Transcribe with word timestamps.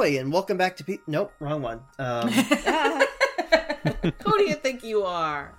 Ahoy, 0.00 0.18
and 0.18 0.32
welcome 0.32 0.56
back 0.56 0.78
to 0.78 0.84
P. 0.84 0.98
Nope, 1.06 1.30
wrong 1.40 1.60
one. 1.60 1.80
Um, 1.98 2.28
Who 2.30 4.38
do 4.38 4.44
you 4.48 4.54
think 4.54 4.82
you 4.82 5.02
are? 5.02 5.52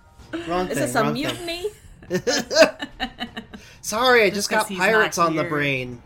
wrong 0.47 0.67
Is 0.67 0.79
thing. 0.79 0.87
this 0.87 0.95
a 0.95 1.03
wrong 1.03 1.13
thing. 1.13 1.21
mutiny? 1.21 1.65
Sorry, 3.81 4.23
I 4.23 4.29
Just 4.29 4.35
just 4.35 4.49
got 4.49 4.59
'cause 4.61 4.67
he's 4.69 4.79
pirates 4.79 5.17
not 5.19 5.27
on 5.27 5.35
the 5.35 5.43
here. 5.43 5.49
brain. 5.51 6.01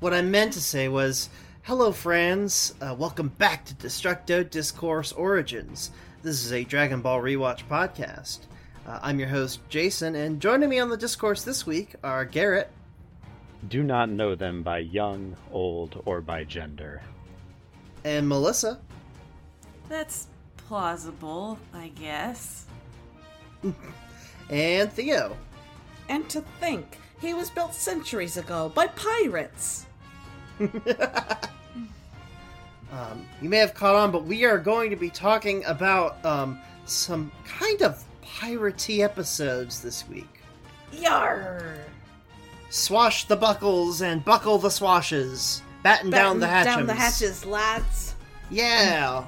what 0.00 0.12
I 0.12 0.20
meant 0.20 0.52
to 0.52 0.60
say 0.60 0.88
was, 0.88 1.30
hello, 1.62 1.90
friends. 1.90 2.74
Uh, 2.82 2.94
welcome 2.98 3.28
back 3.28 3.64
to 3.64 3.74
Destructo 3.74 4.48
Discourse 4.50 5.12
Origins. 5.12 5.90
This 6.22 6.44
is 6.44 6.52
a 6.52 6.64
Dragon 6.64 7.00
Ball 7.00 7.22
rewatch 7.22 7.62
podcast. 7.66 8.40
Uh, 8.86 8.98
I'm 9.00 9.18
your 9.18 9.28
host, 9.28 9.60
Jason, 9.70 10.14
and 10.14 10.38
joining 10.38 10.68
me 10.68 10.78
on 10.80 10.90
the 10.90 10.98
discourse 10.98 11.44
this 11.44 11.64
week 11.64 11.94
are 12.04 12.26
Garrett 12.26 12.70
Do 13.68 13.82
not 13.82 14.08
know 14.08 14.34
them 14.34 14.62
by 14.62 14.78
young, 14.78 15.36
old, 15.50 16.00
or 16.04 16.20
by 16.20 16.44
gender. 16.44 17.02
and 18.04 18.28
Melissa. 18.28 18.78
That's 19.88 20.28
plausible, 20.56 21.58
I 21.74 21.88
guess. 21.88 22.66
And 24.50 24.90
Theo. 24.92 25.36
And 26.08 26.26
to 26.30 26.40
think, 26.60 26.96
he 27.20 27.34
was 27.34 27.50
built 27.50 27.74
centuries 27.74 28.36
ago 28.38 28.70
by 28.74 28.86
pirates. 28.86 29.86
Um, 32.90 33.26
you 33.42 33.50
may 33.50 33.58
have 33.58 33.74
caught 33.74 33.94
on, 33.94 34.10
but 34.10 34.24
we 34.24 34.46
are 34.46 34.56
going 34.56 34.88
to 34.88 34.96
be 34.96 35.10
talking 35.10 35.62
about 35.66 36.24
um, 36.24 36.58
some 36.86 37.30
kind 37.46 37.82
of 37.82 38.02
piratey 38.24 39.00
episodes 39.00 39.82
this 39.82 40.08
week. 40.08 40.40
Yar! 40.92 41.76
Swash 42.70 43.24
the 43.24 43.36
buckles 43.36 44.02
and 44.02 44.24
buckle 44.24 44.58
the 44.58 44.70
swashes. 44.70 45.62
Batten, 45.82 46.10
down 46.10 46.40
the 46.40 46.46
hatches. 46.46 46.74
Down 46.74 46.86
the 46.86 46.94
hatches, 46.94 47.46
lads. 47.46 48.14
Yeah. 48.50 49.24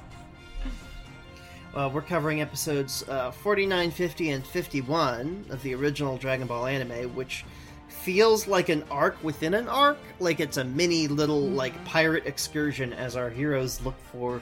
Well, 1.73 1.89
we're 1.89 2.01
covering 2.01 2.41
episodes 2.41 3.07
uh, 3.07 3.31
49, 3.31 3.91
50, 3.91 4.29
and 4.31 4.45
51 4.45 5.45
of 5.49 5.63
the 5.63 5.73
original 5.73 6.17
Dragon 6.17 6.45
Ball 6.45 6.65
anime, 6.67 7.15
which 7.15 7.45
feels 7.87 8.47
like 8.47 8.69
an 8.69 8.83
arc 8.91 9.23
within 9.23 9.53
an 9.53 9.69
arc. 9.69 9.97
Like 10.19 10.39
it's 10.39 10.57
a 10.57 10.63
mini 10.63 11.07
little, 11.07 11.41
like, 11.41 11.83
pirate 11.85 12.25
excursion 12.25 12.93
as 12.93 13.15
our 13.15 13.29
heroes 13.29 13.81
look 13.85 13.95
for 14.11 14.41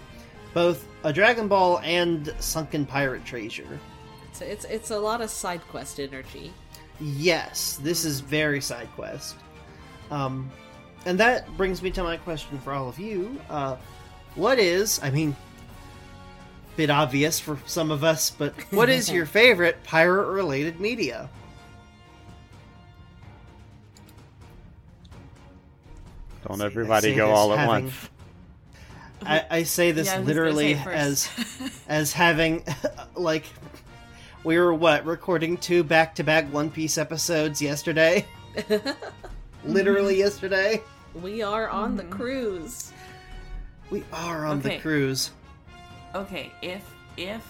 both 0.54 0.88
a 1.04 1.14
Dragon 1.14 1.48
Ball 1.48 1.80
and 1.84 2.34
sunken 2.40 2.86
pirate 2.86 3.24
treasure. 3.26 3.80
It's, 4.30 4.42
it's, 4.42 4.66
it's 4.66 4.92
a 4.92 5.00
lot 5.00 5.22
of 5.22 5.30
side 5.30 5.62
quest 5.68 6.00
energy. 6.00 6.52
Yes, 7.02 7.80
this 7.82 8.06
is 8.06 8.20
very 8.20 8.62
side 8.62 8.90
quest. 8.96 9.36
Um, 10.12 10.52
and 11.06 11.20
that 11.20 11.56
brings 11.56 11.82
me 11.82 11.92
to 11.92 12.04
my 12.04 12.18
question 12.18 12.60
for 12.60 12.74
all 12.74 12.90
of 12.90 13.00
you. 13.00 13.40
Uh, 13.50 13.78
what 14.36 14.60
is, 14.60 15.00
I 15.02 15.10
mean, 15.10 15.36
bit 16.76 16.90
obvious 16.90 17.40
for 17.40 17.58
some 17.66 17.92
of 17.92 18.04
us, 18.04 18.30
but 18.32 18.54
what 18.72 18.90
is 18.90 19.10
your 19.12 19.26
favorite 19.26 19.84
pirate 19.84 20.30
related 20.30 20.80
media? 20.80 21.30
Don't 26.48 26.62
everybody 26.62 27.16
go 27.16 27.30
all 27.32 27.54
at 27.54 27.60
having- 27.60 27.86
once. 27.86 28.10
I, 29.22 29.46
I 29.52 29.64
say 29.64 29.92
this 29.92 30.08
Yeah, 30.08 30.20
literally 30.20 30.76
say 30.76 30.94
as 30.94 31.30
as 31.90 32.14
having 32.14 32.64
like 33.16 33.44
we 34.44 34.58
were 34.58 34.74
what 34.74 35.06
recording 35.06 35.58
two 35.58 35.84
back 35.84 36.16
to 36.16 36.24
back 36.24 36.52
One 36.52 36.70
Piece 36.70 36.98
episodes 36.98 37.62
yesterday. 37.62 38.26
literally 39.66 40.18
yesterday. 40.18 40.82
We 41.14 41.42
are 41.42 41.68
on 41.70 41.96
the 41.98 42.04
cruise. 42.04 42.92
We 43.90 44.04
are 44.14 44.46
on 44.46 44.62
the 44.62 44.78
cruise. 44.80 45.32
okay, 46.16 46.52
if 46.62 46.84
if 47.18 47.46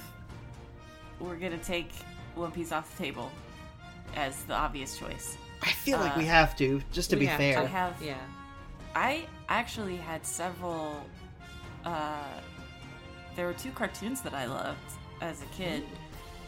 we're 1.20 1.36
gonna 1.36 1.58
take 1.58 1.92
One 2.36 2.52
Piece 2.52 2.72
off 2.72 2.96
the 2.98 3.04
table 3.04 3.32
as 4.16 4.44
the 4.44 4.54
obvious 4.54 4.98
choice, 4.98 5.38
I 5.62 5.72
feel 5.72 6.00
like 6.00 6.16
Uh, 6.16 6.20
we 6.20 6.26
have 6.26 6.56
to, 6.58 6.82
just 6.92 7.10
to 7.12 7.16
be 7.16 7.26
have 7.26 7.38
fair. 7.38 7.60
I 7.60 7.66
have 7.66 8.02
Yeah. 8.02 8.18
I 8.96 9.28
actually 9.50 9.98
had 9.98 10.26
several. 10.26 11.06
Uh, 11.86 12.24
there 13.36 13.46
were 13.46 13.54
two 13.54 13.72
cartoons 13.72 14.22
that 14.22 14.34
I 14.34 14.46
loved 14.46 14.80
as 15.22 15.42
a 15.42 15.46
kid, 15.48 15.84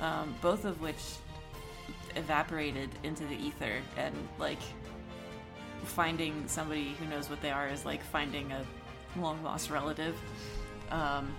um, 0.01 0.35
both 0.41 0.65
of 0.65 0.81
which 0.81 0.97
evaporated 2.15 2.89
into 3.03 3.23
the 3.25 3.35
ether, 3.35 3.77
and 3.97 4.13
like 4.37 4.59
finding 5.83 6.43
somebody 6.47 6.93
who 6.99 7.05
knows 7.07 7.29
what 7.29 7.41
they 7.41 7.51
are 7.51 7.67
is 7.69 7.85
like 7.85 8.03
finding 8.03 8.51
a 8.51 8.63
long 9.19 9.41
lost 9.43 9.69
relative. 9.69 10.15
Um, 10.91 11.33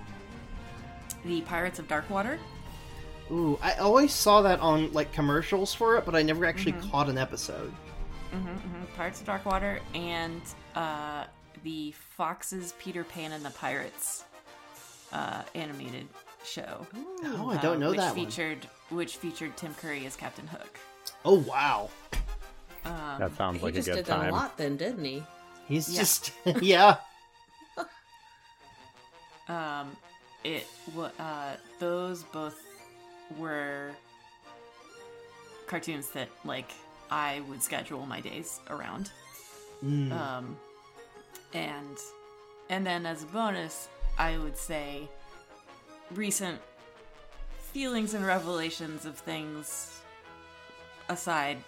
the 1.25 1.43
Pirates 1.43 1.79
of 1.79 1.87
Darkwater. 1.89 2.39
Ooh, 3.31 3.59
I 3.63 3.75
always 3.75 4.13
saw 4.13 4.43
that 4.43 4.59
on 4.61 4.93
like 4.93 5.13
commercials 5.13 5.73
for 5.75 5.97
it, 5.97 6.05
but 6.05 6.15
I 6.15 6.23
never 6.23 6.45
actually 6.45 6.73
Mm-hmm. 6.73 6.91
caught 6.91 7.09
an 7.09 7.19
episode. 7.19 7.73
hmm 8.33 8.57
Pirates 8.97 9.21
of 9.21 9.27
Darkwater 9.27 9.79
and 9.95 10.41
uh, 10.75 11.25
the 11.63 11.93
Fox's 11.93 12.75
Peter 12.79 13.05
Pan 13.05 13.33
and 13.33 13.45
the 13.45 13.51
Pirates 13.51 14.25
uh, 15.13 15.43
animated 15.55 16.09
show. 16.45 16.87
Oh, 17.25 17.51
I 17.51 17.57
don't 17.59 17.77
uh, 17.77 17.79
know 17.79 17.91
which 17.91 17.99
that 17.99 18.17
one. 18.17 18.27
featured 18.27 18.67
which 18.91 19.17
featured 19.17 19.57
Tim 19.57 19.75
Curry 19.75 20.07
as 20.07 20.17
Captain 20.17 20.47
Hook. 20.47 20.79
Oh 21.25 21.39
wow, 21.41 21.89
Um, 22.85 23.17
That 23.19 23.37
sounds 23.37 23.63
like 23.63 23.75
a 23.75 23.77
just 23.77 23.89
good 23.89 23.97
did 23.97 24.05
that 24.07 24.17
time. 24.17 24.29
a 24.31 24.33
lot 24.33 24.57
then, 24.57 24.77
didn't 24.77 25.05
he? 25.05 25.23
he's 25.69 25.89
Yeah. 25.89 26.01
just 26.01 26.33
yeah. 26.63 26.97
um, 29.49 29.97
it 30.45 30.67
uh, 31.19 31.53
those 31.79 32.25
both 32.25 32.61
were 33.39 33.91
cartoons 35.67 36.09
that 36.11 36.29
like 36.45 36.71
I 37.11 37.41
would 37.49 37.63
schedule 37.63 38.05
my 38.07 38.21
days 38.21 38.61
around. 38.71 39.11
Mm. 39.85 40.13
um, 40.13 40.57
and 41.55 41.97
and 42.71 42.87
then 42.87 43.05
as 43.05 43.25
a 43.25 43.27
bonus 43.27 43.89
i 44.17 44.39
would 44.39 44.57
say 44.57 45.09
recent 46.15 46.59
feelings 47.59 48.15
and 48.15 48.25
revelations 48.25 49.07
of 49.07 49.17
things 49.17 50.01
aside 51.09 51.59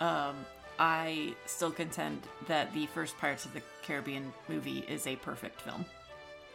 um, 0.00 0.34
i 0.78 1.32
still 1.46 1.70
contend 1.70 2.20
that 2.46 2.72
the 2.74 2.86
first 2.86 3.16
pirates 3.18 3.44
of 3.44 3.52
the 3.54 3.62
caribbean 3.84 4.32
movie 4.48 4.84
is 4.88 5.06
a 5.06 5.16
perfect 5.16 5.60
film 5.60 5.84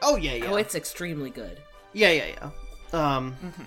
Oh 0.06 0.18
yeah, 0.18 0.34
yeah, 0.34 0.52
Oh, 0.52 0.56
it's 0.58 0.76
extremely 0.76 1.30
good. 1.30 1.60
yeah, 1.94 2.12
yeah, 2.12 2.26
yeah. 2.28 2.50
Um, 3.16 3.38
Mm-hmm. 3.42 3.64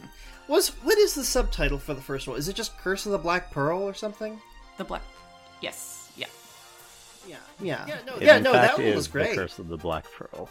was 0.52 0.68
what 0.84 0.98
is 0.98 1.14
the 1.14 1.24
subtitle 1.24 1.78
for 1.78 1.94
the 1.94 2.02
first 2.02 2.28
one? 2.28 2.36
Is 2.36 2.46
it 2.46 2.54
just 2.54 2.76
Curse 2.76 3.06
of 3.06 3.12
the 3.12 3.18
Black 3.18 3.50
Pearl 3.50 3.80
or 3.80 3.94
something? 3.94 4.38
the 4.76 4.84
black 4.84 5.00
yes 5.62 6.10
yeah 6.14 6.26
Yeah, 7.26 7.36
yeah, 7.58 7.86
yeah. 7.88 7.96
No, 8.06 8.16
It, 8.16 8.22
yeah, 8.24 8.38
no, 8.38 8.52
that 8.52 8.76
one 8.78 8.94
was 8.94 9.08
great. 9.08 9.30
The 9.30 9.36
Curse 9.42 9.58
of 9.58 9.68
the 9.68 9.78
Black 9.78 10.04
Pearl. 10.12 10.50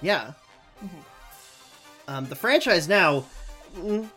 Yeah. 0.00 0.32
Um, 2.08 2.26
the 2.26 2.34
franchise 2.34 2.88
now, 2.88 3.24
mm, 3.76 4.08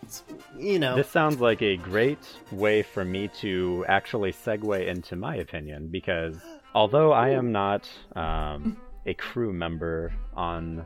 you 0.57 0.79
know, 0.79 0.95
This 0.95 1.09
sounds 1.09 1.39
like 1.39 1.61
a 1.61 1.77
great 1.77 2.19
way 2.51 2.81
for 2.81 3.05
me 3.05 3.27
to 3.39 3.85
actually 3.87 4.33
segue 4.33 4.87
into 4.87 5.15
my 5.15 5.35
opinion 5.35 5.87
because 5.87 6.37
although 6.73 7.11
I 7.11 7.29
am 7.29 7.51
not 7.51 7.87
um, 8.15 8.77
a 9.05 9.13
crew 9.13 9.53
member 9.53 10.13
on 10.35 10.85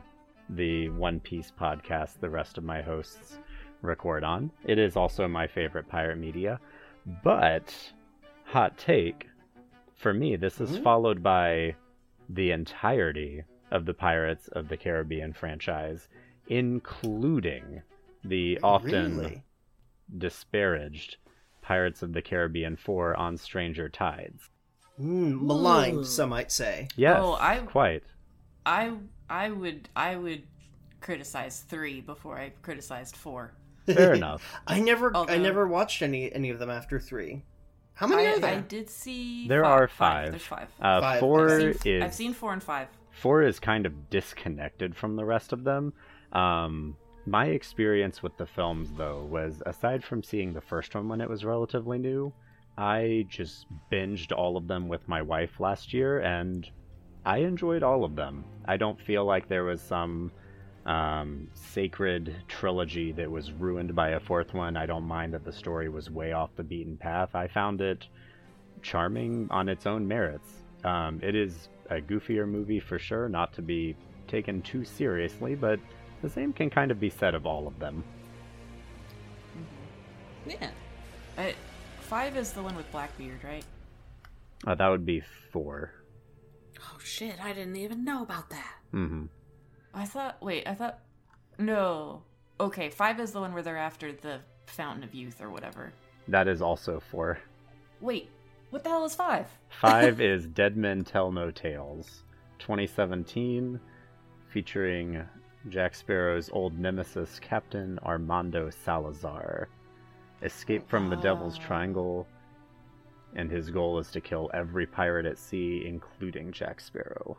the 0.50 0.88
One 0.90 1.20
Piece 1.20 1.52
podcast, 1.58 2.20
the 2.20 2.30
rest 2.30 2.58
of 2.58 2.64
my 2.64 2.82
hosts 2.82 3.38
record 3.82 4.24
on, 4.24 4.50
it 4.64 4.78
is 4.78 4.96
also 4.96 5.26
my 5.26 5.46
favorite 5.46 5.88
pirate 5.88 6.18
media. 6.18 6.60
But, 7.24 7.74
hot 8.44 8.76
take, 8.76 9.26
for 9.96 10.12
me, 10.12 10.36
this 10.36 10.60
is 10.60 10.76
followed 10.78 11.22
by 11.22 11.76
the 12.28 12.50
entirety 12.50 13.42
of 13.70 13.86
the 13.86 13.94
Pirates 13.94 14.48
of 14.48 14.68
the 14.68 14.76
Caribbean 14.76 15.32
franchise, 15.32 16.08
including 16.50 17.82
the 18.24 18.58
often 18.62 19.16
really. 19.18 19.42
disparaged 20.18 21.16
Pirates 21.62 22.02
of 22.02 22.12
the 22.12 22.22
Caribbean 22.22 22.76
4 22.76 23.16
on 23.16 23.36
Stranger 23.36 23.88
Tides. 23.88 24.50
Mm, 25.00 25.40
maligned, 25.42 25.98
Ooh. 25.98 26.04
some 26.04 26.30
might 26.30 26.50
say. 26.52 26.88
Yes, 26.96 27.18
Oh, 27.20 27.34
I- 27.40 27.58
quite. 27.58 28.02
i 28.66 28.92
i 29.30 29.48
would 29.48 29.88
i 29.96 30.14
would 30.16 30.42
criticize 31.00 31.60
three 31.60 32.02
before 32.02 32.36
i 32.38 32.52
criticized 32.60 33.16
four 33.16 33.54
Fair 33.86 34.12
enough. 34.20 34.42
I 34.66 34.78
never, 34.80 35.16
I 35.16 35.38
never 35.38 35.66
watched 35.66 36.02
any 36.02 36.30
any 36.32 36.50
of 36.50 36.58
them 36.58 36.68
after 36.68 37.00
three. 37.00 37.42
How 37.94 38.06
many 38.06 38.26
I, 38.26 38.32
are 38.32 38.38
there? 38.38 38.50
I 38.58 38.60
did 38.60 38.90
see 38.90 39.48
There 39.48 39.62
five, 39.62 39.72
are 39.80 39.88
five. 39.88 40.30
There's 40.32 40.42
five. 40.42 40.68
Uh, 40.80 41.00
Five. 41.00 41.20
Four 41.20 41.50
I've 41.68 41.76
seen, 41.80 41.94
is 41.96 42.02
I've 42.04 42.14
seen 42.14 42.34
four 42.34 42.52
and 42.52 42.62
five. 42.62 42.88
four 43.10 43.42
is 43.42 43.58
kind 43.58 43.86
of 43.86 44.10
disconnected 44.10 44.94
from 44.94 45.16
the 45.16 45.24
rest 45.24 45.52
of 45.52 45.64
them. 45.64 45.92
Um, 46.32 46.96
my 47.26 47.46
experience 47.46 48.22
with 48.22 48.36
the 48.36 48.46
films, 48.46 48.92
though, 48.96 49.24
was 49.24 49.62
aside 49.66 50.02
from 50.04 50.22
seeing 50.22 50.52
the 50.52 50.60
first 50.60 50.94
one 50.94 51.08
when 51.08 51.20
it 51.20 51.28
was 51.28 51.44
relatively 51.44 51.98
new, 51.98 52.32
I 52.78 53.26
just 53.28 53.66
binged 53.92 54.32
all 54.36 54.56
of 54.56 54.66
them 54.66 54.88
with 54.88 55.06
my 55.06 55.22
wife 55.22 55.60
last 55.60 55.92
year, 55.92 56.20
and 56.20 56.68
I 57.24 57.38
enjoyed 57.38 57.82
all 57.82 58.04
of 58.04 58.16
them. 58.16 58.44
I 58.64 58.76
don't 58.76 59.00
feel 59.00 59.24
like 59.24 59.48
there 59.48 59.64
was 59.64 59.82
some 59.82 60.32
um, 60.86 61.48
sacred 61.52 62.34
trilogy 62.48 63.12
that 63.12 63.30
was 63.30 63.52
ruined 63.52 63.94
by 63.94 64.10
a 64.10 64.20
fourth 64.20 64.54
one. 64.54 64.76
I 64.76 64.86
don't 64.86 65.04
mind 65.04 65.34
that 65.34 65.44
the 65.44 65.52
story 65.52 65.88
was 65.88 66.10
way 66.10 66.32
off 66.32 66.56
the 66.56 66.64
beaten 66.64 66.96
path. 66.96 67.34
I 67.34 67.48
found 67.48 67.80
it 67.80 68.06
charming 68.82 69.48
on 69.50 69.68
its 69.68 69.86
own 69.86 70.08
merits. 70.08 70.48
Um, 70.84 71.20
it 71.22 71.34
is 71.34 71.68
a 71.90 72.00
goofier 72.00 72.48
movie 72.48 72.80
for 72.80 72.98
sure, 72.98 73.28
not 73.28 73.52
to 73.54 73.62
be 73.62 73.94
taken 74.26 74.62
too 74.62 74.84
seriously, 74.84 75.54
but 75.54 75.78
the 76.22 76.28
same 76.28 76.52
can 76.52 76.70
kind 76.70 76.90
of 76.90 77.00
be 77.00 77.10
said 77.10 77.34
of 77.34 77.46
all 77.46 77.66
of 77.66 77.78
them. 77.78 78.04
Yeah. 80.46 80.70
Uh, 81.38 81.50
five 82.00 82.36
is 82.36 82.52
the 82.52 82.62
one 82.62 82.76
with 82.76 82.90
Blackbeard, 82.92 83.42
right? 83.44 83.64
Uh, 84.66 84.74
that 84.74 84.88
would 84.88 85.06
be 85.06 85.22
four. 85.52 85.92
Oh 86.80 86.98
shit! 87.02 87.42
I 87.42 87.52
didn't 87.52 87.76
even 87.76 88.04
know 88.04 88.22
about 88.22 88.50
that. 88.50 88.74
Mm-hmm. 88.94 89.26
I 89.94 90.04
thought. 90.04 90.42
Wait, 90.42 90.66
I 90.66 90.74
thought. 90.74 91.00
No. 91.58 92.22
Okay, 92.58 92.90
five 92.90 93.20
is 93.20 93.32
the 93.32 93.40
one 93.40 93.52
where 93.54 93.62
they're 93.62 93.76
after 93.76 94.12
the 94.12 94.40
Fountain 94.66 95.04
of 95.04 95.14
Youth 95.14 95.40
or 95.40 95.50
whatever. 95.50 95.92
That 96.28 96.48
is 96.48 96.62
also 96.62 97.00
four. 97.00 97.38
Wait, 98.00 98.30
what 98.70 98.84
the 98.84 98.90
hell 98.90 99.04
is 99.04 99.14
five? 99.14 99.46
Five 99.68 100.20
is 100.20 100.46
Dead 100.46 100.76
Men 100.76 101.04
Tell 101.04 101.32
No 101.32 101.50
Tales, 101.50 102.22
2017, 102.58 103.80
featuring 104.48 105.24
Jack 105.68 105.94
Sparrow's 105.94 106.50
old 106.50 106.78
nemesis, 106.78 107.38
Captain 107.38 107.98
Armando 108.02 108.70
Salazar. 108.70 109.68
Escape 110.42 110.88
from 110.88 111.10
the 111.10 111.16
Devil's 111.16 111.58
Ah. 111.58 111.66
Triangle, 111.66 112.26
and 113.36 113.50
his 113.50 113.70
goal 113.70 113.98
is 113.98 114.10
to 114.12 114.20
kill 114.20 114.50
every 114.54 114.86
pirate 114.86 115.26
at 115.26 115.38
sea, 115.38 115.84
including 115.86 116.50
Jack 116.50 116.80
Sparrow. 116.80 117.36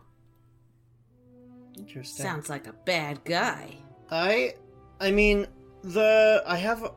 Interesting. 1.78 2.24
Sounds 2.24 2.50
like 2.50 2.68
a 2.68 2.74
bad 2.74 3.24
guy. 3.24 3.76
I, 4.12 4.54
I 5.00 5.10
mean, 5.12 5.48
the 5.84 6.44
I 6.46 6.58
have, 6.58 6.94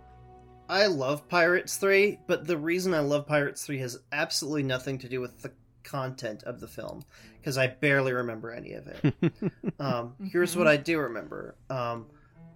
I 0.68 0.86
love 0.88 1.26
Pirates 1.28 1.76
Three, 1.78 2.18
but 2.26 2.46
the 2.46 2.58
reason 2.58 2.92
I 2.92 3.00
love 3.00 3.26
Pirates 3.26 3.64
Three 3.64 3.78
has 3.78 3.98
absolutely 4.12 4.64
nothing 4.64 4.98
to 4.98 5.08
do 5.08 5.20
with 5.22 5.40
the 5.40 5.52
content 5.84 6.42
of 6.42 6.60
the 6.60 6.66
film 6.66 7.04
because 7.38 7.58
I 7.58 7.68
barely 7.68 8.12
remember 8.12 8.50
any 8.50 8.72
of 8.72 8.86
it. 8.88 9.14
um, 9.78 10.14
here's 10.30 10.56
what 10.56 10.66
I 10.66 10.76
do 10.76 10.98
remember. 10.98 11.54
Um, 11.70 12.06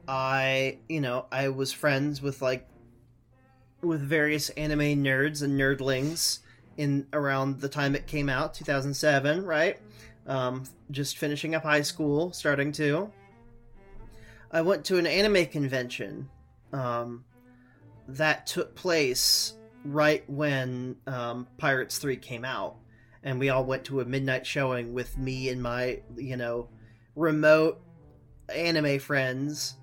I, 0.09 0.79
you 0.89 1.01
know, 1.01 1.27
I 1.31 1.51
was 1.51 1.73
friends 1.73 2.23
with 2.23 2.41
like 2.43 2.67
with 3.83 4.01
various 4.01 4.51
anime 4.51 5.05
nerds 5.05 5.43
and 5.43 5.59
nerdlings 5.59 6.41
in 6.77 7.07
around 7.13 7.61
the 7.61 7.69
time 7.69 7.95
it 7.95 8.07
came 8.07 8.29
out, 8.29 8.55
2007, 8.55 9.45
right? 9.45 9.79
Um, 10.27 10.65
just 10.91 11.19
finishing 11.19 11.55
up 11.55 11.63
high 11.63 11.83
school, 11.83 12.33
starting 12.33 12.73
to. 12.73 13.13
I 14.51 14.63
went 14.63 14.85
to 14.87 14.99
an 14.99 15.07
anime 15.07 15.47
convention 15.47 16.29
um, 16.73 17.25
that 18.09 18.47
took 18.47 18.75
place 18.75 19.55
right 19.85 20.29
when 20.29 20.97
um, 21.07 21.47
Pirates 21.59 21.99
3 21.99 22.17
came 22.17 22.45
out. 22.45 22.77
And 23.23 23.39
we 23.41 23.49
all 23.49 23.65
went 23.65 23.85
to 23.87 24.01
a 24.01 24.05
midnight 24.05 24.47
showing 24.47 24.95
with 24.95 25.19
me 25.19 25.49
and 25.49 25.63
my, 25.63 26.01
you 26.17 26.37
know, 26.37 26.69
remote 27.17 27.81
anime 28.55 28.99
friends. 29.01 29.75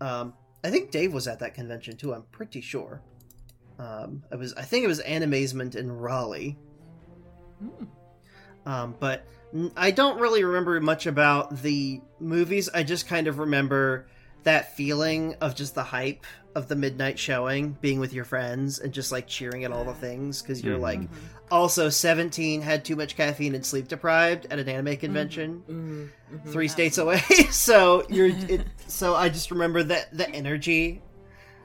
Um, 0.00 0.34
I 0.64 0.70
think 0.70 0.90
Dave 0.90 1.12
was 1.12 1.28
at 1.28 1.38
that 1.40 1.54
convention 1.54 1.96
too, 1.96 2.14
I'm 2.14 2.24
pretty 2.32 2.60
sure. 2.60 3.02
Um, 3.78 4.22
it 4.32 4.38
was, 4.38 4.54
I 4.54 4.62
think 4.62 4.84
it 4.84 4.88
was 4.88 5.00
Animazement 5.02 5.76
in 5.76 5.92
Raleigh. 5.92 6.56
Hmm. 7.60 7.84
Um, 8.64 8.96
but 8.98 9.24
I 9.76 9.90
don't 9.90 10.18
really 10.18 10.42
remember 10.42 10.80
much 10.80 11.06
about 11.06 11.62
the 11.62 12.00
movies. 12.18 12.68
I 12.72 12.82
just 12.82 13.06
kind 13.06 13.28
of 13.28 13.38
remember 13.38 14.08
that 14.42 14.76
feeling 14.76 15.34
of 15.40 15.54
just 15.54 15.74
the 15.74 15.84
hype 15.84 16.24
of 16.54 16.68
the 16.68 16.76
midnight 16.76 17.18
showing, 17.18 17.76
being 17.80 18.00
with 18.00 18.12
your 18.12 18.24
friends 18.24 18.78
and 18.78 18.92
just 18.92 19.12
like 19.12 19.26
cheering 19.26 19.64
at 19.64 19.72
all 19.72 19.84
the 19.84 19.94
things 19.94 20.40
because 20.42 20.62
you're 20.64 20.78
Mhm. 20.78 20.82
like 20.82 21.00
Mm-hmm. 21.00 21.35
Also 21.50 21.88
17, 21.88 22.60
had 22.62 22.84
too 22.84 22.96
much 22.96 23.16
caffeine 23.16 23.54
and 23.54 23.64
sleep 23.64 23.88
deprived 23.88 24.46
at 24.50 24.58
an 24.58 24.68
anime 24.68 24.96
convention. 24.96 25.62
Mm, 25.68 26.38
mhm. 26.38 26.52
Three 26.52 26.68
states 26.68 26.98
away, 26.98 27.18
so 27.50 28.04
you're. 28.08 28.28
It, 28.28 28.66
so 28.86 29.14
I 29.14 29.28
just 29.28 29.50
remember 29.50 29.82
that 29.84 30.16
the 30.16 30.28
energy 30.30 31.02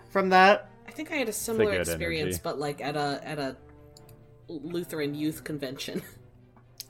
from 0.10 0.30
that. 0.30 0.70
I 0.88 0.92
think 0.92 1.12
I 1.12 1.16
had 1.16 1.30
a 1.30 1.34
similar 1.34 1.72
good 1.72 1.82
experience, 1.82 2.36
energy. 2.36 2.42
but 2.44 2.60
like 2.60 2.82
at 2.82 2.96
a 2.96 3.22
at 3.24 3.40
a 3.40 3.56
Lutheran 4.48 5.16
youth 5.16 5.44
convention. 5.44 6.02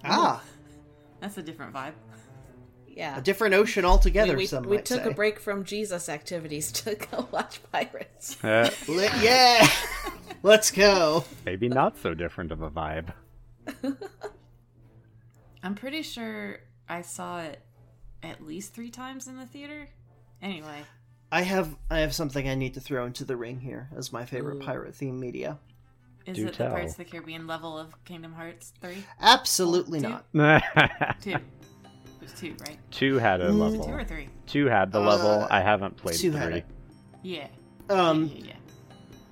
Ah, 0.04 0.44
That's 1.20 1.38
a 1.38 1.44
different 1.44 1.74
vibe. 1.74 1.94
Yeah. 2.96 3.18
a 3.18 3.22
different 3.22 3.54
ocean 3.54 3.86
altogether. 3.86 4.34
we, 4.34 4.44
we, 4.44 4.46
some 4.46 4.64
we 4.64 4.78
might 4.78 4.86
took 4.86 5.04
say. 5.04 5.10
a 5.10 5.14
break 5.14 5.40
from 5.40 5.64
Jesus 5.64 6.10
activities 6.10 6.72
to 6.84 6.96
go 6.96 7.28
watch 7.32 7.60
pirates. 7.72 8.38
Uh, 8.44 8.70
yeah, 9.22 9.68
let's 10.44 10.72
go. 10.72 11.24
maybe 11.46 11.70
not 11.70 11.98
so 11.98 12.14
different 12.14 12.52
of 12.52 12.62
a 12.62 12.70
vibe. 12.70 13.14
I'm 15.64 15.76
pretty 15.76 16.02
sure 16.02 16.60
I 16.90 17.02
saw 17.04 17.42
it 17.42 17.62
at 18.24 18.46
least 18.46 18.74
three 18.74 18.90
times 18.90 19.28
in 19.28 19.38
the 19.38 19.46
theater. 19.46 19.88
Anyway, 20.42 20.82
I 21.32 21.42
have 21.44 21.76
I 21.90 22.00
have 22.00 22.14
something 22.14 22.48
I 22.50 22.56
need 22.56 22.74
to 22.74 22.80
throw 22.80 23.06
into 23.06 23.24
the 23.26 23.36
ring 23.36 23.60
here 23.60 23.90
as 23.96 24.12
my 24.12 24.26
favorite 24.26 24.58
Ooh. 24.58 24.66
pirate 24.66 24.96
theme 24.96 25.20
media. 25.20 25.60
is 26.26 26.38
Do 26.38 26.48
it 26.48 26.54
tell. 26.56 26.68
the 26.70 26.74
Pirates 26.74 26.94
of 26.94 26.98
the 26.98 27.06
Caribbean 27.06 27.48
level 27.48 27.78
of 27.78 28.04
Kingdom 28.06 28.34
Hearts 28.34 28.74
3? 28.82 29.04
Absolutely 29.22 30.02
Two. 30.02 30.16
not. 30.34 30.64
Two. 31.22 31.36
It 32.32 32.34
was 32.34 32.40
two, 32.42 32.56
right? 32.66 32.78
Two 32.92 33.18
had 33.18 33.42
a 33.42 33.50
Mm. 33.52 33.60
level. 33.60 33.86
Two 33.86 33.94
or 33.94 34.04
three? 34.04 34.30
Two 34.48 34.66
had 34.68 34.92
the 34.92 35.00
Uh, 35.02 35.06
level. 35.06 35.48
I 35.50 35.62
haven't 35.62 35.98
played 35.98 36.16
two 36.18 36.32
three. 36.32 36.40
had 36.40 36.54
it. 36.54 36.66
Yeah. 37.24 37.48
Um, 37.90 38.32
yeah, 38.34 38.36
yeah, 38.38 38.54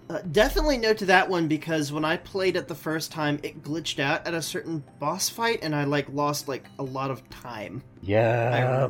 yeah. 0.10 0.16
uh, 0.16 0.22
definitely 0.32 0.78
no 0.78 0.94
to 0.94 1.06
that 1.06 1.30
one 1.30 1.48
because 1.48 1.92
when 1.92 2.04
I 2.04 2.18
played 2.18 2.56
it 2.56 2.68
the 2.68 2.76
first 2.76 3.12
time, 3.12 3.40
it 3.44 3.64
glitched 3.64 4.00
out 4.00 4.28
at 4.28 4.34
a 4.34 4.42
certain 4.42 4.84
boss 5.00 5.30
fight, 5.30 5.60
and 5.62 5.76
I 5.76 5.86
like 5.86 6.08
lost 6.12 6.48
like 6.48 6.66
a 6.78 6.84
lot 6.84 7.10
of 7.12 7.28
time. 7.30 7.84
I 8.04 8.06
Yeah. 8.08 8.90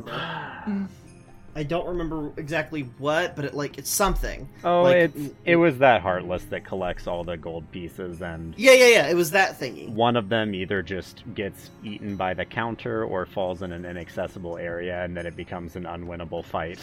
I 1.56 1.64
don't 1.64 1.86
remember 1.88 2.30
exactly 2.36 2.82
what, 2.98 3.34
but 3.34 3.44
it 3.44 3.54
like 3.54 3.76
it's 3.76 3.90
something. 3.90 4.48
Oh, 4.62 4.82
Like, 4.82 4.96
it's 4.96 5.16
mm, 5.18 5.34
it 5.44 5.56
was 5.56 5.78
that 5.78 6.00
heartless 6.00 6.44
that 6.44 6.64
collects 6.64 7.08
all 7.08 7.24
the 7.24 7.36
gold 7.36 7.70
pieces, 7.72 8.22
and 8.22 8.54
Yeah, 8.56 8.72
yeah, 8.72 8.86
yeah. 8.86 9.08
It 9.08 9.14
was 9.14 9.32
that 9.32 9.58
thingy. 9.58 9.88
one 9.88 10.16
of 10.16 10.28
them 10.28 10.54
either 10.54 10.80
just 10.82 11.24
gets 11.34 11.70
eaten 11.82 12.14
by 12.14 12.34
the 12.34 12.44
counter 12.44 13.04
or 13.04 13.26
falls 13.26 13.62
in 13.62 13.72
an 13.72 13.84
inaccessible 13.84 14.58
area, 14.58 15.02
and 15.04 15.16
then 15.16 15.26
it 15.26 15.34
becomes 15.36 15.74
an 15.74 15.84
unwinnable 15.84 16.44
fight. 16.44 16.78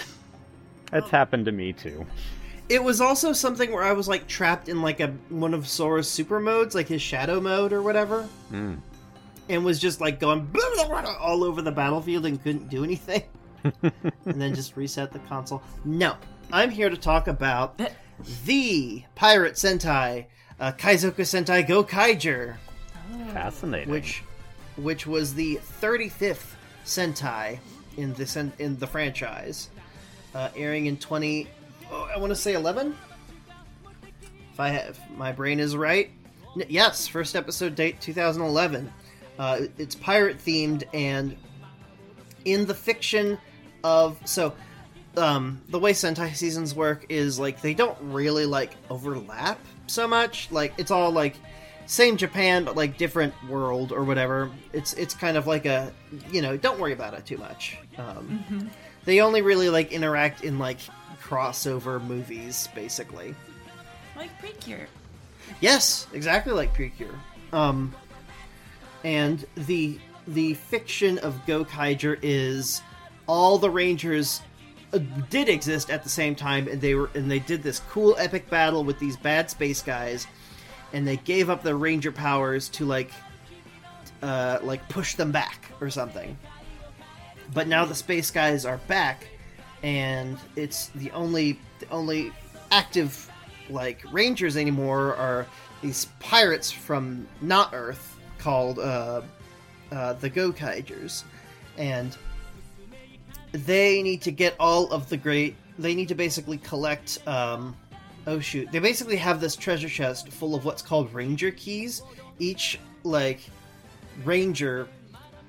That's 0.91 1.09
happened 1.09 1.45
to 1.45 1.51
me 1.53 1.71
too. 1.73 2.05
It 2.69 2.83
was 2.83 2.99
also 2.99 3.31
something 3.31 3.71
where 3.71 3.83
I 3.83 3.93
was 3.93 4.09
like 4.09 4.27
trapped 4.27 4.67
in 4.67 4.81
like 4.81 4.99
a 4.99 5.07
one 5.29 5.53
of 5.53 5.65
Sora's 5.65 6.09
super 6.09 6.41
modes, 6.41 6.75
like 6.75 6.89
his 6.89 7.01
shadow 7.01 7.39
mode 7.39 7.71
or 7.71 7.81
whatever, 7.81 8.27
Mm. 8.51 8.79
and 9.47 9.63
was 9.63 9.79
just 9.79 10.01
like 10.01 10.19
going 10.19 10.45
all 11.21 11.45
over 11.45 11.61
the 11.61 11.71
battlefield 11.71 12.25
and 12.25 12.43
couldn't 12.43 12.69
do 12.69 12.83
anything, 12.83 13.23
and 13.83 14.41
then 14.41 14.53
just 14.55 14.75
reset 14.75 15.11
the 15.11 15.19
console. 15.19 15.61
No, 15.85 16.15
I'm 16.51 16.69
here 16.69 16.89
to 16.89 16.97
talk 16.97 17.27
about 17.27 17.79
the 18.45 19.03
Pirate 19.15 19.53
Sentai, 19.55 20.25
uh, 20.59 20.71
Kaizoku 20.73 21.21
Sentai 21.21 21.65
Gokaiger, 21.67 22.55
Fascinating. 23.33 23.89
which 23.89 24.23
which 24.77 25.07
was 25.07 25.33
the 25.33 25.59
35th 25.81 26.55
Sentai 26.85 27.59
in 27.97 28.13
the 28.13 28.25
sen- 28.27 28.53
in 28.59 28.77
the 28.77 28.87
franchise, 28.87 29.69
uh, 30.35 30.49
airing 30.55 30.85
in 30.85 30.97
20. 30.97 31.47
Oh, 31.91 32.09
I 32.13 32.17
want 32.19 32.29
to 32.31 32.35
say 32.35 32.53
11. 32.53 32.95
If 34.53 34.59
I 34.59 34.69
have 34.69 34.99
my 35.17 35.31
brain 35.31 35.59
is 35.59 35.75
right, 35.75 36.09
N- 36.55 36.65
yes, 36.69 37.07
first 37.07 37.35
episode 37.35 37.75
date 37.75 38.01
2011. 38.01 38.91
Uh, 39.37 39.61
it's 39.77 39.93
pirate 39.95 40.37
themed 40.39 40.83
and 40.93 41.37
in 42.45 42.65
the 42.65 42.73
fiction 42.73 43.37
of 43.87 44.19
so. 44.25 44.53
Um, 45.15 45.61
the 45.69 45.79
way 45.79 45.93
Sentai 45.93 46.35
seasons 46.35 46.75
work 46.75 47.07
is 47.09 47.39
like 47.39 47.61
they 47.61 47.73
don't 47.73 47.97
really 48.01 48.45
like 48.45 48.75
overlap 48.87 49.59
so 49.87 50.07
much. 50.07 50.51
Like 50.51 50.75
it's 50.77 50.91
all 50.91 51.09
like 51.09 51.35
same 51.87 52.17
Japan 52.17 52.65
but 52.65 52.75
like 52.75 52.99
different 52.99 53.33
world 53.49 53.91
or 53.91 54.03
whatever. 54.03 54.51
It's 54.73 54.93
it's 54.93 55.15
kind 55.15 55.35
of 55.35 55.47
like 55.47 55.65
a 55.65 55.91
you 56.31 56.43
know 56.43 56.55
don't 56.55 56.79
worry 56.79 56.93
about 56.93 57.15
it 57.15 57.25
too 57.25 57.37
much. 57.37 57.79
Um, 57.97 58.69
They 59.05 59.21
only 59.21 59.41
really 59.41 59.69
like 59.69 59.91
interact 59.91 60.43
in 60.43 60.59
like 60.59 60.79
crossover 61.23 61.99
movies 62.05 62.67
basically. 62.75 63.33
Like 64.15 64.37
Precure. 64.39 64.87
Yes, 65.61 66.05
exactly 66.13 66.53
like 66.53 66.73
Precure. 66.75 67.15
Um, 67.53 67.95
and 69.03 69.43
the 69.55 69.97
the 70.27 70.53
fiction 70.55 71.17
of 71.19 71.33
Gokaiger 71.47 72.19
is 72.21 72.81
all 73.27 73.57
the 73.57 73.69
Rangers 73.69 74.41
uh, 74.93 74.99
did 75.29 75.49
exist 75.49 75.89
at 75.89 76.03
the 76.03 76.09
same 76.09 76.33
time, 76.33 76.67
and 76.67 76.81
they 76.81 76.95
were 76.95 77.09
and 77.13 77.29
they 77.29 77.39
did 77.39 77.61
this 77.61 77.81
cool 77.89 78.15
epic 78.17 78.49
battle 78.49 78.83
with 78.83 78.97
these 78.99 79.17
bad 79.17 79.49
space 79.49 79.81
guys, 79.81 80.27
and 80.93 81.07
they 81.07 81.17
gave 81.17 81.49
up 81.49 81.61
their 81.61 81.77
Ranger 81.77 82.11
powers 82.11 82.69
to 82.69 82.85
like 82.85 83.11
uh, 84.21 84.59
like 84.63 84.87
push 84.89 85.15
them 85.15 85.31
back 85.31 85.71
or 85.81 85.89
something. 85.89 86.37
But 87.53 87.67
now 87.67 87.85
the 87.85 87.95
space 87.95 88.31
guys 88.31 88.65
are 88.65 88.77
back, 88.87 89.27
and 89.83 90.37
it's 90.55 90.87
the 90.87 91.11
only 91.11 91.59
the 91.79 91.89
only 91.89 92.31
active 92.71 93.29
like 93.69 94.01
rangers 94.11 94.57
anymore 94.57 95.15
are 95.15 95.45
these 95.81 96.05
pirates 96.19 96.71
from 96.71 97.27
not 97.41 97.71
Earth 97.73 98.17
called 98.37 98.79
uh, 98.79 99.21
uh, 99.91 100.13
the 100.13 100.29
Gokaigers, 100.29 101.23
and 101.77 102.17
they 103.51 104.01
need 104.01 104.21
to 104.23 104.31
get 104.31 104.55
all 104.59 104.91
of 104.91 105.09
the 105.09 105.17
great. 105.17 105.55
They 105.79 105.95
need 105.95 106.07
to 106.09 106.15
basically 106.15 106.57
collect. 106.57 107.19
Um, 107.27 107.75
oh 108.25 108.39
shoot! 108.39 108.71
They 108.71 108.79
basically 108.79 109.17
have 109.17 109.39
this 109.39 109.55
treasure 109.55 109.89
chest 109.89 110.29
full 110.29 110.55
of 110.55 110.65
what's 110.65 110.81
called 110.81 111.13
ranger 111.13 111.51
keys. 111.51 112.01
Each 112.39 112.79
like 113.03 113.41
ranger 114.23 114.87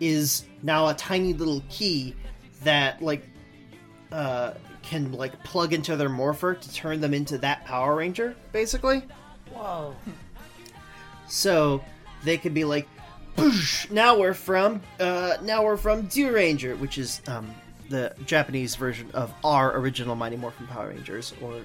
is 0.01 0.45
now 0.63 0.89
a 0.89 0.95
tiny 0.95 1.33
little 1.33 1.63
key 1.69 2.15
that 2.63 3.03
like 3.03 3.27
uh, 4.13 4.53
can 4.83 5.13
like 5.13 5.43
plug 5.45 5.73
into 5.73 5.97
their 5.97 6.09
morpher 6.09 6.55
to 6.55 6.75
turn 6.75 7.01
them 7.01 7.13
into 7.13 7.39
that 7.39 7.65
Power 7.65 7.97
Ranger, 7.97 8.35
basically. 8.53 9.03
Whoa. 9.53 9.95
So 11.29 11.85
they 12.25 12.39
could 12.39 12.55
be 12.55 12.65
like, 12.65 12.89
now 13.91 14.19
we're 14.19 14.35
from 14.35 14.81
uh, 14.99 15.37
now 15.43 15.65
we're 15.65 15.77
from 15.77 16.03
Deer 16.07 16.33
Ranger, 16.33 16.75
which 16.77 16.99
is 16.99 17.21
um, 17.29 17.55
the 17.89 18.15
Japanese 18.27 18.75
version 18.77 19.11
of 19.13 19.33
our 19.45 19.77
original 19.77 20.15
Mighty 20.15 20.37
Morphin 20.37 20.67
Power 20.67 20.89
Rangers, 20.89 21.35
or 21.43 21.61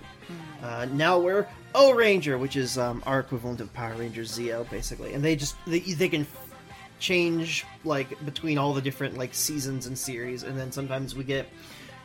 uh, 0.62 0.86
now 0.92 1.20
we're 1.20 1.48
Ohranger, 1.75 2.39
which 2.39 2.56
is 2.56 2.77
um, 2.77 3.03
our 3.06 3.20
equivalent 3.20 3.60
of 3.62 3.74
Power 3.74 3.96
Rangers 3.96 4.38
Zeo, 4.38 4.70
basically. 4.70 5.13
And 5.13 5.24
they 5.24 5.36
just 5.36 5.56
they, 5.65 5.80
they 5.80 6.10
can 6.10 6.25
change 7.00 7.65
like 7.84 8.24
between 8.25 8.58
all 8.58 8.74
the 8.74 8.82
different 8.82 9.18
like 9.18 9.34
seasons 9.34 9.88
and 9.88 9.98
series, 9.98 10.44
and 10.44 10.58
then 10.58 10.72
sometimes 10.72 11.15
we 11.15 11.24
get 11.24 11.48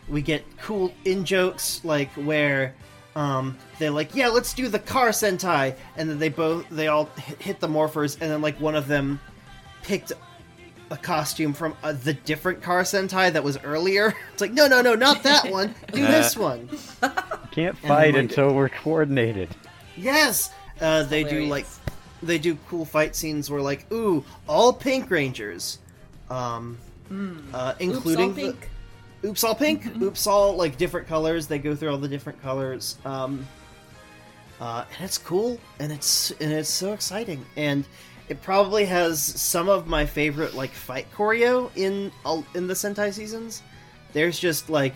we 0.08 0.22
get 0.22 0.44
cool 0.58 0.92
in 1.04 1.24
jokes 1.24 1.80
like 1.84 2.10
where 2.12 2.74
um, 3.14 3.58
they're 3.78 3.90
like, 3.90 4.14
yeah, 4.14 4.28
let's 4.28 4.54
do 4.54 4.68
the 4.68 4.78
car 4.78 5.10
Sentai, 5.10 5.76
and 5.96 6.08
then 6.08 6.18
they 6.18 6.28
both 6.28 6.68
they 6.70 6.88
all 6.88 7.06
hit, 7.16 7.42
hit 7.42 7.60
the 7.60 7.68
morphers, 7.68 8.20
and 8.20 8.30
then 8.30 8.42
like 8.42 8.60
one 8.60 8.74
of 8.74 8.88
them 8.88 9.20
picked 9.82 10.12
a 10.90 10.96
costume 10.96 11.52
from 11.52 11.76
uh, 11.82 11.92
the 11.92 12.14
different 12.14 12.62
car 12.62 12.82
Sentai 12.82 13.32
that 13.32 13.44
was 13.44 13.58
earlier. 13.64 14.14
It's 14.32 14.40
like, 14.40 14.52
no, 14.52 14.66
no, 14.68 14.80
no, 14.82 14.94
not 14.94 15.22
that 15.24 15.50
one. 15.50 15.74
Do 15.92 16.00
this 16.06 16.36
one. 16.36 16.68
Can't 17.50 17.76
fight 17.78 18.14
like- 18.14 18.22
until 18.22 18.54
we're 18.54 18.68
coordinated. 18.68 19.48
Yes, 19.96 20.50
uh, 20.80 21.02
they 21.04 21.24
do 21.24 21.46
like 21.46 21.66
they 22.22 22.38
do 22.38 22.56
cool 22.68 22.84
fight 22.84 23.14
scenes 23.16 23.50
where 23.50 23.60
like, 23.60 23.90
ooh, 23.92 24.24
all 24.48 24.72
pink 24.72 25.10
Rangers, 25.10 25.78
um, 26.30 26.78
uh, 27.52 27.74
including 27.80 28.30
Oops, 28.30 28.38
all 28.38 28.46
the- 28.46 28.52
pink. 28.52 28.68
Oops 29.24 29.44
all 29.44 29.54
pink. 29.56 30.02
Oops 30.02 30.26
all 30.28 30.56
like 30.56 30.76
different 30.78 31.08
colors. 31.08 31.48
They 31.48 31.58
go 31.58 31.74
through 31.74 31.90
all 31.90 31.98
the 31.98 32.06
different 32.08 32.40
colors. 32.40 32.96
Um, 33.04 33.44
uh, 34.60 34.84
and 34.94 35.04
it's 35.04 35.18
cool, 35.18 35.58
and 35.80 35.90
it's 35.92 36.30
and 36.40 36.52
it's 36.52 36.68
so 36.68 36.92
exciting, 36.92 37.44
and 37.56 37.84
it 38.28 38.42
probably 38.42 38.84
has 38.84 39.22
some 39.22 39.68
of 39.68 39.86
my 39.86 40.04
favorite 40.04 40.54
like 40.54 40.72
fight 40.72 41.06
choreo 41.14 41.70
in 41.76 42.12
all 42.24 42.44
in 42.54 42.66
the 42.66 42.74
Sentai 42.74 43.12
seasons. 43.12 43.62
There's 44.12 44.38
just 44.38 44.70
like 44.70 44.94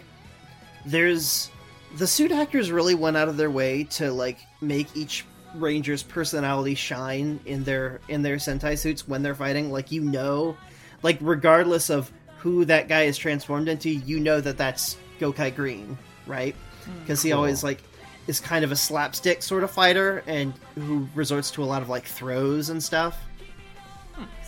there's 0.84 1.50
the 1.96 2.06
suit 2.06 2.32
actors 2.32 2.70
really 2.70 2.94
went 2.94 3.16
out 3.16 3.28
of 3.28 3.36
their 3.36 3.50
way 3.50 3.84
to 3.84 4.12
like 4.12 4.38
make 4.60 4.88
each 4.96 5.24
ranger's 5.54 6.02
personality 6.02 6.74
shine 6.74 7.38
in 7.44 7.62
their 7.64 8.00
in 8.08 8.22
their 8.22 8.36
sentai 8.36 8.76
suits 8.78 9.06
when 9.06 9.22
they're 9.22 9.34
fighting 9.34 9.70
like 9.70 9.92
you 9.92 10.00
know 10.00 10.56
like 11.02 11.18
regardless 11.20 11.90
of 11.90 12.10
who 12.38 12.64
that 12.64 12.88
guy 12.88 13.02
is 13.02 13.18
transformed 13.18 13.68
into 13.68 13.90
you 13.90 14.18
know 14.18 14.40
that 14.40 14.56
that's 14.56 14.96
gokai 15.20 15.54
green 15.54 15.98
right 16.26 16.54
hmm. 16.84 16.98
because 17.00 17.22
he 17.22 17.30
Cool. 17.30 17.38
always 17.38 17.62
like 17.62 17.82
is 18.26 18.40
kind 18.40 18.64
of 18.64 18.72
a 18.72 18.76
slapstick 18.76 19.42
sort 19.42 19.64
of 19.64 19.70
fighter 19.70 20.22
and 20.26 20.52
who 20.76 21.08
resorts 21.14 21.50
to 21.50 21.62
a 21.62 21.66
lot 21.66 21.82
of 21.82 21.88
like 21.88 22.04
throws 22.04 22.68
and 22.70 22.82
stuff 22.82 23.18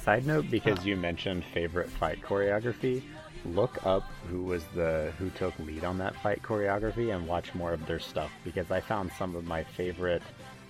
Side 0.03 0.27
note, 0.27 0.51
because 0.51 0.85
you 0.85 0.97
mentioned 0.99 1.43
favorite 1.55 1.89
fight 1.89 2.21
choreography, 2.21 3.03
look 3.47 3.79
up 3.87 4.03
who 4.31 4.43
was 4.43 4.63
the 4.75 5.11
who 5.19 5.31
took 5.31 5.59
lead 5.61 5.83
on 5.83 5.97
that 5.97 6.15
fight 6.17 6.43
choreography 6.43 7.15
and 7.15 7.27
watch 7.27 7.55
more 7.55 7.73
of 7.73 7.85
their 7.87 7.99
stuff 7.99 8.31
because 8.45 8.71
I 8.71 8.81
found 8.81 9.11
some 9.19 9.35
of 9.35 9.45
my 9.47 9.65
favorite 9.65 10.23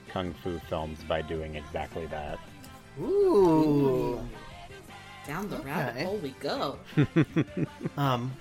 kung 0.09 0.35
fu 0.35 0.61
films 0.69 1.03
by 1.09 1.21
doing 1.23 1.57
exactly 1.57 2.07
that. 2.07 2.39
ooh 3.01 4.21
Down 5.27 5.49
the 5.49 5.57
Okay. 5.57 5.67
rabbit 5.69 6.05
hole 6.05 6.19
we 6.19 6.31
go. 6.39 6.79
Um, 7.97 8.33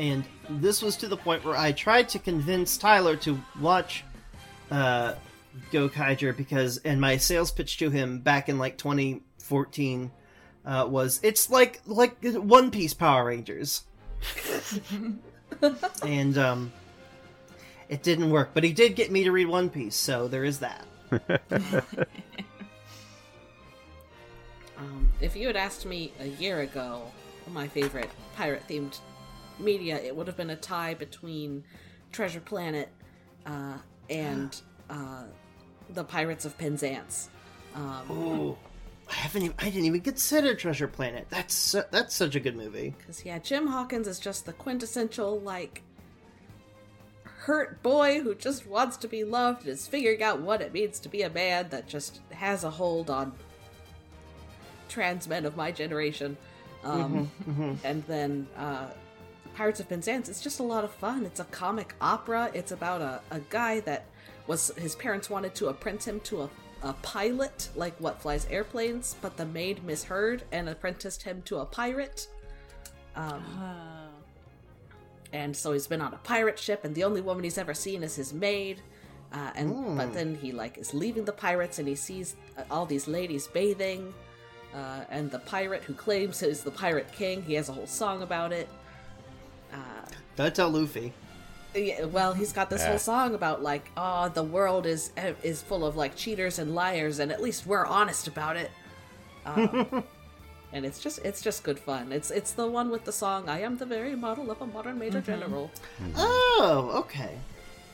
and 0.00 0.24
this 0.48 0.80
was 0.80 0.96
to 0.96 1.08
the 1.08 1.16
point 1.16 1.44
where 1.44 1.56
I 1.56 1.72
tried 1.72 2.08
to 2.08 2.18
convince 2.18 2.78
Tyler 2.78 3.16
to 3.16 3.38
watch 3.60 4.02
uh, 4.70 5.14
Gokaiger 5.70 6.34
because, 6.34 6.78
and 6.78 6.98
my 6.98 7.18
sales 7.18 7.52
pitch 7.52 7.76
to 7.78 7.90
him 7.90 8.20
back 8.20 8.48
in 8.48 8.56
like 8.58 8.78
2014 8.78 10.10
uh, 10.64 10.86
was 10.88 11.20
it's 11.22 11.50
like 11.50 11.82
like 11.86 12.16
One 12.24 12.70
Piece 12.70 12.94
Power 12.94 13.26
Rangers, 13.26 13.84
and 16.02 16.38
um, 16.38 16.72
it 17.90 18.02
didn't 18.02 18.30
work. 18.30 18.50
But 18.54 18.64
he 18.64 18.72
did 18.72 18.96
get 18.96 19.10
me 19.10 19.24
to 19.24 19.32
read 19.32 19.48
One 19.48 19.68
Piece, 19.68 19.96
so 19.96 20.28
there 20.28 20.44
is 20.44 20.60
that. 20.60 20.86
Um, 24.78 25.10
if 25.20 25.36
you 25.36 25.46
had 25.46 25.56
asked 25.56 25.84
me 25.84 26.10
a 26.20 26.26
year 26.26 26.60
ago 26.60 27.02
my 27.52 27.68
favorite 27.68 28.08
pirate 28.34 28.62
themed 28.66 28.98
media, 29.60 29.96
it 29.96 30.14
would 30.14 30.26
have 30.26 30.36
been 30.36 30.50
a 30.50 30.56
tie 30.56 30.94
between 30.94 31.64
Treasure 32.12 32.40
Planet 32.40 32.88
uh, 33.46 33.78
and 34.08 34.60
uh, 34.88 35.24
the 35.90 36.04
Pirates 36.04 36.44
of 36.44 36.56
Penzance. 36.58 37.30
Um, 37.74 38.10
Ooh. 38.10 38.56
I 39.08 39.14
haven't. 39.14 39.42
Even, 39.42 39.56
I 39.58 39.64
didn't 39.64 39.86
even 39.86 40.00
consider 40.02 40.54
Treasure 40.54 40.86
Planet. 40.86 41.26
That's 41.30 41.52
su- 41.52 41.82
that's 41.90 42.14
such 42.14 42.36
a 42.36 42.40
good 42.40 42.56
movie. 42.56 42.94
Because, 42.96 43.24
yeah, 43.24 43.40
Jim 43.40 43.66
Hawkins 43.66 44.06
is 44.06 44.20
just 44.20 44.46
the 44.46 44.52
quintessential, 44.52 45.40
like, 45.40 45.82
hurt 47.24 47.82
boy 47.82 48.20
who 48.20 48.34
just 48.36 48.68
wants 48.68 48.96
to 48.98 49.08
be 49.08 49.24
loved 49.24 49.62
and 49.62 49.70
is 49.70 49.86
figuring 49.86 50.22
out 50.22 50.40
what 50.40 50.60
it 50.60 50.72
means 50.72 51.00
to 51.00 51.08
be 51.08 51.22
a 51.22 51.30
man 51.30 51.68
that 51.70 51.88
just 51.88 52.20
has 52.30 52.62
a 52.62 52.70
hold 52.70 53.10
on 53.10 53.32
trans 54.88 55.26
men 55.26 55.44
of 55.44 55.56
my 55.56 55.72
generation. 55.72 56.36
Um, 56.84 57.30
And 57.82 58.04
then 58.04 58.46
uh, 58.56 58.86
Pirates 59.60 59.78
of 59.78 59.90
Penzance, 59.90 60.30
it's 60.30 60.40
just 60.40 60.58
a 60.60 60.62
lot 60.62 60.84
of 60.84 60.90
fun. 60.90 61.26
It's 61.26 61.38
a 61.38 61.44
comic 61.44 61.94
opera. 62.00 62.50
It's 62.54 62.72
about 62.72 63.02
a, 63.02 63.20
a 63.30 63.40
guy 63.50 63.80
that 63.80 64.06
was 64.46 64.72
his 64.78 64.96
parents 64.96 65.28
wanted 65.28 65.54
to 65.56 65.68
apprentice 65.68 66.06
him 66.06 66.20
to 66.20 66.40
a, 66.44 66.50
a 66.82 66.94
pilot, 67.02 67.68
like 67.76 67.94
what 68.00 68.22
flies 68.22 68.46
airplanes, 68.48 69.16
but 69.20 69.36
the 69.36 69.44
maid 69.44 69.84
misheard 69.84 70.44
and 70.50 70.66
apprenticed 70.66 71.24
him 71.24 71.42
to 71.42 71.58
a 71.58 71.66
pirate. 71.66 72.26
Um, 73.14 73.44
and 75.34 75.54
so 75.54 75.74
he's 75.74 75.86
been 75.86 76.00
on 76.00 76.14
a 76.14 76.18
pirate 76.24 76.58
ship, 76.58 76.86
and 76.86 76.94
the 76.94 77.04
only 77.04 77.20
woman 77.20 77.44
he's 77.44 77.58
ever 77.58 77.74
seen 77.74 78.02
is 78.02 78.16
his 78.16 78.32
maid. 78.32 78.80
Uh, 79.30 79.50
and 79.56 79.94
but 79.94 80.14
then 80.14 80.36
he 80.36 80.52
like 80.52 80.78
is 80.78 80.94
leaving 80.94 81.26
the 81.26 81.32
pirates, 81.32 81.78
and 81.78 81.86
he 81.86 81.96
sees 81.96 82.34
uh, 82.56 82.62
all 82.70 82.86
these 82.86 83.06
ladies 83.06 83.46
bathing. 83.46 84.14
Uh, 84.74 85.04
and 85.10 85.30
the 85.30 85.40
pirate 85.40 85.82
who 85.82 85.92
claims 85.92 86.42
is 86.42 86.62
the 86.62 86.70
pirate 86.70 87.12
king, 87.12 87.42
he 87.42 87.52
has 87.52 87.68
a 87.68 87.72
whole 87.72 87.86
song 87.86 88.22
about 88.22 88.52
it. 88.52 88.66
Don't 90.36 90.54
tell 90.54 90.70
Luffy. 90.70 91.12
Yeah, 91.74 92.06
well, 92.06 92.32
he's 92.32 92.52
got 92.52 92.68
this 92.70 92.80
Yeah. 92.82 92.88
whole 92.90 92.98
song 92.98 93.34
about 93.34 93.62
like, 93.62 93.90
oh, 93.96 94.28
the 94.28 94.42
world 94.42 94.86
is 94.86 95.12
is 95.42 95.62
full 95.62 95.84
of 95.84 95.96
like 95.96 96.16
cheaters 96.16 96.58
and 96.58 96.74
liars, 96.74 97.18
and 97.18 97.30
at 97.30 97.40
least 97.42 97.66
we're 97.66 97.86
honest 97.86 98.26
about 98.26 98.56
it. 98.56 98.70
Um, 99.46 100.02
and 100.72 100.84
it's 100.84 100.98
just 101.00 101.18
it's 101.24 101.40
just 101.42 101.62
good 101.62 101.78
fun. 101.78 102.10
It's 102.12 102.30
it's 102.30 102.52
the 102.52 102.66
one 102.66 102.90
with 102.90 103.04
the 103.04 103.12
song 103.12 103.48
"I 103.48 103.60
am 103.60 103.76
the 103.76 103.86
very 103.86 104.16
model 104.16 104.50
of 104.50 104.60
a 104.60 104.66
modern 104.66 104.98
major 104.98 105.20
general." 105.20 105.70
Oh, 106.16 106.90
okay. 107.04 107.38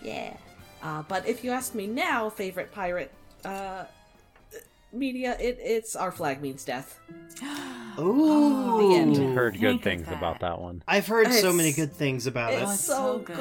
Yeah. 0.02 0.37
Uh, 0.83 1.02
but 1.09 1.26
if 1.26 1.42
you 1.45 1.50
ask 1.50 1.75
me 1.75 1.87
now, 1.87 2.30
favorite 2.30 2.73
pirate 2.73 3.11
uh, 3.45 3.85
media, 4.93 5.37
it, 5.40 5.59
it's 5.61 5.95
Our 5.97 6.11
Flag 6.12 6.40
Means 6.43 6.64
Death. 6.64 6.99
Ooh. 7.99 8.88
The 8.90 8.95
end. 8.97 9.35
Heard 9.35 9.59
good 9.61 9.83
things 9.83 10.07
that. 10.07 10.16
about 10.19 10.40
that 10.40 10.61
one. 10.61 10.83
I've 10.87 11.07
heard 11.07 11.26
so 11.33 11.38
It's- 11.38 11.55
many 11.55 11.73
good 11.73 11.93
things 11.93 12.26
about 12.26 12.52
It's 12.52 12.62
it. 12.62 12.64
it's 12.75 12.81
so, 12.85 12.95
so 12.95 13.19
good. 13.19 13.37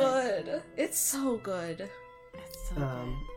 good. 0.46 0.62
It's 0.78 0.98
so 0.98 1.38
good. 1.38 1.90
It's 2.34 2.70
so 2.70 2.82
Um, 2.82 3.28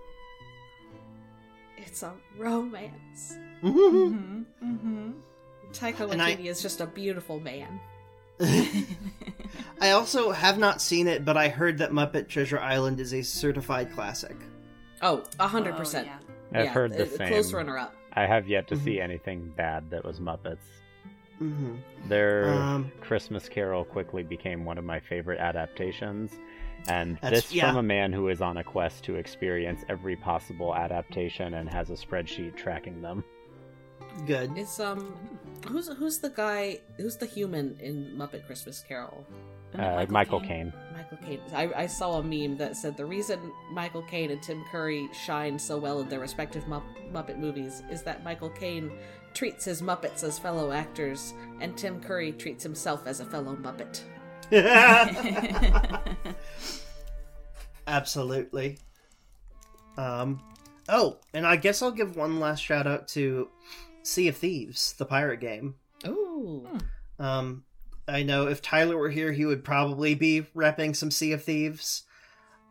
It's 1.77 2.03
a 2.03 2.13
romance. 2.37 3.37
mm-hmm, 3.63 4.43
mm-hmm. 4.65 5.11
Taika 5.73 6.11
And 6.11 6.23
I- 6.23 6.37
Waititi 6.37 6.47
is 6.47 6.63
just 6.63 6.81
a 6.81 6.87
beautiful 6.87 7.41
man. 7.41 7.81
I 9.81 9.91
also 9.91 10.31
have 10.31 10.59
not 10.59 10.81
seen 10.81 11.09
it, 11.09 11.25
but 11.25 11.37
I 11.37 11.49
heard 11.49 11.79
that 11.79 11.91
Muppet 11.91 12.29
Treasure 12.29 12.59
Island 12.61 13.01
is 13.01 13.13
a 13.13 13.23
certified 13.23 13.93
classic. 13.93 14.37
Oh, 15.03 15.25
a 15.41 15.47
hundred 15.49 15.75
Oh, 15.75 15.79
percent. 15.79 16.07
yeah. 16.07 16.19
I've 16.59 16.65
Yeah, 16.67 16.71
heard 16.73 16.93
the 16.93 17.07
same. 17.07 17.29
Close 17.29 17.53
runner 17.53 17.77
up. 17.79 17.95
I 18.19 18.27
have 18.27 18.49
yet 18.49 18.67
to 18.69 18.77
see 18.77 19.01
anything 19.01 19.53
bad 19.57 19.91
that 19.91 20.05
was 20.05 20.19
Muppets. 20.19 20.67
hmm 21.39 21.77
Their 22.09 22.51
Um, 22.51 22.91
Christmas 23.01 23.49
Carol 23.49 23.85
quickly 23.85 24.25
became 24.25 24.65
one 24.65 24.77
of 24.77 24.85
my 24.85 24.99
favorite 24.99 25.39
adaptations. 25.39 26.33
And 26.89 27.19
this 27.23 27.53
yeah. 27.53 27.69
from 27.69 27.77
a 27.77 27.83
man 27.83 28.13
who 28.13 28.29
is 28.29 28.41
on 28.41 28.57
a 28.57 28.65
quest 28.65 29.05
to 29.05 29.17
experience 29.17 29.85
every 29.89 30.17
possible 30.17 30.75
adaptation 30.75 31.55
and 31.55 31.69
has 31.69 31.91
a 31.91 31.95
spreadsheet 31.95 32.57
tracking 32.57 33.03
them. 33.03 33.23
Good. 34.27 34.51
It's 34.57 34.81
um, 34.81 35.15
who's 35.69 35.89
who's 35.89 36.19
the 36.19 36.31
guy? 36.31 36.81
Who's 36.97 37.17
the 37.17 37.27
human 37.27 37.79
in 37.81 38.17
Muppet 38.17 38.47
Christmas 38.47 38.83
Carol? 38.89 39.25
Isn't 39.75 39.81
Uh, 39.85 40.07
Michael 40.09 40.41
Caine. 40.41 40.73
Michael 40.95 41.19
Caine. 41.19 41.41
I, 41.55 41.71
I 41.83 41.87
saw 41.87 42.19
a 42.19 42.23
meme 42.23 42.57
that 42.59 42.77
said 42.77 42.97
the 42.97 43.05
reason 43.07 43.39
Michael 43.73 44.03
Caine 44.03 44.31
and 44.31 44.43
Tim 44.43 44.65
Curry 44.71 45.09
shine 45.13 45.59
so 45.59 45.79
well 45.79 46.01
in 46.01 46.09
their 46.09 46.21
respective 46.21 46.65
Mupp- 46.65 47.13
Muppet 47.13 47.39
movies 47.39 47.83
is 47.91 48.03
that 48.03 48.25
Michael 48.25 48.51
Caine 48.51 48.91
treats 49.35 49.65
his 49.65 49.83
Muppets 49.83 50.25
as 50.25 50.39
fellow 50.39 50.73
actors, 50.73 51.35
and 51.61 51.77
Tim 51.77 52.01
Curry 52.01 52.33
treats 52.33 52.63
himself 52.63 53.07
as 53.07 53.21
a 53.21 53.25
fellow 53.27 53.55
Muppet. 53.57 54.01
Absolutely. 57.87 58.79
Um. 59.97 60.41
Oh, 60.89 61.19
and 61.35 61.47
I 61.47 61.57
guess 61.57 61.83
I'll 61.83 61.91
give 61.91 62.17
one 62.17 62.41
last 62.41 62.61
shout 62.63 62.87
out 62.87 63.09
to 63.09 63.49
Sea 64.03 64.29
of 64.29 64.37
Thieves, 64.37 64.95
the 64.95 65.05
pirate 65.05 65.41
game. 65.41 65.75
Ooh. 66.07 66.67
Um, 67.19 67.65
I 68.09 68.23
know 68.23 68.49
if 68.49 68.63
Tyler 68.63 68.97
were 68.97 69.11
here, 69.11 69.33
he 69.33 69.45
would 69.45 69.65
probably 69.65 70.15
be 70.15 70.47
repping 70.57 70.97
some 70.97 71.11
Sea 71.11 71.33
of 71.33 71.45
Thieves. 71.45 72.05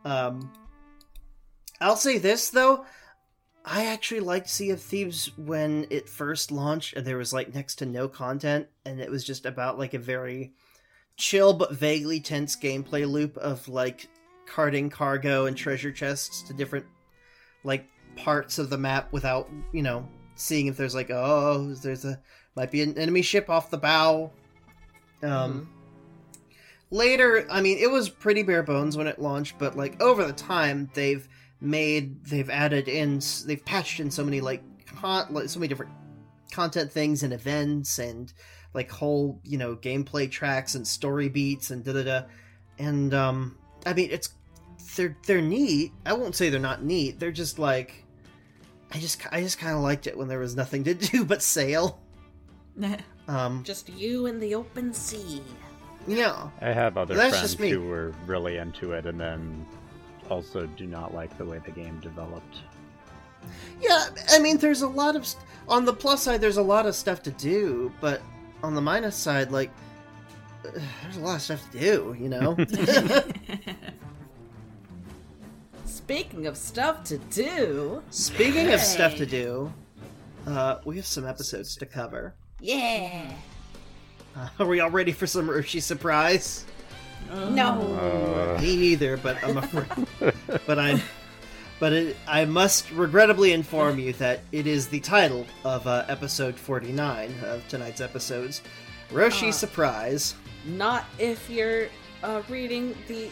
Um, 0.04 0.52
I'll 1.80 1.96
say 1.96 2.18
this 2.18 2.50
though, 2.50 2.86
I 3.64 3.86
actually 3.86 4.22
liked 4.22 4.50
Sea 4.50 4.72
of 4.72 4.82
Thieves 4.82 5.32
when 5.38 5.88
it 5.90 6.08
first 6.08 6.52
launched, 6.52 6.96
and 6.96 7.06
there 7.06 7.18
was 7.18 7.34
like 7.34 7.54
next 7.54 7.76
to 7.76 7.86
no 7.86 8.08
content, 8.08 8.68
and 8.86 9.00
it 9.00 9.12
was 9.12 9.24
just 9.24 9.46
about 9.46 9.78
like 9.78 9.94
a 9.94 10.00
very 10.00 10.54
chill 11.18 11.54
but 11.54 11.74
vaguely 11.74 12.20
tense 12.20 12.56
gameplay 12.56 13.10
loop 13.10 13.36
of 13.38 13.68
like 13.68 14.08
carting 14.46 14.90
cargo 14.90 15.46
and 15.46 15.58
treasure 15.58 15.92
chests 15.92 16.42
to 16.44 16.54
different 16.54 16.86
like 17.64 17.86
parts 18.16 18.58
of 18.58 18.70
the 18.70 18.78
map 18.78 19.12
without 19.12 19.50
you 19.74 19.82
know 19.82 20.08
seeing 20.36 20.68
if 20.68 20.78
there's 20.78 20.96
like 20.96 21.10
oh 21.10 21.74
there's 21.82 22.06
a 22.06 22.20
might 22.56 22.72
be 22.72 22.82
an 22.82 22.98
enemy 22.98 23.22
ship 23.22 23.50
off 23.50 23.70
the 23.70 23.78
bow 23.78 24.32
um 25.24 25.70
later 26.92 27.46
i 27.50 27.62
mean 27.62 27.78
it 27.78 27.90
was 27.90 28.10
pretty 28.10 28.44
bare 28.44 28.64
bones 28.64 28.96
when 28.96 29.08
it 29.08 29.20
launched 29.20 29.58
but 29.58 29.76
like 29.76 30.02
over 30.02 30.26
the 30.26 30.34
time 30.34 30.90
they've 30.94 31.28
made 31.60 32.24
they've 32.26 32.50
added 32.50 32.88
in 32.88 33.20
they've 33.46 33.66
patched 33.66 34.00
in 34.00 34.12
so 34.12 34.24
many 34.24 34.40
like, 34.42 34.62
con- 34.86 35.28
like 35.34 35.50
so 35.50 35.60
many 35.60 35.68
different 35.68 35.92
content 36.52 36.92
things 36.92 37.24
and 37.24 37.34
events 37.34 38.00
and 38.00 38.32
like 38.74 38.90
whole 38.90 39.40
you 39.44 39.58
know 39.58 39.76
gameplay 39.76 40.30
tracks 40.30 40.76
and 40.76 40.88
story 40.88 41.30
beats 41.30 41.72
and 41.72 41.84
da 41.84 41.94
da 41.94 42.04
da 42.04 42.22
and 42.80 43.14
um 43.14 43.58
i 43.86 43.94
mean 43.94 44.10
it's 44.12 44.30
they're 44.96 45.16
they're 45.26 45.42
neat. 45.42 45.92
I 46.06 46.14
won't 46.14 46.36
say 46.36 46.50
they're 46.50 46.60
not 46.60 46.84
neat. 46.84 47.20
They're 47.20 47.32
just 47.32 47.60
like 47.60 48.04
i 48.92 48.98
just 49.00 49.22
i 49.34 49.42
just 49.42 49.60
kind 49.60 49.76
of 49.76 49.82
liked 49.82 50.08
it 50.08 50.18
when 50.18 50.28
there 50.30 50.40
was 50.40 50.56
nothing 50.56 50.84
to 50.86 50.94
do 51.12 51.26
but 51.26 51.42
sail 51.42 52.00
um 53.28 53.64
Just 53.64 53.90
you 53.90 54.26
in 54.28 54.40
the 54.40 54.56
open 54.56 54.94
sea. 54.94 55.42
yeah 56.08 56.50
I 56.62 56.72
have 56.72 56.98
other 56.98 57.16
That's 57.16 57.30
friends 57.38 57.42
just 57.52 57.60
me. 57.60 57.70
who 57.72 57.82
were 57.82 58.14
really 58.26 58.58
into 58.58 58.94
it 58.94 59.06
and 59.06 59.20
then 59.20 59.66
also 60.30 60.66
do 60.66 60.86
not 60.86 61.14
like 61.14 61.38
the 61.38 61.46
way 61.46 61.60
the 61.66 61.72
game 61.72 62.00
developed. 62.02 62.58
Yeah, 63.80 64.08
I 64.30 64.40
mean, 64.40 64.58
there's 64.58 64.82
a 64.82 64.88
lot 64.88 65.16
of 65.16 65.26
st- 65.26 65.42
on 65.70 65.86
the 65.86 65.94
plus 65.94 66.24
side. 66.24 66.42
There's 66.42 66.58
a 66.58 66.62
lot 66.62 66.86
of 66.86 66.96
stuff 66.96 67.24
to 67.24 67.32
do, 67.32 67.94
but 68.02 68.22
on 68.62 68.76
the 68.76 68.82
minus 68.82 69.16
side, 69.16 69.52
like 69.52 69.70
uh, 70.66 70.72
there's 71.04 71.16
a 71.18 71.22
lot 71.22 71.36
of 71.36 71.42
stuff 71.42 71.72
to 71.72 71.80
do. 71.80 72.16
You 72.20 72.28
know. 72.28 72.58
Speaking 75.86 76.48
of 76.48 76.58
stuff 76.58 77.04
to 77.06 77.18
do, 77.18 78.02
Speaking 78.10 78.72
of 78.74 78.80
stuff 78.82 79.16
to 79.18 79.26
do, 79.26 79.72
uh, 80.46 80.80
we 80.86 80.96
have 80.98 81.06
some 81.06 81.26
episodes 81.28 81.76
to 81.78 81.86
cover. 81.86 82.34
Yeah. 82.60 83.32
Uh, 84.36 84.48
are 84.60 84.68
we 84.68 84.80
all 84.80 84.90
ready 84.90 85.12
for 85.12 85.28
some 85.28 85.48
Roshi 85.48 85.82
surprise? 85.82 86.66
No. 87.32 88.56
Uh, 88.58 88.62
Me 88.62 88.76
neither, 88.78 89.18
but 89.18 89.44
I'm 89.44 89.58
afraid. 89.58 90.34
but 90.66 90.80
I, 90.80 91.02
but 91.80 91.92
it, 91.94 92.18
I 92.28 92.46
must 92.46 92.90
regrettably 92.92 93.52
inform 93.52 94.00
you 94.00 94.14
that 94.14 94.42
it 94.52 94.66
is 94.68 94.88
the 94.88 95.00
title 95.02 95.46
of 95.66 95.86
uh, 95.88 96.06
episode 96.08 96.56
49 96.56 97.34
of 97.46 97.68
tonight's 97.68 98.00
episodes. 98.02 98.62
Roshi 99.12 99.50
Uh. 99.50 99.52
surprise. 99.52 100.36
Not 100.66 101.06
if 101.20 101.50
you're 101.50 101.88
uh, 102.24 102.42
reading 102.50 102.96
the 103.08 103.30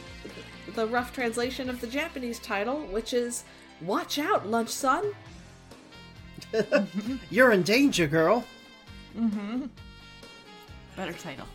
the 0.76 0.88
rough 0.88 1.14
translation 1.14 1.70
of 1.70 1.80
the 1.82 1.88
Japanese 1.88 2.40
title, 2.40 2.82
which 2.88 3.14
is 3.14 3.44
"Watch 3.82 4.18
out, 4.20 4.48
lunch 4.48 4.70
son." 4.70 5.14
You're 7.30 7.52
in 7.52 7.64
danger, 7.64 8.08
girl. 8.08 8.44
Better 10.96 11.14
title. 11.14 11.48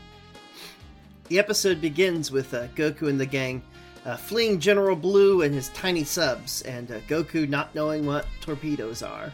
The 1.29 1.41
episode 1.41 1.81
begins 1.81 2.31
with 2.31 2.55
uh, 2.55 2.69
Goku 2.69 3.09
and 3.09 3.19
the 3.19 3.27
gang 3.27 3.63
uh, 4.05 4.17
fleeing 4.17 4.61
General 4.61 4.95
Blue 4.95 5.43
and 5.43 5.53
his 5.53 5.71
tiny 5.71 6.05
subs, 6.05 6.63
and 6.63 6.93
uh, 6.93 7.01
Goku 7.09 7.49
not 7.49 7.75
knowing 7.75 8.07
what 8.07 8.27
torpedoes 8.41 9.03
are. 9.03 9.33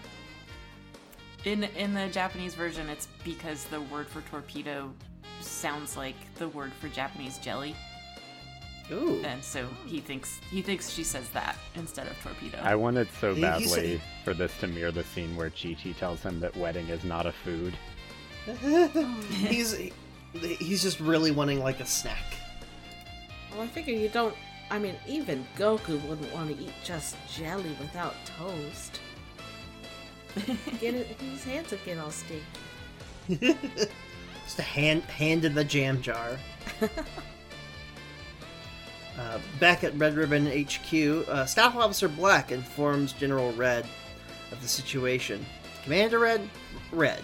In 1.45 1.65
in 1.65 1.93
the 1.93 2.09
Japanese 2.09 2.55
version, 2.55 2.89
it's 2.89 3.09
because 3.25 3.65
the 3.65 3.83
word 3.83 4.07
for 4.07 4.23
torpedo 4.23 4.91
sounds 5.41 5.95
like 5.97 6.15
the 6.37 6.49
word 6.49 6.73
for 6.73 6.89
Japanese 6.89 7.37
jelly, 7.39 7.77
Ooh. 8.93 9.23
and 9.25 9.43
so 9.43 9.67
he 9.87 10.01
thinks 10.01 10.41
he 10.51 10.63
thinks 10.63 10.91
she 10.91 11.03
says 11.05 11.29
that 11.31 11.57
instead 11.75 12.07
of 12.07 12.21
torpedo. 12.23 12.59
I 12.63 12.75
wanted 12.75 13.09
so 13.21 13.31
He- 13.31 13.37
he 13.37 13.41
badly 13.43 13.67
said- 13.67 14.03
for 14.25 14.35
this 14.35 14.57
to 14.59 14.67
mirror 14.67 14.91
the 14.93 15.05
scene 15.05 15.35
where 15.37 15.51
Chi 15.51 15.75
Chi 15.83 15.93
tells 15.93 16.23
him 16.23 16.41
that 16.41 16.57
wedding 16.57 16.89
is 16.89 17.03
not 17.05 17.27
a 17.27 17.33
food. 17.33 17.75
he's 19.49 19.77
he's 20.33 20.83
just 20.83 21.01
really 21.01 21.31
wanting 21.31 21.61
like 21.61 21.81
a 21.81 21.87
snack. 21.87 22.35
Well, 23.53 23.61
I 23.63 23.67
figure 23.67 23.95
you 23.95 24.09
don't. 24.09 24.35
I 24.71 24.79
mean, 24.79 24.97
even 25.07 25.47
Goku 25.57 26.01
wouldn't 26.09 26.33
want 26.33 26.57
to 26.57 26.63
eat 26.65 26.73
just 26.83 27.17
jelly 27.33 27.77
without 27.79 28.15
toast. 28.39 29.01
Get 30.81 30.95
it? 30.95 31.07
His 31.21 31.45
hands 31.45 31.71
would 31.73 31.85
get 31.85 31.99
all 31.99 32.11
sticky. 32.11 32.43
Just 34.45 34.59
a 34.59 34.63
hand 34.63 35.03
hand 35.05 35.45
in 35.45 35.55
the 35.55 35.63
jam 35.65 36.01
jar. 36.01 36.39
Uh, 39.19 39.39
back 39.61 39.85
at 39.85 39.95
Red 39.97 40.15
Ribbon 40.15 40.47
HQ, 40.47 41.29
uh, 41.29 41.45
Staff 41.45 41.77
Officer 41.77 42.09
Black 42.09 42.51
informs 42.51 43.13
General 43.13 43.53
Red 43.53 43.87
of 44.51 44.61
the 44.63 44.69
situation. 44.69 45.45
Commander 45.85 46.21
Red, 46.21 46.49
Red. 46.91 47.23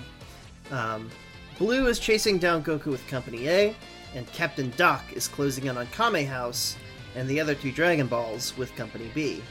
Um, 0.71 1.11
Blue 1.59 1.87
is 1.87 1.99
chasing 1.99 2.39
down 2.39 2.63
Goku 2.63 2.87
with 2.87 3.07
Company 3.09 3.49
A, 3.49 3.75
and 4.15 4.27
Captain 4.33 4.73
Doc 4.77 5.03
is 5.13 5.29
closing 5.29 5.67
in 5.67 5.77
on 5.77 5.87
Kame 5.89 6.27
House 6.27 6.77
and 7.15 7.29
the 7.29 7.41
other 7.41 7.55
two 7.55 7.73
Dragon 7.73 8.07
Balls 8.07 8.57
with 8.57 8.75
Company 8.77 9.11
B. 9.15 9.43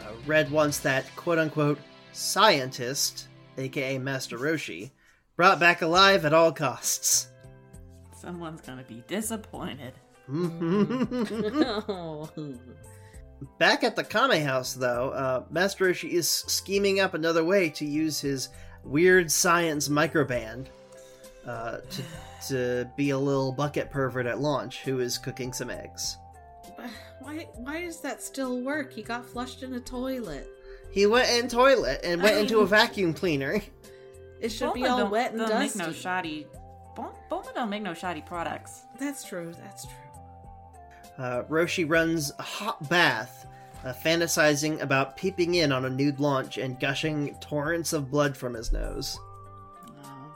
Uh, 0.00 0.12
Red 0.26 0.50
wants 0.50 0.80
that 0.80 1.04
quote 1.16 1.38
unquote 1.38 1.78
scientist, 2.12 3.28
aka 3.56 3.98
Master 3.98 4.38
Roshi, 4.38 4.90
brought 5.36 5.58
back 5.58 5.82
alive 5.82 6.24
at 6.24 6.34
all 6.34 6.52
costs. 6.52 7.28
Someone's 8.24 8.60
gonna 8.62 8.84
be 8.84 9.02
disappointed. 9.06 9.92
Oh. 11.88 12.28
Back 13.58 13.84
at 13.84 13.94
the 13.96 14.04
Kame 14.04 14.42
house, 14.42 14.72
though, 14.74 15.10
uh, 15.10 15.44
Master 15.50 15.86
Roshi 15.86 16.10
is 16.10 16.28
scheming 16.28 17.00
up 17.00 17.12
another 17.14 17.44
way 17.44 17.68
to 17.70 17.84
use 17.84 18.18
his 18.20 18.48
weird 18.84 19.30
science 19.30 19.88
microband 19.88 20.66
uh, 21.46 21.78
to, 21.90 22.02
to 22.48 22.90
be 22.96 23.10
a 23.10 23.18
little 23.18 23.52
bucket 23.52 23.90
pervert 23.90 24.24
at 24.26 24.40
launch 24.40 24.80
who 24.82 25.00
is 25.00 25.18
cooking 25.18 25.52
some 25.52 25.68
eggs. 25.68 26.16
Why? 27.20 27.46
Why 27.56 27.82
does 27.82 28.00
that 28.00 28.22
still 28.22 28.60
work? 28.62 28.92
He 28.92 29.02
got 29.02 29.26
flushed 29.26 29.62
in 29.62 29.74
a 29.74 29.80
toilet. 29.80 30.48
He 30.90 31.04
went 31.06 31.28
in 31.30 31.48
toilet 31.48 32.00
and 32.04 32.22
went 32.22 32.38
into 32.38 32.60
a 32.60 32.66
vacuum 32.66 33.12
cleaner. 33.12 33.60
It 34.40 34.50
should 34.50 34.72
be 34.74 34.86
all 34.86 34.98
don't- 34.98 35.10
wet 35.10 35.32
and 35.32 35.40
don't 35.40 35.48
dusty. 35.50 35.78
make 35.78 35.86
no 35.88 35.92
shoddy. 35.92 36.46
Bul- 36.94 37.14
Bulma 37.30 37.54
don't 37.54 37.70
make 37.70 37.82
no 37.82 37.94
shoddy 37.94 38.20
products. 38.22 38.82
That's 38.98 39.24
true. 39.24 39.52
That's 39.62 39.84
true. 39.86 39.94
Uh, 41.18 41.42
Roshi 41.44 41.88
runs 41.88 42.32
a 42.38 42.42
hot 42.42 42.88
bath, 42.88 43.46
uh, 43.84 43.92
fantasizing 43.92 44.80
about 44.80 45.16
peeping 45.16 45.54
in 45.56 45.70
on 45.72 45.84
a 45.84 45.90
nude 45.90 46.18
launch 46.20 46.58
and 46.58 46.78
gushing 46.80 47.34
torrents 47.40 47.92
of 47.92 48.10
blood 48.10 48.36
from 48.36 48.54
his 48.54 48.72
nose. 48.72 49.18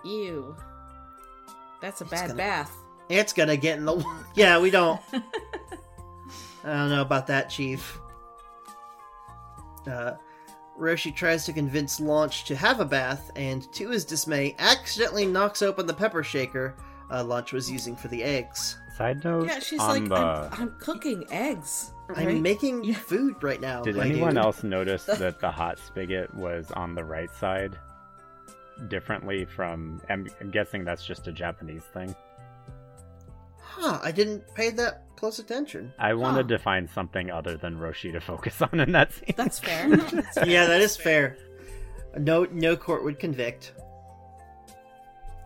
Ew. 0.05 0.57
That's 1.81 2.01
a 2.01 2.05
bad 2.05 2.23
gonna- 2.29 2.35
bath. 2.35 2.73
It's 3.09 3.33
gonna 3.33 3.57
get 3.57 3.79
in 3.79 3.85
the. 3.87 4.05
Yeah, 4.35 4.59
we 4.61 4.71
don't. 4.71 5.01
I 5.13 5.21
don't 6.65 6.91
know 6.91 7.01
about 7.03 7.27
that, 7.29 7.49
Chief. 7.51 7.99
uh, 9.91 10.13
Roshi 10.79 11.15
tries 11.15 11.45
to 11.47 11.53
convince 11.53 11.99
Launch 12.01 12.45
to 12.45 12.55
have 12.57 12.81
a 12.81 12.85
bath, 12.85 13.31
and 13.37 13.71
to 13.73 13.91
his 13.91 14.05
dismay, 14.05 14.55
accidentally 14.59 15.27
knocks 15.27 15.61
open 15.63 15.87
the 15.87 15.95
pepper 15.95 16.23
shaker 16.23 16.75
uh, 17.11 17.25
Launch 17.25 17.53
was 17.53 17.71
using 17.71 17.97
for 17.97 18.09
the 18.09 18.23
eggs. 18.23 18.79
Side 18.97 19.25
note 19.25 19.47
Yeah, 19.47 19.59
she's 19.61 19.81
on 19.81 19.89
like, 19.89 20.09
the. 20.09 20.15
I'm, 20.57 20.63
I'm 20.63 20.75
cooking 20.79 21.25
eggs. 21.31 21.93
I'm 22.15 22.43
making 22.43 22.85
Yeah. 22.85 22.95
food 22.97 23.43
right 23.43 23.61
now. 23.61 23.83
Did 23.83 23.99
anyone 23.99 24.35
dude. 24.35 24.45
else 24.45 24.63
notice 24.63 25.05
that 25.07 25.41
the 25.41 25.51
hot 25.51 25.79
spigot 25.79 26.33
was 26.35 26.71
on 26.73 26.95
the 26.95 27.05
right 27.05 27.31
side? 27.31 27.79
Differently 28.89 29.45
from. 29.45 30.01
I'm, 30.09 30.27
I'm 30.41 30.51
guessing 30.51 30.85
that's 30.85 31.05
just 31.05 31.27
a 31.29 31.33
Japanese 31.33 31.85
thing. 31.95 32.15
Huh, 33.79 34.01
I 34.03 34.11
didn't 34.13 34.43
pay 34.55 34.71
that 34.71 35.05
close 35.17 35.39
attention. 35.39 35.93
I 35.99 36.15
wanted 36.15 36.51
Huh. 36.51 36.57
to 36.57 36.59
find 36.59 36.91
something 36.91 37.31
other 37.31 37.57
than 37.57 37.77
Roshi 37.79 38.13
to 38.13 38.21
focus 38.21 38.61
on 38.63 38.81
in 38.81 38.93
that 38.93 39.13
scene. 39.13 39.35
That's 39.37 39.59
fair. 39.59 39.89
yeah, 40.47 40.67
that 40.67 40.81
is 40.81 40.97
fair. 40.97 41.37
No, 42.17 42.45
no 42.51 42.77
court 42.77 43.05
would 43.05 43.19
convict. 43.19 43.73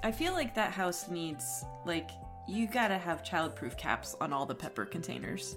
I 0.02 0.10
feel 0.12 0.32
like 0.32 0.54
that 0.54 0.72
house 0.72 1.08
needs 1.08 1.64
like 1.86 2.10
you 2.48 2.66
gotta 2.66 2.98
have 2.98 3.22
childproof 3.22 3.76
caps 3.78 4.16
on 4.20 4.32
all 4.32 4.46
the 4.46 4.54
pepper 4.54 4.84
containers. 4.84 5.56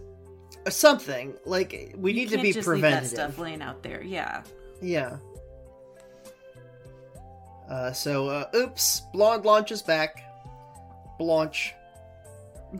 Something 0.69 1.33
like 1.45 1.93
we 1.97 2.11
You 2.11 2.15
need 2.17 2.25
to 2.29 2.35
can't 2.35 2.43
be 2.43 2.53
just 2.53 2.67
preventative. 2.67 3.03
Leave 3.11 3.17
that 3.17 3.29
stuff 3.31 3.37
laying 3.39 3.61
out 3.61 3.81
there. 3.83 4.03
Yeah. 4.03 4.43
Yeah. 4.81 5.17
Uh, 7.69 7.91
so, 7.91 8.27
uh, 8.29 8.45
oops, 8.55 9.01
Blonde 9.13 9.45
launches 9.45 9.81
back. 9.81 10.21
Blanche. 11.17 11.73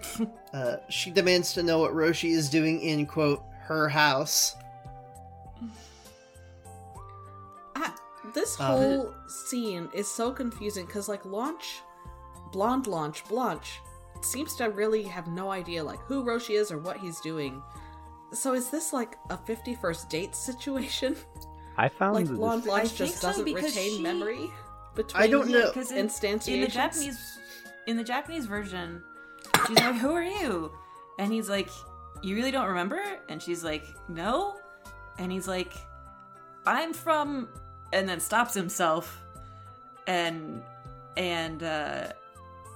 uh, 0.54 0.78
she 0.90 1.12
demands 1.12 1.54
to 1.54 1.64
know 1.64 1.80
what 1.80 1.92
Roshi 1.94 2.32
is 2.32 2.50
doing 2.50 2.82
in, 2.82 3.06
quote, 3.06 3.44
her 3.64 3.88
house. 3.90 4.56
I, 7.76 7.92
this 8.34 8.60
Um, 8.60 8.66
whole 8.68 9.16
scene 9.28 9.90
is 9.94 10.08
so 10.10 10.32
confusing 10.32 10.86
because, 10.86 11.10
like, 11.10 11.26
Launch, 11.26 11.82
blonde 12.52 12.88
Launch, 12.88 13.26
Blanche 13.28 13.80
seems 14.22 14.56
to 14.56 14.66
really 14.66 15.04
have 15.04 15.28
no 15.28 15.52
idea, 15.52 15.84
like, 15.84 16.00
who 16.02 16.24
Roshi 16.24 16.60
is 16.60 16.72
or 16.72 16.78
what 16.80 16.98
he's 16.98 17.20
doing. 17.22 17.62
So, 18.34 18.54
is 18.54 18.70
this 18.70 18.92
like 18.92 19.18
a 19.30 19.38
51st 19.38 20.10
date 20.10 20.36
situation? 20.36 21.16
I 21.78 21.90
found 21.90 22.16
Like, 22.16 22.28
blonde 22.28 22.64
I 22.66 22.68
Launch 22.70 22.96
just 22.96 23.18
so, 23.20 23.28
doesn't 23.28 23.46
because 23.46 23.76
retain 23.76 23.98
she- 23.98 24.02
memory 24.02 24.50
between 24.96 25.24
I 25.24 25.28
don't 25.28 25.50
know. 25.50 25.68
because 25.68 25.92
in, 25.92 25.98
in 26.54 26.62
the? 26.62 26.68
Japanese 26.68 27.40
in 27.88 27.98
the 27.98 28.04
Japanese 28.04 28.46
version, 28.48 29.04
she's 29.68 29.78
like, 29.78 29.96
"Who 29.98 30.12
are 30.12 30.24
you?" 30.24 30.72
And 31.20 31.32
he's 31.32 31.50
like, 31.50 31.70
"You 32.22 32.36
really 32.36 32.52
don't 32.52 32.68
remember?" 32.68 33.02
And 33.30 33.42
she's 33.42 33.64
like, 33.64 33.86
"No." 34.08 34.58
And 35.18 35.32
he's 35.32 35.48
like, 35.48 35.74
"I'm 36.66 36.94
from," 36.94 37.50
and 37.94 38.08
then 38.08 38.20
stops 38.20 38.54
himself, 38.54 39.22
and 40.08 40.62
and 41.18 41.64
uh, 41.64 42.08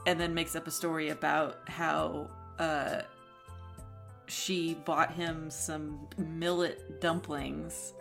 and 0.06 0.20
then 0.20 0.34
makes 0.34 0.56
up 0.56 0.68
a 0.68 0.72
story 0.72 1.10
about 1.10 1.58
how 1.68 2.30
uh, 2.58 3.02
she 4.28 4.76
bought 4.86 5.12
him 5.12 5.50
some 5.50 6.08
millet 6.18 7.02
dumplings, 7.02 7.94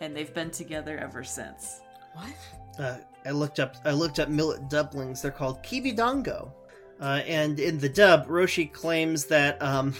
and 0.00 0.16
they've 0.16 0.34
been 0.34 0.50
together 0.50 0.98
ever 0.98 1.22
since. 1.24 1.80
What? 2.14 2.34
Uh, 2.78 2.96
I 3.24 3.30
looked 3.30 3.60
up. 3.60 3.76
I 3.84 3.92
looked 3.92 4.18
up 4.18 4.28
millet 4.28 4.68
dumplings. 4.68 5.22
They're 5.22 5.30
called 5.30 5.62
kibidango, 5.62 6.52
uh, 7.00 7.22
and 7.26 7.58
in 7.60 7.78
the 7.78 7.88
dub, 7.88 8.26
Roshi 8.28 8.72
claims 8.72 9.26
that 9.26 9.60
um, 9.62 9.94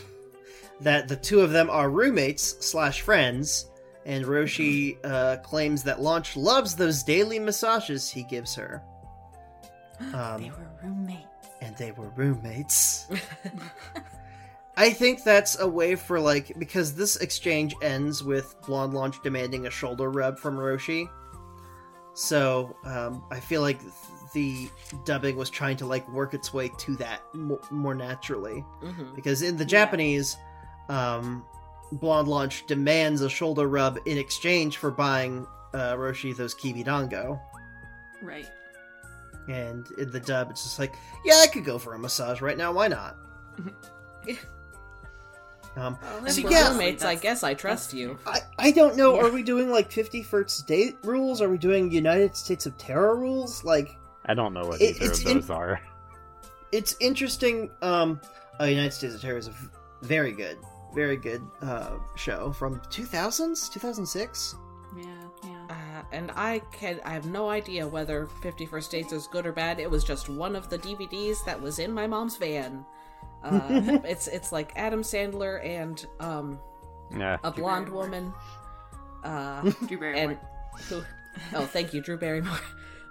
that 0.81 1.09
the 1.09 1.17
two 1.17 1.41
of 1.41 1.51
them 1.51 1.71
are 1.71 1.91
roommates 1.91 2.57
slash 2.65 3.01
friends, 3.03 3.71
and 4.07 4.25
Roshi 4.25 4.97
uh, 5.05 5.39
claims 5.39 5.83
that 5.85 6.01
Launch 6.01 6.37
loves 6.37 6.77
those 6.77 7.03
daily 7.03 7.39
massages 7.39 8.11
he 8.11 8.23
gives 8.25 8.55
her. 8.55 8.83
Um, 10.13 10.43
they 10.43 10.51
were 10.51 10.71
roommates. 10.83 11.49
and 11.61 11.77
they 11.77 11.93
were 11.93 12.09
roommates. 12.17 13.07
I 14.77 14.91
think 14.91 15.23
that's 15.23 15.61
a 15.61 15.69
way 15.69 15.95
for 15.95 16.19
like 16.19 16.59
because 16.59 16.95
this 16.97 17.17
exchange 17.17 17.77
ends 17.81 18.25
with 18.25 18.57
Blonde 18.67 18.93
Launch 18.93 19.23
demanding 19.23 19.67
a 19.67 19.71
shoulder 19.71 20.11
rub 20.11 20.37
from 20.39 20.57
Roshi. 20.57 21.09
So 22.15 22.77
um, 22.85 23.25
I 23.31 23.39
feel 23.39 23.61
like 23.61 23.79
the 24.35 24.69
dubbing 25.07 25.37
was 25.37 25.49
trying 25.49 25.77
to 25.79 25.87
like 25.87 26.07
work 26.11 26.35
its 26.35 26.53
way 26.53 26.71
to 26.79 26.97
that 26.97 27.23
mo- 27.35 27.61
more 27.71 27.95
naturally 27.95 28.61
hmm 28.81 29.15
because 29.15 29.41
in 29.43 29.57
the 29.57 29.65
Yeah. 29.65 29.69
Japanese, 29.69 30.37
um, 30.89 31.45
Blonde 31.93 32.29
Launch 32.29 32.67
demands 32.67 33.21
a 33.23 33.31
shoulder 33.31 33.67
rub 33.69 33.99
in 34.07 34.19
exchange 34.19 34.77
for 34.77 34.91
buying 34.91 35.47
uh, 35.73 35.95
Roshi 35.95 36.37
those 36.37 36.55
kibidango. 36.55 37.41
Right. 38.23 38.47
And 39.49 39.87
in 39.99 40.11
the 40.11 40.21
dub, 40.21 40.51
it's 40.51 40.63
just 40.63 40.79
like, 40.79 40.95
yeah, 41.25 41.35
I 41.43 41.47
could 41.47 41.65
go 41.65 41.79
for 41.79 41.95
a 41.95 41.99
massage 41.99 42.41
right 42.41 42.57
now. 42.57 42.73
Why 42.73 42.89
not? 42.89 43.17
um, 45.77 45.99
Well, 46.03 46.27
So, 46.31 46.43
we're 46.43 46.51
yeah. 46.51 46.71
roommates, 46.71 47.05
I 47.05 47.15
guess 47.17 47.43
I 47.43 47.55
trust 47.55 47.93
you. 47.93 48.19
I, 48.27 48.41
I 48.59 48.71
don't 48.71 48.97
know. 48.97 49.15
Yeah. 49.17 49.23
Are 49.27 49.31
we 49.31 49.43
doing 49.43 49.71
like 49.71 49.91
50 49.93 50.23
first 50.23 50.67
date 50.67 50.97
rules? 51.03 51.41
Are 51.43 51.49
we 51.49 51.59
doing 51.59 51.91
United 51.91 52.37
States 52.37 52.67
of 52.67 52.77
Tara 52.79 53.15
rules? 53.15 53.65
Like, 53.65 53.97
I 54.27 54.35
don't 54.35 54.53
know 54.55 54.65
what 54.67 54.81
It- 54.81 54.97
either 54.97 55.07
it's 55.11 55.21
of 55.21 55.27
in- 55.27 55.41
those 55.41 55.51
are. 55.51 55.81
it's 56.73 56.97
interesting. 57.01 57.71
Um, 57.83 58.21
uh, 58.61 58.65
United 58.65 58.93
States 58.93 59.15
of 59.15 59.21
Tara 59.21 59.39
is 59.39 59.49
a 59.49 59.55
very 60.03 60.33
good, 60.33 60.59
very 60.95 61.17
good 61.17 61.43
uh, 61.63 61.97
show 62.17 62.53
from 62.53 62.81
2000s, 62.91 63.71
2006. 63.73 64.55
Yeah, 64.97 65.05
yeah. 65.45 65.67
Uh, 65.71 66.03
and 66.13 66.31
I 66.37 66.61
can 66.73 67.01
I 67.05 67.11
have 67.11 67.27
no 67.27 67.49
idea 67.49 67.87
whether 67.87 68.27
Fifty 68.43 68.65
First 68.67 68.91
Dates 68.93 69.13
is 69.13 69.27
good 69.27 69.45
or 69.47 69.53
bad. 69.53 69.81
It 69.81 69.91
was 69.91 70.05
just 70.05 70.29
one 70.29 70.55
of 70.55 70.69
the 70.71 70.79
DVDs 70.79 71.45
that 71.47 71.61
was 71.61 71.79
in 71.81 71.93
my 71.93 72.07
mom's 72.07 72.37
van. 72.37 72.85
Uh, 73.43 73.61
it's 74.05 74.29
it's 74.29 74.53
like 74.53 74.73
Adam 74.77 75.03
Sandler 75.03 75.65
and 75.67 76.07
um, 76.21 76.59
Yeah. 77.17 77.39
a 77.43 77.51
Drew 77.51 77.65
blonde 77.65 77.87
Barrymore. 77.87 78.05
woman. 78.05 78.35
Uh, 79.25 79.63
Drew 79.89 79.99
Barrymore. 79.99 80.31
and 80.31 80.39
who? 80.89 81.03
Oh, 81.55 81.67
thank 81.67 81.93
you, 81.93 82.01
Drew 82.01 82.17
Barrymore. 82.17 82.59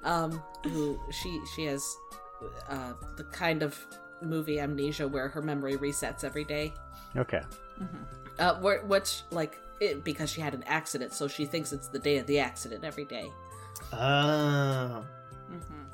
Um, 0.03 0.41
who 0.65 0.99
she 1.11 1.39
she 1.55 1.65
has 1.65 1.95
uh, 2.69 2.93
the 3.15 3.23
kind 3.25 3.63
of 3.63 3.77
movie 4.21 4.59
amnesia 4.59 5.07
where 5.07 5.27
her 5.29 5.41
memory 5.41 5.75
resets 5.77 6.23
every 6.23 6.43
day. 6.43 6.73
Okay. 7.15 7.41
Uh, 8.39 8.55
where, 8.55 8.83
which 8.85 9.21
like 9.31 9.59
it 9.79 10.03
because 10.03 10.29
she 10.29 10.41
had 10.41 10.53
an 10.53 10.63
accident, 10.63 11.13
so 11.13 11.27
she 11.27 11.45
thinks 11.45 11.71
it's 11.73 11.87
the 11.87 11.99
day 11.99 12.17
of 12.17 12.25
the 12.25 12.39
accident 12.39 12.83
every 12.83 13.05
day. 13.05 13.29
Ah, 13.91 15.03
Mhm. 15.51 15.85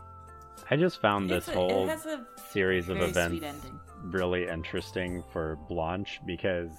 I 0.72 0.76
just 0.76 1.02
found 1.02 1.30
this 1.30 1.48
a- 1.48 1.54
whole 1.54 1.86
it 1.86 1.89
has 1.89 2.06
a 2.06 2.26
series 2.52 2.89
of 2.89 2.98
events 3.02 3.43
really 4.04 4.48
interesting 4.48 5.24
for 5.34 5.58
Blanche 5.67 6.22
because 6.26 6.72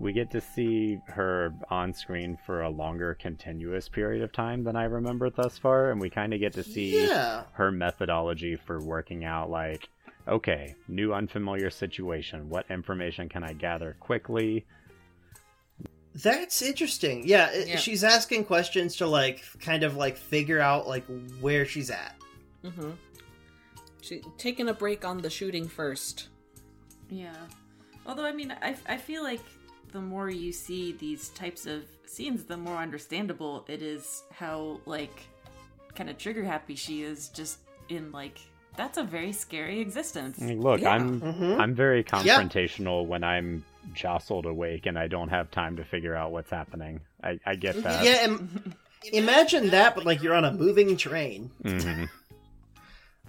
we 0.00 0.12
get 0.12 0.30
to 0.30 0.40
see 0.40 1.00
her 1.08 1.54
on 1.70 1.92
screen 1.92 2.38
for 2.46 2.62
a 2.62 2.70
longer 2.70 3.14
continuous 3.14 3.88
period 3.88 4.22
of 4.22 4.32
time 4.32 4.62
than 4.64 4.76
I 4.76 4.84
remember 4.84 5.30
thus 5.30 5.58
far, 5.58 5.90
and 5.90 6.00
we 6.00 6.08
kind 6.10 6.32
of 6.32 6.40
get 6.40 6.52
to 6.54 6.62
see 6.62 7.06
yeah. 7.06 7.44
her 7.52 7.72
methodology 7.72 8.56
for 8.56 8.80
working 8.80 9.24
out 9.24 9.50
like 9.50 9.88
okay 10.26 10.74
new 10.88 11.14
unfamiliar 11.14 11.70
situation 11.70 12.50
what 12.50 12.66
information 12.70 13.30
can 13.30 13.42
i 13.42 13.52
gather 13.54 13.96
quickly 13.98 14.66
That's 16.14 16.62
interesting. 16.62 17.22
Yeah, 17.26 17.52
Yeah. 17.54 17.76
she's 17.76 18.02
asking 18.02 18.44
questions 18.44 18.96
to 18.96 19.06
like 19.06 19.42
kind 19.60 19.84
of 19.84 19.96
like 19.96 20.16
figure 20.16 20.58
out 20.58 20.88
like 20.88 21.04
where 21.40 21.64
she's 21.64 21.90
at. 21.90 22.16
Mm-hmm. 22.64 22.90
She 24.02 24.22
taking 24.36 24.68
a 24.68 24.74
break 24.74 25.04
on 25.04 25.18
the 25.18 25.30
shooting 25.30 25.68
first. 25.68 26.28
Yeah. 27.08 27.36
Although, 28.06 28.24
I 28.24 28.32
mean, 28.32 28.52
I, 28.62 28.74
I 28.88 28.96
feel 28.96 29.22
like 29.22 29.40
the 29.92 30.00
more 30.00 30.28
you 30.30 30.52
see 30.52 30.92
these 30.92 31.28
types 31.30 31.66
of 31.66 31.82
scenes, 32.06 32.44
the 32.44 32.56
more 32.56 32.76
understandable 32.76 33.64
it 33.68 33.82
is 33.82 34.22
how, 34.32 34.80
like, 34.86 35.22
kind 35.94 36.08
of 36.10 36.18
trigger 36.18 36.44
happy 36.44 36.74
she 36.74 37.02
is 37.02 37.28
just 37.28 37.58
in, 37.88 38.12
like, 38.12 38.38
that's 38.76 38.96
a 38.98 39.02
very 39.02 39.32
scary 39.32 39.80
existence. 39.80 40.40
I 40.40 40.44
mean, 40.46 40.60
look 40.60 40.80
Yeah. 40.82 40.90
i'm 40.90 41.20
Mhm. 41.20 41.58
i'm 41.58 41.74
very 41.74 42.04
confrontational 42.04 43.04
when 43.06 43.24
i'm 43.24 43.64
jostled 43.92 44.46
awake 44.46 44.86
and 44.86 44.96
i 44.96 45.08
don't 45.08 45.30
have 45.30 45.50
time 45.50 45.76
to 45.76 45.84
figure 45.84 46.14
out 46.14 46.30
what's 46.30 46.50
happening 46.50 47.00
i, 47.24 47.40
I 47.44 47.56
get 47.56 47.82
that 47.82 48.04
Yeah, 48.04 48.24
im- 48.24 48.74
imagine 49.12 49.70
that, 49.70 49.94
but 49.96 50.04
like 50.06 50.22
you're 50.22 50.34
on 50.34 50.44
a 50.44 50.52
moving 50.52 50.96
train. 50.96 51.50
hmm 51.62 52.04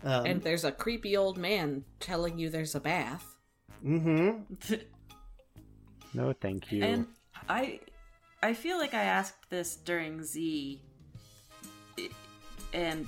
Um, 0.03 0.25
and 0.25 0.41
there's 0.43 0.63
a 0.63 0.71
creepy 0.71 1.17
old 1.17 1.37
man 1.37 1.83
telling 1.99 2.37
you 2.37 2.49
there's 2.49 2.75
a 2.75 2.79
bath. 2.79 3.35
mm-hmm. 3.83 4.43
no 6.13 6.33
thank 6.33 6.71
you 6.71 6.83
and 6.83 7.07
I, 7.47 7.79
I 8.43 8.53
feel 8.53 8.77
like 8.77 8.93
I 8.93 9.03
asked 9.03 9.49
this 9.49 9.75
during 9.75 10.23
Z, 10.23 10.81
and 12.73 13.07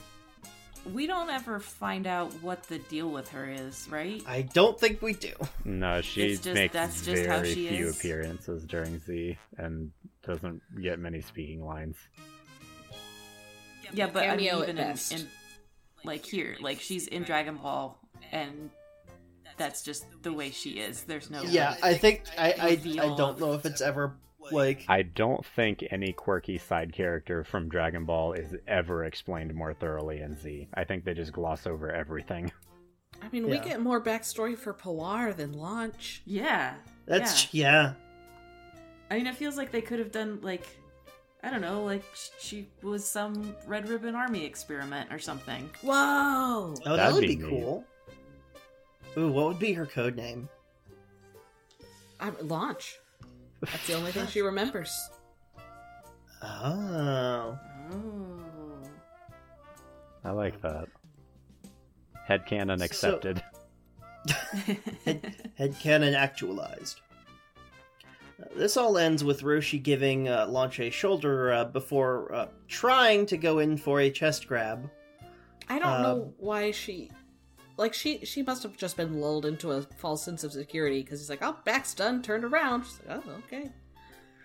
we 0.93 1.05
don't 1.05 1.29
ever 1.29 1.59
find 1.59 2.07
out 2.07 2.31
what 2.41 2.63
the 2.63 2.79
deal 2.79 3.09
with 3.09 3.29
her 3.29 3.47
is, 3.49 3.87
right? 3.91 4.21
I 4.27 4.41
don't 4.43 4.79
think 4.79 5.01
we 5.01 5.13
do. 5.13 5.33
No, 5.63 6.01
she 6.01 6.29
just- 6.37 6.45
makes 6.45 6.73
that's 6.73 7.05
just 7.05 7.25
how 7.27 7.37
very 7.41 7.53
she 7.53 7.67
few 7.67 7.87
is. 7.87 7.97
appearances 7.97 8.63
during 8.65 8.99
Z 8.99 9.37
and 9.57 9.91
doesn't 10.25 10.61
get 10.81 10.97
many 10.99 11.21
speaking 11.21 11.63
lines. 11.63 11.97
Yeah, 13.93 14.07
but 14.07 14.23
I 14.23 14.35
mean, 14.37 14.47
Cameo 14.49 14.61
at 14.63 14.69
even 14.69 14.77
in, 14.79 14.87
best. 14.87 15.11
in 15.13 15.27
like 16.03 16.25
here, 16.25 16.55
like 16.61 16.79
she's 16.79 17.07
in 17.07 17.23
Dragon 17.23 17.57
Ball, 17.57 17.97
and 18.31 18.69
that's 19.61 19.83
just 19.83 20.05
the 20.23 20.33
way 20.33 20.49
she 20.49 20.71
is. 20.71 21.03
There's 21.03 21.29
no 21.29 21.43
Yeah, 21.43 21.71
like, 21.71 21.83
I 21.83 21.93
think 21.93 22.23
I 22.37 22.51
I, 22.51 22.55
I 22.59 22.69
reveal 22.71 23.15
don't 23.15 23.39
know 23.39 23.53
if 23.53 23.65
it's 23.65 23.81
ever 23.81 24.15
like 24.51 24.85
I 24.87 25.03
don't 25.03 25.45
think 25.45 25.85
any 25.91 26.13
quirky 26.13 26.57
side 26.57 26.93
character 26.93 27.43
from 27.43 27.69
Dragon 27.69 28.05
Ball 28.05 28.33
is 28.33 28.55
ever 28.67 29.05
explained 29.05 29.53
more 29.53 29.73
thoroughly 29.73 30.21
in 30.21 30.35
Z. 30.35 30.67
I 30.73 30.83
think 30.83 31.05
they 31.05 31.13
just 31.13 31.31
gloss 31.31 31.67
over 31.67 31.91
everything. 31.91 32.51
I 33.21 33.27
mean, 33.31 33.47
we 33.47 33.59
get 33.59 33.79
more 33.81 34.01
backstory 34.01 34.57
for 34.57 34.73
Pilaf 34.73 35.35
than 35.35 35.53
Launch. 35.53 36.23
yeah, 36.25 36.73
that's 37.05 37.53
yeah. 37.53 37.71
yeah. 37.71 37.93
I 39.11 39.17
mean, 39.17 39.27
it 39.27 39.35
feels 39.35 39.57
like 39.57 39.71
they 39.71 39.81
could 39.81 39.99
have 39.99 40.11
done 40.11 40.39
like 40.41 40.65
I 41.43 41.51
don't 41.51 41.61
know, 41.61 41.83
like 41.83 42.03
she 42.39 42.67
was 42.81 43.07
some 43.07 43.55
Red 43.67 43.87
Ribbon 43.87 44.15
Army 44.15 44.43
experiment 44.43 45.11
or 45.11 45.19
something. 45.19 45.69
Whoa! 45.81 45.93
Oh, 45.93 46.73
that 46.83 46.95
That'd 46.95 47.13
would 47.13 47.21
be 47.21 47.35
be 47.35 47.43
neat. 47.43 47.49
cool. 47.49 47.85
Ooh, 49.17 49.31
what 49.31 49.47
would 49.47 49.59
be 49.59 49.73
her 49.73 49.85
code 49.85 50.15
name? 50.15 50.47
I, 52.19 52.29
launch. 52.41 52.99
That's 53.61 53.87
the 53.87 53.93
only 53.93 54.11
thing 54.11 54.27
she 54.27 54.41
remembers. 54.41 55.09
Oh, 56.43 57.57
Oh, 57.93 58.39
I 60.23 60.31
like 60.31 60.61
that. 60.61 60.87
Headcanon 62.29 62.79
So- 62.79 62.85
accepted. 62.85 63.43
head 65.05 65.35
headcanon 65.59 66.13
actualized. 66.15 67.01
Uh, 68.39 68.45
this 68.55 68.77
all 68.77 68.97
ends 68.99 69.23
with 69.23 69.41
Roshi 69.41 69.81
giving 69.81 70.29
uh, 70.29 70.45
Launch 70.47 70.79
a 70.79 70.89
shoulder 70.91 71.45
rub 71.45 71.73
before 71.73 72.33
uh, 72.33 72.47
trying 72.67 73.25
to 73.27 73.37
go 73.37 73.59
in 73.59 73.77
for 73.77 73.99
a 73.99 74.11
chest 74.11 74.47
grab. 74.47 74.89
I 75.67 75.79
don't 75.79 76.01
know 76.03 76.33
why 76.37 76.69
she, 76.71 77.09
like 77.77 77.93
she 77.93 78.23
she 78.25 78.43
must 78.43 78.63
have 78.63 78.77
just 78.77 78.97
been 78.97 79.19
lulled 79.21 79.45
into 79.45 79.71
a 79.71 79.81
false 79.97 80.23
sense 80.23 80.43
of 80.43 80.51
security 80.53 81.01
because 81.01 81.19
he's 81.19 81.29
like, 81.29 81.41
oh, 81.41 81.55
back's 81.65 81.93
done, 81.93 82.21
turned 82.21 82.43
around. 82.43 82.83
She's 82.85 82.99
like, 83.07 83.23
oh, 83.27 83.31
okay, 83.47 83.69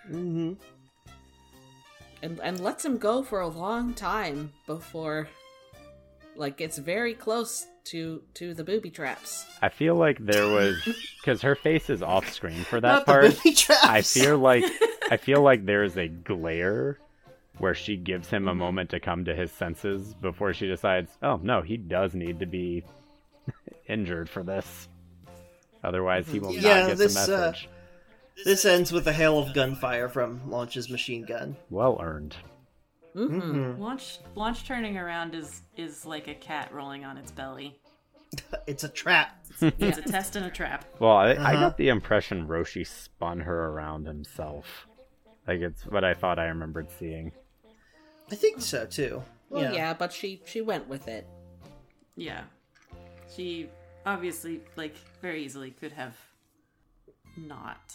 hmm 0.07 0.53
and 2.23 2.41
and 2.41 2.61
lets 2.61 2.85
him 2.85 2.99
go 2.99 3.23
for 3.23 3.41
a 3.41 3.49
long 3.49 3.93
time 3.95 4.53
before, 4.67 5.29
like, 6.35 6.61
it's 6.61 6.79
very 6.79 7.15
close 7.15 7.67
to 7.85 8.23
to 8.35 8.55
the 8.55 8.65
booby 8.65 8.91
traps. 8.91 9.45
I 9.63 9.69
feel 9.69 9.95
like 9.97 10.19
there 10.25 10.49
was 10.49 10.77
because 11.21 11.43
her 11.43 11.55
face 11.55 11.91
is 11.91 12.03
off 12.03 12.33
screen 12.33 12.65
for 12.65 12.81
that 12.81 12.89
Not 12.89 13.07
the 13.07 13.13
part. 13.13 13.37
booby 13.37 13.55
traps. 13.55 13.85
I 13.85 14.01
feel 14.03 14.39
like 14.39 14.65
I 15.11 15.17
feel 15.19 15.43
like 15.43 15.67
there 15.67 15.85
is 15.85 15.97
a 15.97 16.09
glare 16.09 16.99
where 17.59 17.75
she 17.75 17.97
gives 17.97 18.29
him 18.29 18.49
a 18.49 18.51
Mm-hmm. 18.51 18.59
moment 18.59 18.91
to 18.91 19.01
come 19.01 19.25
to 19.27 19.35
his 19.35 19.51
senses 19.53 20.15
before 20.15 20.53
she 20.53 20.67
decides, 20.67 21.11
oh 21.23 21.39
no, 21.43 21.63
he 21.63 21.77
does 21.77 22.15
need 22.15 22.41
to 22.41 22.47
be 22.47 22.83
injured 23.89 24.29
for 24.29 24.43
this. 24.43 24.89
Otherwise, 25.85 26.27
he 26.29 26.39
will 26.41 26.53
Mm-hmm. 26.53 26.65
Yeah, 26.67 26.81
not 26.81 26.89
get 26.89 26.99
this, 26.99 27.15
the 27.27 27.35
uh, 27.35 27.39
message. 27.39 27.69
This 28.45 28.65
ends 28.65 28.93
with 28.93 29.07
a 29.07 29.13
hail 29.13 29.39
of 29.39 29.55
gunfire 29.55 30.09
from 30.09 30.51
Launch's 30.51 30.91
machine 30.91 31.25
gun. 31.25 31.57
Well 31.71 31.99
earned. 32.03 32.37
Mm-hmm. 33.15 33.41
Mhm. 33.41 33.79
launch 33.79 34.19
launch 34.35 34.67
turning 34.67 34.99
around 34.99 35.35
is 35.35 35.63
is 35.75 36.05
like 36.05 36.29
a 36.29 36.35
cat 36.35 36.71
rolling 36.75 37.05
on 37.07 37.17
its 37.17 37.31
belly. 37.33 37.79
It's 38.67 38.85
a 38.85 38.89
trap. 38.91 39.47
It's 39.63 39.97
a 39.99 40.03
test 40.11 40.37
and 40.37 40.45
a 40.45 40.51
trap. 40.51 40.85
Well, 40.99 41.17
I, 41.17 41.29
I 41.29 41.33
Uh-huh. 41.35 41.53
got 41.61 41.77
the 41.79 41.89
impression 41.89 42.47
Roshi 42.47 42.87
spun 42.87 43.41
her 43.41 43.67
around 43.69 44.07
himself. 44.07 44.87
Like 45.47 45.61
it's 45.61 45.87
what 45.87 46.05
I 46.05 46.13
thought 46.13 46.39
I 46.39 46.47
remembered 46.47 46.89
seeing. 46.99 47.33
I 48.31 48.35
think 48.35 48.61
so 48.61 48.85
too. 48.85 49.23
Well, 49.49 49.73
yeah. 49.73 49.95
but 49.95 50.13
she 50.13 50.43
she 50.45 50.61
went 50.61 50.89
with 50.89 51.07
it. 51.09 51.27
Yeah, 52.17 52.43
she 53.35 53.69
obviously 54.05 54.61
like 54.77 54.95
very 55.21 55.45
easily 55.45 55.71
could 55.71 55.93
have 55.93 56.15
not. 57.37 57.95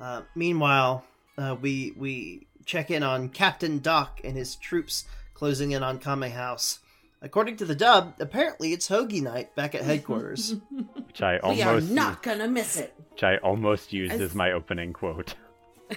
Uh, 0.00 0.22
meanwhile, 0.34 1.04
uh, 1.38 1.56
we 1.60 1.92
we 1.96 2.46
check 2.64 2.90
in 2.90 3.02
on 3.02 3.28
Captain 3.28 3.78
Doc 3.78 4.20
and 4.24 4.36
his 4.36 4.56
troops 4.56 5.04
closing 5.34 5.72
in 5.72 5.82
on 5.82 5.98
Kame 5.98 6.22
House. 6.30 6.80
According 7.22 7.56
to 7.58 7.64
the 7.64 7.74
dub, 7.74 8.14
apparently 8.20 8.72
it's 8.74 8.88
Hoagie 8.88 9.22
night 9.22 9.54
back 9.54 9.74
at 9.74 9.82
headquarters. 9.82 10.56
Which 11.06 11.22
I 11.22 11.38
almost 11.38 11.58
we 11.58 11.62
are 11.62 11.80
not 11.80 12.22
gonna 12.22 12.48
miss 12.48 12.76
it. 12.76 12.92
which 13.12 13.22
I 13.22 13.36
almost 13.38 13.92
used 13.92 14.12
I- 14.12 14.24
as 14.24 14.34
my 14.34 14.52
opening 14.52 14.92
quote. 14.92 15.34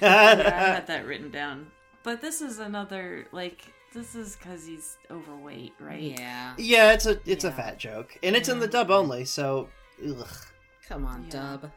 Yeah, 0.01 0.33
I 0.45 0.73
had 0.75 0.87
that 0.87 1.05
written 1.05 1.31
down. 1.31 1.67
But 2.03 2.21
this 2.21 2.41
is 2.41 2.59
another 2.59 3.25
like 3.31 3.63
this 3.97 4.13
is 4.15 4.35
because 4.35 4.65
he's 4.65 4.97
overweight, 5.09 5.73
right? 5.79 5.99
Yeah, 6.01 6.53
yeah, 6.57 6.91
it's 6.93 7.05
a 7.07 7.19
it's 7.25 7.43
a 7.43 7.51
fat 7.51 7.77
joke, 7.79 8.17
and 8.23 8.35
it's 8.35 8.47
in 8.49 8.59
the 8.59 8.67
dub 8.67 8.91
only. 8.91 9.25
So, 9.25 9.67
ugh. 10.07 10.27
come 10.87 11.05
on, 11.05 11.23
Yeah. 11.23 11.29
Dub. 11.29 11.71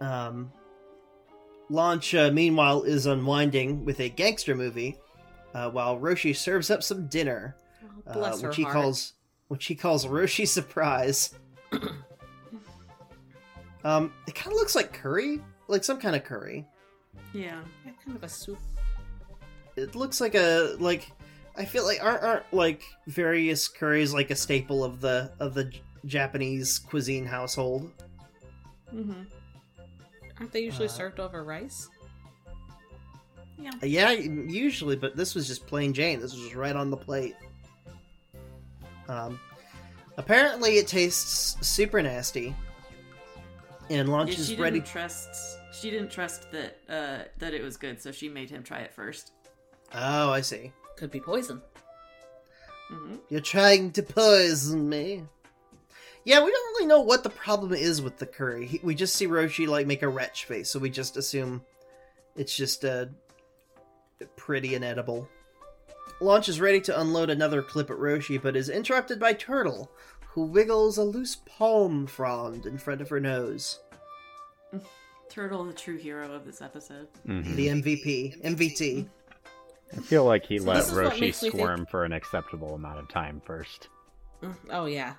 Um, 0.00 0.50
Launch, 1.68 2.14
uh, 2.14 2.30
meanwhile, 2.32 2.82
is 2.82 3.06
unwinding 3.06 3.84
with 3.84 4.00
a 4.00 4.08
gangster 4.08 4.54
movie, 4.56 4.98
uh, 5.54 5.70
while 5.70 5.98
Roshi 6.00 6.34
serves 6.34 6.70
up 6.70 6.82
some 6.82 7.06
dinner, 7.06 7.54
Oh, 8.06 8.10
uh, 8.10 8.14
bless 8.14 8.40
her 8.40 8.48
which 8.48 8.56
he 8.56 8.62
heart. 8.62 8.72
calls 8.74 9.12
which 9.48 9.66
he 9.66 9.74
calls 9.74 10.06
Roshi 10.06 10.48
surprise. 10.48 11.34
um, 13.84 14.12
it 14.26 14.34
kind 14.34 14.52
of 14.52 14.58
looks 14.58 14.74
like 14.74 14.92
curry, 14.92 15.40
like 15.68 15.84
some 15.84 15.98
kind 16.00 16.16
of 16.16 16.24
curry. 16.24 16.66
Yeah. 17.34 17.60
Yeah, 17.84 17.92
kind 18.04 18.16
of 18.16 18.24
a 18.24 18.28
soup. 18.28 18.58
It 19.76 19.94
looks 19.94 20.20
like 20.20 20.34
a 20.34 20.76
like. 20.78 21.10
I 21.56 21.64
feel 21.64 21.84
like 21.84 22.02
aren't 22.02 22.22
aren't 22.22 22.52
like 22.54 22.82
various 23.06 23.68
curries 23.68 24.14
like 24.14 24.30
a 24.30 24.36
staple 24.36 24.82
of 24.84 25.00
the 25.00 25.32
of 25.40 25.52
the 25.54 25.64
J- 25.64 25.82
Japanese 26.06 26.78
cuisine 26.78 27.26
household. 27.26 27.90
Mm-hmm. 28.94 29.22
Aren't 30.38 30.52
they 30.52 30.60
usually 30.60 30.86
Uh, 30.86 30.90
served 30.90 31.20
over 31.20 31.44
rice? 31.44 31.88
Yeah. 33.58 33.70
Uh, 33.82 33.86
Yeah, 33.86 34.10
usually, 34.12 34.96
but 34.96 35.16
this 35.16 35.34
was 35.34 35.46
just 35.46 35.66
plain 35.66 35.92
Jane. 35.92 36.20
This 36.20 36.32
was 36.32 36.42
just 36.42 36.54
right 36.54 36.74
on 36.74 36.88
the 36.90 36.96
plate. 36.96 37.34
Um, 39.08 39.38
apparently, 40.16 40.78
it 40.78 40.86
tastes 40.86 41.56
super 41.66 42.00
nasty, 42.00 42.54
and 43.90 44.08
Launch 44.08 44.38
Yeah, 44.38 44.60
ready. 44.62 44.78
didn't 44.78 44.90
trust. 44.90 45.28
She 45.72 45.90
didn't 45.90 46.10
trust 46.10 46.50
that 46.52 46.78
uh, 46.88 47.28
that 47.38 47.52
it 47.54 47.62
was 47.62 47.76
good, 47.76 48.00
so 48.00 48.12
she 48.12 48.28
made 48.28 48.48
him 48.48 48.62
try 48.62 48.78
it 48.80 48.92
first. 48.94 49.32
Oh, 49.94 50.30
I 50.30 50.40
see. 50.40 50.72
Could 50.96 51.10
be 51.10 51.20
poison. 51.20 51.60
Mm-hmm. 52.92 53.16
You're 53.28 53.40
trying 53.40 53.92
to 53.92 54.02
poison 54.02 54.88
me. 54.88 55.24
Yeah, 56.24 56.44
we 56.44 56.50
don't 56.50 56.74
really 56.74 56.86
know 56.86 57.00
what 57.00 57.22
the 57.22 57.30
problem 57.30 57.72
is 57.72 58.02
with 58.02 58.18
the 58.18 58.26
curry. 58.26 58.66
He, 58.66 58.80
we 58.82 58.94
just 58.94 59.16
see 59.16 59.26
Roshi 59.26 59.66
like 59.66 59.86
make 59.86 60.02
a 60.02 60.08
retch 60.08 60.44
face, 60.44 60.68
so 60.68 60.78
we 60.78 60.90
just 60.90 61.16
assume 61.16 61.62
it's 62.36 62.54
just 62.54 62.84
uh, 62.84 63.06
pretty 64.36 64.74
inedible. 64.74 65.28
Launch 66.20 66.48
is 66.50 66.60
ready 66.60 66.80
to 66.82 67.00
unload 67.00 67.30
another 67.30 67.62
clip 67.62 67.90
at 67.90 67.96
Roshi, 67.96 68.40
but 68.40 68.54
is 68.56 68.68
interrupted 68.68 69.18
by 69.18 69.32
Turtle, 69.32 69.90
who 70.26 70.42
wiggles 70.42 70.98
a 70.98 71.02
loose 71.04 71.36
palm 71.46 72.06
frond 72.06 72.66
in 72.66 72.76
front 72.76 73.00
of 73.00 73.08
her 73.08 73.20
nose. 73.20 73.80
Turtle, 75.30 75.64
the 75.64 75.72
true 75.72 75.96
hero 75.96 76.30
of 76.32 76.44
this 76.44 76.60
episode. 76.60 77.08
Mhm. 77.26 77.54
The 77.54 77.68
MVP, 77.68 78.42
MVT. 78.42 79.08
I 79.96 80.00
feel 80.00 80.24
like 80.24 80.46
he 80.46 80.58
So 80.58 80.64
let 80.66 80.76
this 80.76 80.88
is 80.88 80.94
what 80.94 81.04
Roshi 81.12 81.20
makes 81.20 81.42
me 81.42 81.50
think- 81.50 81.90
for 81.90 82.04
an 82.04 82.12
acceptable 82.12 82.74
amount 82.74 82.98
of 82.98 83.08
time 83.08 83.40
first. 83.44 83.88
Mm, 84.42 84.54
Oh 84.70 84.84
yeah. 84.86 85.14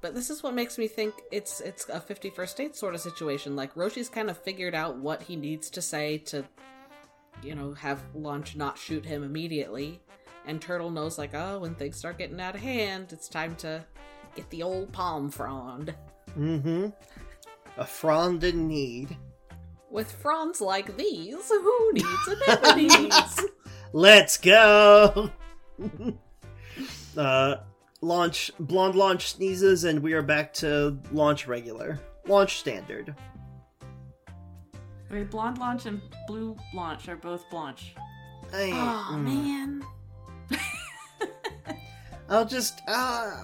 But 0.00 0.14
this 0.14 0.30
is 0.30 0.42
what 0.42 0.54
makes 0.54 0.78
me 0.78 0.88
think 0.88 1.14
it's 1.30 1.60
it's 1.60 1.88
a 1.88 2.00
51st 2.00 2.56
date 2.56 2.76
sort 2.76 2.94
of 2.94 3.00
situation. 3.00 3.54
Like 3.54 3.74
Roshi's 3.74 4.08
kind 4.08 4.30
of 4.30 4.38
figured 4.38 4.74
out 4.74 4.96
what 4.96 5.22
he 5.22 5.36
needs 5.36 5.68
to 5.70 5.82
say 5.82 6.18
to 6.18 6.44
you 7.42 7.54
know, 7.54 7.72
have 7.74 8.02
Launch 8.14 8.56
not 8.56 8.78
shoot 8.78 9.04
him 9.04 9.22
immediately. 9.22 10.00
And 10.46 10.60
Turtle 10.60 10.90
knows 10.90 11.18
like, 11.18 11.34
oh, 11.34 11.60
when 11.60 11.74
things 11.74 11.96
start 11.96 12.18
getting 12.18 12.40
out 12.40 12.54
of 12.54 12.60
hand, 12.60 13.12
it's 13.12 13.28
time 13.28 13.54
to 13.56 13.84
get 14.34 14.48
the 14.50 14.62
old 14.62 14.92
palm 14.92 15.30
frond. 15.30 15.94
Mm-hmm. 16.38 16.88
A 17.78 17.86
frond 17.86 18.44
in 18.44 18.66
need. 18.68 19.16
With 19.90 20.10
fronds 20.12 20.60
like 20.60 20.96
these, 20.96 21.48
who 21.48 21.92
needs 21.92 22.28
anemones? 22.48 23.40
Let's 23.92 24.36
go. 24.36 25.30
uh, 27.16 27.56
launch 28.00 28.52
blonde 28.60 28.94
launch 28.94 29.32
sneezes, 29.32 29.84
and 29.84 30.00
we 30.00 30.12
are 30.12 30.22
back 30.22 30.52
to 30.54 30.96
launch 31.10 31.48
regular, 31.48 31.98
launch 32.26 32.60
standard. 32.60 33.14
Wait, 35.10 35.28
blonde 35.28 35.58
launch 35.58 35.86
and 35.86 36.00
blue 36.28 36.56
launch 36.72 37.08
are 37.08 37.16
both 37.16 37.48
blanche. 37.50 37.94
I, 38.52 38.70
oh 38.70 39.16
mm. 39.16 39.24
man. 39.24 39.84
I'll 42.28 42.46
just 42.46 42.80
uh, 42.86 42.92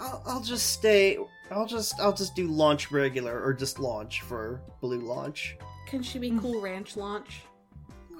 I'll, 0.01 0.23
I'll 0.27 0.43
just 0.43 0.71
stay. 0.71 1.19
I'll 1.51 1.67
just 1.67 1.99
I'll 1.99 2.13
just 2.13 2.37
do 2.37 2.47
launch 2.47 2.93
regular 2.93 3.43
or 3.43 3.53
just 3.53 3.81
launch 3.81 4.21
for 4.21 4.61
blue 4.81 5.01
launch. 5.01 5.57
Can 5.87 6.05
she 6.05 6.21
be 6.21 6.31
cool 6.39 6.61
ranch 6.61 6.97
launch? 6.97 7.43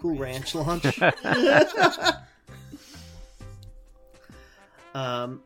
Cool 0.01 0.17
ranch 0.17 0.55
launch. 0.55 0.85
um, 4.95 5.43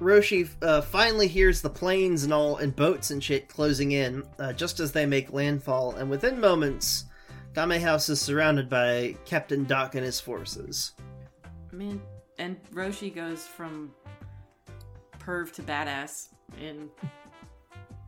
Roshi 0.00 0.48
uh, 0.62 0.80
finally 0.80 1.28
hears 1.28 1.60
the 1.60 1.70
planes 1.70 2.24
and 2.24 2.32
all 2.32 2.56
and 2.56 2.74
boats 2.74 3.10
and 3.10 3.22
shit 3.22 3.48
closing 3.48 3.92
in 3.92 4.24
uh, 4.38 4.52
just 4.52 4.80
as 4.80 4.92
they 4.92 5.06
make 5.06 5.32
landfall, 5.32 5.94
and 5.96 6.08
within 6.08 6.40
moments, 6.40 7.04
Kame 7.54 7.80
House 7.80 8.08
is 8.08 8.20
surrounded 8.20 8.68
by 8.68 9.14
Captain 9.24 9.64
Doc 9.64 9.94
and 9.94 10.04
his 10.04 10.20
forces. 10.20 10.92
Man, 11.72 12.00
and 12.38 12.56
Roshi 12.72 13.14
goes 13.14 13.46
from 13.46 13.92
perv 15.18 15.52
to 15.52 15.62
badass 15.62 16.28
in 16.60 16.88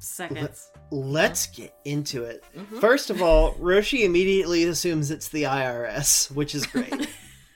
seconds. 0.03 0.71
Let's 0.91 1.47
get 1.47 1.75
into 1.85 2.25
it. 2.25 2.45
First 2.81 3.11
of 3.11 3.23
all, 3.23 3.55
Roshi 3.55 4.05
immediately 4.05 4.65
assumes 4.65 5.11
it's 5.11 5.29
the 5.29 5.45
IRS, 5.45 6.31
which 6.31 6.55
is 6.55 6.67
great. 6.67 7.09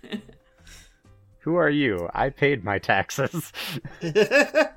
Who 1.40 1.56
are 1.56 1.70
you? 1.70 2.08
I 2.12 2.30
paid 2.30 2.64
my 2.64 2.78
taxes. 2.78 3.52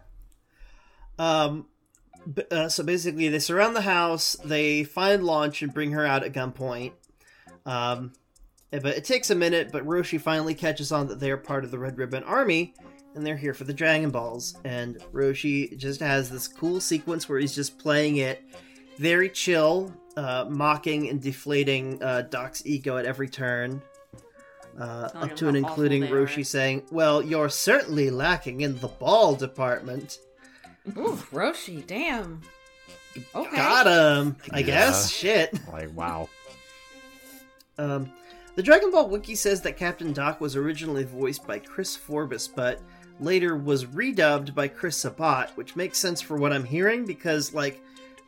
um, 1.18 1.66
b- 2.32 2.44
uh, 2.52 2.70
so 2.70 2.84
basically, 2.84 3.28
they 3.28 3.40
surround 3.40 3.76
the 3.76 3.82
house. 3.82 4.36
They 4.46 4.84
find 4.84 5.24
Launch 5.24 5.64
and 5.64 5.74
bring 5.74 5.94
her 5.94 6.06
out 6.06 6.24
at 6.24 6.32
gunpoint. 6.32 6.92
Um, 7.66 8.14
but 8.70 8.86
it 8.86 9.04
takes 9.04 9.32
a 9.32 9.36
minute. 9.36 9.72
But 9.72 9.84
Roshi 9.86 10.22
finally 10.22 10.54
catches 10.54 10.92
on 10.92 11.08
that 11.08 11.20
they 11.20 11.32
are 11.32 11.38
part 11.38 11.64
of 11.64 11.72
the 11.72 11.80
Red 11.80 11.98
Ribbon 11.98 12.24
Army, 12.24 12.76
and 13.16 13.26
they're 13.26 13.38
here 13.38 13.54
for 13.54 13.64
the 13.64 13.74
Dragon 13.74 14.10
Balls. 14.12 14.56
And 14.66 14.98
Roshi 15.14 15.76
just 15.78 16.00
has 16.02 16.30
this 16.30 16.48
cool 16.48 16.80
sequence 16.80 17.28
where 17.28 17.40
he's 17.40 17.56
just 17.56 17.78
playing 17.80 18.18
it 18.18 18.44
very 18.98 19.30
chill, 19.30 19.94
uh, 20.18 20.46
mocking 20.50 21.10
and 21.10 21.22
deflating 21.22 22.02
uh, 22.04 22.24
Doc's 22.24 22.66
ego 22.66 22.98
at 22.98 23.06
every 23.06 23.30
turn. 23.30 23.82
Uh, 24.80 25.10
up 25.14 25.36
to 25.36 25.48
and 25.50 25.58
including 25.58 26.02
they 26.02 26.08
are. 26.10 26.26
Roshi 26.26 26.46
saying, 26.46 26.84
"Well, 26.92 27.22
you're 27.22 27.50
certainly 27.50 28.10
lacking 28.10 28.62
in 28.62 28.80
the 28.80 28.88
ball 28.88 29.36
department." 29.36 30.20
Ooh, 30.98 31.20
Roshi, 31.34 31.86
damn. 31.86 32.42
Okay. 33.36 33.56
Got 33.58 33.88
him. 33.88 34.38
I 34.52 34.60
Yeah. 34.60 34.66
guess. 34.66 35.12
Shit. 35.12 35.54
like, 35.72 35.94
wow. 35.96 36.30
Um, 37.78 38.12
the 38.56 38.64
Dragon 38.64 38.92
Ball 38.92 39.10
Wiki 39.10 39.36
says 39.36 39.62
that 39.64 39.76
Captain 39.78 40.14
Doc 40.14 40.40
was 40.40 40.56
originally 40.56 41.04
voiced 41.04 41.46
by 41.46 41.60
Chris 41.60 41.96
Forbes, 41.96 42.48
but 42.48 42.82
later 43.20 43.56
was 43.56 43.86
redubbed 43.86 44.54
by 44.54 44.68
Chris 44.68 44.98
Sabat, 44.98 45.56
which 45.56 45.76
makes 45.76 45.98
sense 45.98 46.22
for 46.22 46.38
what 46.38 46.54
I'm 46.54 46.64
hearing 46.64 47.06
because, 47.06 47.54
like, 47.54 47.82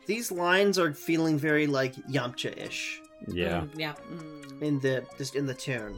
these 0.06 0.32
lines 0.32 0.78
are 0.78 0.92
feeling 0.92 1.38
very 1.38 1.66
like 1.66 1.94
Yamcha-ish 2.06 3.00
Yeah. 3.28 3.60
Mm, 3.60 3.78
yeah. 3.78 3.94
Mm. 4.12 4.62
in 4.62 4.80
the 4.80 5.04
just 5.18 5.36
in 5.36 5.46
the 5.46 5.54
tune. 5.54 5.96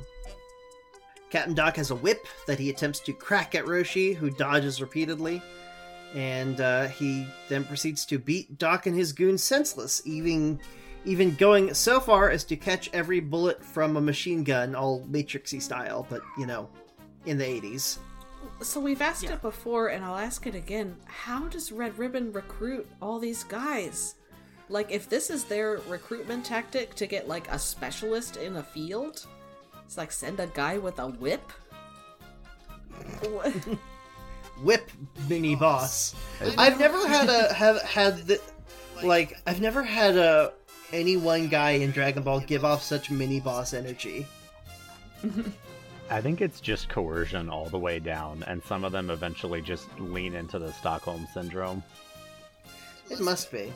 Captain 1.30 1.54
Doc 1.54 1.76
has 1.76 1.90
a 1.90 1.96
whip 1.96 2.26
that 2.46 2.58
he 2.58 2.70
attempts 2.70 3.00
to 3.00 3.12
crack 3.12 3.54
at 3.54 3.64
Roshi, 3.64 4.14
who 4.14 4.30
dodges 4.30 4.80
repeatedly, 4.80 5.42
and 6.14 6.60
uh, 6.60 6.86
he 6.86 7.26
then 7.48 7.64
proceeds 7.64 8.06
to 8.06 8.18
beat 8.18 8.56
Doc 8.56 8.86
and 8.86 8.96
his 8.96 9.12
goons 9.12 9.42
senseless, 9.42 10.00
even 10.04 10.60
even 11.06 11.34
going 11.34 11.74
so 11.74 12.00
far 12.00 12.30
as 12.30 12.44
to 12.44 12.56
catch 12.56 12.88
every 12.92 13.20
bullet 13.20 13.62
from 13.62 13.96
a 13.96 14.00
machine 14.00 14.42
gun, 14.44 14.74
all 14.74 15.04
Matrixy 15.10 15.60
style, 15.60 16.06
but 16.08 16.22
you 16.38 16.46
know, 16.46 16.68
in 17.26 17.36
the 17.36 17.44
'80s. 17.44 17.98
So 18.62 18.80
we've 18.80 19.00
asked 19.02 19.22
Yeah. 19.24 19.34
it 19.34 19.42
before, 19.42 19.88
and 19.88 20.04
I'll 20.04 20.16
ask 20.16 20.46
it 20.46 20.54
again. 20.54 20.96
How 21.06 21.46
does 21.48 21.70
Red 21.72 21.98
Ribbon 21.98 22.32
recruit 22.32 22.86
all 23.02 23.18
these 23.18 23.44
guys? 23.44 24.14
Like, 24.68 24.90
if 24.90 25.08
this 25.08 25.28
is 25.30 25.44
their 25.44 25.80
recruitment 25.88 26.44
tactic 26.46 26.94
to 26.96 27.06
get 27.06 27.28
like 27.28 27.48
a 27.50 27.58
specialist 27.58 28.36
in 28.36 28.56
a 28.56 28.62
field, 28.62 29.26
it's 29.84 29.96
like 29.98 30.10
send 30.12 30.40
a 30.40 30.46
guy 30.48 30.78
with 30.78 30.98
a 30.98 31.08
whip. 31.08 31.52
Whip 34.62 34.90
mini 35.28 35.56
boss. 35.56 36.14
I've 36.56 36.78
never 36.78 37.06
had 37.08 37.28
a 37.28 37.52
have 37.54 37.82
had 37.82 38.26
the 38.26 38.40
like 39.02 39.36
I've 39.46 39.60
never 39.60 39.82
had 39.82 40.16
a 40.16 40.52
any 40.92 41.16
one 41.16 41.48
guy 41.48 41.72
in 41.72 41.90
Dragon 41.90 42.22
Ball 42.22 42.38
give 42.40 42.64
off 42.64 42.82
such 42.82 43.10
mini 43.10 43.40
boss 43.40 43.74
energy. 43.74 44.26
I 46.10 46.20
think 46.20 46.40
it's 46.40 46.60
just 46.60 46.88
coercion 46.88 47.48
all 47.48 47.66
the 47.68 47.78
way 47.78 47.98
down, 47.98 48.44
and 48.46 48.62
some 48.64 48.84
of 48.84 48.92
them 48.92 49.10
eventually 49.10 49.62
just 49.62 49.86
lean 49.98 50.34
into 50.34 50.58
the 50.58 50.72
Stockholm 50.72 51.26
syndrome. 51.32 51.82
It 53.10 53.20
must 53.20 53.50
be. 53.50 53.72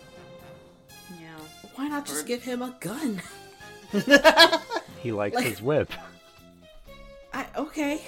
Yeah. 1.20 1.36
Why 1.74 1.88
not 1.88 2.06
just 2.06 2.26
give 2.26 2.42
him 2.42 2.62
a 2.62 2.74
gun? 2.80 3.22
He 5.00 5.12
likes 5.12 5.36
Like- 5.36 5.46
his 5.46 5.62
whip. 5.62 5.92
I 7.32 7.46
okay. 7.56 8.02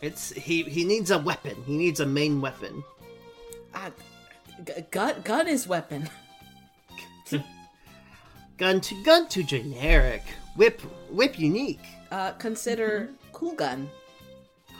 It's 0.00 0.30
he 0.32 0.62
he 0.62 0.84
needs 0.84 1.10
a 1.10 1.18
weapon. 1.18 1.54
He 1.66 1.76
needs 1.76 2.00
a 2.00 2.06
main 2.06 2.40
weapon. 2.40 2.82
Uh, 3.74 3.90
g- 4.64 4.72
gun 4.90 5.20
gun 5.22 5.46
is 5.48 5.68
weapon. 5.68 6.08
Gun 8.56 8.80
to 8.80 9.02
gun 9.04 9.28
to 9.28 9.42
generic. 9.44 10.22
Whip 10.56 10.80
whip 11.10 11.38
unique. 11.38 11.84
Uh, 12.10 12.32
consider 12.32 13.08
cool 13.32 13.54
gun. 13.54 13.88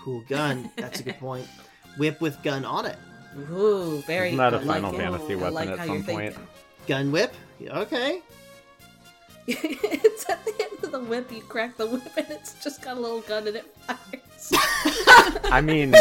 Cool 0.03 0.23
gun. 0.29 0.71
That's 0.77 1.01
a 1.01 1.03
good 1.03 1.19
point. 1.19 1.47
Whip 1.99 2.21
with 2.21 2.43
gun 2.43 2.65
on 2.65 2.87
it. 2.87 2.97
Ooh, 3.51 4.03
very. 4.07 4.29
Isn't 4.29 4.39
that 4.39 4.55
a 4.55 4.59
I 4.59 4.61
like 4.61 4.83
Final 4.83 4.95
it. 4.95 4.99
Fantasy 4.99 5.33
I 5.35 5.37
weapon 5.37 5.55
like 5.55 5.69
at 5.69 5.79
some 5.87 6.05
point? 6.05 6.07
thinking. 6.35 6.47
Gun 6.87 7.13
whip. 7.13 7.35
Okay. 7.67 8.23
it's 9.47 10.29
at 10.31 10.45
the 10.45 10.55
end 10.61 10.85
of 10.85 10.93
the 10.93 11.01
whip. 11.01 11.31
You 11.31 11.43
crack 11.43 11.77
the 11.77 11.87
whip, 11.87 12.03
and 12.17 12.27
it's 12.31 12.55
just 12.63 12.83
got 12.83 12.97
a 12.97 13.01
little 13.01 13.21
gun, 13.23 13.47
and 13.49 13.57
it 13.57 13.75
fires. 13.87 14.53
I 15.51 15.61
mean, 15.61 15.95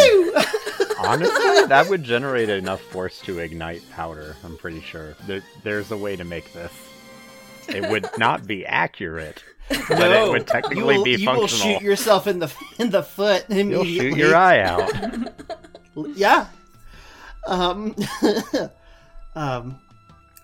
honestly, 1.00 1.66
that 1.68 1.88
would 1.90 2.04
generate 2.04 2.50
enough 2.50 2.82
force 2.82 3.20
to 3.22 3.40
ignite 3.40 3.90
powder. 3.92 4.36
I'm 4.44 4.58
pretty 4.58 4.82
sure. 4.82 5.16
There, 5.26 5.42
there's 5.64 5.92
a 5.92 5.98
way 5.98 6.16
to 6.16 6.24
make 6.24 6.54
this. 6.54 6.72
It 7.68 7.90
would 7.90 8.08
not 8.18 8.48
be 8.48 8.66
accurate, 8.66 9.44
but 9.70 10.12
it 10.12 10.30
would 10.30 10.48
technically 10.48 10.78
you 10.78 10.86
will, 10.86 11.04
be 11.04 11.12
you 11.12 11.30
will 11.30 11.48
shoot 11.48 11.82
yourself 11.82 12.28
in 12.28 12.40
the 12.40 12.54
in 12.80 12.90
the 12.90 13.04
foot 13.04 13.46
You'll 13.50 13.84
shoot 13.84 14.16
your 14.16 14.36
eye 14.36 14.62
out. 14.62 14.92
Yeah. 16.16 16.46
Um. 17.48 17.96
um. 19.36 19.80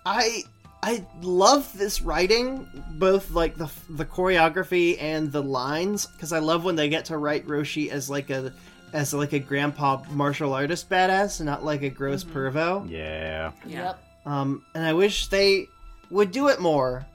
I 0.04 0.42
I 0.82 1.06
love 1.22 1.72
this 1.78 2.02
writing, 2.02 2.66
both 2.92 3.30
like 3.30 3.56
the 3.56 3.70
the 3.90 4.04
choreography 4.04 5.00
and 5.00 5.30
the 5.30 5.42
lines, 5.42 6.06
because 6.06 6.32
I 6.32 6.40
love 6.40 6.64
when 6.64 6.74
they 6.74 6.88
get 6.88 7.04
to 7.06 7.18
write 7.18 7.46
Roshi 7.46 7.88
as 7.88 8.10
like 8.10 8.30
a 8.30 8.52
as 8.92 9.14
like 9.14 9.32
a 9.32 9.38
grandpa 9.38 10.02
martial 10.10 10.52
artist 10.52 10.90
badass, 10.90 11.40
not 11.40 11.64
like 11.64 11.82
a 11.82 11.88
gross 11.88 12.24
pervo. 12.24 12.90
Yeah. 12.90 13.52
Yeah. 13.64 13.84
Yep. 13.84 14.04
Um. 14.26 14.64
And 14.74 14.84
I 14.84 14.92
wish 14.92 15.28
they 15.28 15.68
would 16.10 16.32
do 16.32 16.48
it 16.48 16.60
more. 16.60 17.06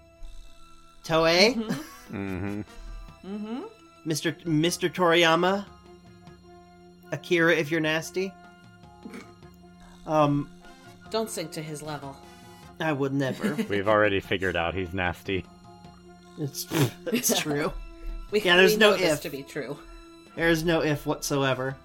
Toei, 1.04 1.56
hmm 1.56 1.82
Mm-hmm. 2.12 2.62
Mm-hmm. 3.26 3.60
Mr. 4.08 4.36
Mr. 4.44 4.90
Toriyama, 4.92 5.66
Akira, 7.12 7.54
if 7.56 7.70
you're 7.72 7.82
nasty. 7.82 8.32
Um, 10.08 10.50
Don't 11.12 11.30
sink 11.30 11.52
to 11.52 11.62
his 11.62 11.82
level. 11.82 12.16
I 12.80 12.92
would 12.94 13.14
never. 13.14 13.56
We've 13.70 13.88
already 13.88 14.20
figured 14.20 14.56
out 14.56 14.74
he's 14.74 14.94
nasty. 14.94 15.46
It's 16.40 16.66
it's 17.08 17.40
true. 17.40 17.72
We, 18.32 18.42
Yeah, 18.42 18.56
there's 18.58 18.74
we 18.74 18.78
no 18.80 18.92
know 18.92 18.98
this 18.98 19.14
if. 19.16 19.22
to 19.24 19.30
be 19.30 19.44
true. 19.44 19.78
There's 20.36 20.64
no 20.64 20.82
if 20.82 21.06
whatsoever. 21.06 21.76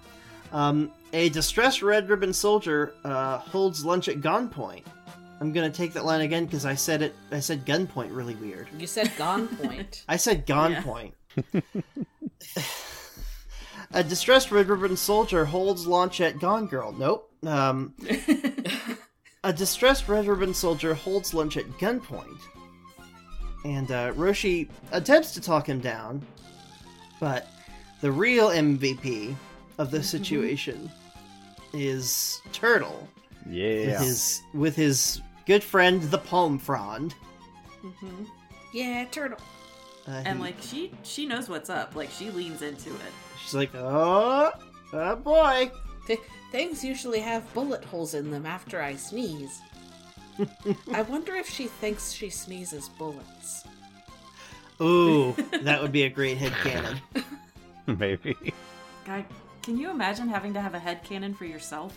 Um, 0.53 0.91
a 1.11 1.29
distressed 1.29 1.81
Red 1.81 2.07
Ribbon 2.09 2.31
soldier 2.31 2.93
uh, 3.03 3.39
holds 3.39 3.83
Launch 3.83 4.07
at 4.07 4.21
gunpoint. 4.21 4.83
I'm 5.41 5.51
gonna 5.51 5.69
take 5.69 5.93
that 5.93 6.05
line 6.05 6.21
again 6.21 6.45
because 6.45 6.65
I 6.65 6.75
said 6.75 7.01
it. 7.01 7.13
I 7.31 7.39
said 7.39 7.65
gunpoint 7.65 8.15
really 8.15 8.35
weird. 8.35 8.67
You 8.77 8.87
said 8.87 9.11
gone 9.17 9.47
point. 9.47 10.03
I 10.09 10.17
said 10.17 10.45
gunpoint. 10.47 11.11
a 13.93 14.03
distressed 14.03 14.51
Red 14.51 14.67
Ribbon 14.67 14.95
soldier 14.97 15.45
holds 15.45 15.85
launch 15.85 16.21
at 16.21 16.39
Gone 16.39 16.67
Girl. 16.67 16.91
Nope. 16.93 17.31
Um, 17.45 17.93
a 19.43 19.53
distressed 19.53 20.07
Red 20.07 20.25
Ribbon 20.27 20.53
soldier 20.53 20.93
holds 20.93 21.33
Launch 21.33 21.57
at 21.57 21.65
gunpoint, 21.77 22.39
and 23.63 23.91
uh, 23.91 24.13
Roshi 24.13 24.67
attempts 24.91 25.31
to 25.33 25.41
talk 25.41 25.67
him 25.69 25.79
down, 25.79 26.25
but 27.19 27.47
the 28.01 28.11
real 28.11 28.49
MVP 28.49 29.35
of 29.77 29.91
the 29.91 30.01
situation 30.01 30.89
is 31.73 32.41
Turtle 32.51 33.07
Yeah. 33.47 33.85
with 33.87 33.99
his 33.99 34.41
with 34.53 34.75
his 34.75 35.21
good 35.45 35.63
friend 35.63 36.01
the 36.03 36.17
Palm 36.17 36.57
Frond. 36.59 37.13
Mm-hmm. 37.83 38.23
Yeah, 38.73 39.05
turtle. 39.11 39.37
Uh, 40.07 40.11
And 40.25 40.37
he- 40.39 40.43
like 40.43 40.55
she 40.61 40.91
she 41.03 41.25
knows 41.25 41.49
what's 41.49 41.69
up. 41.69 41.95
Like 41.95 42.09
she 42.11 42.29
leans 42.31 42.61
into 42.61 42.89
it. 42.89 43.13
she's 43.43 43.53
like, 43.55 43.73
oh, 43.75 44.51
oh 44.93 45.15
boy, 45.15 45.71
Th- 46.07 46.19
things 46.51 46.83
usually 46.83 47.19
have 47.19 47.51
bullet 47.53 47.83
holes 47.83 48.13
in 48.13 48.29
them 48.31 48.45
after 48.45 48.81
I 48.81 48.95
sneeze. 48.95 49.61
I 50.93 51.01
wonder 51.03 51.35
if 51.35 51.49
she 51.49 51.67
thinks 51.67 52.11
she 52.11 52.29
sneezes 52.29 52.89
bullets. 52.89 53.63
Ooh, 54.81 55.31
that 55.63 55.81
would 55.81 55.91
be 55.93 56.03
a 56.03 56.09
great 56.09 56.37
head 56.37 56.51
cannon. 56.63 56.99
Maybe. 57.87 58.35
God, 59.05 59.23
can 59.63 59.77
you 59.77 59.89
imagine 59.89 60.27
having 60.27 60.53
to 60.53 60.61
have 60.61 60.75
a 60.75 60.79
headcanon 60.79 61.35
for 61.35 61.45
yourself? 61.45 61.95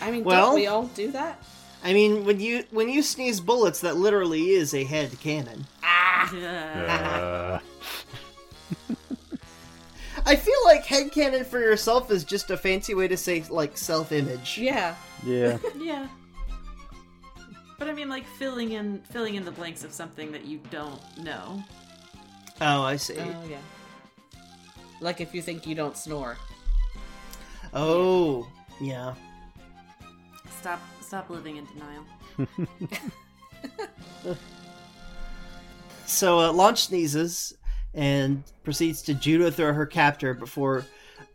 I 0.00 0.10
mean, 0.10 0.24
Well- 0.24 0.46
don't 0.46 0.54
we 0.56 0.66
all 0.66 0.86
do 0.88 1.12
that? 1.12 1.40
I 1.84 1.92
mean, 1.92 2.24
when 2.24 2.38
you 2.40 2.64
when 2.70 2.88
you 2.88 3.02
sneeze 3.02 3.40
bullets, 3.40 3.80
that 3.80 3.96
literally 3.96 4.50
is 4.50 4.74
a 4.74 4.84
head 4.84 5.18
cannon. 5.20 5.66
Yeah. 6.32 7.58
Uh, 7.58 7.58
I 10.24 10.36
feel 10.36 10.58
like 10.64 10.84
headcanon 10.84 11.44
for 11.44 11.58
yourself 11.58 12.10
is 12.10 12.22
just 12.24 12.50
a 12.50 12.56
fancy 12.56 12.94
way 12.94 13.08
to 13.08 13.16
say 13.16 13.42
like 13.50 13.76
self-image. 13.76 14.58
Yeah. 14.58 14.94
yeah. 15.24 15.58
yeah. 15.78 16.06
But 17.78 17.88
I 17.88 17.92
mean, 17.92 18.08
like 18.08 18.26
filling 18.38 18.72
in 18.72 19.00
filling 19.10 19.34
in 19.34 19.44
the 19.44 19.50
blanks 19.50 19.82
of 19.82 19.92
something 19.92 20.30
that 20.30 20.44
you 20.44 20.60
don't 20.70 21.00
know. 21.18 21.62
Oh, 22.60 22.82
I 22.82 22.94
see. 22.94 23.18
Oh, 23.18 23.44
yeah. 23.50 23.58
Like 25.00 25.20
if 25.20 25.34
you 25.34 25.42
think 25.42 25.66
you 25.66 25.74
don't 25.74 25.96
snore. 25.96 26.36
oh, 27.74 28.46
yeah. 28.80 29.14
Stop 30.60 30.80
stop 31.12 31.28
living 31.28 31.58
in 31.58 31.66
denial. 31.66 32.06
So 36.06 36.40
uh, 36.40 36.52
Launch 36.52 36.84
sneezes 36.84 37.54
and 37.92 38.42
proceeds 38.64 39.02
to 39.02 39.12
judo 39.12 39.50
throw 39.50 39.74
her 39.74 39.84
captor 39.84 40.32
before, 40.32 40.86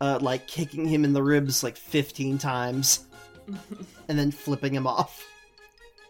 uh, 0.02 0.18
like 0.20 0.48
kicking 0.48 0.88
him 0.88 1.04
in 1.06 1.14
the 1.14 1.22
ribs 1.22 1.62
like 1.62 1.78
fifteen 1.78 2.40
times, 2.40 3.06
and 4.08 4.18
then 4.18 4.32
flipping 4.32 4.74
him 4.74 4.88
off. 4.88 5.24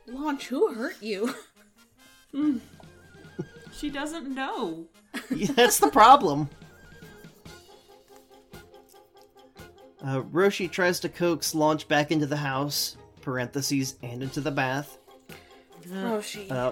Launch, 0.07 0.47
who 0.47 0.73
hurt 0.73 1.01
you? 1.01 1.35
She 3.73 3.89
doesn't 3.89 4.33
know. 4.33 4.85
Yeah, 5.35 5.51
That's 5.51 5.79
the 5.79 5.89
problem. 5.89 6.49
Uh, 10.01 10.21
Roshi 10.21 10.71
tries 10.71 11.01
to 11.01 11.09
coax 11.09 11.53
Launch 11.53 11.87
back 11.89 12.11
into 12.11 12.27
the 12.27 12.37
house, 12.37 12.95
parentheses, 13.27 13.95
and 14.03 14.23
into 14.23 14.39
the 14.39 14.49
bath. 14.49 14.99
Roshi. 15.89 16.49
Uh, 16.49 16.71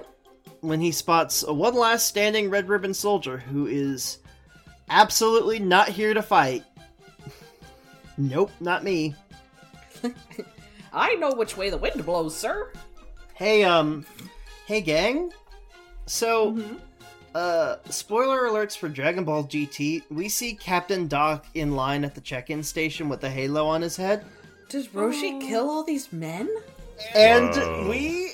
when 0.61 0.79
he 0.79 0.89
spots 0.89 1.43
a 1.43 1.53
one 1.53 1.75
last 1.75 2.07
standing 2.07 2.49
red 2.49 2.69
ribbon 2.69 2.93
soldier 2.93 3.37
who 3.37 3.67
is 3.67 4.19
absolutely 4.89 5.59
not 5.59 5.89
here 5.89 6.13
to 6.13 6.21
fight. 6.21 6.63
nope, 8.17 8.51
not 8.61 8.85
me. 8.85 9.13
I 10.93 11.15
know 11.15 11.33
which 11.33 11.57
way 11.57 11.69
the 11.69 11.77
wind 11.77 12.05
blows, 12.05 12.37
sir. 12.37 12.71
Hey, 13.33 13.65
um, 13.65 14.05
hey, 14.65 14.79
gang. 14.79 15.33
So, 16.05 16.57
uh, 17.33 17.79
spoiler 17.89 18.43
alerts 18.43 18.77
for 18.77 18.87
Dragon 18.87 19.25
Ball 19.25 19.43
GT. 19.43 20.03
We 20.09 20.29
see 20.29 20.53
Captain 20.53 21.09
Doc 21.09 21.47
in 21.53 21.75
line 21.75 22.05
at 22.05 22.15
the 22.15 22.21
check-in 22.21 22.63
station 22.63 23.09
with 23.09 23.19
the 23.19 23.29
halo 23.29 23.67
on 23.67 23.81
his 23.81 23.97
head, 23.97 24.23
Did 24.69 24.91
Roshi 24.93 25.35
oh. 25.35 25.39
kill 25.47 25.69
all 25.69 25.83
these 25.83 26.11
men? 26.11 26.49
and 27.13 27.49
Whoa. 27.53 27.89
we 27.89 28.31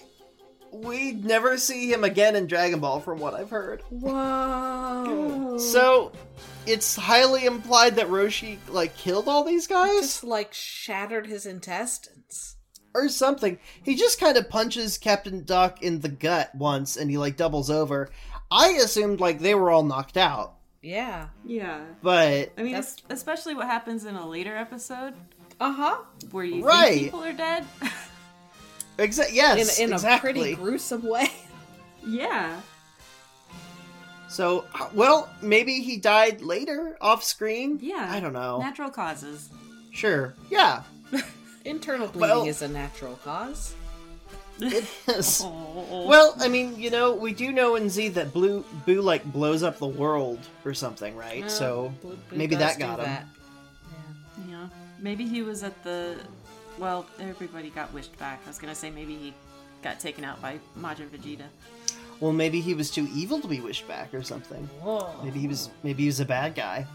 we 0.72 1.12
never 1.14 1.58
see 1.58 1.92
him 1.92 2.04
again 2.04 2.36
in 2.36 2.48
Dragon 2.48 2.80
Ball, 2.80 3.00
from 3.02 3.20
what 3.20 3.34
I've 3.34 3.50
heard. 3.50 3.82
Whoa. 3.90 5.58
So, 5.58 6.12
it's 6.66 6.96
highly 6.96 7.46
implied 7.46 7.96
that 7.98 8.08
Roshi 8.08 8.58
like 8.70 8.96
killed 8.96 9.28
all 9.28 9.44
these 9.44 9.68
guys 9.68 10.00
just 10.02 10.24
like 10.24 10.54
shattered 10.54 11.28
his 11.28 11.46
intestines. 11.46 12.56
or 12.94 13.10
something. 13.10 13.60
He 13.84 13.96
just 13.96 14.20
kind 14.20 14.38
of 14.38 14.50
punches 14.50 14.98
Captain 14.98 15.44
Doc 15.44 15.82
in 15.82 16.00
the 16.00 16.10
gut 16.10 16.54
once, 16.56 16.96
and 16.98 17.10
he 17.12 17.18
like 17.18 17.36
doubles 17.38 17.70
over. 17.70 18.10
I 18.50 18.70
assumed 18.84 19.20
like 19.20 19.40
they 19.40 19.56
were 19.56 19.72
all 19.72 19.84
knocked 19.84 20.18
out, 20.18 20.56
Yeah. 20.82 21.28
Yeah. 21.46 21.82
but 22.02 22.52
I 22.58 22.64
mean, 22.64 22.76
es- 22.76 22.98
especially 23.10 23.56
what 23.56 23.68
happens 23.68 24.06
in 24.06 24.16
a 24.16 24.28
later 24.28 24.56
episode 24.56 25.14
Uh 25.62 25.72
huh. 25.72 25.98
where 26.32 26.44
you 26.44 26.66
Right. 26.66 26.90
think 26.94 27.04
people 27.06 27.24
are 27.24 27.34
dead. 27.34 27.66
exa- 28.98 29.32
yes, 29.32 29.80
In, 29.80 29.88
in 29.90 29.94
exactly. 29.94 30.30
a 30.30 30.34
pretty 30.34 30.56
gruesome 30.56 31.08
way. 31.08 31.30
yeah. 32.06 32.60
So, 34.28 34.66
uh, 34.74 34.88
well, 34.94 35.30
maybe 35.42 35.82
he 35.82 35.98
died 35.98 36.42
later 36.42 36.98
off 37.02 37.24
screen. 37.24 37.80
Yeah. 37.82 38.08
I 38.12 38.20
don't 38.20 38.34
know. 38.34 38.60
Natural 38.60 38.90
causes. 38.90 39.50
Sure, 39.94 40.34
yeah, 40.50 40.84
Internal 41.66 42.08
bleeding 42.08 42.22
Well- 42.22 42.48
is 42.48 42.62
a 42.62 42.68
natural 42.68 43.20
cause. 43.26 43.76
it 44.60 44.86
is. 45.08 45.42
Oh. 45.44 46.06
Well, 46.08 46.34
I 46.40 46.48
mean, 46.48 46.80
you 46.80 46.90
know, 46.92 47.14
we 47.14 47.34
do 47.34 47.52
know 47.52 47.76
in 47.76 47.90
Z 47.90 48.10
that 48.10 48.32
Blue 48.32 48.64
Boo 48.86 49.02
like 49.02 49.24
blows 49.26 49.64
up 49.64 49.80
the 49.80 49.88
world 49.88 50.40
or 50.66 50.74
something, 50.74 51.16
right? 51.16 51.44
Uh, 51.44 51.50
so 51.50 51.94
Blue- 52.02 52.18
Blue 52.30 52.38
maybe 52.38 52.56
that 52.56 52.80
got 52.80 53.00
him. 53.00 53.06
that. 53.06 53.26
Yeah. 54.50 54.68
Maybe 55.02 55.28
he 55.28 55.42
was 55.42 55.64
at 55.64 55.84
the. 55.84 56.18
Well, 56.78 57.06
everybody 57.20 57.70
got 57.70 57.94
wished 57.94 58.18
back. 58.18 58.42
I 58.46 58.48
was 58.48 58.58
gonna 58.58 58.76
say 58.76 58.90
maybe 58.90 59.16
he 59.16 59.34
got 59.82 60.00
taken 60.00 60.24
out 60.24 60.42
by 60.42 60.60
Majin 60.80 61.10
Vegeta. 61.10 61.46
Well, 62.20 62.32
maybe 62.32 62.62
he 62.62 62.74
was 62.74 62.92
too 62.92 63.08
evil 63.14 63.42
to 63.42 63.48
be 63.48 63.60
wished 63.60 63.88
back 63.88 64.14
or 64.14 64.22
something. 64.24 64.64
Whoa. 64.82 65.10
Maybe 65.24 65.40
he 65.40 65.48
was. 65.48 65.70
Maybe 65.84 66.04
he 66.04 66.08
was 66.08 66.20
a 66.20 66.26
bad 66.26 66.56
guy. 66.56 66.86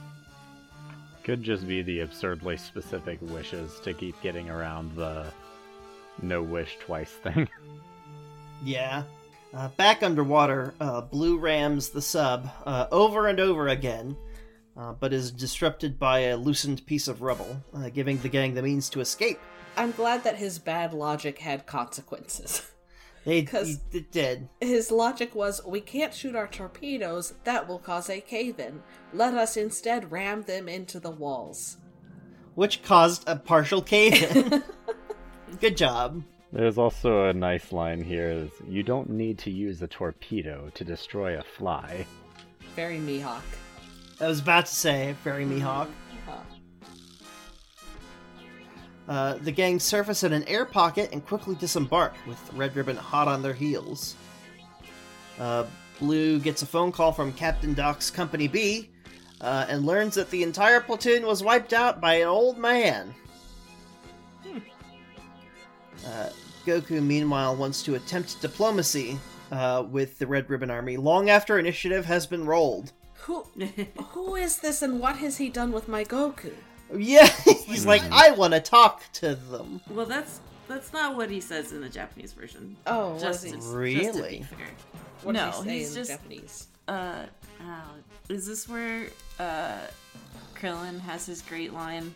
Could 1.24 1.42
just 1.42 1.66
be 1.66 1.82
the 1.82 2.00
absurdly 2.00 2.56
specific 2.56 3.18
wishes 3.20 3.80
to 3.80 3.92
keep 3.92 4.20
getting 4.22 4.48
around 4.48 4.94
the 4.94 5.26
no 6.22 6.42
wish 6.42 6.76
twice 6.80 7.10
thing. 7.10 7.48
Yeah. 8.64 9.02
Uh, 9.54 9.68
back 9.76 10.02
underwater, 10.02 10.74
uh, 10.80 11.02
Blue 11.02 11.36
rams 11.38 11.90
the 11.90 12.00
sub 12.00 12.50
uh, 12.64 12.86
over 12.90 13.28
and 13.28 13.38
over 13.38 13.68
again, 13.68 14.16
uh, 14.76 14.92
but 14.92 15.12
is 15.12 15.30
disrupted 15.30 15.98
by 15.98 16.20
a 16.20 16.36
loosened 16.36 16.84
piece 16.86 17.08
of 17.08 17.22
rubble, 17.22 17.62
uh, 17.74 17.88
giving 17.90 18.18
the 18.18 18.28
gang 18.28 18.54
the 18.54 18.62
means 18.62 18.88
to 18.90 19.00
escape. 19.00 19.38
I'm 19.76 19.92
glad 19.92 20.24
that 20.24 20.36
his 20.36 20.58
bad 20.58 20.92
logic 20.94 21.38
had 21.38 21.66
consequences. 21.66 22.70
They 23.24 23.42
'Cause- 23.42 23.80
he, 23.90 23.98
it 23.98 24.12
did. 24.12 24.48
His 24.60 24.92
logic 24.92 25.34
was, 25.34 25.60
we 25.66 25.80
can't 25.80 26.14
shoot 26.14 26.36
our 26.36 26.46
torpedoes, 26.46 27.34
that 27.42 27.66
will 27.66 27.80
cause 27.80 28.08
a 28.08 28.20
cave 28.20 28.60
in. 28.60 28.82
Let 29.12 29.34
us 29.34 29.56
instead 29.56 30.12
ram 30.12 30.42
them 30.44 30.68
into 30.68 31.00
the 31.00 31.10
walls. 31.10 31.78
which 32.54 32.82
caused 32.84 33.24
a 33.28 33.34
partial 33.36 33.82
cave-in. 33.82 34.62
Good 35.60 35.76
job. 35.76 36.22
There's 36.52 36.78
also 36.78 37.24
a 37.28 37.32
nice 37.34 37.72
line 37.72 38.00
here 38.00 38.30
is 38.30 38.50
you 38.68 38.82
don't 38.82 39.10
need 39.10 39.38
to 39.40 39.50
use 39.50 39.82
a 39.82 39.86
torpedo 39.88 40.70
to 40.74 40.84
destroy 40.84 41.36
a 41.38 41.42
fly. 41.42 42.06
Very 42.76 42.98
Mihawk. 42.98 43.42
I 44.20 44.28
was 44.28 44.40
about 44.40 44.66
to 44.66 44.74
say, 44.74 45.14
very 45.22 45.44
Mihawk. 45.44 45.88
Uh, 49.08 49.34
the 49.34 49.52
gang 49.52 49.78
surface 49.78 50.24
in 50.24 50.32
an 50.32 50.42
air 50.44 50.64
pocket 50.64 51.10
and 51.12 51.24
quickly 51.24 51.54
disembark, 51.54 52.14
with 52.26 52.52
Red 52.54 52.74
Ribbon 52.74 52.96
hot 52.96 53.28
on 53.28 53.40
their 53.42 53.52
heels. 53.52 54.16
Uh, 55.38 55.64
Blue 56.00 56.38
gets 56.38 56.62
a 56.62 56.66
phone 56.66 56.92
call 56.92 57.12
from 57.12 57.32
Captain 57.32 57.72
Doc's 57.72 58.10
Company 58.10 58.48
B 58.48 58.90
uh, 59.40 59.66
and 59.68 59.86
learns 59.86 60.14
that 60.14 60.30
the 60.30 60.42
entire 60.42 60.80
platoon 60.80 61.24
was 61.24 61.42
wiped 61.42 61.72
out 61.72 62.00
by 62.00 62.14
an 62.14 62.28
old 62.28 62.58
man. 62.58 63.14
Uh, 66.06 66.30
Goku, 66.66 67.02
meanwhile, 67.02 67.54
wants 67.54 67.82
to 67.84 67.94
attempt 67.94 68.40
diplomacy 68.40 69.18
uh, 69.52 69.84
with 69.88 70.18
the 70.18 70.26
Red 70.26 70.50
Ribbon 70.50 70.70
Army 70.70 70.96
long 70.96 71.30
after 71.30 71.58
initiative 71.58 72.04
has 72.06 72.26
been 72.26 72.44
rolled. 72.44 72.92
Who, 73.26 73.44
who 74.10 74.34
is 74.36 74.58
this 74.58 74.82
and 74.82 75.00
what 75.00 75.16
has 75.18 75.36
he 75.38 75.48
done 75.50 75.72
with 75.72 75.88
my 75.88 76.04
Goku? 76.04 76.52
Yeah, 76.96 77.26
he's 77.66 77.84
like, 77.86 78.02
I 78.12 78.30
want 78.32 78.54
to 78.54 78.60
talk 78.60 79.02
to 79.14 79.34
them. 79.34 79.80
Well, 79.90 80.06
that's 80.06 80.40
that's 80.68 80.92
not 80.92 81.16
what 81.16 81.30
he 81.30 81.40
says 81.40 81.72
in 81.72 81.80
the 81.80 81.88
Japanese 81.88 82.32
version. 82.32 82.76
Oh, 82.86 83.18
just 83.18 83.44
is 83.44 83.50
he- 83.50 83.50
to- 83.52 83.56
just 83.56 83.70
to 83.72 83.76
Really? 83.76 84.38
be 84.38 84.42
fair. 84.44 84.66
What 85.22 85.32
no, 85.32 85.46
does 85.50 85.64
he 85.64 85.68
say 85.70 85.78
he's 85.78 85.88
in 85.90 85.94
just 86.02 86.10
Japanese? 86.10 86.66
uh. 86.88 87.24
oh, 87.62 87.82
is 88.28 88.46
this 88.46 88.68
where 88.68 89.06
uh 89.40 89.78
Krillin 90.54 91.00
has 91.00 91.26
his 91.26 91.42
great 91.42 91.72
line 91.72 92.14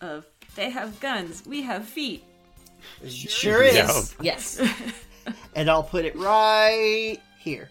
of 0.00 0.26
"They 0.56 0.70
have 0.70 0.98
guns, 1.00 1.44
we 1.46 1.62
have 1.62 1.84
feet." 1.84 2.24
Sure 3.06 3.62
is. 3.62 3.74
Yeah. 3.74 4.02
Yes. 4.22 4.60
And 5.54 5.70
I'll 5.70 5.82
put 5.82 6.04
it 6.04 6.16
right 6.16 7.18
here. 7.38 7.68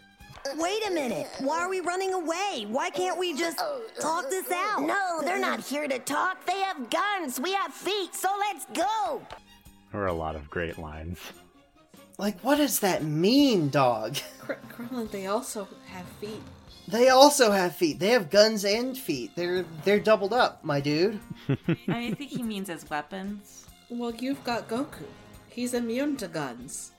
Wait 0.58 0.88
a 0.88 0.92
minute. 0.92 1.28
Why 1.40 1.60
are 1.60 1.70
we 1.70 1.80
running 1.80 2.14
away? 2.14 2.66
Why 2.68 2.90
can't 2.90 3.18
we 3.20 3.38
just 3.38 3.60
talk 4.00 4.30
this 4.30 4.52
out? 4.52 4.82
No, 4.82 5.22
they're 5.22 5.40
not 5.40 5.60
here 5.60 5.88
to 5.88 6.00
talk. 6.00 6.46
They 6.46 6.60
have 6.62 6.90
guns. 6.90 7.40
We 7.40 7.54
have 7.54 7.74
feet, 7.74 8.16
so 8.16 8.30
let's 8.40 8.66
go. 8.74 9.22
There 9.92 10.02
are 10.02 10.08
a 10.08 10.14
lot 10.14 10.36
of 10.36 10.50
great 10.50 10.78
lines. 10.78 11.20
Like, 12.18 12.40
what 12.42 12.58
does 12.58 12.80
that 12.80 13.04
mean, 13.04 13.70
dog? 13.70 14.18
Kr- 14.42 14.54
Krillin, 14.74 15.10
they 15.12 15.28
also 15.28 15.68
have 15.88 16.06
feet. 16.20 16.42
They 16.88 17.10
also 17.10 17.52
have 17.52 17.76
feet. 17.76 18.00
They 18.00 18.10
have 18.10 18.30
guns 18.30 18.66
and 18.66 18.98
feet. 18.98 19.32
They're 19.36 19.64
they're 19.84 20.00
doubled 20.00 20.34
up, 20.34 20.64
my 20.66 20.82
dude. 20.82 21.20
I 21.88 22.12
think 22.14 22.32
he 22.32 22.42
means 22.44 22.70
as 22.70 22.90
weapons. 22.90 23.66
Well, 23.90 24.14
you've 24.16 24.44
got 24.44 24.68
Goku. 24.68 25.04
He's 25.50 25.74
immune 25.74 26.18
to 26.18 26.28
guns. 26.28 26.92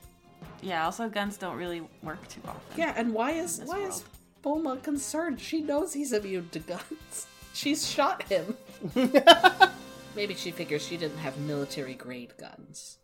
Yeah, 0.61 0.85
also 0.85 1.09
guns 1.09 1.37
don't 1.37 1.57
really 1.57 1.81
work 2.03 2.27
too 2.27 2.41
often. 2.47 2.79
Yeah, 2.79 2.93
and 2.95 3.13
why 3.13 3.31
is 3.31 3.59
this 3.59 3.67
why 3.67 3.79
is 3.79 4.03
world. 4.43 4.63
Bulma 4.63 4.83
concerned? 4.83 5.39
She 5.39 5.61
knows 5.61 5.93
he's 5.93 6.13
immune 6.13 6.49
to 6.49 6.59
guns. 6.59 7.27
She's 7.53 7.87
shot 7.87 8.23
him. 8.23 8.55
Maybe 10.15 10.33
she 10.35 10.51
figures 10.51 10.85
she 10.85 10.97
didn't 10.97 11.17
have 11.17 11.37
military 11.39 11.95
grade 11.95 12.33
guns. 12.37 12.97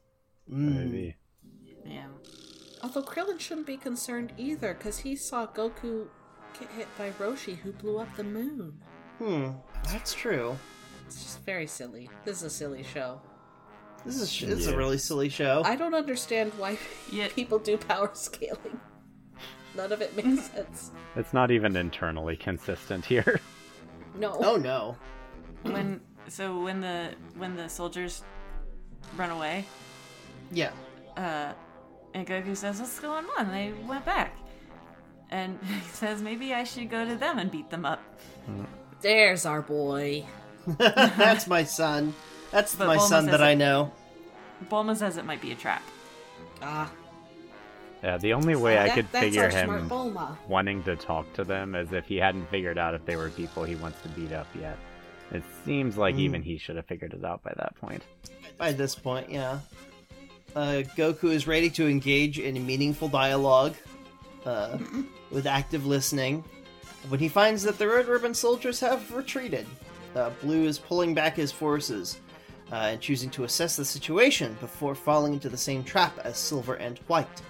Maybe. 0.48 1.16
Yeah. 1.86 2.08
Although 2.82 3.04
Krillin 3.04 3.40
shouldn't 3.40 3.68
be 3.68 3.78
concerned 3.78 4.34
either, 4.38 4.74
because 4.74 5.00
he 5.00 5.16
saw 5.16 5.48
Goku 5.48 6.08
get 6.60 6.70
hit 6.72 6.88
by 6.98 7.12
Roshi, 7.12 7.58
who 7.58 7.72
blew 7.74 7.98
up 7.98 8.16
the 8.16 8.24
moon. 8.24 8.80
Hmm, 9.18 9.50
that's 9.86 10.14
true. 10.14 10.58
It's 11.06 11.24
just 11.24 11.44
very 11.44 11.68
silly. 11.68 12.10
This 12.24 12.38
is 12.38 12.44
a 12.44 12.50
silly 12.50 12.84
show. 12.84 13.22
This 14.08 14.22
is 14.22 14.40
this 14.48 14.60
is 14.60 14.68
a 14.68 14.78
really 14.78 14.98
silly 14.98 15.30
show. 15.30 15.62
I 15.66 15.76
don't 15.76 15.94
understand 15.94 16.52
why 16.58 16.78
Yeah. 17.12 17.28
people 17.28 17.60
do 17.60 17.78
power 17.78 18.10
scaling. 18.14 18.80
None 19.76 19.92
of 19.92 20.02
it 20.02 20.16
makes 20.16 20.50
sense. 20.50 20.92
It's 21.16 21.34
not 21.34 21.52
even 21.52 21.76
internally 21.76 22.36
consistent 22.36 23.06
here. 23.06 23.40
No. 24.18 24.36
Oh 24.40 24.56
no. 24.56 24.98
When 25.62 26.02
so 26.28 26.60
when 26.64 26.82
the 26.82 27.12
when 27.36 27.56
the 27.56 27.70
soldiers 27.70 28.24
run 29.16 29.30
away, 29.30 29.66
Yeah. 30.52 30.72
uh, 31.16 31.54
and 32.16 32.26
Goku 32.26 32.58
says, 32.58 32.80
"What's 32.80 33.00
going 33.00 33.26
on?" 33.38 33.52
They 33.52 33.74
went 33.88 34.06
back, 34.06 34.36
and 35.30 35.60
he 35.68 35.80
says, 35.90 36.24
"Maybe 36.24 36.52
I 36.52 36.64
should 36.64 36.90
go 36.90 37.06
to 37.06 37.16
them 37.16 37.38
and 37.38 37.52
beat 37.52 37.70
them 37.70 37.86
up." 37.86 38.02
There's 39.02 39.46
our 39.46 39.62
boy. 39.62 40.26
That's 40.80 41.46
my 41.46 41.64
son. 41.64 42.16
That's 42.52 42.76
But 42.76 42.88
my 42.88 42.98
Bulma 42.98 43.08
son 43.10 43.26
that 43.28 43.42
it- 43.42 43.44
I 43.44 43.54
know. 43.54 43.92
Bulma 44.70 44.96
says 44.98 45.18
it 45.18 45.26
might 45.26 45.42
be 45.42 45.52
a 45.52 45.56
trap. 45.56 45.84
Ah, 46.62 46.92
Yeah, 48.04 48.18
the 48.18 48.34
only 48.34 48.56
way 48.56 48.78
I 48.80 48.90
could 48.90 49.08
that's 49.12 49.26
figure 49.26 49.50
him 49.50 49.90
wanting 50.48 50.84
to 50.84 50.96
talk 50.96 51.32
to 51.34 51.44
them 51.44 51.76
is 51.76 51.92
if 51.94 52.06
he 52.06 52.18
hadn't 52.18 52.50
figured 52.50 52.78
out 52.78 52.94
if 52.96 53.06
they 53.06 53.16
were 53.16 53.30
people 53.30 53.64
he 53.64 53.76
wants 53.76 54.02
to 54.02 54.10
beat 54.10 54.32
up 54.32 54.48
yet. 54.60 54.78
It 55.32 55.44
seems 55.66 55.98
like 55.98 56.16
even 56.16 56.42
he 56.42 56.58
should 56.58 56.76
have 56.78 56.86
figured 56.86 57.14
it 57.14 57.26
out 57.26 57.44
by 57.44 57.54
that 57.58 57.76
point. 57.76 58.02
By 58.58 58.72
this 58.72 58.96
point, 58.96 59.30
yeah. 59.30 59.60
Uh, 60.56 60.84
Goku 60.96 61.26
is 61.26 61.46
ready 61.48 61.70
to 61.72 61.88
engage 61.88 62.40
in 62.40 62.66
meaningful 62.66 63.10
dialogue 63.10 63.76
uh, 64.46 64.78
with 65.30 65.46
active 65.46 65.86
listening 65.86 66.44
when 67.10 67.20
he 67.20 67.28
finds 67.28 67.62
that 67.64 67.78
the 67.78 67.88
Red 67.88 68.08
Ribbon 68.08 68.34
soldiers 68.34 68.80
have 68.80 69.12
retreated. 69.14 69.68
Uh, 70.16 70.30
Blue 70.42 70.64
is 70.64 70.80
pulling 70.80 71.14
back 71.14 71.36
his 71.36 71.52
forces 71.52 72.20
uh, 72.72 72.76
and 72.76 73.02
choosing 73.02 73.30
to 73.32 73.44
assess 73.44 73.76
the 73.76 73.86
situation 73.86 74.58
before 74.60 74.96
falling 74.96 75.34
into 75.34 75.50
the 75.50 75.58
same 75.58 75.84
trap 75.84 76.18
as 76.24 76.38
Silver 76.38 76.76
and 76.76 76.98
White. 77.08 77.42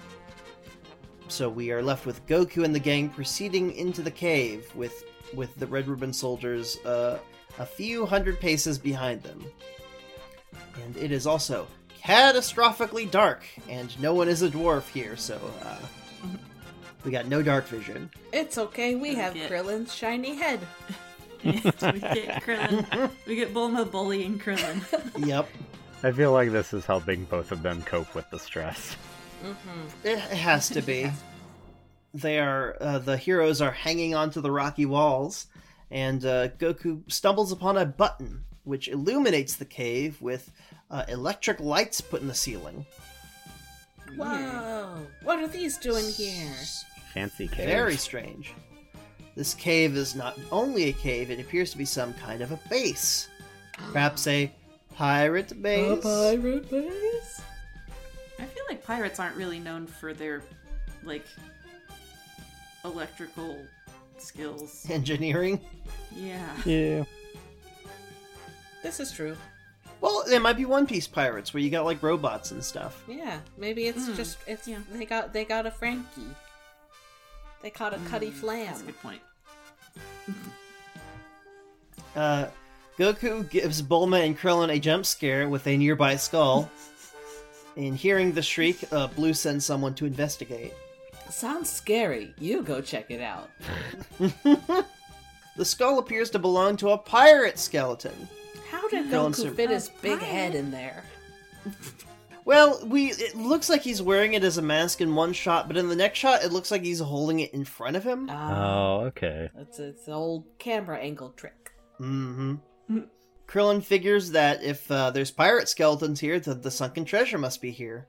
So 1.28 1.48
we 1.48 1.70
are 1.70 1.82
left 1.82 2.06
with 2.06 2.24
Goku 2.26 2.64
and 2.64 2.74
the 2.74 2.80
gang 2.80 3.10
proceeding 3.10 3.72
into 3.72 4.02
the 4.02 4.10
cave 4.10 4.70
with 4.74 5.04
with 5.34 5.54
the 5.56 5.66
Red 5.66 5.86
Ribbon 5.88 6.12
soldiers 6.12 6.78
uh, 6.86 7.18
a 7.58 7.66
few 7.66 8.06
hundred 8.06 8.40
paces 8.40 8.78
behind 8.78 9.22
them. 9.22 9.44
And 10.82 10.96
it 10.96 11.12
is 11.12 11.26
also 11.26 11.66
catastrophically 12.02 13.10
dark, 13.10 13.44
and 13.68 13.98
no 14.00 14.14
one 14.14 14.28
is 14.28 14.40
a 14.40 14.48
dwarf 14.48 14.88
here, 14.88 15.16
so 15.16 15.38
uh, 15.62 15.78
we 17.04 17.10
got 17.10 17.26
no 17.26 17.42
dark 17.42 17.66
vision. 17.66 18.10
It's 18.32 18.56
okay, 18.56 18.94
we 18.94 19.14
have 19.16 19.34
Krillin's 19.34 19.94
shiny 19.94 20.36
head. 20.36 20.60
we 21.44 21.52
get 21.60 22.42
Krillin. 22.42 23.10
We 23.26 23.36
get 23.36 23.54
Bulma 23.54 23.90
bullying 23.90 24.38
Krillin. 24.38 24.82
Yep, 25.26 25.48
I 26.02 26.12
feel 26.12 26.32
like 26.32 26.50
this 26.50 26.72
is 26.72 26.84
helping 26.86 27.24
both 27.24 27.52
of 27.52 27.62
them 27.62 27.82
cope 27.82 28.14
with 28.14 28.28
the 28.30 28.38
stress. 28.38 28.96
it, 30.04 30.18
it 30.18 30.20
has 30.20 30.68
to 30.70 30.82
be. 30.82 31.10
They 32.14 32.38
are 32.38 32.76
uh, 32.80 32.98
the 32.98 33.16
heroes 33.16 33.60
are 33.60 33.70
hanging 33.70 34.14
onto 34.14 34.40
the 34.40 34.50
rocky 34.50 34.86
walls, 34.86 35.46
and 35.90 36.24
uh, 36.24 36.48
Goku 36.48 37.02
stumbles 37.10 37.52
upon 37.52 37.76
a 37.76 37.84
button 37.84 38.44
which 38.64 38.88
illuminates 38.88 39.56
the 39.56 39.64
cave 39.64 40.20
with 40.20 40.52
uh, 40.90 41.04
electric 41.08 41.58
lights 41.60 42.00
put 42.00 42.20
in 42.20 42.28
the 42.28 42.34
ceiling. 42.34 42.84
Whoa! 44.16 45.06
What 45.22 45.38
are 45.38 45.48
these 45.48 45.78
doing 45.78 46.06
here? 46.08 46.54
Fancy 47.14 47.48
cave. 47.48 47.66
Very 47.66 47.96
strange. 47.96 48.52
This 49.38 49.54
cave 49.54 49.96
is 49.96 50.16
not 50.16 50.36
only 50.50 50.88
a 50.88 50.92
cave; 50.92 51.30
it 51.30 51.38
appears 51.38 51.70
to 51.70 51.78
be 51.78 51.84
some 51.84 52.12
kind 52.14 52.42
of 52.42 52.50
a 52.50 52.58
base, 52.68 53.28
perhaps 53.92 54.26
a 54.26 54.52
pirate 54.96 55.62
base. 55.62 55.92
A 55.92 56.02
pirate 56.02 56.68
base? 56.68 57.40
I 58.40 58.46
feel 58.46 58.64
like 58.68 58.82
pirates 58.84 59.20
aren't 59.20 59.36
really 59.36 59.60
known 59.60 59.86
for 59.86 60.12
their 60.12 60.42
like 61.04 61.24
electrical 62.84 63.56
skills. 64.18 64.84
Engineering. 64.90 65.60
Yeah. 66.16 66.56
Yeah. 66.66 67.04
This 68.82 68.98
is 68.98 69.12
true. 69.12 69.36
Well, 70.00 70.24
there 70.26 70.40
might 70.40 70.56
be 70.56 70.64
One 70.64 70.84
Piece 70.84 71.06
pirates 71.06 71.54
where 71.54 71.62
you 71.62 71.70
got 71.70 71.84
like 71.84 72.02
robots 72.02 72.50
and 72.50 72.62
stuff. 72.64 73.04
Yeah, 73.06 73.38
maybe 73.56 73.86
it's 73.86 74.04
Hmm, 74.04 74.14
just 74.14 74.38
it's 74.48 74.66
yeah. 74.66 74.78
they 74.92 75.04
got 75.04 75.32
they 75.32 75.44
got 75.44 75.64
a 75.64 75.70
Franky. 75.70 76.26
They 77.62 77.70
caught 77.70 77.94
a 77.94 77.98
Cutty 78.08 78.32
Flam. 78.32 78.66
That's 78.66 78.82
a 78.82 78.86
good 78.86 79.00
point. 79.00 79.20
Uh, 82.16 82.46
Goku 82.98 83.48
gives 83.48 83.80
Bulma 83.82 84.24
and 84.26 84.36
Krillin 84.38 84.74
a 84.74 84.78
jump 84.78 85.06
scare 85.06 85.48
with 85.48 85.66
a 85.66 85.76
nearby 85.76 86.16
skull. 86.16 86.70
and 87.76 87.96
hearing 87.96 88.32
the 88.32 88.42
shriek, 88.42 88.84
uh, 88.90 89.06
Blue 89.08 89.32
sends 89.34 89.64
someone 89.64 89.94
to 89.94 90.04
investigate. 90.06 90.72
Sounds 91.30 91.70
scary. 91.70 92.34
You 92.38 92.62
go 92.62 92.80
check 92.80 93.10
it 93.10 93.20
out. 93.20 93.50
The 94.18 95.64
skull 95.64 95.98
appears 95.98 96.30
to 96.30 96.38
belong 96.38 96.76
to 96.78 96.90
a 96.90 96.98
pirate 96.98 97.58
skeleton. 97.58 98.28
How 98.70 98.88
did 98.88 99.06
Krillin 99.06 99.32
Goku 99.32 99.36
sur- 99.36 99.50
fit 99.50 99.70
his 99.70 99.88
big 100.02 100.18
pirate? 100.20 100.32
head 100.32 100.54
in 100.54 100.70
there? 100.70 101.04
Well, 102.48 102.80
we 102.86 103.08
it 103.10 103.36
looks 103.36 103.68
like 103.68 103.82
he's 103.82 104.00
wearing 104.00 104.32
it 104.32 104.42
as 104.42 104.56
a 104.56 104.62
mask 104.62 105.02
in 105.02 105.14
one 105.14 105.34
shot, 105.34 105.68
but 105.68 105.76
in 105.76 105.90
the 105.90 105.94
next 105.94 106.18
shot, 106.18 106.42
it 106.42 106.50
looks 106.50 106.70
like 106.70 106.82
he's 106.82 106.98
holding 106.98 107.40
it 107.40 107.52
in 107.52 107.66
front 107.66 107.94
of 107.94 108.04
him. 108.04 108.26
Ah, 108.30 108.54
Oh, 109.00 109.00
okay. 109.08 109.50
it's 109.54 109.78
it's 109.78 110.06
the 110.06 110.12
old 110.12 110.44
camera 110.58 110.96
angle 110.98 111.28
trick. 111.36 111.72
Mm-hmm. 112.00 112.54
Krillin 113.46 113.84
figures 113.84 114.30
that 114.30 114.62
if 114.62 114.90
uh, 114.90 115.10
there's 115.10 115.30
pirate 115.30 115.68
skeletons 115.68 116.20
here, 116.20 116.40
then 116.40 116.62
the 116.62 116.70
sunken 116.70 117.04
treasure 117.04 117.36
must 117.36 117.60
be 117.60 117.70
here. 117.70 118.06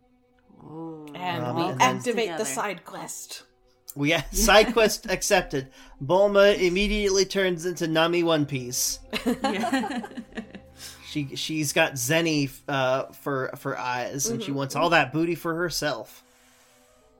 Ooh. 0.63 1.05
And 1.15 1.43
Um, 1.43 1.55
we 1.57 1.63
and 1.63 1.79
then- 1.81 1.97
activate 1.97 2.27
the 2.27 2.31
Together. 2.37 2.45
side 2.45 2.85
quest. 2.85 3.43
We 3.93 4.15
side 4.31 4.71
quest 4.71 5.05
accepted. 5.11 5.67
Bulma 6.01 6.57
immediately 6.57 7.25
turns 7.25 7.65
into 7.65 7.87
Nami 7.89 8.23
One 8.23 8.45
Piece. 8.45 8.99
Yeah. 9.25 10.01
She 11.09 11.35
she's 11.35 11.73
got 11.73 11.93
Zeni 11.93 12.51
uh, 12.67 13.05
for 13.07 13.49
for 13.57 13.77
eyes, 13.77 14.27
and 14.29 14.41
she 14.43 14.51
wants 14.51 14.75
all 14.75 14.89
that 14.91 15.11
booty 15.11 15.35
for 15.35 15.55
herself. 15.55 16.23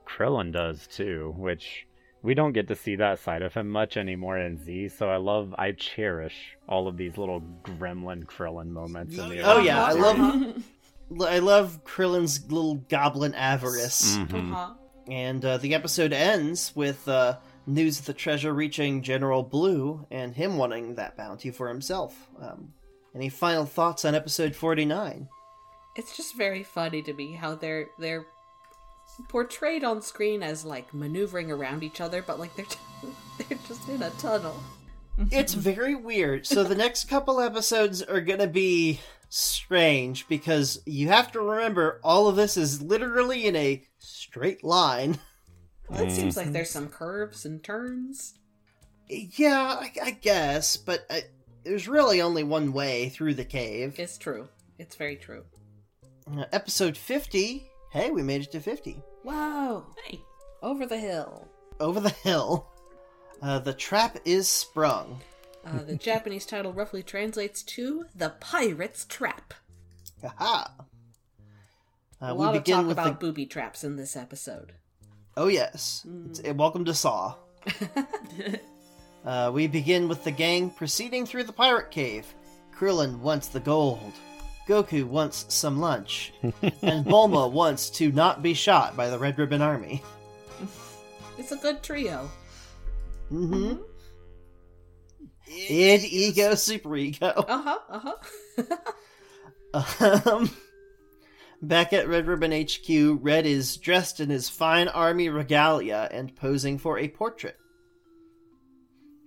Krillin 0.08 0.52
does 0.52 0.88
too, 0.88 1.34
which 1.38 1.86
we 2.22 2.34
don't 2.34 2.52
get 2.54 2.68
to 2.68 2.76
see 2.76 2.96
that 2.98 3.20
side 3.20 3.42
of 3.42 3.54
him 3.54 3.70
much 3.70 3.98
anymore 3.98 4.38
in 4.38 4.58
Z. 4.64 4.90
So 4.90 5.10
I 5.10 5.18
love, 5.18 5.56
I 5.58 5.72
cherish 5.72 6.58
all 6.68 6.88
of 6.88 6.98
these 6.98 7.18
little 7.18 7.42
gremlin 7.64 8.26
Krillin 8.26 8.68
moments 8.68 9.18
in 9.18 9.30
the. 9.30 9.40
Oh 9.42 9.60
yeah, 9.60 9.84
I 9.84 9.92
Uh-huh. 9.94 10.54
love 11.12 11.28
I 11.28 11.40
love 11.40 11.84
Krillin's 11.86 12.52
little 12.52 12.76
goblin 12.76 13.34
avarice. 13.34 14.18
Mhm. 14.18 14.52
Uh-huh. 14.52 14.74
And 15.10 15.44
uh, 15.44 15.58
the 15.58 15.74
episode 15.74 16.14
ends 16.14 16.72
with 16.76 17.08
uh, 17.08 17.38
news 17.66 18.00
of 18.00 18.06
the 18.06 18.14
treasure 18.14 18.54
reaching 18.54 19.02
General 19.02 19.42
Blue 19.42 20.06
and 20.12 20.36
him 20.36 20.58
wanting 20.58 20.96
that 20.96 21.18
bounty 21.18 21.50
for 21.50 21.68
himself. 21.68 22.30
Um, 22.40 22.74
any 23.16 23.30
final 23.30 23.66
thoughts 23.66 24.06
on 24.06 24.16
episode 24.16 24.56
forty 24.56 24.86
nine? 24.86 25.28
It's 25.96 26.16
just 26.16 26.36
very 26.36 26.64
funny 26.64 27.02
to 27.04 27.14
me 27.14 27.34
how 27.34 27.56
they're 27.56 27.90
they're 27.98 28.26
portrayed 29.28 29.84
on 29.84 30.02
screen 30.02 30.44
as 30.44 30.64
like 30.64 30.94
maneuvering 30.94 31.52
around 31.52 31.84
each 31.84 32.00
other, 32.02 32.22
but 32.22 32.40
like 32.40 32.56
they're 32.56 32.66
they're 33.38 33.58
just 33.68 33.88
in 33.90 34.02
a 34.02 34.10
tunnel. 34.12 34.62
it's 35.32 35.54
very 35.72 35.96
weird. 35.96 36.46
So 36.46 36.64
the 36.64 36.76
next 36.76 37.06
couple 37.06 37.42
episodes 37.42 38.02
are 38.02 38.22
gonna 38.22 38.48
be 38.48 39.00
strange 39.30 40.28
because 40.28 40.82
you 40.86 41.08
have 41.10 41.32
to 41.32 41.40
remember 41.40 42.00
all 42.04 42.28
of 42.28 42.36
this 42.36 42.58
is 42.58 42.82
literally 42.82 43.46
in 43.46 43.56
a 43.56 43.84
straight 44.00 44.64
line. 44.64 45.20
Well, 45.90 46.04
it 46.04 46.12
seems 46.12 46.38
like 46.38 46.52
there's 46.52 46.70
some 46.70 46.88
curves 46.88 47.46
and 47.46 47.64
turns. 47.64 48.36
Yeah, 49.08 49.76
I, 49.80 49.92
I 50.04 50.12
guess, 50.12 50.78
but 50.78 51.04
uh, 51.10 51.22
there's 51.70 51.88
really 51.88 52.20
only 52.22 52.44
one 52.44 52.74
way 52.74 53.10
through 53.10 53.36
the 53.36 53.46
cave. 53.46 54.00
It's 54.00 54.18
true. 54.18 54.48
It's 54.80 54.96
very 54.96 55.16
true. 55.16 55.44
Uh, 56.32 56.46
episode 56.52 56.98
50. 56.98 57.70
Hey, 57.92 58.10
we 58.10 58.24
made 58.24 58.42
it 58.42 58.52
to 58.54 58.60
50. 58.60 59.02
Whoa! 59.24 59.86
hey. 60.06 60.20
Over 60.64 60.86
the 60.88 60.98
hill. 60.98 61.48
Over 61.80 62.00
the 62.00 62.10
hill. 62.10 62.68
Uh, 63.42 63.60
the 63.60 63.74
trap 63.74 64.18
is 64.26 64.50
sprung. 64.50 65.22
Uh, 65.66 65.84
the 65.84 65.96
Japanese 66.10 66.46
title 66.48 66.74
roughly 66.74 67.04
translates 67.04 67.62
to 67.64 68.06
"The 68.16 68.32
Pirate's 68.42 69.06
Trap." 69.06 69.54
Haha. 70.22 70.66
Uh, 72.22 72.26
A 72.26 72.34
we 72.36 72.40
lot 72.42 72.56
of 72.56 72.64
begin 72.64 72.76
talk 72.78 72.86
with 72.88 72.94
about 72.94 73.20
the. 73.20 73.26
booby 73.28 73.46
traps 73.46 73.84
in 73.84 73.96
this 73.96 74.16
episode. 74.18 74.74
Oh 75.38 75.48
yes. 75.48 76.06
It's- 76.32 76.50
uh, 76.50 76.54
welcome 76.56 76.84
to 76.86 76.94
Saw. 76.94 77.36
uh, 79.26 79.52
we 79.54 79.68
begin 79.68 80.08
with 80.08 80.24
the 80.24 80.32
gang 80.32 80.70
proceeding 80.70 81.26
through 81.26 81.44
the 81.44 81.54
pirate 81.54 81.92
cave. 81.92 82.34
Krillin 82.76 83.20
wants 83.20 83.48
the 83.48 83.60
gold. 83.60 84.14
Goku 84.68 85.04
wants 85.04 85.46
some 85.50 85.80
lunch. 85.80 86.34
and 86.42 87.06
Bulma 87.06 87.52
wants 87.52 87.90
to 87.92 88.12
not 88.12 88.42
be 88.42 88.54
shot 88.54 88.96
by 88.96 89.10
the 89.10 89.20
Red 89.20 89.38
Ribbon 89.38 89.62
Army. 89.62 90.04
It's 91.38 91.54
a 91.54 91.56
good 91.56 91.82
trio. 91.82 92.30
Mm-hmm. 93.32 93.82
Id, 95.48 96.04
ego, 96.04 96.54
super 96.56 96.98
ego. 96.98 97.28
Uh 97.28 97.62
huh. 97.62 97.80
Uh 97.90 98.00
huh. 98.00 98.78
Um, 100.32 100.50
back 101.62 101.94
at 101.94 102.08
Red 102.08 102.26
Ribbon 102.26 102.52
HQ, 102.52 103.20
Red 103.22 103.46
is 103.46 103.78
dressed 103.78 104.20
in 104.20 104.30
his 104.30 104.50
fine 104.50 104.88
army 104.88 105.30
regalia 105.30 106.10
and 106.12 106.36
posing 106.36 106.80
for 106.80 106.98
a 106.98 107.08
portrait. 107.08 107.58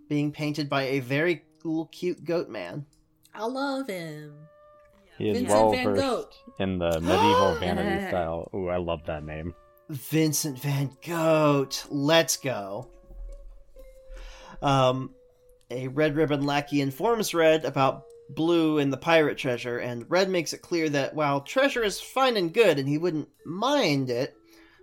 Being 0.08 0.32
painted 0.32 0.68
by 0.68 0.82
a 0.82 1.00
very 1.00 1.42
cool, 1.62 1.86
cute 1.86 2.24
goat 2.24 2.48
man. 2.48 2.86
I 3.34 3.46
love 3.46 3.88
him. 3.88 4.34
He 5.18 5.28
is 5.28 5.38
Vincent 5.38 5.60
well 5.60 5.72
van 5.72 5.84
versed 5.84 6.02
Gogh. 6.02 6.28
in 6.58 6.78
the 6.78 7.00
medieval 7.00 7.54
vanity 7.60 8.08
style. 8.08 8.50
Ooh, 8.54 8.68
I 8.68 8.76
love 8.78 9.04
that 9.06 9.24
name. 9.24 9.54
Vincent 9.88 10.58
Van 10.58 10.90
Gogh. 11.06 11.68
Let's 11.90 12.36
go. 12.36 12.88
Um, 14.62 15.14
a 15.70 15.88
Red 15.88 16.16
Ribbon 16.16 16.46
lackey 16.46 16.80
informs 16.80 17.34
Red 17.34 17.64
about 17.64 18.04
Blue 18.30 18.78
and 18.78 18.92
the 18.92 18.96
pirate 18.96 19.36
treasure, 19.36 19.78
and 19.78 20.10
Red 20.10 20.30
makes 20.30 20.52
it 20.52 20.62
clear 20.62 20.88
that 20.88 21.14
while 21.14 21.40
treasure 21.40 21.82
is 21.82 22.00
fine 22.00 22.36
and 22.36 22.52
good 22.54 22.78
and 22.78 22.88
he 22.88 22.96
wouldn't 22.96 23.28
mind 23.44 24.08
it, 24.08 24.34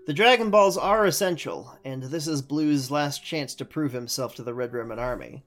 the 0.06 0.14
Dragon 0.14 0.50
Balls 0.50 0.78
are 0.78 1.06
essential, 1.06 1.78
and 1.86 2.04
this 2.04 2.28
is 2.28 2.42
Blue's 2.42 2.90
last 2.90 3.24
chance 3.24 3.54
to 3.56 3.66
prove 3.66 3.92
himself 3.92 4.36
to 4.36 4.44
the 4.44 4.54
Red 4.54 4.74
Ribbon 4.74 5.00
Army. 5.00 5.44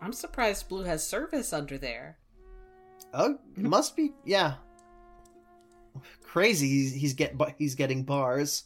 I'm 0.00 0.12
surprised 0.12 0.68
Blue 0.68 0.84
has 0.84 1.06
service 1.06 1.52
under 1.52 1.78
there. 1.78 2.18
Oh, 3.14 3.38
it 3.56 3.62
must 3.62 3.96
be 3.96 4.12
yeah. 4.24 4.54
Crazy, 6.22 6.68
he's, 6.68 6.94
he's 6.94 7.14
get 7.14 7.34
he's 7.58 7.74
getting 7.74 8.04
bars. 8.04 8.64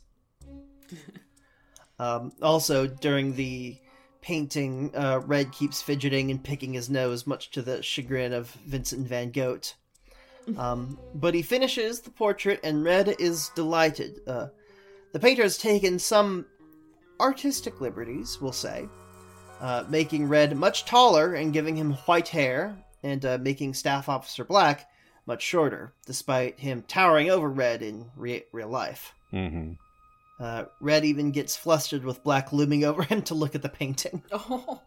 um, 1.99 2.33
also, 2.43 2.87
during 2.87 3.35
the 3.35 3.79
painting, 4.21 4.91
uh, 4.95 5.21
Red 5.25 5.53
keeps 5.53 5.81
fidgeting 5.81 6.31
and 6.31 6.43
picking 6.43 6.73
his 6.73 6.91
nose, 6.91 7.27
much 7.27 7.51
to 7.53 7.63
the 7.63 7.83
chagrin 7.83 8.33
of 8.33 8.51
Vincent 8.67 9.07
Van 9.07 9.31
Gogh. 9.31 9.61
Um, 10.57 10.99
but 11.15 11.35
he 11.35 11.43
finishes 11.43 12.01
the 12.01 12.11
portrait, 12.11 12.61
and 12.65 12.83
Red 12.83 13.15
is 13.21 13.51
delighted. 13.55 14.21
Uh, 14.27 14.49
the 15.13 15.21
painter 15.21 15.43
has 15.43 15.57
taken 15.59 15.99
some 15.99 16.47
artistic 17.21 17.81
liberties, 17.81 18.39
we'll 18.41 18.53
say, 18.53 18.89
uh, 19.61 19.85
making 19.89 20.29
Red 20.29 20.57
much 20.57 20.87
taller 20.87 21.35
and 21.35 21.53
giving 21.53 21.77
him 21.77 21.93
white 22.07 22.29
hair, 22.29 22.77
and 23.03 23.25
uh, 23.25 23.39
making 23.41 23.75
Staff 23.75 24.09
Officer 24.09 24.45
Black 24.45 24.89
much 25.27 25.43
shorter, 25.43 25.93
despite 26.07 26.59
him 26.59 26.83
towering 26.89 27.31
over 27.31 27.49
Red 27.49 27.83
in 27.83 28.11
re- 28.17 28.45
real 28.53 28.69
life. 28.69 29.15
hmm 29.31 29.73
Uh, 30.41 30.65
Red 30.81 31.05
even 31.05 31.31
gets 31.31 31.55
flustered 31.57 32.05
with 32.05 32.25
Black 32.25 32.53
looming 32.53 32.85
over 32.85 33.03
him 33.11 33.23
to 33.23 33.35
look 33.35 33.55
at 33.55 33.63
the 33.63 33.69
painting. 33.69 34.23
Oh, 34.33 34.81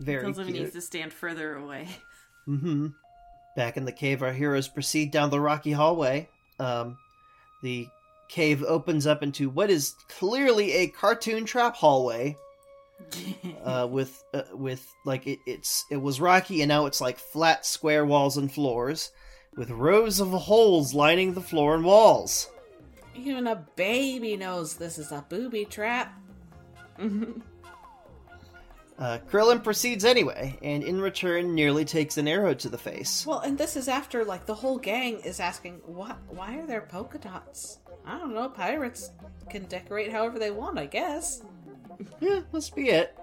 Very 0.00 0.22
Tells 0.22 0.38
him 0.38 0.46
he 0.46 0.52
needs 0.54 0.72
to 0.72 0.80
stand 0.80 1.12
further 1.12 1.54
away. 1.56 1.88
Mm-hmm. 2.48 2.88
Back 3.58 3.76
in 3.76 3.84
the 3.84 3.90
cave, 3.90 4.22
our 4.22 4.32
heroes 4.32 4.68
proceed 4.68 5.10
down 5.10 5.30
the 5.30 5.40
rocky 5.40 5.72
hallway. 5.72 6.28
Um, 6.60 6.96
the 7.60 7.88
cave 8.28 8.62
opens 8.62 9.04
up 9.04 9.20
into 9.20 9.50
what 9.50 9.68
is 9.68 9.96
clearly 10.08 10.74
a 10.74 10.86
cartoon 10.86 11.44
trap 11.44 11.74
hallway. 11.74 12.36
uh, 13.64 13.88
with 13.90 14.22
uh, 14.32 14.42
with 14.52 14.86
like 15.04 15.26
it, 15.26 15.40
it's 15.44 15.84
it 15.90 15.96
was 15.96 16.20
rocky 16.20 16.62
and 16.62 16.68
now 16.68 16.86
it's 16.86 17.00
like 17.00 17.18
flat 17.18 17.66
square 17.66 18.06
walls 18.06 18.36
and 18.36 18.52
floors 18.52 19.10
with 19.56 19.70
rows 19.70 20.20
of 20.20 20.28
holes 20.28 20.94
lining 20.94 21.34
the 21.34 21.40
floor 21.40 21.74
and 21.74 21.84
walls. 21.84 22.48
even 23.16 23.48
a 23.48 23.56
baby 23.74 24.36
knows 24.36 24.76
this 24.76 24.98
is 24.98 25.10
a 25.10 25.26
booby 25.28 25.64
trap. 25.64 26.16
Uh, 28.98 29.18
Krillin 29.30 29.62
proceeds 29.62 30.04
anyway, 30.04 30.58
and 30.60 30.82
in 30.82 31.00
return 31.00 31.54
nearly 31.54 31.84
takes 31.84 32.18
an 32.18 32.26
arrow 32.26 32.52
to 32.54 32.68
the 32.68 32.78
face. 32.78 33.24
Well, 33.24 33.38
and 33.40 33.56
this 33.56 33.76
is 33.76 33.86
after 33.86 34.24
like 34.24 34.44
the 34.44 34.54
whole 34.54 34.78
gang 34.78 35.20
is 35.20 35.38
asking, 35.38 35.80
"What? 35.86 36.18
Why 36.28 36.56
are 36.56 36.66
there 36.66 36.80
polka 36.80 37.18
dots?" 37.18 37.78
I 38.04 38.18
don't 38.18 38.34
know. 38.34 38.48
Pirates 38.48 39.12
can 39.50 39.64
decorate 39.66 40.10
however 40.10 40.38
they 40.40 40.50
want, 40.50 40.78
I 40.78 40.86
guess. 40.86 41.42
Yeah, 42.20 42.40
must 42.52 42.74
be 42.74 42.88
it. 42.88 43.16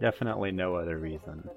Definitely 0.00 0.50
no 0.50 0.74
other 0.74 0.98
reason. 0.98 1.48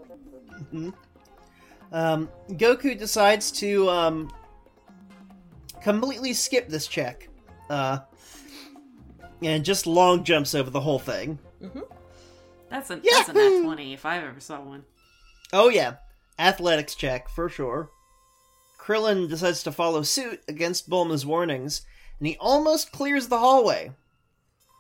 Um, 1.91 2.30
Goku 2.49 2.97
decides 2.97 3.51
to 3.53 3.89
um, 3.89 4.32
completely 5.82 6.34
skip 6.34 6.70
this 6.70 6.88
check, 6.88 7.30
uh, 7.70 7.99
and 9.41 9.66
just 9.66 9.88
long 9.88 10.24
jumps 10.24 10.53
over 10.53 10.70
the 10.70 10.82
whole 10.82 10.99
thing. 10.99 11.39
That's 12.76 12.89
a 12.89 12.95
that's 12.97 13.30
a 13.30 13.34
nat 13.34 13.63
twenty 13.63 13.93
if 13.93 14.05
I've 14.05 14.26
ever 14.26 14.41
saw 14.41 14.59
one. 14.59 14.84
Oh 15.53 15.69
yeah, 15.69 15.95
athletics 16.38 16.93
check 16.93 17.30
for 17.30 17.47
sure. 17.47 17.89
Krillin 18.78 19.30
decides 19.30 19.63
to 19.63 19.71
follow 19.71 20.01
suit 20.01 20.41
against 20.49 20.89
Bulma's 20.89 21.26
warnings, 21.26 21.84
and 22.19 22.28
he 22.28 22.36
almost 22.38 22.91
clears 22.91 23.30
the 23.30 23.39
hallway. 23.39 23.93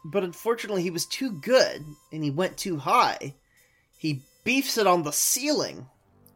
But 0.03 0.25
unfortunately, 0.25 0.83
he 0.83 0.91
was 0.91 1.05
too 1.05 1.39
good, 1.39 1.85
and 2.11 2.21
he 2.21 2.31
went 2.31 2.57
too 2.57 2.75
high. 2.75 3.35
He 3.97 4.23
beefs 4.43 4.77
it 4.77 4.87
on 4.87 5.03
the 5.03 5.13
ceiling, 5.13 5.87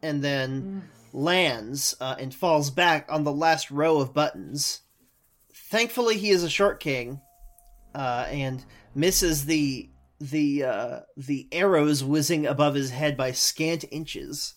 and 0.02 0.24
then 0.24 0.88
lands 1.12 1.94
uh, 2.00 2.16
and 2.18 2.34
falls 2.34 2.70
back 2.70 3.04
on 3.10 3.24
the 3.24 3.32
last 3.32 3.70
row 3.70 4.00
of 4.00 4.14
buttons. 4.14 4.80
Thankfully, 5.52 6.16
he 6.16 6.30
is 6.30 6.42
a 6.42 6.48
short 6.48 6.80
king, 6.80 7.20
uh, 7.94 8.26
and 8.30 8.64
misses 8.94 9.44
the 9.44 9.89
the 10.20 10.64
uh, 10.64 11.00
the 11.16 11.48
arrows 11.52 12.04
whizzing 12.04 12.46
above 12.46 12.74
his 12.74 12.90
head 12.90 13.16
by 13.16 13.32
scant 13.32 13.84
inches. 13.90 14.54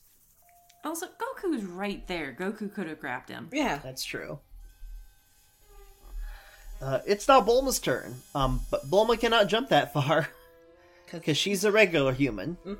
Also, 0.83 1.07
Goku's 1.07 1.63
right 1.63 2.05
there. 2.07 2.35
Goku 2.37 2.73
could 2.73 2.87
have 2.87 2.99
grabbed 2.99 3.29
him. 3.29 3.49
Yeah. 3.53 3.79
That's 3.81 4.03
true. 4.03 4.39
Uh, 6.81 6.99
it's 7.07 7.27
now 7.29 7.39
Bulma's 7.41 7.79
turn, 7.79 8.15
um, 8.35 8.59
but 8.69 8.89
Bulma 8.89 9.17
cannot 9.17 9.47
jump 9.47 9.69
that 9.69 9.93
far 9.93 10.27
because 11.11 11.37
she's 11.37 11.63
a 11.63 11.71
regular 11.71 12.13
human. 12.13 12.57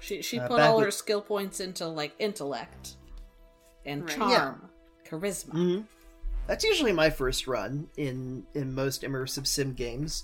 She 0.00 0.22
she 0.22 0.38
Uh, 0.38 0.46
put 0.46 0.60
all 0.60 0.76
with- 0.76 0.84
her 0.84 0.90
skill 0.92 1.20
points 1.20 1.58
into 1.58 1.84
like 1.88 2.14
intellect 2.20 2.94
and 3.84 4.04
Right. 4.04 4.16
charm, 4.16 4.68
charisma. 5.04 5.50
Mhm. 5.54 5.84
That's 6.46 6.62
usually 6.62 6.92
my 6.92 7.10
first 7.10 7.48
run 7.48 7.88
in 7.96 8.46
in 8.54 8.72
most 8.72 9.02
immersive 9.02 9.44
sim 9.48 9.74
games. 9.74 10.22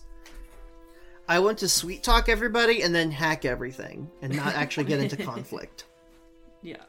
I 1.29 1.39
want 1.39 1.59
to 1.59 1.69
sweet 1.69 2.03
talk 2.03 2.29
everybody 2.29 2.83
and 2.83 2.95
then 2.95 3.11
hack 3.11 3.45
everything 3.45 4.11
and 4.21 4.35
not 4.35 4.55
actually 4.55 4.85
get 4.85 5.01
into 5.01 5.17
conflict. 5.25 5.87
Yeah. 6.63 6.83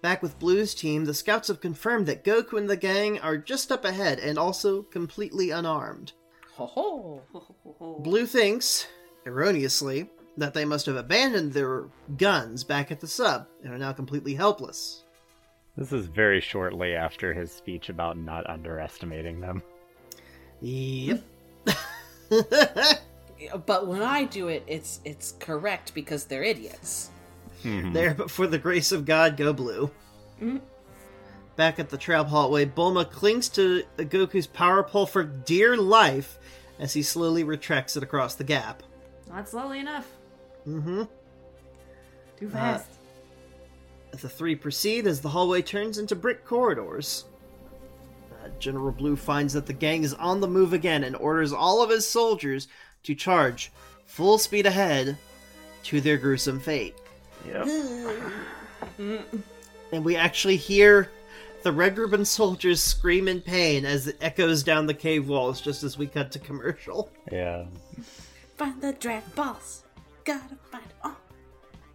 Back 0.00 0.20
with 0.20 0.38
Blue's 0.38 0.74
team, 0.74 1.04
the 1.04 1.14
scouts 1.14 1.46
have 1.46 1.60
confirmed 1.60 2.06
that 2.06 2.24
Goku 2.24 2.58
and 2.58 2.68
the 2.68 2.76
gang 2.76 3.20
are 3.20 3.38
just 3.38 3.70
up 3.70 3.84
ahead 3.84 4.18
and 4.18 4.36
also 4.36 4.82
completely 4.82 5.50
unarmed. 5.50 6.12
Ho 6.54 6.66
ho. 6.66 8.00
Blue 8.00 8.26
thinks, 8.26 8.88
erroneously, 9.26 10.10
that 10.36 10.54
they 10.54 10.64
must 10.64 10.86
have 10.86 10.96
abandoned 10.96 11.52
their 11.52 11.84
guns 12.16 12.64
back 12.64 12.90
at 12.90 13.00
the 13.00 13.06
sub 13.06 13.46
and 13.62 13.72
are 13.72 13.78
now 13.78 13.92
completely 13.92 14.34
helpless. 14.34 15.04
This 15.76 15.92
is 15.92 16.06
very 16.06 16.40
shortly 16.40 16.94
after 16.94 17.32
his 17.32 17.52
speech 17.52 17.88
about 17.88 18.18
not 18.18 18.48
underestimating 18.50 19.40
them. 19.40 19.62
Yep. 20.60 21.22
But 23.66 23.86
when 23.86 24.02
I 24.02 24.24
do 24.24 24.48
it, 24.48 24.62
it's 24.66 25.00
it's 25.04 25.32
correct 25.38 25.94
because 25.94 26.24
they're 26.24 26.42
idiots. 26.42 27.10
there, 27.64 28.14
but 28.14 28.30
for 28.30 28.46
the 28.46 28.58
grace 28.58 28.92
of 28.92 29.04
God, 29.04 29.36
go 29.36 29.52
blue. 29.52 29.90
Back 31.54 31.78
at 31.78 31.90
the 31.90 31.98
trap 31.98 32.26
hallway, 32.26 32.66
Bulma 32.66 33.08
clings 33.08 33.48
to 33.50 33.84
Goku's 33.96 34.46
power 34.46 34.82
pole 34.82 35.06
for 35.06 35.22
dear 35.22 35.76
life 35.76 36.38
as 36.78 36.94
he 36.94 37.02
slowly 37.02 37.44
retracts 37.44 37.96
it 37.96 38.02
across 38.02 38.34
the 38.34 38.44
gap. 38.44 38.82
Not 39.28 39.48
slowly 39.48 39.78
enough. 39.78 40.08
Mm-hmm. 40.66 41.04
Too 42.38 42.48
fast. 42.48 42.88
The 44.10 44.28
three 44.28 44.56
proceed 44.56 45.06
as 45.06 45.20
the 45.20 45.28
hallway 45.28 45.62
turns 45.62 45.98
into 45.98 46.16
brick 46.16 46.44
corridors. 46.44 47.24
Uh, 48.32 48.48
General 48.58 48.92
Blue 48.92 49.16
finds 49.16 49.52
that 49.54 49.66
the 49.66 49.72
gang 49.72 50.02
is 50.02 50.14
on 50.14 50.40
the 50.40 50.48
move 50.48 50.72
again 50.72 51.04
and 51.04 51.16
orders 51.16 51.52
all 51.52 51.82
of 51.82 51.90
his 51.90 52.06
soldiers 52.06 52.68
to 53.04 53.14
charge 53.14 53.72
full 54.06 54.38
speed 54.38 54.66
ahead 54.66 55.16
to 55.84 56.00
their 56.00 56.16
gruesome 56.16 56.60
fate. 56.60 56.94
Yep. 57.46 57.66
And 59.92 60.04
we 60.04 60.16
actually 60.16 60.56
hear 60.56 61.10
the 61.62 61.72
Red 61.72 61.98
Ribbon 61.98 62.24
soldiers 62.24 62.82
scream 62.82 63.28
in 63.28 63.40
pain 63.40 63.84
as 63.84 64.06
it 64.06 64.16
echoes 64.20 64.62
down 64.62 64.86
the 64.86 64.94
cave 64.94 65.28
walls 65.28 65.60
just 65.60 65.82
as 65.82 65.98
we 65.98 66.06
cut 66.06 66.32
to 66.32 66.38
commercial. 66.38 67.10
Yeah. 67.30 67.64
Find 68.56 68.80
the 68.80 68.92
Dragon 68.94 69.30
Balls. 69.34 69.82
Gotta 70.24 70.56
find 70.70 70.84
it 70.84 70.92
all. 71.04 71.16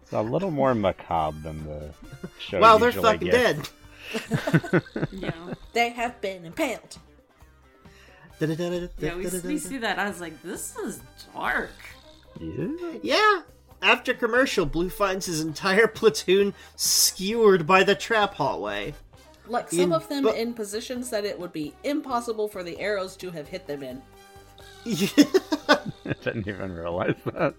It's 0.02 0.12
a 0.12 0.22
little 0.22 0.50
more 0.50 0.74
macabre 0.74 1.38
than 1.42 1.64
the 1.64 1.92
show. 2.38 2.60
wow, 2.60 2.78
they're 2.78 2.92
fucking 2.92 3.28
gets. 3.30 3.58
dead. 3.58 4.82
Yeah. 5.12 5.30
They 5.74 5.90
have 5.90 6.18
been 6.22 6.44
impaled. 6.46 6.98
Yeah, 8.40 9.14
we, 9.16 9.26
we 9.44 9.58
see 9.58 9.78
that. 9.78 9.98
I 9.98 10.08
was 10.08 10.20
like, 10.20 10.40
this 10.42 10.76
is 10.78 11.00
dark. 11.34 11.70
Yeah. 12.40 12.68
Yeah. 13.02 13.40
After 13.82 14.12
commercial, 14.14 14.66
Blue 14.66 14.90
finds 14.90 15.26
his 15.26 15.40
entire 15.40 15.86
platoon 15.88 16.54
skewered 16.76 17.66
by 17.66 17.82
the 17.84 17.94
trap 17.94 18.34
hallway. 18.34 18.94
Like 19.46 19.70
some 19.70 19.80
In- 19.80 19.92
of 19.92 20.08
them 20.08 20.24
but- 20.24 20.36
in 20.36 20.52
positions 20.54 21.10
that 21.10 21.24
it 21.24 21.38
would 21.38 21.52
be 21.52 21.74
impossible 21.84 22.48
for 22.48 22.62
the 22.62 22.78
arrows 22.78 23.16
to 23.16 23.30
have 23.30 23.48
hit 23.48 23.66
them 23.66 23.82
in. 23.82 24.02
I 24.86 24.86
didn't 26.22 26.46
even 26.46 26.72
realize 26.74 27.14
that. 27.34 27.54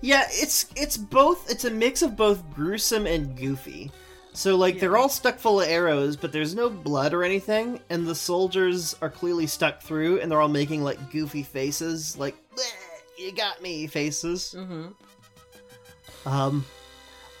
yeah, 0.00 0.24
it's 0.30 0.66
it's 0.76 0.96
both. 0.96 1.50
It's 1.50 1.64
a 1.64 1.70
mix 1.70 2.02
of 2.02 2.16
both 2.16 2.42
gruesome 2.54 3.06
and 3.06 3.36
goofy. 3.36 3.90
So 4.36 4.54
like 4.54 4.78
they're 4.78 4.98
all 4.98 5.08
stuck 5.08 5.38
full 5.38 5.62
of 5.62 5.68
arrows, 5.68 6.14
but 6.14 6.30
there's 6.30 6.54
no 6.54 6.68
blood 6.68 7.14
or 7.14 7.24
anything, 7.24 7.80
and 7.88 8.06
the 8.06 8.14
soldiers 8.14 8.94
are 9.00 9.08
clearly 9.08 9.46
stuck 9.46 9.80
through, 9.80 10.20
and 10.20 10.30
they're 10.30 10.42
all 10.42 10.48
making 10.48 10.84
like 10.84 11.10
goofy 11.10 11.42
faces, 11.42 12.18
like 12.18 12.36
"you 13.18 13.32
got 13.32 13.62
me" 13.62 13.86
faces. 13.86 14.54
Mm-hmm. 14.54 16.28
Um, 16.28 16.66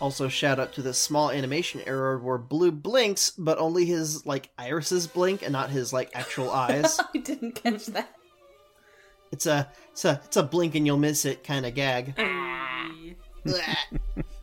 also 0.00 0.28
shout 0.28 0.58
out 0.58 0.72
to 0.72 0.82
this 0.82 0.96
small 0.96 1.30
animation 1.30 1.82
error 1.86 2.16
where 2.18 2.38
Blue 2.38 2.72
blinks, 2.72 3.28
but 3.28 3.58
only 3.58 3.84
his 3.84 4.24
like 4.24 4.48
irises 4.56 5.06
blink 5.06 5.42
and 5.42 5.52
not 5.52 5.68
his 5.68 5.92
like 5.92 6.10
actual 6.14 6.50
eyes. 6.50 6.98
I 7.14 7.18
didn't 7.18 7.56
catch 7.56 7.84
that. 7.88 8.08
It's 9.32 9.44
a 9.44 9.70
it's 9.92 10.06
a 10.06 10.22
it's 10.24 10.38
a 10.38 10.42
blink 10.42 10.74
and 10.74 10.86
you'll 10.86 10.96
miss 10.96 11.26
it 11.26 11.44
kind 11.44 11.66
of 11.66 11.74
gag. 11.74 12.14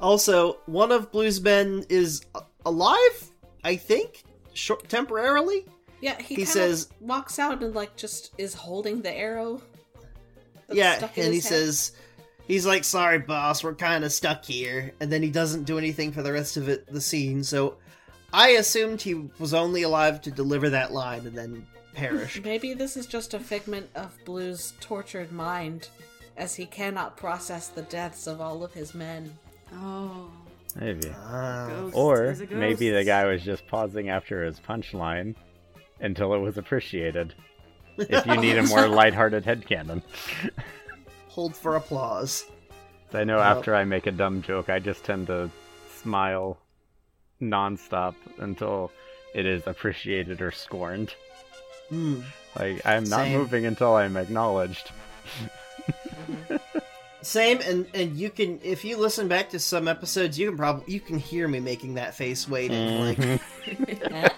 Also, 0.00 0.54
one 0.66 0.90
of 0.92 1.12
Blue's 1.12 1.40
men 1.40 1.84
is 1.88 2.22
alive, 2.64 3.30
I 3.64 3.76
think, 3.76 4.24
short 4.54 4.88
temporarily. 4.88 5.66
Yeah, 6.00 6.16
he, 6.20 6.34
He 6.36 6.36
kind 6.44 6.48
says- 6.48 6.84
of 6.84 7.02
walks 7.02 7.38
out 7.38 7.62
and 7.62 7.74
like 7.74 7.96
just 7.96 8.32
is 8.38 8.54
holding 8.54 9.02
the 9.02 9.12
arrow. 9.12 9.60
that's 10.66 10.78
yeah, 10.78 10.96
stuck 10.98 11.18
in 11.18 11.24
and 11.26 11.34
he 11.34 11.40
head. 11.40 11.48
says 11.48 11.92
he's 12.46 12.64
like, 12.64 12.84
"Sorry, 12.84 13.18
boss, 13.18 13.62
we're 13.62 13.74
kind 13.74 14.02
of 14.04 14.12
stuck 14.12 14.44
here," 14.44 14.92
and 15.00 15.12
then 15.12 15.22
he 15.22 15.30
doesn't 15.30 15.64
do 15.64 15.76
anything 15.76 16.12
for 16.12 16.22
the 16.22 16.32
rest 16.32 16.56
of 16.56 16.68
it 16.70 16.86
the 16.90 17.00
scene. 17.02 17.44
So, 17.44 17.76
I 18.32 18.50
assumed 18.50 19.02
he 19.02 19.14
was 19.38 19.52
only 19.52 19.82
alive 19.82 20.22
to 20.22 20.30
deliver 20.30 20.70
that 20.70 20.92
line 20.92 21.26
and 21.26 21.36
then 21.36 21.66
perish. 21.92 22.40
Maybe 22.44 22.72
this 22.72 22.96
is 22.96 23.06
just 23.06 23.34
a 23.34 23.38
figment 23.40 23.90
of 23.94 24.16
Blue's 24.24 24.72
tortured 24.80 25.32
mind, 25.32 25.88
as 26.38 26.54
he 26.54 26.64
cannot 26.64 27.18
process 27.18 27.68
the 27.68 27.82
deaths 27.82 28.26
of 28.26 28.40
all 28.40 28.64
of 28.64 28.72
his 28.72 28.94
men. 28.94 29.36
Oh. 29.74 30.30
Maybe. 30.78 31.08
Ghost. 31.08 31.96
Or 31.96 32.36
maybe 32.50 32.90
the 32.90 33.04
guy 33.04 33.24
was 33.26 33.42
just 33.42 33.66
pausing 33.66 34.08
after 34.08 34.44
his 34.44 34.60
punchline 34.60 35.34
until 36.00 36.32
it 36.34 36.38
was 36.38 36.58
appreciated. 36.58 37.34
If 37.98 38.24
you 38.26 38.36
need 38.36 38.56
a 38.56 38.62
more 38.62 38.86
lighthearted 38.88 39.44
headcanon. 39.44 40.02
hold 41.28 41.56
for 41.56 41.76
applause. 41.76 42.46
I 43.12 43.24
know 43.24 43.36
Well- 43.36 43.44
after 43.58 43.74
I 43.74 43.84
make 43.84 44.06
a 44.06 44.12
dumb 44.12 44.42
joke, 44.42 44.68
I 44.70 44.78
just 44.78 45.04
tend 45.04 45.26
to 45.26 45.50
smile 45.96 46.58
nonstop 47.42 48.14
until 48.38 48.92
it 49.34 49.46
is 49.46 49.66
appreciated 49.66 50.40
or 50.40 50.50
scorned. 50.52 51.14
Hmm. 51.88 52.20
Like, 52.58 52.84
I'm 52.86 53.04
not 53.04 53.24
Same. 53.26 53.38
moving 53.38 53.66
until 53.66 53.94
I'm 53.96 54.16
acknowledged. 54.16 54.90
Same, 57.22 57.60
and 57.60 57.86
and 57.94 58.16
you 58.16 58.30
can 58.30 58.58
if 58.62 58.84
you 58.84 58.96
listen 58.96 59.28
back 59.28 59.50
to 59.50 59.58
some 59.58 59.88
episodes, 59.88 60.38
you 60.38 60.48
can 60.48 60.56
probably 60.56 60.92
you 60.92 61.00
can 61.00 61.18
hear 61.18 61.48
me 61.48 61.60
making 61.60 61.94
that 61.94 62.14
face 62.14 62.48
waiting. 62.48 63.00
Like, 63.00 63.40
Huh? 64.10 64.28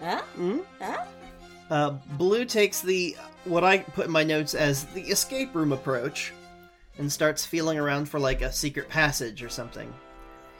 Huh? 0.00 0.22
hmm? 0.36 0.58
Uh, 1.70 1.90
Blue 2.18 2.44
takes 2.44 2.82
the 2.82 3.16
what 3.44 3.64
I 3.64 3.78
put 3.78 4.06
in 4.06 4.12
my 4.12 4.24
notes 4.24 4.54
as 4.54 4.84
the 4.86 5.02
escape 5.02 5.54
room 5.54 5.72
approach, 5.72 6.32
and 6.98 7.10
starts 7.10 7.46
feeling 7.46 7.78
around 7.78 8.08
for 8.10 8.20
like 8.20 8.42
a 8.42 8.52
secret 8.52 8.88
passage 8.88 9.42
or 9.42 9.48
something. 9.48 9.92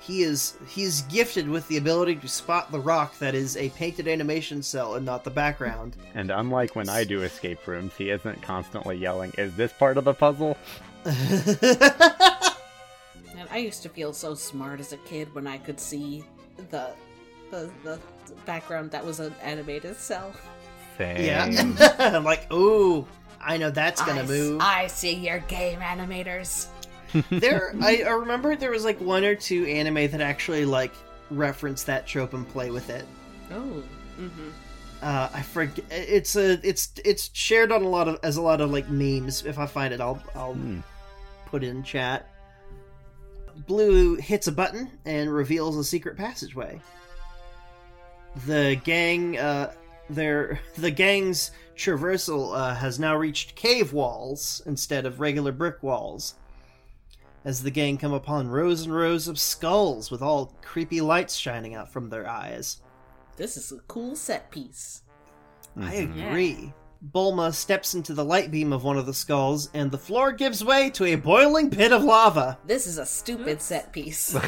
He 0.00 0.22
is 0.22 0.56
he 0.66 0.82
is 0.82 1.02
gifted 1.02 1.48
with 1.48 1.68
the 1.68 1.76
ability 1.76 2.16
to 2.16 2.28
spot 2.28 2.72
the 2.72 2.80
rock 2.80 3.18
that 3.18 3.34
is 3.34 3.56
a 3.56 3.68
painted 3.70 4.08
animation 4.08 4.62
cell 4.62 4.94
and 4.94 5.06
not 5.06 5.22
the 5.22 5.30
background. 5.30 5.96
And 6.14 6.30
unlike 6.30 6.74
when 6.74 6.88
I 6.88 7.04
do 7.04 7.22
escape 7.22 7.64
rooms, 7.66 7.92
he 7.96 8.10
isn't 8.10 8.42
constantly 8.42 8.96
yelling, 8.96 9.32
Is 9.38 9.54
this 9.54 9.72
part 9.72 9.98
of 9.98 10.04
the 10.04 10.14
puzzle? 10.14 10.56
And 13.34 13.48
I 13.50 13.58
used 13.58 13.82
to 13.82 13.88
feel 13.88 14.12
so 14.12 14.34
smart 14.34 14.80
as 14.80 14.92
a 14.92 14.96
kid 14.98 15.34
when 15.34 15.46
I 15.46 15.58
could 15.58 15.80
see 15.80 16.24
the 16.70 16.90
the, 17.50 17.70
the 17.84 17.98
background 18.46 18.90
that 18.92 19.04
was 19.04 19.20
an 19.20 19.34
animated 19.42 19.96
cell. 19.98 20.32
Same. 20.98 21.22
yeah, 21.24 21.46
I'm 21.98 22.24
like, 22.24 22.50
ooh, 22.52 23.06
I 23.40 23.56
know 23.58 23.70
that's 23.70 24.00
gonna 24.02 24.22
I, 24.22 24.26
move. 24.26 24.60
I 24.62 24.86
see 24.86 25.14
your 25.14 25.38
game 25.40 25.80
animators. 25.80 26.66
there 27.30 27.74
I, 27.82 28.02
I 28.06 28.10
remember 28.10 28.56
there 28.56 28.70
was 28.70 28.84
like 28.86 28.98
one 29.00 29.22
or 29.24 29.34
two 29.34 29.66
anime 29.66 30.10
that 30.12 30.20
actually 30.22 30.64
like 30.64 30.92
reference 31.30 31.84
that 31.84 32.06
trope 32.06 32.32
and 32.32 32.48
play 32.48 32.70
with 32.70 32.88
it 32.88 33.04
Oh. 33.50 33.82
Mm-hmm. 34.18 34.48
uh 35.02 35.28
i 35.34 35.42
forget 35.42 35.84
it's 35.90 36.36
a 36.36 36.58
it's 36.66 36.90
it's 37.04 37.28
shared 37.34 37.70
on 37.70 37.82
a 37.82 37.88
lot 37.88 38.08
of 38.08 38.18
as 38.22 38.38
a 38.38 38.42
lot 38.42 38.62
of 38.62 38.70
like 38.70 38.88
memes 38.88 39.44
if 39.44 39.58
i 39.58 39.66
find 39.66 39.92
it 39.92 40.00
i'll 40.00 40.22
i'll 40.34 40.54
Hmm. 40.54 40.80
Put 41.52 41.62
in 41.62 41.82
chat 41.82 42.28
blue 43.66 44.16
hits 44.16 44.46
a 44.46 44.52
button 44.52 44.90
and 45.04 45.32
reveals 45.32 45.76
a 45.76 45.84
secret 45.84 46.16
passageway 46.16 46.80
the 48.46 48.80
gang 48.84 49.36
uh 49.38 49.70
their 50.08 50.58
the 50.78 50.90
gang's 50.90 51.50
traversal 51.76 52.56
uh, 52.56 52.74
has 52.74 52.98
now 52.98 53.14
reached 53.14 53.54
cave 53.54 53.92
walls 53.92 54.62
instead 54.64 55.04
of 55.04 55.20
regular 55.20 55.52
brick 55.52 55.82
walls 55.82 56.34
as 57.44 57.62
the 57.62 57.70
gang 57.70 57.98
come 57.98 58.14
upon 58.14 58.48
rows 58.48 58.82
and 58.84 58.94
rows 58.94 59.28
of 59.28 59.38
skulls 59.38 60.10
with 60.10 60.22
all 60.22 60.54
creepy 60.62 61.02
lights 61.02 61.34
shining 61.34 61.74
out 61.74 61.92
from 61.92 62.08
their 62.08 62.26
eyes. 62.28 62.80
This 63.36 63.56
is 63.56 63.72
a 63.72 63.80
cool 63.88 64.14
set 64.14 64.48
piece. 64.52 65.02
I 65.76 65.96
Mhm. 65.96 66.28
agree. 66.28 66.72
Bulma 67.10 67.52
steps 67.52 67.94
into 67.94 68.14
the 68.14 68.24
light 68.24 68.52
beam 68.52 68.72
of 68.72 68.84
one 68.84 68.96
of 68.96 69.06
the 69.06 69.14
skulls, 69.14 69.68
and 69.74 69.90
the 69.90 69.98
floor 69.98 70.30
gives 70.30 70.64
way 70.64 70.88
to 70.90 71.04
a 71.06 71.16
boiling 71.16 71.68
pit 71.68 71.92
of 71.92 72.04
lava. 72.04 72.58
This 72.64 72.86
is 72.86 72.98
a 72.98 73.06
stupid 73.06 73.60
set 73.60 73.92
piece. 73.92 74.32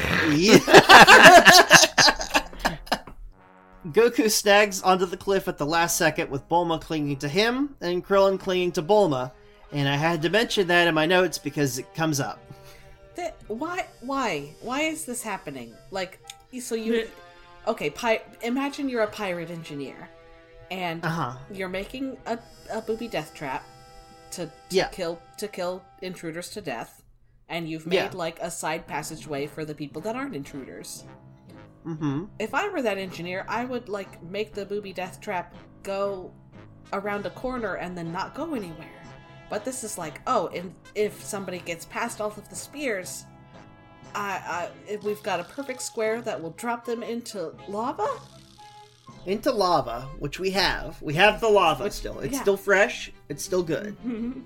Goku 3.87 4.31
snags 4.31 4.81
onto 4.81 5.05
the 5.05 5.17
cliff 5.17 5.47
at 5.49 5.57
the 5.57 5.65
last 5.65 5.97
second 5.97 6.29
with 6.29 6.47
Bulma 6.47 6.79
clinging 6.79 7.17
to 7.17 7.27
him 7.27 7.75
and 7.81 8.03
Krillin 8.05 8.39
clinging 8.39 8.71
to 8.73 8.81
Bulma. 8.81 9.31
And 9.71 9.89
I 9.89 9.95
had 9.95 10.21
to 10.21 10.29
mention 10.29 10.67
that 10.67 10.87
in 10.87 10.95
my 10.95 11.05
notes 11.05 11.37
because 11.37 11.77
it 11.77 11.93
comes 11.93 12.19
up. 12.21 12.39
Th- 13.15 13.33
why? 13.47 13.85
Why? 14.01 14.53
Why 14.61 14.81
is 14.81 15.05
this 15.05 15.21
happening? 15.21 15.73
Like, 15.91 16.19
so 16.59 16.75
you? 16.75 17.07
Okay, 17.67 17.89
pi- 17.89 18.21
imagine 18.41 18.87
you're 18.89 19.03
a 19.03 19.07
pirate 19.07 19.49
engineer, 19.49 20.09
and 20.71 21.03
Uh 21.05 21.09
huh. 21.09 21.33
you're 21.51 21.69
making 21.69 22.17
a, 22.25 22.37
a 22.71 22.81
booby 22.81 23.07
death 23.07 23.33
trap 23.33 23.63
to, 24.31 24.45
to 24.47 24.51
Yeah. 24.69 24.87
kill 24.89 25.19
to 25.37 25.47
kill 25.47 25.83
intruders 26.01 26.49
to 26.51 26.61
death, 26.61 27.03
and 27.49 27.69
you've 27.69 27.85
made 27.87 27.95
Yeah. 27.95 28.09
like 28.13 28.39
a 28.41 28.49
side 28.51 28.87
passageway 28.87 29.47
for 29.47 29.65
the 29.65 29.75
people 29.75 30.01
that 30.03 30.15
aren't 30.15 30.35
intruders. 30.35 31.03
Mm 31.85 31.97
hmm. 31.97 32.23
If 32.39 32.53
I 32.55 32.67
were 32.69 32.81
that 32.81 32.97
engineer, 32.97 33.45
I 33.47 33.63
would 33.65 33.89
like 33.89 34.21
make 34.23 34.53
the 34.53 34.65
booby 34.65 34.91
death 34.93 35.19
trap 35.21 35.53
go 35.83 36.31
around 36.93 37.25
a 37.25 37.29
corner 37.31 37.75
and 37.75 37.95
then 37.97 38.11
not 38.11 38.33
go 38.33 38.53
anywhere. 38.55 38.89
But 39.49 39.63
this 39.63 39.83
is 39.83 39.95
like, 39.97 40.21
oh, 40.25 40.47
and 40.47 40.73
if 40.95 41.23
somebody 41.23 41.59
gets 41.59 41.85
past 41.85 42.19
all 42.19 42.29
of 42.35 42.49
the 42.49 42.55
spears, 42.55 43.25
I, 44.15 44.41
I 44.57 44.69
if 44.91 45.03
we've 45.03 45.21
got 45.21 45.39
a 45.39 45.43
perfect 45.43 45.81
square 45.83 46.21
that 46.21 46.41
will 46.41 46.51
drop 46.51 46.85
them 46.85 47.03
into 47.03 47.53
lava. 47.67 48.07
Into 49.25 49.51
lava, 49.51 50.07
which 50.19 50.39
we 50.39 50.51
have. 50.51 51.01
We 51.01 51.15
have 51.15 51.41
the 51.41 51.49
lava 51.49 51.85
Which- 51.85 51.93
still. 51.93 52.19
It's 52.19 52.33
yeah. 52.33 52.41
still 52.41 52.57
fresh. 52.57 53.11
It's 53.29 53.43
still 53.43 53.63
good. 53.63 53.95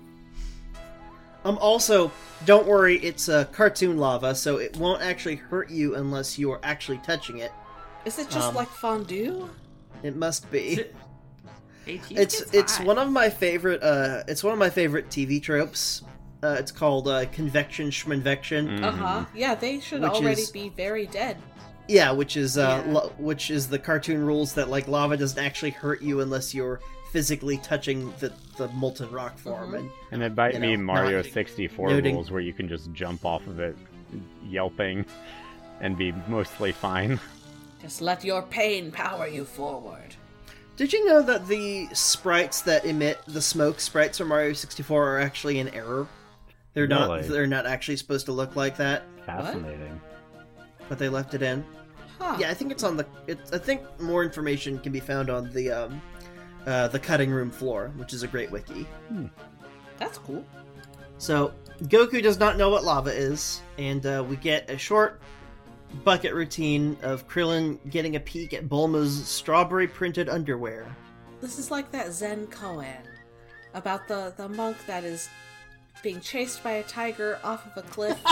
Um. 1.42 1.56
Also, 1.58 2.12
don't 2.44 2.66
worry. 2.66 2.98
It's 2.98 3.28
a 3.30 3.46
cartoon 3.46 3.96
lava, 3.96 4.34
so 4.34 4.58
it 4.58 4.76
won't 4.76 5.00
actually 5.00 5.36
hurt 5.36 5.70
you 5.70 5.94
unless 5.94 6.38
you 6.38 6.50
are 6.52 6.60
actually 6.62 6.98
touching 6.98 7.38
it. 7.38 7.50
Is 8.04 8.18
it 8.18 8.28
just 8.28 8.48
Um, 8.50 8.54
like 8.54 8.68
fondue? 8.68 9.48
It 10.02 10.16
must 10.16 10.50
be. 10.50 10.84
It's 11.86 12.42
it's 12.52 12.76
hot. 12.76 12.86
one 12.86 12.98
of 12.98 13.10
my 13.10 13.30
favorite. 13.30 13.82
Uh, 13.82 14.22
it's 14.28 14.44
one 14.44 14.52
of 14.52 14.58
my 14.58 14.68
favorite 14.68 15.08
TV 15.08 15.42
tropes. 15.42 16.02
Uh, 16.42 16.56
it's 16.58 16.70
called 16.70 17.08
uh, 17.08 17.24
convection 17.32 17.88
schminvection. 17.90 18.84
Uh 18.84 18.90
huh. 18.92 19.24
Yeah, 19.34 19.54
they 19.54 19.80
should 19.80 20.04
already 20.04 20.42
is- 20.42 20.50
be 20.50 20.68
very 20.68 21.06
dead. 21.06 21.38
Yeah, 21.90 22.12
which 22.12 22.36
is 22.36 22.56
uh, 22.56 22.82
Yeah. 22.86 22.92
lo- 22.92 23.12
which 23.18 23.50
is 23.50 23.68
the 23.68 23.78
cartoon 23.78 24.24
rules 24.24 24.54
that 24.54 24.68
like 24.70 24.86
lava 24.86 25.16
doesn't 25.16 25.42
actually 25.44 25.70
hurt 25.70 26.00
you 26.02 26.20
unless 26.20 26.54
you're 26.54 26.80
physically 27.12 27.56
touching 27.58 28.14
the 28.20 28.32
the 28.58 28.68
molten 28.68 29.10
rock 29.10 29.36
form. 29.38 29.72
Mhm. 29.72 29.78
And 29.78 29.90
And 30.12 30.22
it 30.22 30.36
might 30.36 30.54
You 30.54 30.60
be 30.60 30.76
know, 30.76 30.82
Mario 30.84 31.22
64 31.22 31.90
noting- 31.90 32.14
rules 32.14 32.30
where 32.30 32.40
you 32.40 32.52
can 32.52 32.68
just 32.68 32.92
jump 32.92 33.24
off 33.24 33.44
of 33.48 33.58
it, 33.58 33.76
yelping, 34.48 35.04
and 35.80 35.96
be 35.98 36.12
mostly 36.28 36.70
fine. 36.72 37.18
Just 37.82 38.00
let 38.00 38.24
your 38.24 38.42
pain 38.42 38.92
power 38.92 39.26
you 39.26 39.44
forward. 39.44 40.14
did 40.76 40.92
you 40.94 41.04
know 41.06 41.20
that 41.22 41.46
the 41.48 41.88
sprites 41.92 42.62
that 42.62 42.84
emit 42.86 43.18
the 43.26 43.42
smoke 43.42 43.80
sprites 43.80 44.16
from 44.18 44.28
Mario 44.28 44.52
64 44.54 45.16
are 45.16 45.20
actually 45.20 45.58
in 45.58 45.68
error? 45.70 46.06
They're 46.74 46.86
not. 46.86 47.22
They're 47.24 47.46
not 47.46 47.66
actually 47.66 47.96
supposed 47.96 48.26
to 48.26 48.32
look 48.32 48.54
like 48.56 48.76
that, 48.76 49.02
Fascinating. 49.26 50.00
but 50.88 50.98
they 50.98 51.08
left 51.08 51.34
it 51.34 51.42
in. 51.42 51.64
Huh. 52.20 52.36
Yeah, 52.38 52.50
I 52.50 52.54
think 52.54 52.70
it's 52.70 52.82
on 52.82 52.96
the. 52.96 53.06
It, 53.26 53.38
I 53.52 53.58
think 53.58 53.82
more 54.00 54.22
information 54.22 54.78
can 54.78 54.92
be 54.92 55.00
found 55.00 55.30
on 55.30 55.50
the 55.52 55.70
um, 55.70 56.02
uh, 56.66 56.88
the 56.88 56.98
cutting 56.98 57.30
room 57.30 57.50
floor, 57.50 57.92
which 57.96 58.12
is 58.12 58.22
a 58.22 58.28
great 58.28 58.50
wiki. 58.50 58.86
That's 59.98 60.18
cool. 60.18 60.44
So 61.18 61.52
Goku 61.84 62.22
does 62.22 62.38
not 62.38 62.56
know 62.56 62.68
what 62.70 62.84
lava 62.84 63.10
is, 63.10 63.62
and 63.78 64.04
uh, 64.04 64.24
we 64.28 64.36
get 64.36 64.68
a 64.70 64.76
short 64.76 65.20
bucket 66.04 66.34
routine 66.34 66.96
of 67.02 67.26
Krillin 67.26 67.78
getting 67.90 68.16
a 68.16 68.20
peek 68.20 68.52
at 68.52 68.68
Bulma's 68.68 69.26
strawberry 69.26 69.88
printed 69.88 70.28
underwear. 70.28 70.94
This 71.40 71.58
is 71.58 71.70
like 71.70 71.90
that 71.92 72.12
Zen 72.12 72.46
koan 72.48 72.96
about 73.74 74.08
the 74.08 74.34
the 74.36 74.48
monk 74.48 74.76
that 74.86 75.04
is 75.04 75.28
being 76.02 76.20
chased 76.20 76.62
by 76.62 76.72
a 76.72 76.82
tiger 76.82 77.38
off 77.42 77.66
of 77.66 77.84
a 77.84 77.86
cliff, 77.88 78.18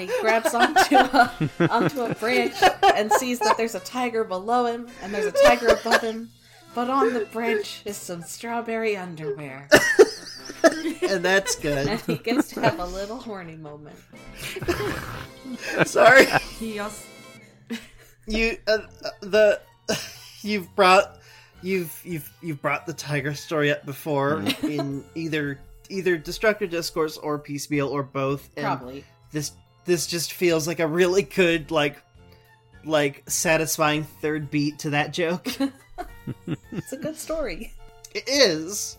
and 0.00 0.08
he 0.10 0.20
grabs 0.20 0.54
onto 0.54 0.96
a 0.96 1.32
onto 1.70 2.02
a 2.02 2.14
branch 2.14 2.54
and 2.94 3.10
sees 3.12 3.38
that 3.40 3.56
there's 3.56 3.74
a 3.74 3.80
tiger 3.80 4.24
below 4.24 4.66
him 4.66 4.88
and 5.02 5.12
there's 5.14 5.26
a 5.26 5.32
tiger 5.32 5.68
above 5.68 6.00
him, 6.00 6.30
but 6.74 6.90
on 6.90 7.12
the 7.14 7.20
branch 7.26 7.82
is 7.84 7.96
some 7.96 8.22
strawberry 8.22 8.96
underwear, 8.96 9.68
And 11.08 11.24
that's 11.24 11.54
good. 11.56 11.86
and 11.88 12.00
he 12.02 12.16
gets 12.16 12.48
to 12.50 12.60
have 12.60 12.78
a 12.80 12.86
little 12.86 13.18
horny 13.18 13.56
moment. 13.56 13.96
Sorry, 15.84 16.26
He 16.58 16.78
also 16.78 17.04
you 18.26 18.56
uh, 18.66 18.78
the 19.20 19.60
you've 20.42 20.74
brought 20.74 21.18
you've 21.62 22.00
you've 22.04 22.30
you've 22.42 22.60
brought 22.60 22.84
the 22.86 22.92
tiger 22.92 23.34
story 23.34 23.70
up 23.70 23.86
before 23.86 24.42
in 24.62 25.04
either 25.14 25.60
either 25.88 26.16
destructive 26.16 26.68
discourse 26.70 27.16
or 27.16 27.38
piecemeal 27.38 27.86
or 27.88 28.02
both. 28.02 28.48
and 28.56 28.64
Probably. 28.66 29.04
this 29.30 29.52
this 29.86 30.06
just 30.06 30.32
feels 30.32 30.66
like 30.66 30.80
a 30.80 30.86
really 30.86 31.22
good 31.22 31.70
like 31.70 32.02
like 32.84 33.22
satisfying 33.28 34.04
third 34.04 34.50
beat 34.50 34.78
to 34.80 34.90
that 34.90 35.12
joke. 35.12 35.48
It's 36.72 36.92
a 36.92 36.96
good 36.96 37.16
story. 37.16 37.72
it 38.14 38.24
is. 38.28 38.98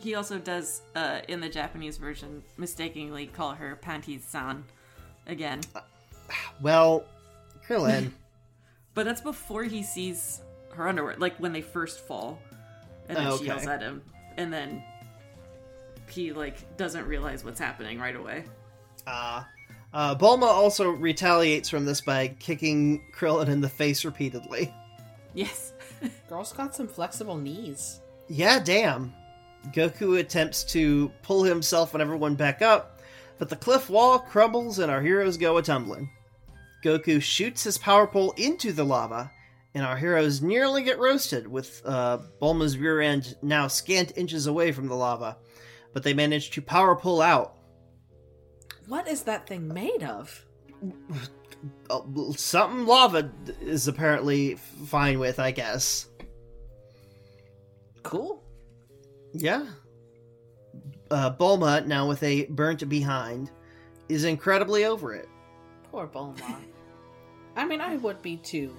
he 0.00 0.14
also 0.16 0.38
does 0.38 0.82
uh, 0.96 1.20
in 1.28 1.40
the 1.40 1.48
Japanese 1.48 1.96
version 1.96 2.42
mistakenly 2.56 3.26
call 3.28 3.52
her 3.52 3.76
panties 3.76 4.24
san 4.24 4.64
again, 5.28 5.60
Well, 6.60 7.04
Krillin. 7.66 8.10
but 8.94 9.04
that's 9.06 9.20
before 9.20 9.62
he 9.64 9.82
sees 9.82 10.40
her 10.74 10.88
underwear. 10.88 11.14
Like 11.16 11.36
when 11.38 11.52
they 11.52 11.62
first 11.62 12.00
fall, 12.00 12.38
and 13.08 13.16
then 13.16 13.26
Oh, 13.28 13.38
she 13.38 13.44
yells 13.46 13.66
at 13.66 13.80
him, 13.80 14.02
and 14.36 14.52
then 14.52 14.82
he 16.10 16.32
like 16.32 16.76
doesn't 16.76 17.06
realize 17.06 17.44
what's 17.44 17.60
happening 17.60 17.98
right 17.98 18.16
away. 18.16 18.44
Uh, 19.06 19.42
uh, 19.96 20.14
Bulma 20.14 20.42
also 20.42 20.90
retaliates 20.90 21.70
from 21.70 21.86
this 21.86 22.02
by 22.02 22.28
kicking 22.28 23.02
Krillin 23.14 23.48
in 23.48 23.62
the 23.62 23.68
face 23.68 24.04
repeatedly. 24.04 24.70
Yes. 25.32 25.72
Girl's 26.28 26.52
got 26.52 26.74
some 26.74 26.86
flexible 26.86 27.38
knees. 27.38 28.02
Yeah, 28.28 28.58
damn. 28.58 29.14
Goku 29.68 30.20
attempts 30.20 30.64
to 30.64 31.10
pull 31.22 31.44
himself 31.44 31.94
and 31.94 32.02
everyone 32.02 32.34
back 32.34 32.60
up, 32.60 33.00
but 33.38 33.48
the 33.48 33.56
cliff 33.56 33.88
wall 33.88 34.18
crumbles 34.18 34.80
and 34.80 34.90
our 34.92 35.00
heroes 35.00 35.38
go 35.38 35.56
a 35.56 35.62
tumbling. 35.62 36.10
Goku 36.84 37.22
shoots 37.22 37.64
his 37.64 37.78
power 37.78 38.06
pole 38.06 38.34
into 38.36 38.72
the 38.72 38.84
lava, 38.84 39.32
and 39.74 39.82
our 39.82 39.96
heroes 39.96 40.42
nearly 40.42 40.82
get 40.82 40.98
roasted, 40.98 41.46
with 41.48 41.80
uh, 41.86 42.18
Bulma's 42.40 42.76
rear 42.76 43.00
end 43.00 43.34
now 43.40 43.66
scant 43.66 44.12
inches 44.14 44.46
away 44.46 44.72
from 44.72 44.88
the 44.88 44.94
lava. 44.94 45.38
But 45.94 46.02
they 46.02 46.12
manage 46.12 46.50
to 46.50 46.60
power 46.60 46.94
pull 46.94 47.22
out. 47.22 47.55
What 48.88 49.08
is 49.08 49.22
that 49.22 49.46
thing 49.46 49.68
made 49.68 50.02
of? 50.02 50.44
Uh, 51.90 52.00
something 52.36 52.86
lava 52.86 53.30
is 53.60 53.88
apparently 53.88 54.56
fine 54.86 55.18
with, 55.18 55.40
I 55.40 55.50
guess. 55.50 56.08
Cool. 58.02 58.42
Yeah. 59.32 59.66
Uh, 61.10 61.32
Bulma, 61.32 61.86
now 61.86 62.08
with 62.08 62.22
a 62.22 62.46
burnt 62.46 62.88
behind, 62.88 63.50
is 64.08 64.24
incredibly 64.24 64.84
over 64.84 65.14
it. 65.14 65.28
Poor 65.90 66.06
Bulma. 66.06 66.56
I 67.56 67.64
mean, 67.64 67.80
I 67.80 67.96
would 67.96 68.22
be 68.22 68.36
too. 68.36 68.76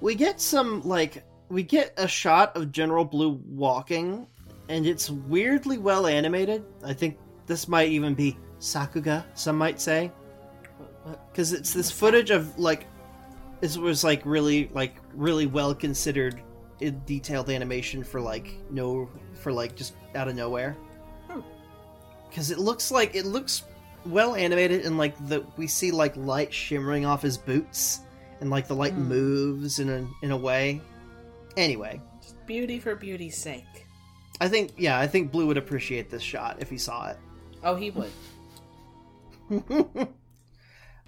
We 0.00 0.14
get 0.14 0.40
some, 0.40 0.82
like, 0.82 1.22
we 1.48 1.62
get 1.62 1.92
a 1.96 2.08
shot 2.08 2.56
of 2.56 2.72
General 2.72 3.04
Blue 3.04 3.40
walking, 3.46 4.26
and 4.68 4.86
it's 4.86 5.10
weirdly 5.10 5.78
well 5.78 6.06
animated. 6.06 6.64
I 6.84 6.92
think 6.92 7.18
this 7.46 7.68
might 7.68 7.90
even 7.90 8.14
be 8.14 8.36
Sakuga, 8.66 9.24
some 9.34 9.56
might 9.56 9.80
say. 9.80 10.10
What, 10.78 10.90
what? 11.04 11.32
Because 11.32 11.52
it's 11.52 11.72
this 11.72 11.90
footage 11.90 12.30
of, 12.30 12.58
like, 12.58 12.86
this 13.60 13.78
was, 13.78 14.02
like, 14.02 14.22
really, 14.26 14.68
like, 14.74 14.96
really 15.14 15.46
well 15.46 15.74
considered 15.74 16.42
detailed 17.06 17.48
animation 17.48 18.02
for, 18.02 18.20
like, 18.20 18.54
no, 18.70 19.08
for, 19.40 19.52
like, 19.52 19.76
just 19.76 19.94
out 20.14 20.26
of 20.28 20.34
nowhere. 20.34 20.76
Hmm. 21.30 21.40
Because 22.28 22.50
it 22.50 22.58
looks 22.58 22.90
like, 22.90 23.14
it 23.14 23.24
looks 23.24 23.62
well 24.04 24.34
animated, 24.34 24.84
and, 24.84 24.98
like, 24.98 25.14
the, 25.28 25.44
we 25.56 25.68
see, 25.68 25.90
like, 25.92 26.16
light 26.16 26.52
shimmering 26.52 27.06
off 27.06 27.22
his 27.22 27.38
boots, 27.38 28.00
and, 28.40 28.50
like, 28.50 28.66
the 28.66 28.74
light 28.74 28.92
Hmm. 28.94 29.08
moves 29.08 29.78
in 29.78 29.88
a, 29.88 30.06
in 30.24 30.32
a 30.32 30.36
way. 30.36 30.80
Anyway, 31.56 32.00
Just 32.20 32.44
beauty 32.46 32.78
for 32.80 32.96
beauty's 32.96 33.38
sake. 33.38 33.86
I 34.40 34.48
think, 34.48 34.72
yeah, 34.76 34.98
I 34.98 35.06
think 35.06 35.30
Blue 35.32 35.46
would 35.46 35.56
appreciate 35.56 36.10
this 36.10 36.22
shot 36.22 36.56
if 36.58 36.68
he 36.68 36.76
saw 36.76 37.08
it. 37.08 37.16
Oh, 37.64 37.74
he 37.74 37.90
would. 37.90 38.10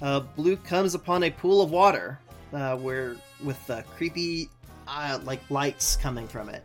uh, 0.03 0.21
Blue 0.21 0.57
comes 0.57 0.95
upon 0.95 1.25
a 1.25 1.31
pool 1.31 1.63
of 1.63 1.71
water, 1.71 2.19
uh, 2.53 2.77
where 2.77 3.17
with 3.43 3.71
uh, 3.71 3.83
creepy, 3.97 4.49
uh, 4.87 5.19
like 5.25 5.41
lights 5.51 5.97
coming 5.97 6.27
from 6.29 6.49
it, 6.49 6.65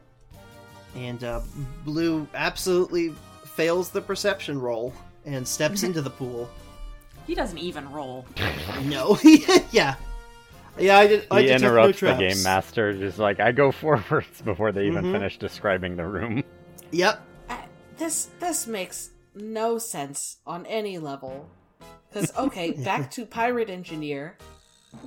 and 0.95 1.23
uh, 1.23 1.41
Blue 1.83 2.27
absolutely 2.33 3.13
fails 3.55 3.89
the 3.89 4.01
perception 4.01 4.59
roll 4.59 4.93
and 5.25 5.47
steps 5.47 5.83
into 5.87 6.01
the 6.01 6.09
pool. 6.09 6.49
He 7.27 7.35
doesn't 7.35 7.57
even 7.59 7.89
roll. 7.91 8.25
No, 8.85 9.17
yeah, 9.71 9.95
yeah, 10.77 10.97
I 10.97 11.07
did. 11.07 11.27
I 11.31 11.41
he 11.41 11.47
detect 11.47 11.61
no 11.61 11.67
interrupts 11.69 11.99
the 12.01 12.13
game 12.15 12.43
master, 12.43 12.91
just 12.93 13.17
like, 13.19 13.39
I 13.39 13.51
go 13.51 13.71
forwards 13.71 14.41
before 14.41 14.71
they 14.71 14.87
even 14.87 15.05
Mhm. 15.05 15.11
finish 15.13 15.37
describing 15.37 15.95
the 15.95 16.05
room. 16.05 16.43
Yep. 16.91 17.21
Uh, 17.49 17.57
this 17.97 18.29
this 18.39 18.67
makes 18.67 19.11
no 19.35 19.77
sense 19.77 20.37
on 20.45 20.65
any 20.65 20.97
level. 20.97 21.49
Because 22.13 22.35
okay, 22.37 22.71
back 22.71 23.09
to 23.11 23.25
pirate 23.25 23.69
engineer. 23.69 24.37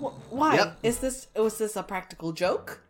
Wh- 0.00 0.32
why 0.32 0.56
Yep. 0.56 0.78
is 0.82 0.98
this? 0.98 1.28
Was 1.36 1.58
this 1.58 1.76
a 1.76 1.82
practical 1.82 2.32
joke 2.32 2.80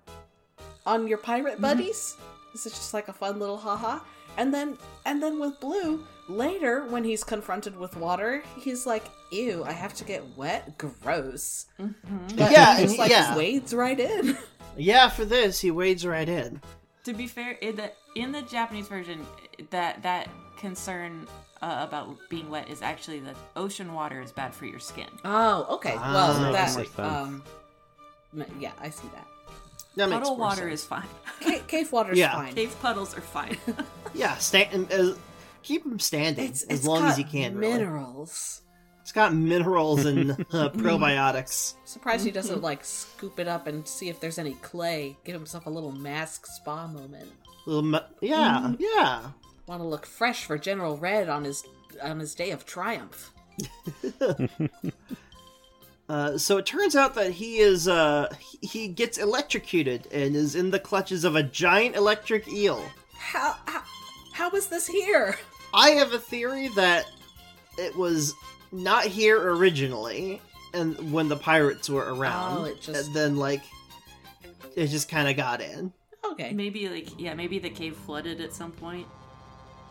on 0.86 1.06
your 1.06 1.18
pirate 1.18 1.54
mm-hmm. 1.54 1.62
buddies? 1.62 2.16
Is 2.54 2.64
it 2.66 2.70
just 2.70 2.94
like 2.94 3.08
a 3.08 3.12
fun 3.12 3.38
little 3.38 3.58
haha? 3.58 4.00
And 4.38 4.52
then 4.52 4.78
and 5.04 5.22
then 5.22 5.38
with 5.38 5.60
Blue 5.60 6.04
later, 6.28 6.86
when 6.88 7.04
he's 7.04 7.24
confronted 7.24 7.76
with 7.76 7.96
water, 7.96 8.42
he's 8.58 8.86
like, 8.86 9.04
"Ew, 9.30 9.64
I 9.64 9.72
have 9.72 9.94
to 9.94 10.04
get 10.04 10.22
wet. 10.36 10.76
Gross." 10.78 11.66
Mm-hmm. 11.80 12.36
But 12.36 12.52
Yeah, 12.52 12.76
he 12.78 12.84
just 12.84 12.98
like 12.98 13.10
yeah. 13.10 13.36
wades 13.36 13.74
right 13.74 13.98
in. 13.98 14.36
Yeah, 14.78 15.08
for 15.08 15.24
this 15.24 15.58
he 15.62 15.70
wades 15.70 16.04
right 16.04 16.28
in. 16.28 16.60
To 17.04 17.14
be 17.14 17.26
fair, 17.26 17.52
in 17.52 17.76
the 17.76 17.92
in 18.14 18.30
the 18.30 18.42
Japanese 18.42 18.88
version, 18.88 19.24
that 19.70 20.02
that 20.02 20.28
concern 20.58 21.26
uh, 21.66 21.84
about 21.88 22.16
being 22.28 22.48
wet 22.50 22.68
is 22.70 22.80
actually 22.82 23.18
that 23.20 23.36
ocean 23.56 23.92
water 23.92 24.20
is 24.20 24.30
bad 24.32 24.54
for 24.54 24.66
your 24.66 24.78
skin. 24.78 25.08
Oh, 25.24 25.66
okay. 25.76 25.94
Ah, 25.98 26.14
well, 26.14 26.52
makes 26.52 26.92
that 26.92 27.04
um, 27.04 27.42
yeah, 28.60 28.72
I 28.80 28.90
see 28.90 29.08
that. 29.14 29.26
That 29.96 30.08
makes 30.10 30.18
Puddle 30.20 30.36
more 30.36 30.46
water 30.48 30.68
sense. 30.68 30.80
is 30.82 30.84
fine. 30.84 31.08
Ca- 31.42 31.62
cave 31.66 31.90
water's 31.92 32.18
Yeah. 32.18 32.32
fine. 32.34 32.54
Cave 32.54 32.76
puddles 32.82 33.16
are 33.16 33.20
fine. 33.22 33.56
Yeah, 34.14 34.36
stand. 34.38 34.90
Uh, 34.92 35.12
keep 35.62 35.84
him 35.84 35.98
standing 35.98 36.48
It's, 36.48 36.62
as 36.62 36.78
it's 36.78 36.86
long 36.86 37.02
got 37.02 37.12
as 37.12 37.18
you 37.18 37.24
can. 37.24 37.54
Really. 37.56 37.72
Minerals. 37.74 38.62
It's 39.02 39.12
got 39.12 39.34
minerals 39.34 40.04
and 40.06 40.30
uh, 40.32 40.34
probiotics. 40.70 41.74
Surprised 41.84 42.24
he 42.24 42.30
doesn't 42.30 42.62
like 42.62 42.82
scoop 42.84 43.38
it 43.38 43.46
up 43.48 43.66
and 43.66 43.86
see 43.86 44.08
if 44.08 44.18
there's 44.20 44.38
any 44.38 44.54
clay. 44.62 45.16
Give 45.24 45.34
himself 45.34 45.66
a 45.66 45.70
little 45.70 45.92
mask 45.92 46.46
spa 46.46 46.86
moment. 46.86 47.30
Little 47.66 47.82
me- 47.82 47.98
yeah, 48.20 48.60
Mm-hmm. 48.62 48.74
yeah. 48.78 49.30
Want 49.66 49.82
to 49.82 49.86
look 49.86 50.06
fresh 50.06 50.44
for 50.44 50.56
General 50.58 50.96
Red 50.96 51.28
on 51.28 51.44
his 51.44 51.64
on 52.02 52.20
his 52.20 52.34
day 52.34 52.50
of 52.50 52.64
triumph. 52.66 53.32
Uh, 56.08 56.38
so 56.38 56.56
it 56.56 56.64
turns 56.64 56.94
out 56.94 57.16
that 57.16 57.32
he 57.32 57.58
is 57.58 57.88
uh, 57.88 58.32
he- 58.38 58.64
he 58.64 58.86
gets 58.88 59.18
electrocuted 59.18 60.06
and 60.12 60.36
is 60.36 60.54
in 60.54 60.70
the 60.70 60.78
clutches 60.78 61.24
of 61.24 61.34
a 61.34 61.42
giant 61.42 61.96
electric 61.96 62.46
eel. 62.46 62.80
How 63.18 63.56
how, 63.66 63.82
how 64.32 64.50
is 64.50 64.68
this 64.68 64.86
here? 64.86 65.36
I 65.74 65.90
have 65.90 66.12
a 66.12 66.18
theory 66.20 66.68
that 66.76 67.06
it 67.76 67.96
was 67.96 68.34
not 68.70 69.04
here 69.06 69.50
originally, 69.52 70.40
and 70.72 71.12
when 71.12 71.28
the 71.28 71.34
pirates 71.36 71.90
were 71.90 72.14
around, 72.14 72.58
Oh, 72.58 72.64
it 72.66 72.80
just- 72.80 73.06
and 73.08 73.16
then 73.16 73.36
like 73.36 73.62
it 74.76 74.86
just 74.86 75.08
kind 75.08 75.28
of 75.28 75.36
got 75.36 75.60
in. 75.60 75.92
Okay. 76.24 76.52
Maybe 76.52 76.88
like 76.88 77.18
yeah, 77.18 77.34
maybe 77.34 77.58
the 77.58 77.70
cave 77.70 77.96
flooded 77.96 78.40
at 78.40 78.52
some 78.52 78.70
point. 78.70 79.08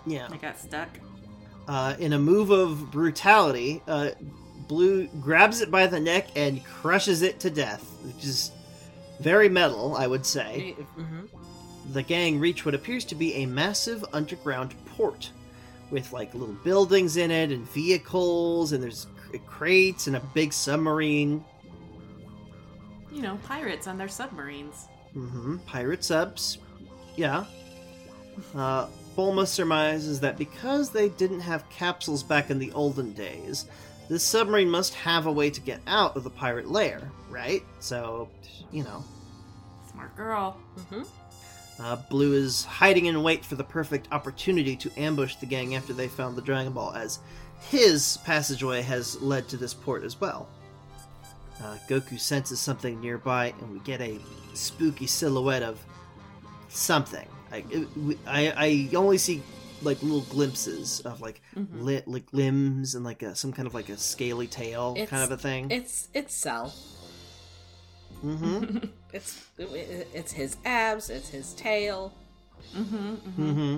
Yeah. 0.05 0.27
I 0.31 0.37
got 0.37 0.57
stuck. 0.57 0.89
Uh, 1.67 1.95
in 1.99 2.13
a 2.13 2.19
move 2.19 2.51
of 2.51 2.91
brutality, 2.91 3.81
uh, 3.87 4.11
Blue 4.67 5.07
grabs 5.21 5.61
it 5.61 5.69
by 5.69 5.85
the 5.87 5.99
neck 5.99 6.27
and 6.35 6.63
crushes 6.65 7.21
it 7.21 7.39
to 7.41 7.49
death, 7.49 7.83
which 8.03 8.23
is 8.23 8.51
very 9.19 9.49
metal, 9.49 9.95
I 9.95 10.07
would 10.07 10.25
say. 10.25 10.71
hmm 10.95 11.25
The 11.93 12.01
gang 12.03 12.39
reach 12.39 12.65
what 12.65 12.73
appears 12.73 13.05
to 13.05 13.15
be 13.15 13.33
a 13.35 13.45
massive 13.45 14.03
underground 14.13 14.73
port 14.95 15.29
with 15.91 16.11
like 16.11 16.33
little 16.33 16.55
buildings 16.63 17.17
in 17.17 17.29
it 17.29 17.51
and 17.51 17.67
vehicles, 17.69 18.71
and 18.71 18.81
there's 18.81 19.05
cr- 19.15 19.37
crates 19.45 20.07
and 20.07 20.15
a 20.15 20.19
big 20.33 20.51
submarine. 20.51 21.43
You 23.11 23.21
know, 23.21 23.37
pirates 23.47 23.87
on 23.87 23.97
their 23.97 24.07
submarines. 24.07 24.87
Mm 25.15 25.29
hmm. 25.29 25.57
Pirate 25.67 26.03
subs. 26.03 26.57
Yeah. 27.15 27.45
Uh, 28.55 28.87
Bulma 29.16 29.47
surmises 29.47 30.20
that 30.20 30.38
because 30.38 30.89
they 30.89 31.09
didn't 31.09 31.39
have 31.41 31.70
capsules 31.70 32.24
back 32.24 32.49
in 32.49 32.59
the 32.59 32.72
olden 32.74 33.13
days, 33.13 33.66
this 34.09 34.24
submarine 34.24 34.70
must 34.70 34.93
have 34.93 35.26
a 35.26 35.32
way 35.32 35.49
to 35.49 35.61
get 35.61 35.80
out 35.88 36.16
of 36.16 36.24
the 36.24 36.30
pirate 36.30 36.70
lair, 36.70 37.01
right? 37.30 37.63
So, 37.80 38.30
you 38.72 38.84
know, 38.84 39.03
Smart 39.91 40.16
girl. 40.16 40.51
hmm 40.89 41.03
uh, 41.78 41.97
Blue 42.09 42.34
is 42.34 42.63
hiding 42.63 43.07
in 43.07 43.22
wait 43.22 43.43
for 43.43 43.55
the 43.55 43.63
perfect 43.63 44.07
opportunity 44.13 44.78
to 44.78 44.89
ambush 44.97 45.36
the 45.36 45.45
gang 45.45 45.76
after 45.76 45.91
they 45.91 46.07
found 46.07 46.38
the 46.38 46.41
Dragon 46.41 46.72
Ball, 46.72 46.93
as 46.93 47.20
his 47.70 48.18
passageway 48.24 48.82
has 48.82 49.22
led 49.22 49.47
to 49.49 49.57
this 49.57 49.74
port 49.74 50.03
as 50.03 50.20
well. 50.22 50.47
Uh, 51.61 51.78
Goku 51.89 52.20
senses 52.20 52.59
something 52.59 53.01
nearby, 53.01 53.53
and 53.59 53.72
we 53.74 53.80
get 53.80 53.99
a 54.01 54.20
spooky 54.53 55.07
silhouette 55.07 55.63
of 55.63 55.80
something. 56.70 57.28
I, 57.55 58.17
I, 58.27 58.53
I 58.91 58.95
only 58.95 59.17
see 59.17 59.41
like 59.81 60.01
little 60.01 60.21
glimpses 60.21 61.01
of 61.01 61.21
like 61.21 61.41
li- 61.73 62.01
like 62.05 62.25
limbs 62.33 62.95
and 62.95 63.03
like 63.05 63.21
a, 63.23 63.35
some 63.35 63.51
kind 63.53 63.67
of 63.67 63.73
like 63.73 63.89
a 63.89 63.97
scaly 63.97 64.47
tail 64.47 64.93
It's- 64.95 65.09
kind 65.09 65.23
of 65.23 65.31
a 65.31 65.37
thing. 65.37 65.69
It's 65.71 66.07
it's 66.13 66.33
Cell. 66.33 66.73
mm-hmm. 68.23 68.77
It's 69.13 69.41
it's 69.57 70.31
his 70.33 70.57
abs. 70.65 71.09
It's 71.09 71.29
his 71.29 71.53
tail. 71.53 72.13
Mm-hmm. 72.75 73.77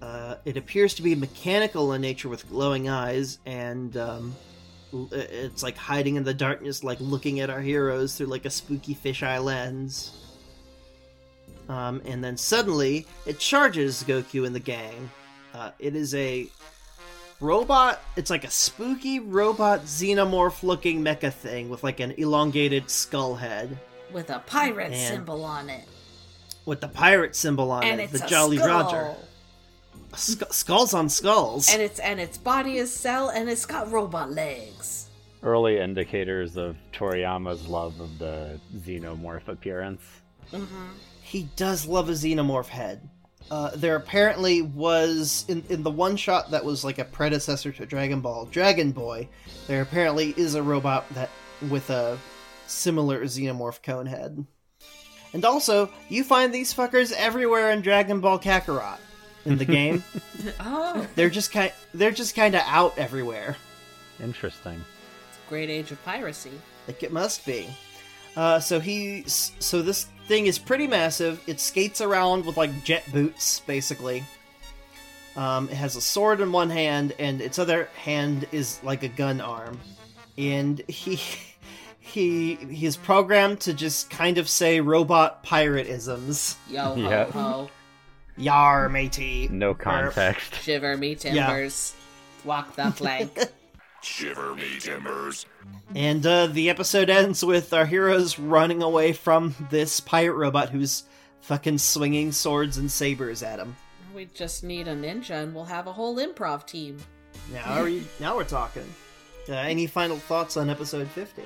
Uh, 0.00 0.36
it 0.46 0.56
appears 0.56 0.94
to 0.94 1.02
be 1.02 1.14
mechanical 1.14 1.92
in 1.92 2.00
nature 2.00 2.28
with 2.30 2.48
glowing 2.48 2.88
eyes, 2.88 3.38
and 3.44 3.94
um, 3.98 4.34
it's 5.12 5.62
like 5.62 5.76
hiding 5.76 6.16
in 6.16 6.24
the 6.24 6.32
darkness, 6.32 6.82
like 6.84 6.98
looking 7.00 7.40
at 7.40 7.50
our 7.50 7.60
heroes 7.60 8.14
through 8.16 8.28
like 8.28 8.46
a 8.46 8.50
spooky 8.50 8.94
fisheye 8.94 9.42
lens. 9.42 10.12
Um, 11.68 12.00
and 12.04 12.22
then 12.22 12.36
suddenly, 12.36 13.06
it 13.26 13.38
charges 13.38 14.04
Goku 14.04 14.46
and 14.46 14.54
the 14.54 14.60
gang. 14.60 15.10
Uh, 15.54 15.70
it 15.78 15.96
is 15.96 16.14
a 16.14 16.48
robot. 17.40 18.00
It's 18.16 18.30
like 18.30 18.44
a 18.44 18.50
spooky 18.50 19.18
robot 19.20 19.82
xenomorph-looking 19.82 21.02
mecha 21.02 21.32
thing 21.32 21.68
with 21.68 21.82
like 21.82 22.00
an 22.00 22.12
elongated 22.12 22.90
skull 22.90 23.34
head 23.34 23.78
with 24.12 24.30
a 24.30 24.38
pirate 24.40 24.92
And- 24.92 25.14
symbol 25.16 25.44
on 25.44 25.68
it. 25.68 25.84
with 26.66 26.80
the 26.80 26.88
pirate 26.88 27.34
symbol 27.36 27.70
on 27.72 27.82
And 27.84 28.00
it, 28.00 28.04
it's 28.10 28.20
the 28.20 28.26
a 28.26 28.28
Jolly 28.28 28.58
skull. 28.58 28.84
Roger. 28.84 29.14
Sk- 30.14 30.52
skulls 30.52 30.94
on 30.94 31.08
skulls. 31.08 31.68
And 31.72 31.82
it's 31.82 31.98
and 31.98 32.20
its 32.20 32.38
body 32.38 32.76
is 32.78 32.92
Cell, 32.92 33.28
and 33.30 33.48
it's 33.50 33.66
got 33.66 33.90
robot 33.90 34.30
legs. 34.30 35.08
Early 35.42 35.78
indicators 35.78 36.56
of 36.56 36.76
Toriyama's 36.92 37.66
love 37.68 37.98
of 38.00 38.18
the 38.18 38.58
xenomorph 38.78 39.48
appearance. 39.48 40.02
He 41.26 41.48
does 41.56 41.86
love 41.86 42.08
a 42.08 42.12
xenomorph 42.12 42.68
head. 42.68 43.08
Uh, 43.50 43.70
there 43.74 43.96
apparently 43.96 44.62
was 44.62 45.44
in 45.48 45.64
in 45.68 45.82
the 45.82 45.90
one 45.90 46.16
shot 46.16 46.52
that 46.52 46.64
was 46.64 46.84
like 46.84 46.98
a 46.98 47.04
predecessor 47.04 47.72
to 47.72 47.84
Dragon 47.84 48.20
Ball, 48.20 48.44
Dragon 48.46 48.92
Boy. 48.92 49.28
There 49.66 49.82
apparently 49.82 50.34
is 50.36 50.54
a 50.54 50.62
robot 50.62 51.04
that 51.14 51.30
with 51.68 51.90
a 51.90 52.16
similar 52.68 53.24
xenomorph 53.24 53.82
cone 53.82 54.06
head. 54.06 54.46
And 55.32 55.44
also, 55.44 55.90
you 56.08 56.22
find 56.22 56.54
these 56.54 56.72
fuckers 56.72 57.12
everywhere 57.12 57.70
in 57.72 57.82
Dragon 57.82 58.20
Ball 58.20 58.38
Kakarot 58.38 58.98
in 59.44 59.58
the 59.58 59.64
game. 59.78 60.04
Oh, 60.60 61.06
they're 61.16 61.28
just 61.30 61.50
kind 61.52 61.72
they're 61.92 62.12
just 62.12 62.36
kind 62.36 62.54
of 62.54 62.62
out 62.66 62.96
everywhere. 62.96 63.56
Interesting. 64.22 64.80
great 65.48 65.70
age 65.70 65.90
of 65.90 66.02
piracy. 66.04 66.52
Like 66.86 67.02
it 67.02 67.12
must 67.12 67.44
be. 67.44 67.68
Uh, 68.36 68.60
so 68.60 68.78
he, 68.78 69.24
so 69.26 69.80
this 69.82 70.04
thing 70.28 70.46
is 70.46 70.58
pretty 70.58 70.86
massive. 70.86 71.42
It 71.46 71.58
skates 71.58 72.00
around 72.00 72.44
with 72.44 72.56
like 72.56 72.84
jet 72.84 73.04
boots, 73.12 73.60
basically. 73.60 74.24
Um, 75.36 75.68
it 75.68 75.74
has 75.74 75.96
a 75.96 76.00
sword 76.00 76.40
in 76.40 76.52
one 76.52 76.70
hand, 76.70 77.12
and 77.18 77.40
its 77.40 77.58
other 77.58 77.88
hand 77.96 78.46
is 78.52 78.80
like 78.82 79.02
a 79.02 79.08
gun 79.08 79.40
arm. 79.40 79.78
And 80.38 80.80
he, 80.88 81.18
he, 81.98 82.54
he's 82.56 82.96
programmed 82.96 83.60
to 83.60 83.74
just 83.74 84.10
kind 84.10 84.38
of 84.38 84.48
say 84.48 84.80
robot 84.80 85.42
pirate 85.42 85.86
isms. 85.86 86.56
Yo 86.68 86.82
ho 86.82 86.96
Yeah. 86.96 87.24
ho, 87.30 87.70
Yar, 88.38 88.88
matey. 88.90 89.48
No 89.50 89.70
Or- 89.70 89.74
context. 89.74 90.54
shiver 90.62 90.96
me 90.96 91.14
timbers, 91.14 91.94
walk 92.44 92.74
the 92.76 92.92
plank. 92.96 93.38
Shiver 94.06 94.54
me 94.54 94.78
timbers. 94.78 95.46
And 95.94 96.24
uh, 96.24 96.46
the 96.46 96.70
episode 96.70 97.10
ends 97.10 97.44
with 97.44 97.72
our 97.74 97.86
heroes 97.86 98.38
running 98.38 98.82
away 98.82 99.12
from 99.12 99.54
this 99.70 99.98
pirate 100.00 100.34
robot 100.36 100.70
who's 100.70 101.02
fucking 101.40 101.78
swinging 101.78 102.30
swords 102.32 102.78
and 102.78 102.90
sabers 102.90 103.42
at 103.42 103.58
him. 103.58 103.76
we 104.14 104.26
just 104.26 104.62
need 104.64 104.86
a 104.88 104.94
ninja, 104.94 105.42
and 105.42 105.54
we'll 105.54 105.64
have 105.64 105.86
a 105.86 105.92
whole 105.92 106.16
improv 106.16 106.66
team. 106.66 106.98
Now, 107.52 107.80
are 107.80 107.88
you, 107.88 108.04
now 108.20 108.36
we're 108.36 108.44
talking. 108.44 108.86
Uh, 109.48 109.54
any 109.54 109.86
final 109.86 110.16
thoughts 110.16 110.56
on 110.56 110.70
episode 110.70 111.08
50? 111.08 111.42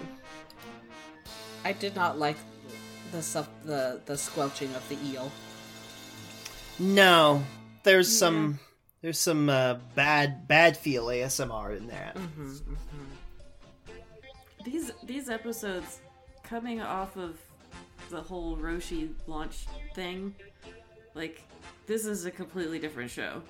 I 1.64 1.72
did 1.72 1.96
not 1.96 2.18
like 2.18 2.36
the 3.10 3.22
suff- 3.22 3.50
the 3.64 4.00
the 4.06 4.16
squelching 4.16 4.72
of 4.74 4.88
the 4.88 4.96
eel. 5.12 5.30
No, 6.78 7.42
there's 7.82 8.14
some 8.16 8.58
there's 9.02 9.18
some 9.18 9.48
uh, 9.48 9.74
bad 9.94 10.46
bad 10.46 10.76
feel 10.76 11.06
ASMR 11.06 11.76
in 11.76 11.86
that. 11.88 12.16
These 14.64 14.92
these 15.04 15.30
episodes 15.30 16.00
coming 16.42 16.80
off 16.80 17.16
of 17.16 17.38
the 18.10 18.20
whole 18.20 18.56
Roshi 18.56 19.10
launch 19.26 19.66
thing, 19.94 20.34
like 21.14 21.42
this 21.86 22.04
is 22.04 22.26
a 22.26 22.30
completely 22.30 22.78
different 22.78 23.10
show. 23.10 23.42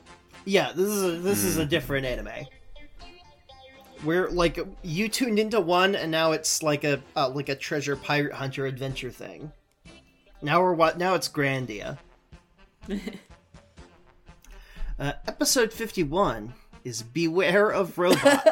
Yeah, 0.44 0.72
this 0.72 0.88
is 0.88 1.02
a, 1.02 1.10
this 1.18 1.44
is 1.44 1.56
a 1.56 1.66
different 1.66 2.06
anime. 2.06 2.46
We're 4.04 4.30
like 4.30 4.58
you 4.82 5.08
tuned 5.08 5.38
into 5.38 5.60
one, 5.60 5.94
and 5.96 6.10
now 6.10 6.32
it's 6.32 6.62
like 6.62 6.84
a 6.84 7.02
uh, 7.16 7.28
like 7.28 7.48
a 7.48 7.56
treasure 7.56 7.96
pirate 7.96 8.34
hunter 8.34 8.66
adventure 8.66 9.10
thing. 9.10 9.50
Now 10.42 10.62
we're 10.62 10.74
what? 10.74 10.96
Now 10.96 11.14
it's 11.16 11.28
Grandia. 11.28 11.98
uh, 15.00 15.12
episode 15.26 15.72
fifty 15.72 16.02
one 16.02 16.54
is 16.84 17.02
Beware 17.02 17.70
of 17.70 17.98
Robot. 17.98 18.46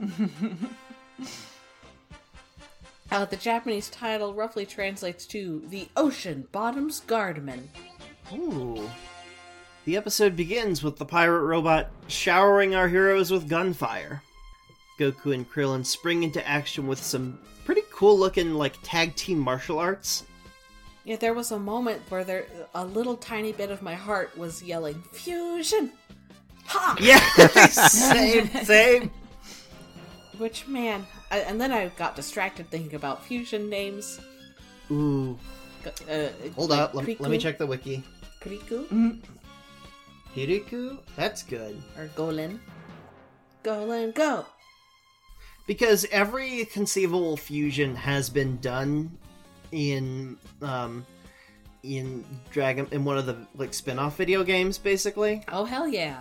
Uh, 3.12 3.24
the 3.24 3.36
Japanese 3.36 3.90
title 3.90 4.34
roughly 4.34 4.64
translates 4.64 5.26
to 5.26 5.64
"The 5.68 5.88
Ocean 5.96 6.46
Bottom's 6.52 7.00
Guardman." 7.00 7.68
Ooh. 8.32 8.88
The 9.84 9.96
episode 9.96 10.36
begins 10.36 10.84
with 10.84 10.96
the 10.96 11.04
pirate 11.04 11.42
robot 11.42 11.90
showering 12.06 12.76
our 12.76 12.86
heroes 12.86 13.32
with 13.32 13.48
gunfire. 13.48 14.22
Goku 14.98 15.34
and 15.34 15.50
Krillin 15.50 15.84
spring 15.84 16.22
into 16.22 16.46
action 16.46 16.86
with 16.86 17.02
some 17.02 17.40
pretty 17.64 17.82
cool 17.90 18.16
looking 18.16 18.54
like 18.54 18.78
tag 18.82 19.16
team 19.16 19.40
martial 19.40 19.80
arts. 19.80 20.24
Yeah, 21.10 21.16
there 21.16 21.34
was 21.34 21.50
a 21.50 21.58
moment 21.58 22.02
where 22.08 22.22
there 22.22 22.46
a 22.72 22.86
little 22.86 23.16
tiny 23.16 23.50
bit 23.50 23.72
of 23.72 23.82
my 23.82 23.96
heart 23.96 24.38
was 24.38 24.62
yelling 24.62 25.02
"Fusion!" 25.10 25.90
Ha! 26.66 26.96
Yeah, 27.00 27.18
same, 27.66 28.46
same. 28.64 29.10
Which 30.38 30.68
man? 30.68 31.04
I, 31.32 31.38
and 31.40 31.60
then 31.60 31.72
I 31.72 31.88
got 31.98 32.14
distracted 32.14 32.70
thinking 32.70 32.94
about 32.94 33.24
fusion 33.24 33.68
names. 33.68 34.20
Ooh, 34.92 35.36
Uh, 36.08 36.28
hold 36.54 36.70
like 36.70 36.78
up, 36.78 36.94
let, 36.94 37.20
let 37.20 37.28
me 37.28 37.38
check 37.38 37.58
the 37.58 37.66
wiki. 37.66 38.04
Kuriku 38.40 39.18
Hiriku? 40.36 40.98
That's 41.16 41.42
good. 41.42 41.82
or 41.98 42.06
Golin. 42.14 42.60
Golin, 43.64 44.14
go! 44.14 44.46
because 45.66 46.06
every 46.10 46.64
conceivable 46.66 47.36
fusion 47.36 47.94
has 47.94 48.30
been 48.30 48.58
done 48.58 49.18
in 49.72 50.36
um 50.62 51.04
in 51.82 52.24
Dragon 52.50 52.86
in 52.90 53.04
one 53.04 53.16
of 53.18 53.26
the 53.26 53.36
like 53.56 53.72
spin-off 53.74 54.16
video 54.16 54.44
games 54.44 54.76
basically. 54.78 55.42
Oh, 55.48 55.64
hell 55.64 55.88
yeah. 55.88 56.18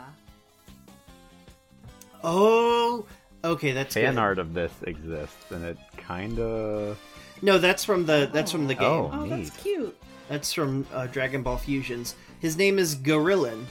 Oh, 2.23 3.05
okay, 3.43 3.71
that's 3.71 3.93
Fan 3.93 4.15
good. 4.15 4.19
art 4.19 4.39
of 4.39 4.53
this 4.53 4.71
exists, 4.83 5.51
and 5.51 5.63
it 5.65 5.77
kind 5.97 6.39
of. 6.39 6.97
No, 7.41 7.57
that's 7.57 7.85
from 7.85 8.05
the 8.05 8.29
that's 8.33 8.51
from 8.51 8.67
the 8.67 8.75
game. 8.75 8.83
Oh. 8.89 9.09
Oh, 9.13 9.25
that's 9.27 9.49
cute. 9.57 9.95
That's 10.27 10.51
from 10.53 10.85
uh, 10.93 11.07
Dragon 11.07 11.41
Ball 11.43 11.57
Fusions. 11.57 12.15
His 12.39 12.55
name 12.57 12.77
is 12.77 12.95
Gorillin, 12.95 13.63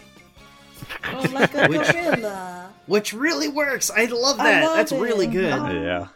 Oh, 1.12 1.26
like 1.32 1.54
a 1.54 1.66
Which- 1.68 1.92
gorilla. 1.92 2.70
which 2.86 3.12
really 3.12 3.48
works. 3.48 3.90
I 3.90 4.06
love 4.06 4.40
I 4.40 4.44
that. 4.44 4.64
love 4.64 4.76
that's 4.76 4.92
it. 4.92 5.00
really 5.00 5.26
good. 5.26 5.52
Oh. 5.52 5.70
Yeah. 5.70 6.06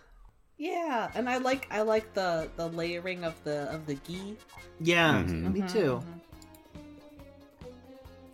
Yeah, 0.62 1.10
and 1.16 1.28
I 1.28 1.38
like 1.38 1.66
I 1.72 1.82
like 1.82 2.14
the 2.14 2.48
the 2.54 2.68
layering 2.68 3.24
of 3.24 3.34
the 3.42 3.62
of 3.74 3.84
the 3.84 3.96
gi. 4.06 4.36
Yeah, 4.78 5.24
Mhm. 5.26 5.52
me 5.52 5.62
too. 5.66 6.00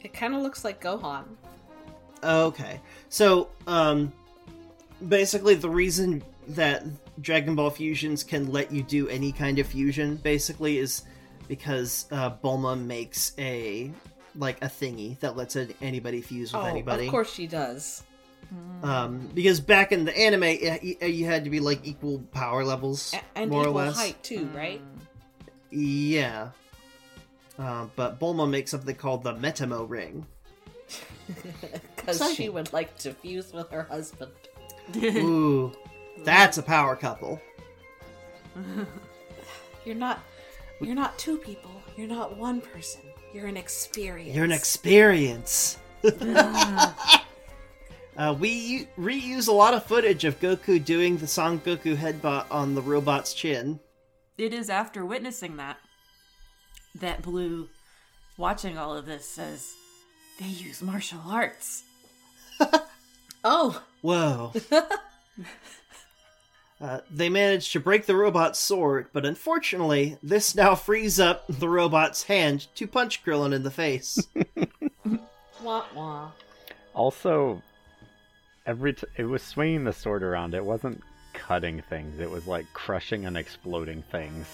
It 0.03 0.13
kind 0.13 0.35
of 0.35 0.43
looks 0.43 0.63
like 0.63 0.79
Gohan. 0.79 1.25
Okay. 2.23 2.83
So, 3.09 3.49
um 3.67 4.13
basically 5.09 5.55
the 5.55 5.71
reason 5.71 6.23
that 6.49 6.85
Dragon 7.23 7.55
Ball 7.55 7.71
Fusions 7.71 8.23
can 8.25 8.53
let 8.53 8.71
you 8.71 8.83
do 8.83 9.09
any 9.09 9.33
kind 9.33 9.59
of 9.59 9.67
fusion 9.67 10.17
basically 10.17 10.77
is 10.77 11.05
because 11.49 12.09
uh 12.11 12.33
Bulma 12.45 12.79
makes 12.79 13.33
a 13.39 13.91
like 14.37 14.63
a 14.63 14.67
thingy 14.67 15.19
that 15.21 15.35
lets 15.35 15.57
anybody 15.81 16.21
fuse 16.21 16.53
with 16.53 16.63
oh, 16.63 16.67
anybody. 16.67 17.07
of 17.07 17.11
course 17.11 17.33
she 17.33 17.47
does. 17.47 18.03
Um 18.83 19.29
because 19.35 19.61
back 19.61 19.93
in 19.93 20.05
the 20.05 20.17
anime 20.17 20.45
it, 20.45 20.83
you- 20.83 21.07
you 21.07 21.25
had 21.27 21.45
to 21.45 21.51
be 21.51 21.61
like 21.61 21.81
equal 21.87 22.21
power 22.33 22.65
levels 22.65 23.13
A- 23.15 23.39
and 23.39 23.51
more 23.51 23.63
equal 23.63 23.81
or 23.81 23.85
less. 23.87 23.97
height 23.97 24.23
too, 24.23 24.49
right? 24.55 24.81
Yeah. 25.71 26.51
Uh, 27.59 27.87
but 27.97 28.21
Bulma 28.21 28.49
makes 28.49 28.71
something 28.71 28.95
called 28.95 29.25
the 29.25 29.35
Metamo 29.35 29.89
ring. 29.89 30.27
Because 31.97 32.35
she 32.35 32.49
would 32.49 32.73
like 32.73 32.97
to 32.99 33.13
fuse 33.13 33.53
with 33.53 33.69
her 33.71 33.83
husband. 33.83 34.33
Ooh, 34.97 35.73
that's 36.25 36.57
a 36.57 36.63
power 36.63 36.97
couple. 36.97 37.39
You're 39.85 39.95
not 39.95 40.21
you're 40.81 40.95
not 40.95 41.19
two 41.19 41.37
people. 41.37 41.71
You're 41.97 42.09
not 42.09 42.37
one 42.37 42.61
person. 42.63 43.03
You're 43.35 43.47
an 43.47 43.57
experience. 43.59 44.35
You're 44.35 44.45
an 44.47 44.53
experience. 44.53 45.77
Uh, 48.19 48.35
we 48.39 48.87
reuse 48.99 49.49
a 49.49 49.53
lot 49.53 49.73
of 49.73 49.85
footage 49.85 50.25
of 50.25 50.41
Goku 50.41 50.85
doing 50.85 51.17
the 51.17 51.27
Son 51.27 51.61
Goku 51.61 51.97
headbutt 51.97 52.47
on 52.51 52.75
the 52.75 52.83
robot's 52.83 53.33
chin. 53.33 53.81
It 54.37 54.53
is 54.53 54.69
after 54.69 55.07
witnessing 55.07 55.57
that 55.57 55.79
that 56.95 57.23
Blue, 57.23 57.69
watching 58.37 58.77
all 58.77 58.97
of 58.97 59.07
this, 59.07 59.25
says 59.25 59.73
they 60.39 60.47
use 60.47 60.83
martial 60.83 61.21
arts. 61.27 61.85
Oh, 63.45 63.83
Whoa. 64.03 64.53
Uh, 66.81 67.01
they 67.11 67.29
managed 67.29 67.73
to 67.73 67.81
break 67.81 68.07
the 68.07 68.15
robot's 68.15 68.57
sword, 68.57 69.09
but 69.13 69.27
unfortunately, 69.27 70.17
this 70.23 70.55
now 70.55 70.77
frees 70.77 71.19
up 71.19 71.45
the 71.49 71.69
robot's 71.69 72.23
hand 72.23 72.69
to 72.77 72.87
punch 72.87 73.25
Krillin 73.25 73.53
in 73.53 73.65
the 73.65 73.71
face. 73.73 74.29
wah 75.61 75.85
wah. 75.93 76.31
Also, 76.95 77.61
every 78.69 78.93
t- 78.93 79.07
it 79.17 79.25
was 79.25 79.43
swinging 79.43 79.83
the 79.83 79.93
sword 79.93 80.23
around. 80.23 80.55
It 80.55 80.65
wasn't 80.65 81.03
cutting 81.33 81.83
things. 81.89 82.21
It 82.21 82.31
was 82.31 82.47
like 82.47 82.67
crushing 82.73 83.25
and 83.27 83.37
exploding 83.37 84.03
things. 84.03 84.47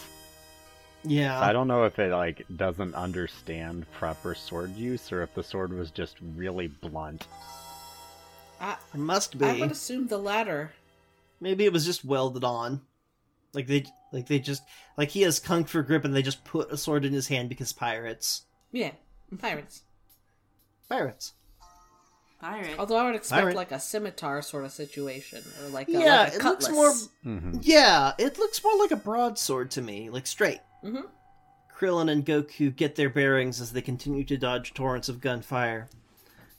yeah. 1.02 1.38
I 1.40 1.52
don't 1.52 1.68
know 1.68 1.84
if 1.84 1.98
it 1.98 2.10
like 2.12 2.46
doesn't 2.56 2.94
understand 2.94 3.90
proper 3.92 4.34
sword 4.34 4.74
use 4.76 5.12
or 5.12 5.22
if 5.22 5.34
the 5.34 5.42
sword 5.42 5.72
was 5.72 5.90
just 5.90 6.16
really 6.36 6.68
blunt. 6.68 7.26
I, 8.60 8.76
It 8.94 8.98
must 8.98 9.36
be. 9.38 9.44
I 9.44 9.58
would 9.60 9.72
assume 9.72 10.06
the 10.06 10.18
latter. 10.18 10.72
Maybe 11.40 11.64
it 11.64 11.72
was 11.72 11.84
just 11.84 12.04
welded 12.04 12.44
on. 12.44 12.80
Like 13.52 13.66
they 13.66 13.84
like 14.12 14.26
they 14.26 14.38
just 14.38 14.62
like 14.96 15.10
he 15.10 15.22
has 15.22 15.38
kung 15.40 15.64
fu 15.64 15.82
grip 15.82 16.04
and 16.04 16.14
they 16.14 16.22
just 16.22 16.44
put 16.44 16.72
a 16.72 16.76
sword 16.76 17.04
in 17.04 17.12
his 17.12 17.28
hand 17.28 17.48
because 17.48 17.72
pirates. 17.72 18.42
Yeah, 18.72 18.92
pirates. 19.38 19.82
Pirates. 20.88 21.32
Pirate. 22.44 22.78
Although 22.78 22.96
I 22.96 23.06
would 23.06 23.14
expect 23.14 23.40
Pirate. 23.42 23.56
like 23.56 23.72
a 23.72 23.80
scimitar 23.80 24.42
sort 24.42 24.64
of 24.64 24.72
situation, 24.72 25.42
or 25.62 25.68
like 25.70 25.88
a, 25.88 25.92
Yeah, 25.92 25.98
like 26.24 26.32
a 26.32 26.36
it 26.36 26.44
looks 26.44 26.66
cutlass. 26.66 26.70
more 26.70 26.92
hmm 27.40 27.58
Yeah, 27.62 28.12
it 28.18 28.38
looks 28.38 28.62
more 28.62 28.76
like 28.78 28.90
a 28.90 28.96
broadsword 28.96 29.70
to 29.72 29.82
me, 29.82 30.10
like 30.10 30.26
straight. 30.26 30.60
Mhm. 30.84 31.04
Krillin 31.78 32.10
and 32.10 32.24
Goku 32.24 32.74
get 32.74 32.96
their 32.96 33.08
bearings 33.10 33.60
as 33.60 33.72
they 33.72 33.80
continue 33.82 34.24
to 34.24 34.36
dodge 34.36 34.74
torrents 34.74 35.08
of 35.08 35.20
gunfire. 35.20 35.88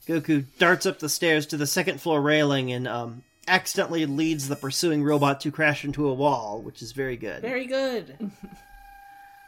Goku 0.08 0.44
darts 0.58 0.86
up 0.86 0.98
the 0.98 1.08
stairs 1.08 1.46
to 1.46 1.56
the 1.56 1.66
second 1.66 2.00
floor 2.00 2.20
railing 2.20 2.70
and 2.72 2.86
um, 2.88 3.22
accidentally 3.48 4.06
leads 4.06 4.48
the 4.48 4.56
pursuing 4.56 5.02
robot 5.04 5.40
to 5.42 5.50
crash 5.52 5.84
into 5.84 6.08
a 6.08 6.14
wall, 6.14 6.60
which 6.60 6.82
is 6.82 6.92
very 6.92 7.16
good. 7.16 7.42
Very 7.42 7.66
good. 7.66 8.30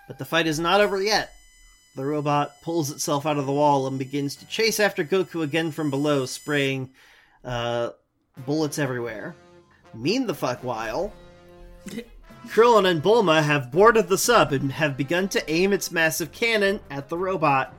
But 0.06 0.18
the 0.18 0.24
fight 0.24 0.46
is 0.46 0.58
not 0.58 0.80
over 0.80 1.02
yet. 1.02 1.32
The 1.98 2.04
robot 2.04 2.62
pulls 2.62 2.92
itself 2.92 3.26
out 3.26 3.38
of 3.38 3.46
the 3.46 3.52
wall 3.52 3.88
and 3.88 3.98
begins 3.98 4.36
to 4.36 4.46
chase 4.46 4.78
after 4.78 5.04
Goku 5.04 5.42
again 5.42 5.72
from 5.72 5.90
below, 5.90 6.26
spraying 6.26 6.90
uh, 7.44 7.90
bullets 8.46 8.78
everywhere. 8.78 9.34
Mean 9.92 10.28
the 10.28 10.34
fuck 10.34 10.62
while, 10.62 11.12
Krillin 12.46 12.88
and 12.88 13.02
Bulma 13.02 13.42
have 13.42 13.72
boarded 13.72 14.06
the 14.06 14.16
sub 14.16 14.52
and 14.52 14.70
have 14.70 14.96
begun 14.96 15.28
to 15.30 15.50
aim 15.50 15.72
its 15.72 15.90
massive 15.90 16.30
cannon 16.30 16.78
at 16.88 17.08
the 17.08 17.18
robot. 17.18 17.74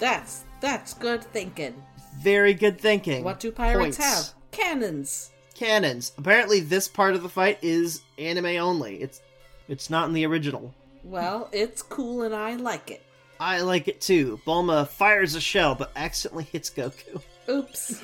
That's 0.00 0.42
that's 0.60 0.92
good 0.92 1.22
thinking. 1.22 1.80
Very 2.18 2.54
good 2.54 2.80
thinking. 2.80 3.22
What 3.22 3.38
do 3.38 3.52
pirates 3.52 3.98
Points. 3.98 3.98
have? 3.98 4.34
Cannons. 4.50 5.30
Cannons. 5.54 6.10
Apparently, 6.18 6.58
this 6.58 6.88
part 6.88 7.14
of 7.14 7.22
the 7.22 7.28
fight 7.28 7.60
is 7.62 8.00
anime 8.18 8.56
only. 8.56 9.00
It's 9.00 9.22
it's 9.68 9.90
not 9.90 10.08
in 10.08 10.12
the 10.12 10.26
original. 10.26 10.74
Well, 11.04 11.48
it's 11.52 11.82
cool 11.82 12.22
and 12.22 12.34
I 12.34 12.56
like 12.56 12.90
it. 12.90 13.04
I 13.44 13.60
like 13.60 13.88
it 13.88 14.00
too. 14.00 14.40
Bulma 14.46 14.88
fires 14.88 15.34
a 15.34 15.40
shell 15.40 15.74
but 15.74 15.92
accidentally 15.96 16.44
hits 16.44 16.70
Goku. 16.70 17.20
Oops. 17.46 18.02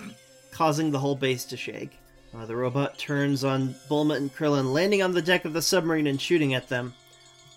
causing 0.53 0.91
the 0.91 0.99
whole 0.99 1.15
base 1.15 1.47
to 1.47 1.57
shake. 1.57 1.97
Uh, 2.37 2.45
the 2.45 2.55
robot 2.55 2.99
turns 2.99 3.43
on 3.43 3.75
Bulma 3.89 4.19
and 4.19 4.35
Krillin, 4.35 4.75
landing 4.75 5.01
on 5.01 5.13
the 5.13 5.23
deck 5.23 5.47
of 5.47 5.55
the 5.55 5.63
submarine 5.63 6.07
and 6.09 6.21
shooting 6.21 6.53
at 6.53 6.69
them. 6.69 6.93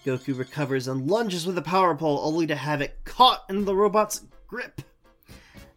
Goku 0.05 0.37
recovers 0.37 0.87
and 0.87 1.11
lunges 1.11 1.45
with 1.45 1.57
a 1.57 1.61
power 1.61 1.93
pole, 1.93 2.21
only 2.23 2.47
to 2.47 2.55
have 2.55 2.79
it 2.79 2.97
caught 3.03 3.43
in 3.49 3.65
the 3.65 3.75
robot's 3.75 4.21
grip. 4.47 4.81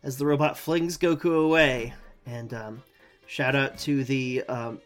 As 0.05 0.17
the 0.17 0.27
robot 0.27 0.57
flings 0.57 0.97
Goku 0.97 1.45
away, 1.45 1.93
and 2.25 2.55
um, 2.55 2.83
shout 3.27 3.57
out 3.57 3.79
to 3.81 4.05
the 4.05 4.45
um, 4.45 4.81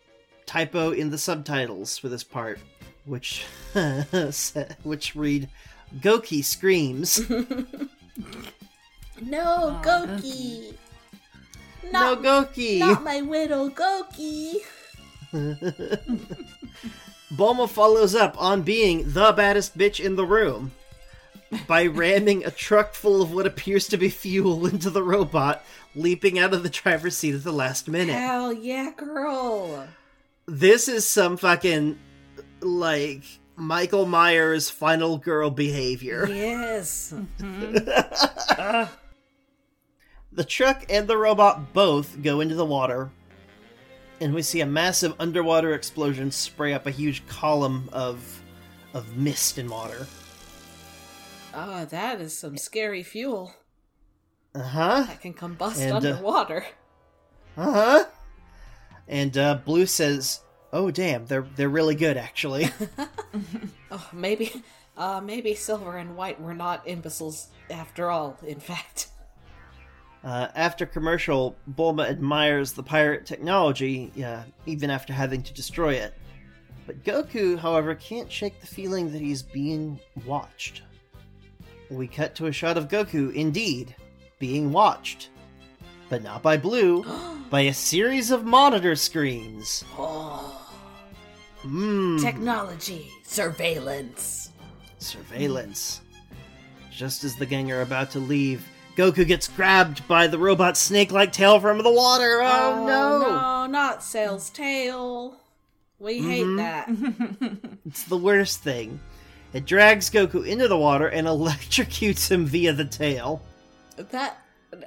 typo 0.47 0.93
in 0.93 1.11
the 1.11 1.19
subtitles 1.19 1.99
for 1.99 2.09
this 2.09 2.25
part, 2.25 2.59
which 3.05 3.45
which 4.85 5.15
read 5.15 5.51
Goki 5.99 6.45
screams. 6.45 7.21
No, 9.23 9.41
Aw, 9.43 9.83
Goki. 9.83 10.75
no 11.93 12.15
Not, 12.15 12.23
Goki. 12.23 12.79
not 12.79 13.05
my 13.05 13.21
widow 13.21 13.69
Goki. 13.69 14.55
Bulma 17.35 17.69
follows 17.69 18.15
up 18.15 18.41
on 18.41 18.63
being 18.63 19.13
the 19.13 19.33
baddest 19.33 19.77
bitch 19.77 20.03
in 20.03 20.17
the 20.17 20.25
room 20.25 20.73
by 21.67 21.87
ramming 21.87 22.45
a 22.45 22.51
truck 22.51 22.95
full 22.95 23.21
of 23.21 23.33
what 23.33 23.47
appears 23.47 23.87
to 23.89 23.97
be 23.99 24.09
fuel 24.09 24.67
into 24.67 24.89
the 24.91 25.03
robot, 25.03 25.65
leaping 25.95 26.39
out 26.39 26.55
of 26.55 26.63
the 26.63 26.71
driver's 26.71 27.17
seat 27.17 27.35
at 27.35 27.45
the 27.45 27.53
last 27.53 27.89
minute. 27.89 28.15
Hell 28.15 28.53
yeah, 28.55 28.91
girl. 28.97 29.87
This 30.47 30.89
is 30.89 31.07
some 31.07 31.37
fucking, 31.37 31.99
like, 32.61 33.23
Michael 33.61 34.07
Myers 34.07 34.71
final 34.71 35.19
girl 35.19 35.51
behavior. 35.51 36.27
Yes. 36.29 37.15
The 40.33 40.45
truck 40.45 40.85
and 40.89 41.09
the 41.09 41.17
robot 41.17 41.73
both 41.73 42.23
go 42.23 42.41
into 42.41 42.55
the 42.55 42.65
water, 42.65 43.11
and 44.21 44.33
we 44.33 44.43
see 44.43 44.61
a 44.61 44.67
massive 44.67 45.13
underwater 45.19 45.75
explosion 45.75 46.31
spray 46.31 46.73
up 46.73 46.87
a 46.87 46.91
huge 46.93 47.27
column 47.27 47.89
of 47.93 48.41
of 48.95 49.17
mist 49.17 49.59
and 49.59 49.69
water. 49.69 50.07
Oh, 51.53 51.85
that 51.87 52.21
is 52.21 52.39
some 52.39 52.57
scary 52.57 53.03
fuel 53.03 53.53
Uh 54.55 54.63
huh. 54.63 55.05
that 55.09 55.21
can 55.21 55.35
combust 55.35 55.81
And, 55.81 55.93
uh, 55.93 55.97
underwater. 55.97 56.65
Uh 57.57 57.73
huh. 57.73 58.05
And 59.09 59.37
uh, 59.37 59.57
Blue 59.57 59.87
says, 59.87 60.43
"Oh 60.73 60.91
damn, 60.91 61.27
they're 61.27 61.47
they're 61.57 61.69
really 61.69 61.95
good 61.95 62.17
actually." 62.17 62.69
Oh, 63.93 64.09
maybe 64.13 64.63
Uh, 64.97 65.21
maybe 65.21 65.55
Silver 65.55 65.97
and 65.97 66.17
White 66.17 66.41
were 66.41 66.55
not 66.55 66.87
imbeciles 66.87 67.49
after 67.71 68.11
all, 68.11 68.37
in 68.47 68.61
fact. 68.61 69.09
Uh, 70.23 70.49
after 70.55 70.85
commercial, 70.85 71.57
Bulma 71.73 72.07
admires 72.09 72.73
the 72.73 72.83
pirate 72.83 73.25
technology, 73.25 74.13
yeah, 74.15 74.43
even 74.67 74.91
after 74.91 75.13
having 75.15 75.43
to 75.43 75.55
destroy 75.55 75.95
it. 75.95 76.13
But 76.87 77.03
Goku, 77.03 77.59
however, 77.59 77.95
can't 77.95 78.31
shake 78.31 78.61
the 78.61 78.67
feeling 78.67 79.11
that 79.13 79.21
he's 79.23 79.43
being 79.43 79.99
watched. 80.27 80.83
We 81.89 82.07
cut 82.07 82.35
to 82.35 82.47
a 82.47 82.53
shot 82.53 82.77
of 82.77 82.89
Goku, 82.89 83.33
indeed, 83.33 83.95
being 84.39 84.71
watched. 84.71 85.31
But 86.11 86.23
not 86.23 86.43
by 86.43 86.59
Blue, 86.59 87.05
by 87.51 87.63
a 87.63 87.73
series 87.75 88.31
of 88.31 88.45
monitor 88.45 88.97
screens. 88.97 89.85
Oh, 89.97 90.60
Hmm. 91.63 92.17
technology, 92.19 93.11
surveillance. 93.25 94.51
Surveillance. 94.99 96.01
Just 96.91 97.25
as 97.25 97.37
the 97.37 97.47
gang 97.47 97.71
are 97.71 97.83
about 97.83 98.11
to 98.13 98.19
leave, 98.19 98.67
Goku 98.97 99.27
gets 99.27 99.49
grabbed 99.49 100.07
by 100.09 100.27
the 100.27 100.39
robot 100.39 100.77
snake 100.77 101.13
like 101.13 101.33
tail 101.33 101.61
from 101.61 101.79
the 101.83 101.93
water. 101.93 102.41
Oh, 102.43 102.85
no. 102.87 103.19
No, 103.21 103.67
not 103.67 104.03
Sail's 104.03 104.51
tail. 104.51 105.37
We 105.99 106.19
hate 106.23 106.45
Mhm. 106.47 106.57
that. 106.57 107.59
It's 107.87 108.05
the 108.05 108.17
worst 108.17 108.61
thing. 108.63 109.01
It 109.53 109.65
drags 109.67 110.11
Goku 110.11 110.47
into 110.47 110.69
the 110.69 110.79
water 110.79 111.09
and 111.09 111.27
electrocutes 111.27 112.31
him 112.31 112.47
via 112.47 112.73
the 112.73 112.85
tail. 112.85 113.43
that 113.97 114.39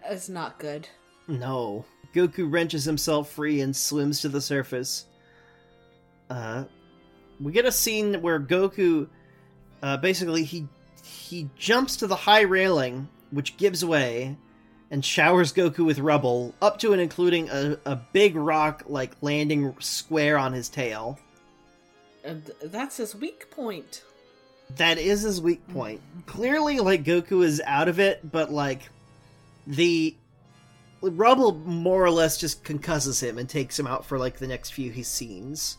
is 0.10 0.30
not 0.30 0.58
good. 0.60 0.88
No. 1.28 1.86
Goku 2.16 2.52
wrenches 2.52 2.86
himself 2.86 3.30
free 3.32 3.62
and 3.62 3.76
swims 3.76 4.22
to 4.22 4.30
the 4.30 4.42
surface. 4.42 5.06
Uh, 6.34 6.66
we 7.40 7.52
get 7.52 7.66
a 7.66 7.72
scene 7.72 8.22
where 8.22 8.40
Goku, 8.40 9.08
uh, 9.84 9.98
basically 9.98 10.44
he 10.44 10.68
he 11.04 11.48
jumps 11.56 11.98
to 11.98 12.08
the 12.08 12.16
high 12.16 12.42
railing, 12.42 13.08
which 13.30 13.56
gives 13.58 13.86
way, 13.86 14.36
and 14.90 15.06
showers 15.06 15.54
Goku 15.54 15.86
with 15.86 16.00
rubble, 16.00 16.56
up 16.60 16.80
to 16.80 16.92
and 16.92 17.02
including 17.02 17.50
a, 17.50 17.78
a 17.86 17.96
big 17.96 18.36
rock 18.36 18.84
like 18.88 19.12
landing 19.22 19.76
square 19.80 20.38
on 20.38 20.54
his 20.54 20.70
tail. 20.70 21.20
And 22.24 22.50
that's 22.64 22.98
his 22.98 23.14
weak 23.14 23.52
point. 23.52 24.04
That 24.78 24.98
is 24.98 25.22
his 25.22 25.40
weak 25.40 25.68
point. 25.68 26.02
Clearly, 26.26 26.80
like 26.80 27.04
Goku 27.04 27.44
is 27.44 27.62
out 27.64 27.90
of 27.90 28.00
it, 28.00 28.32
but 28.32 28.52
like 28.52 28.90
the 29.68 30.16
rubble 31.02 31.54
more 31.54 32.04
or 32.04 32.10
less 32.10 32.40
just 32.40 32.64
concusses 32.64 33.22
him 33.22 33.38
and 33.38 33.48
takes 33.48 33.78
him 33.78 33.86
out 33.86 34.04
for 34.04 34.18
like 34.18 34.40
the 34.40 34.48
next 34.48 34.72
few 34.72 34.90
he 34.90 35.04
scenes. 35.04 35.78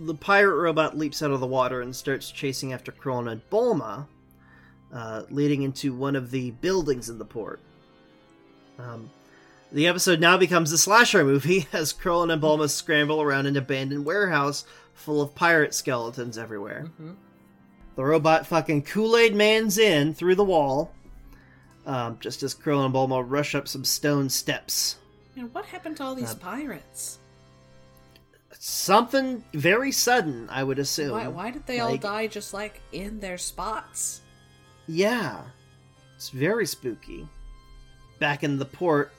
The 0.00 0.14
pirate 0.14 0.56
robot 0.56 0.96
leaps 0.96 1.22
out 1.22 1.30
of 1.32 1.40
the 1.40 1.46
water 1.46 1.80
and 1.80 1.94
starts 1.94 2.30
chasing 2.30 2.72
after 2.72 2.92
Krillin 2.92 3.30
and 3.32 3.40
Bulma, 3.50 4.06
uh, 4.92 5.22
leading 5.30 5.62
into 5.62 5.92
one 5.92 6.14
of 6.14 6.30
the 6.30 6.52
buildings 6.52 7.08
in 7.08 7.18
the 7.18 7.24
port. 7.24 7.60
Um, 8.78 9.10
the 9.72 9.86
episode 9.88 10.20
now 10.20 10.36
becomes 10.36 10.70
a 10.72 10.78
slasher 10.78 11.24
movie 11.24 11.66
as 11.72 11.92
Krillin 11.92 12.32
and 12.32 12.40
Bulma 12.40 12.70
scramble 12.70 13.20
around 13.20 13.46
an 13.46 13.56
abandoned 13.56 14.04
warehouse 14.04 14.64
full 14.94 15.20
of 15.20 15.34
pirate 15.34 15.74
skeletons 15.74 16.38
everywhere. 16.38 16.90
Mhm. 17.00 17.16
The 17.96 18.04
robot 18.04 18.46
fucking 18.46 18.82
Kool 18.82 19.16
Aid 19.16 19.34
Man's 19.34 19.78
in 19.78 20.14
through 20.14 20.36
the 20.36 20.44
wall, 20.44 20.92
um, 21.86 22.18
just 22.20 22.44
as 22.44 22.54
Krillin 22.54 22.86
and 22.86 22.94
Bulma 22.94 23.24
rush 23.26 23.56
up 23.56 23.66
some 23.66 23.84
stone 23.84 24.28
steps. 24.28 24.96
And 25.36 25.52
what 25.52 25.66
happened 25.66 25.96
to 25.96 26.04
all 26.04 26.14
these 26.14 26.30
Uh, 26.32 26.36
pirates? 26.36 27.18
Something 28.58 29.44
very 29.52 29.92
sudden, 29.92 30.48
I 30.50 30.64
would 30.64 30.78
assume. 30.78 31.12
Why, 31.12 31.28
why 31.28 31.50
did 31.50 31.66
they 31.66 31.80
all 31.80 31.96
die 31.96 32.26
just 32.26 32.52
like 32.54 32.80
in 32.92 33.20
their 33.20 33.38
spots? 33.38 34.22
Yeah, 34.86 35.42
it's 36.16 36.30
very 36.30 36.66
spooky. 36.66 37.28
Back 38.18 38.42
in 38.42 38.58
the 38.58 38.64
port, 38.64 39.12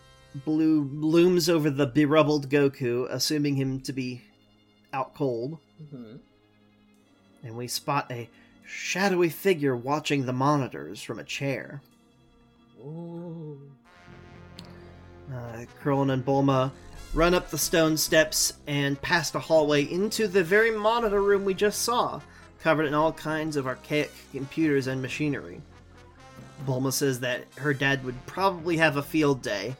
Blue 0.46 0.82
looms 0.94 1.50
over 1.50 1.70
the 1.70 1.88
berubbled 1.88 2.50
Goku, 2.50 3.08
assuming 3.10 3.56
him 3.56 3.80
to 3.82 3.94
be 3.94 4.22
out 4.94 5.14
cold, 5.16 5.58
Mm-hmm. 5.82 6.18
and 7.44 7.56
we 7.56 7.68
spot 7.70 8.12
a 8.12 8.28
shadowy 8.66 9.30
figure 9.30 9.76
watching 9.76 10.26
the 10.26 10.34
monitors 10.34 11.02
from 11.02 11.20
a 11.20 11.24
chair. 11.24 11.82
Ooh. 12.82 13.58
Uh, 15.34 15.64
Krillin 15.82 16.12
and 16.12 16.26
Bulma 16.26 16.72
run 17.14 17.34
up 17.34 17.50
the 17.50 17.58
stone 17.58 17.98
steps 17.98 18.54
and 18.68 19.02
past 19.02 19.36
a 19.36 19.40
hallway 19.40 19.84
into 19.84 20.28
the 20.28 20.44
very 20.44 20.72
monitor 20.72 21.22
room 21.22 21.46
we 21.46 21.54
just 21.54 21.82
saw, 21.82 22.22
covered 22.62 22.86
in 22.86 22.94
all 22.94 23.12
kinds 23.12 23.56
of 23.56 23.68
archaic 23.68 24.12
computers 24.32 24.88
and 24.88 25.02
machinery. 25.02 25.62
Bulma 26.66 26.92
says 26.92 27.20
that 27.22 27.46
her 27.58 27.74
dad 27.74 28.04
would 28.04 28.26
probably 28.26 28.78
have 28.78 28.98
a 28.98 29.04
field 29.04 29.42
day 29.42 29.76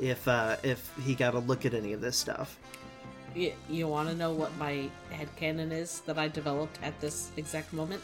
if 0.00 0.26
uh, 0.28 0.56
if 0.62 0.92
he 1.04 1.14
got 1.14 1.34
a 1.34 1.38
look 1.38 1.66
at 1.66 1.74
any 1.74 1.92
of 1.92 2.00
this 2.00 2.16
stuff. 2.16 2.58
You, 3.34 3.52
you 3.68 3.88
want 3.88 4.08
to 4.08 4.14
know 4.14 4.32
what 4.32 4.56
my 4.56 4.88
head 5.10 5.28
headcanon 5.36 5.72
is 5.72 6.00
that 6.00 6.18
I 6.18 6.28
developed 6.28 6.78
at 6.82 6.98
this 7.00 7.30
exact 7.36 7.72
moment? 7.72 8.02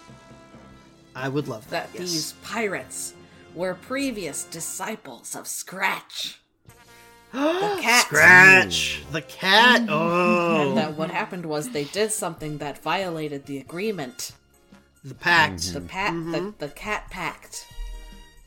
I 1.15 1.29
would 1.29 1.49
love 1.49 1.69
that. 1.71 1.93
That 1.93 2.01
yes. 2.01 2.13
these 2.13 2.33
pirates 2.43 3.15
were 3.55 3.75
previous 3.75 4.45
disciples 4.45 5.37
of 5.37 5.47
Scratch. 5.47 6.42
The 7.33 7.39
cat. 7.81 8.07
Scratch 8.07 9.03
the 9.11 9.23
cat. 9.23 9.83
Mm-hmm. 9.83 9.91
Oh, 9.91 10.69
And 10.69 10.77
that 10.79 10.97
what 10.97 11.11
happened 11.11 11.47
was 11.47 11.71
they 11.71 11.85
did 11.85 12.13
something 12.13 12.59
that 12.59 12.79
violated 12.83 13.47
the 13.47 13.59
agreement. 13.59 14.33
the 15.05 15.15
pact, 15.15 15.73
The 15.73 15.81
mm-hmm. 15.81 15.89
pat 15.89 16.13
the, 16.13 16.39
mm-hmm. 16.39 16.51
the 16.59 16.69
cat 16.69 17.11
pact. 17.11 17.67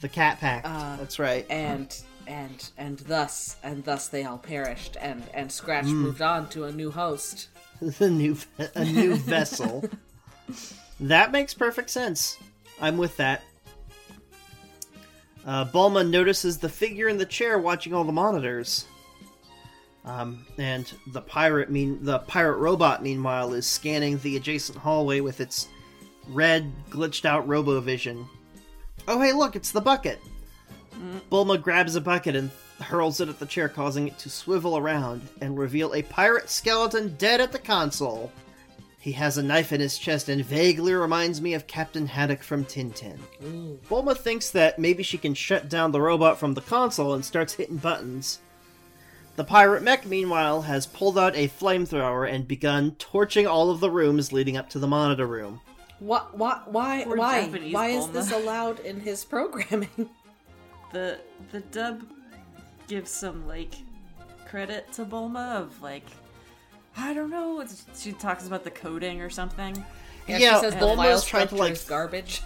the 0.02 0.10
cat 0.10 0.40
pact. 0.40 0.66
Uh, 0.66 0.98
That's 0.98 1.20
right. 1.20 1.46
And 1.50 1.96
and 2.28 2.70
and 2.78 2.98
thus 3.00 3.56
and 3.64 3.84
thus 3.84 4.08
they 4.08 4.24
all 4.24 4.38
perished 4.38 4.98
and 5.00 5.24
and 5.34 5.52
Scratch 5.52 5.86
mm. 5.86 5.94
moved 5.94 6.22
on 6.22 6.50
to 6.50 6.64
a 6.66 6.72
new 6.72 6.92
host. 6.92 7.50
the 7.82 8.10
new 8.10 8.38
a 8.76 8.86
new 8.86 9.16
vessel. 9.34 9.84
That 11.00 11.32
makes 11.32 11.54
perfect 11.54 11.90
sense. 11.90 12.38
I'm 12.82 12.98
with 12.98 13.18
that. 13.18 13.44
Uh, 15.46 15.66
Bulma 15.66 16.08
notices 16.08 16.58
the 16.58 16.70
figure 16.70 17.08
in 17.08 17.18
the 17.18 17.26
chair 17.26 17.60
watching 17.60 17.94
all 17.94 18.04
the 18.04 18.12
monitors. 18.12 18.86
Um, 20.04 20.46
and 20.58 20.92
the 21.08 21.22
pirate 21.22 21.72
mean 21.72 22.04
the 22.04 22.20
pirate 22.20 22.58
robot 22.58 23.02
meanwhile 23.02 23.54
is 23.54 23.66
scanning 23.66 24.20
the 24.20 24.38
adjacent 24.38 24.78
hallway 24.78 25.20
with 25.20 25.42
its 25.42 25.68
red 26.30 26.72
glitched 26.90 27.26
out 27.26 27.48
robovision. 27.48 28.28
Oh 29.08 29.20
hey 29.20 29.34
look, 29.34 29.56
it's 29.56 29.72
the 29.72 29.82
bucket. 29.82 30.20
Bulma 31.32 31.62
grabs 31.62 31.96
a 31.96 32.02
bucket 32.02 32.36
and 32.36 32.52
hurls 32.80 33.20
it 33.20 33.30
at 33.30 33.40
the 33.40 33.46
chair, 33.46 33.68
causing 33.68 34.08
it 34.08 34.18
to 34.20 34.30
swivel 34.30 34.78
around 34.78 35.22
and 35.42 35.58
reveal 35.58 35.94
a 35.94 36.04
pirate 36.04 36.50
skeleton 36.50 37.16
dead 37.18 37.42
at 37.42 37.52
the 37.52 37.60
console. 37.60 38.32
He 39.06 39.12
has 39.12 39.38
a 39.38 39.44
knife 39.44 39.72
in 39.72 39.82
his 39.82 40.00
chest 40.00 40.30
and 40.30 40.44
vaguely 40.44 40.92
reminds 40.96 41.40
me 41.40 41.54
of 41.54 41.68
Captain 41.68 42.08
Haddock 42.08 42.42
from 42.42 42.66
Tintin. 42.66 43.20
Bulma 43.88 44.18
thinks 44.18 44.50
that 44.50 44.80
maybe 44.80 45.04
she 45.04 45.20
can 45.20 45.36
shut 45.36 45.70
down 45.70 45.92
the 45.92 46.02
robot 46.02 46.40
from 46.40 46.56
the 46.56 46.62
console 46.62 47.14
and 47.14 47.24
starts 47.24 47.54
hitting 47.54 47.78
buttons. 47.78 48.40
The 49.36 49.44
pirate 49.44 49.84
mech, 49.84 50.08
meanwhile, 50.08 50.64
has 50.64 50.88
pulled 50.88 51.20
out 51.20 51.36
a 51.36 51.50
flamethrower 51.50 52.28
and 52.28 52.48
begun 52.48 52.96
torching 52.98 53.46
all 53.46 53.70
of 53.70 53.80
the 53.80 53.92
rooms 53.92 54.34
leading 54.34 54.58
up 54.58 54.72
to 54.72 54.80
the 54.80 54.88
monitor 54.88 55.28
room. 55.28 55.62
What 56.00 56.36
why 56.36 56.62
why 56.66 57.04
Poor 57.04 57.16
why 57.16 57.46
Japanese 57.46 57.74
why 57.76 57.88
is 57.90 58.08
this 58.08 58.32
allowed 58.32 58.80
in 58.80 59.00
his 59.00 59.24
programming? 59.24 60.10
the 60.94 61.20
the 61.52 61.60
dub 61.60 62.02
gives 62.88 63.12
some 63.12 63.48
like 63.48 63.76
credit 64.48 64.92
to 64.94 65.06
Bulma 65.06 65.58
of 65.58 65.80
like 65.84 66.08
I 66.98 67.14
don't 67.14 67.30
know. 67.30 67.60
It's, 67.62 67.86
she 67.98 68.14
talks 68.14 68.48
about 68.48 68.64
the 68.64 68.72
coding 68.72 69.22
or 69.22 69.30
something. 69.30 69.76
Yeah, 70.28 70.38
Yeah, 70.38 70.54
she 70.56 70.62
says 70.62 70.74
the 70.76 70.80
Bulma's 70.80 70.98
file 71.06 71.22
trying 71.22 71.48
to, 71.50 71.56
like, 71.56 71.74
is 71.74 71.84
garbage. 71.84 72.42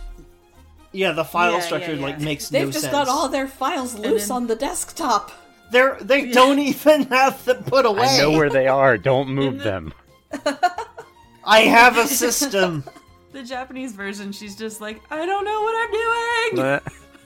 Yeah, 0.91 1.11
the 1.11 1.23
file 1.23 1.51
Yeah, 1.51 1.57
yeah, 1.57 1.63
structure 1.63 1.93
yeah. 1.93 2.01
like 2.01 2.19
makes 2.19 2.51
no 2.51 2.59
sense. 2.59 2.73
They've 2.73 2.81
just 2.81 2.91
got 2.91 3.07
all 3.07 3.29
their 3.29 3.47
files 3.47 3.93
loose 3.95 4.27
then- 4.27 4.35
on 4.35 4.47
the 4.47 4.55
desktop. 4.55 5.31
They're 5.71 5.97
they 6.01 6.31
don't 6.31 6.57
even 6.57 7.03
have 7.03 7.45
them 7.45 7.63
put 7.63 7.85
away. 7.85 8.01
I 8.07 8.17
know 8.17 8.31
where 8.31 8.49
they 8.49 8.67
are. 8.67 8.97
Don't 8.97 9.29
move 9.29 9.59
the- 9.59 9.63
them. 9.63 9.93
I 11.45 11.59
have 11.61 11.97
a 11.97 12.07
system. 12.07 12.83
The 13.31 13.43
Japanese 13.43 13.91
version, 13.93 14.31
she's 14.31 14.55
just 14.55 14.81
like, 14.81 14.99
I 15.11 15.23
don't 15.27 15.45
know 15.45 15.61
what 15.61 16.81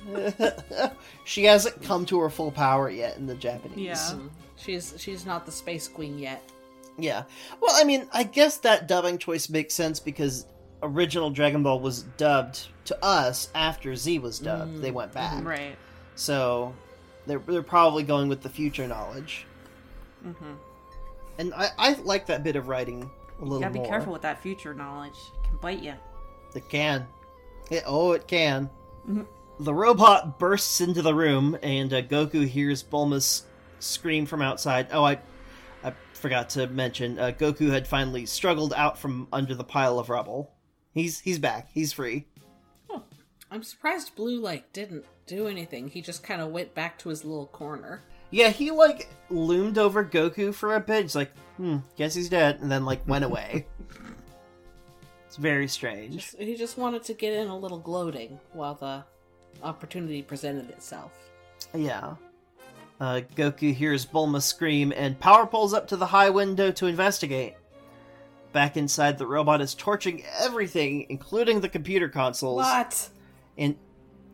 I'm 0.09 0.35
doing. 0.35 0.91
she 1.23 1.45
hasn't 1.45 1.81
come 1.81 2.05
to 2.07 2.19
her 2.19 2.29
full 2.29 2.51
power 2.51 2.89
yet 2.89 3.15
in 3.15 3.25
the 3.25 3.35
Japanese. 3.35 3.77
Yeah. 3.77 4.15
She's 4.57 4.93
she's 4.97 5.25
not 5.25 5.45
the 5.45 5.51
space 5.53 5.87
queen 5.87 6.19
yet. 6.19 6.43
Yeah. 6.97 7.23
Well, 7.59 7.71
I 7.75 7.83
mean, 7.83 8.07
I 8.13 8.23
guess 8.23 8.57
that 8.57 8.87
dubbing 8.87 9.17
choice 9.17 9.49
makes 9.49 9.73
sense 9.73 9.99
because 9.99 10.45
original 10.81 11.29
Dragon 11.31 11.63
Ball 11.63 11.79
was 11.79 12.03
dubbed 12.17 12.67
to 12.85 13.03
us 13.03 13.49
after 13.55 13.95
Z 13.95 14.19
was 14.19 14.39
dubbed. 14.39 14.81
They 14.81 14.91
went 14.91 15.11
back. 15.13 15.43
Right. 15.43 15.75
So 16.15 16.73
they're 17.25 17.39
they're 17.39 17.63
probably 17.63 18.03
going 18.03 18.27
with 18.29 18.41
the 18.41 18.49
future 18.49 18.87
knowledge. 18.87 19.45
Mm-hmm. 20.25 20.53
And 21.39 21.53
I, 21.55 21.69
I 21.77 21.93
like 22.03 22.27
that 22.27 22.43
bit 22.43 22.55
of 22.55 22.67
writing 22.67 23.09
a 23.39 23.43
little 23.43 23.57
You 23.57 23.61
gotta 23.63 23.73
be 23.73 23.79
more. 23.79 23.87
careful 23.87 24.13
with 24.13 24.21
that 24.21 24.41
future 24.41 24.73
knowledge. 24.73 25.15
It 25.35 25.47
can 25.47 25.57
bite 25.57 25.81
you. 25.81 25.93
It 26.53 26.69
can. 26.69 27.07
It, 27.71 27.83
oh, 27.87 28.11
it 28.11 28.27
can. 28.27 28.69
The 29.59 29.73
robot 29.73 30.37
bursts 30.37 30.79
into 30.81 31.01
the 31.01 31.15
room, 31.15 31.57
and 31.63 31.91
uh, 31.93 32.01
Goku 32.03 32.47
hears 32.47 32.83
Bulma's 32.83 33.43
scream 33.79 34.25
from 34.25 34.41
outside. 34.41 34.87
Oh, 34.91 35.03
I, 35.03 35.19
I 35.83 35.93
forgot 36.13 36.49
to 36.51 36.67
mention. 36.67 37.19
Uh, 37.19 37.31
Goku 37.31 37.69
had 37.69 37.87
finally 37.87 38.25
struggled 38.25 38.73
out 38.75 38.97
from 38.97 39.27
under 39.33 39.55
the 39.55 39.63
pile 39.63 39.99
of 39.99 40.09
rubble. 40.09 40.51
He's 40.93 41.19
he's 41.19 41.39
back. 41.39 41.69
He's 41.73 41.93
free. 41.93 42.27
I'm 43.53 43.61
surprised 43.61 44.15
Blue 44.15 44.39
like 44.39 44.73
didn't 44.73 45.05
do 45.27 45.47
anything. 45.47 45.87
He 45.87 46.01
just 46.01 46.23
kind 46.23 46.41
of 46.41 46.49
went 46.49 46.73
back 46.73 46.97
to 46.99 47.09
his 47.09 47.23
little 47.23 47.45
corner. 47.45 48.01
Yeah, 48.31 48.49
he 48.49 48.71
like 48.71 49.09
loomed 49.29 49.77
over 49.77 50.03
Goku 50.03 50.51
for 50.51 50.75
a 50.75 50.79
bit. 50.79 51.03
He's 51.03 51.15
like, 51.15 51.31
hmm, 51.57 51.77
guess 51.95 52.15
he's 52.15 52.29
dead, 52.29 52.61
and 52.61 52.71
then 52.71 52.83
like 52.83 53.07
went 53.07 53.23
away. 53.23 53.67
it's 55.27 55.35
very 55.35 55.67
strange. 55.67 56.15
Just, 56.15 56.39
he 56.39 56.55
just 56.55 56.79
wanted 56.79 57.03
to 57.03 57.13
get 57.13 57.33
in 57.33 57.47
a 57.47 57.55
little 57.55 57.77
gloating 57.77 58.39
while 58.53 58.73
the 58.73 59.03
opportunity 59.61 60.23
presented 60.23 60.71
itself. 60.71 61.11
Yeah. 61.75 62.15
Uh, 62.99 63.21
Goku 63.35 63.73
hears 63.73 64.05
Bulma 64.05 64.41
scream 64.41 64.93
and 64.95 65.19
power 65.19 65.45
pulls 65.45 65.73
up 65.73 65.87
to 65.89 65.97
the 65.97 66.05
high 66.05 66.29
window 66.29 66.71
to 66.71 66.87
investigate. 66.87 67.55
Back 68.51 68.77
inside, 68.77 69.17
the 69.17 69.25
robot 69.25 69.61
is 69.61 69.73
torching 69.73 70.23
everything, 70.39 71.07
including 71.09 71.61
the 71.61 71.69
computer 71.69 72.07
consoles. 72.07 72.63
What? 72.63 73.09
And 73.57 73.75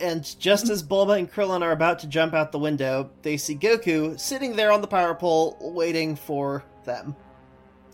and 0.01 0.39
just 0.39 0.69
as 0.69 0.81
Bulma 0.81 1.19
and 1.19 1.31
Krillin 1.31 1.61
are 1.61 1.71
about 1.71 1.99
to 1.99 2.07
jump 2.07 2.33
out 2.33 2.51
the 2.51 2.59
window, 2.59 3.09
they 3.21 3.37
see 3.37 3.55
Goku 3.55 4.19
sitting 4.19 4.55
there 4.55 4.71
on 4.71 4.81
the 4.81 4.87
power 4.87 5.13
pole, 5.13 5.57
waiting 5.59 6.15
for 6.15 6.63
them. 6.85 7.15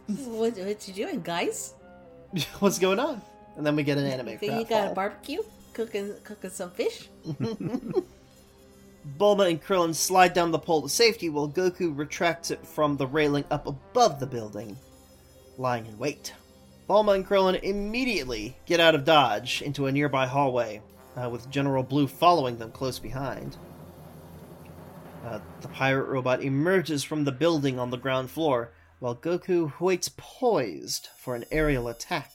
What, 0.07 0.55
what 0.57 0.87
you 0.87 0.93
doing, 0.93 1.21
guys? 1.21 1.73
What's 2.59 2.77
going 2.79 2.99
on? 2.99 3.21
And 3.57 3.65
then 3.65 3.75
we 3.75 3.83
get 3.83 3.97
an 3.97 4.05
anime. 4.05 4.37
Think 4.37 4.41
you 4.43 4.49
crowd 4.49 4.69
got 4.69 4.91
a 4.91 4.95
barbecue? 4.95 5.41
Cooking 5.73 6.13
cooking 6.23 6.49
some 6.51 6.71
fish? 6.71 7.09
Bulma 9.17 9.49
and 9.49 9.63
Krillin 9.63 9.93
slide 9.93 10.33
down 10.33 10.51
the 10.51 10.59
pole 10.59 10.81
to 10.81 10.89
safety 10.89 11.29
while 11.29 11.47
Goku 11.47 11.95
retracts 11.95 12.51
it 12.51 12.65
from 12.65 12.97
the 12.97 13.07
railing 13.07 13.45
up 13.51 13.67
above 13.67 14.19
the 14.19 14.25
building, 14.25 14.75
lying 15.57 15.85
in 15.85 15.97
wait. 15.97 16.33
Bulma 16.89 17.15
and 17.15 17.25
Krillin 17.25 17.61
immediately 17.63 18.57
get 18.65 18.79
out 18.79 18.95
of 18.95 19.05
Dodge 19.05 19.61
into 19.61 19.85
a 19.85 19.91
nearby 19.91 20.25
hallway, 20.25 20.81
uh, 21.15 21.29
with 21.29 21.49
General 21.49 21.83
Blue 21.83 22.07
following 22.07 22.57
them 22.57 22.71
close 22.71 22.99
behind. 22.99 23.57
Uh, 25.25 25.39
the 25.61 25.67
pirate 25.69 26.05
robot 26.05 26.43
emerges 26.43 27.03
from 27.03 27.23
the 27.23 27.31
building 27.31 27.79
on 27.79 27.89
the 27.89 27.97
ground 27.97 28.29
floor, 28.29 28.71
while 28.99 29.15
Goku 29.15 29.79
waits 29.79 30.11
poised 30.15 31.09
for 31.17 31.35
an 31.35 31.45
aerial 31.51 31.87
attack. 31.87 32.31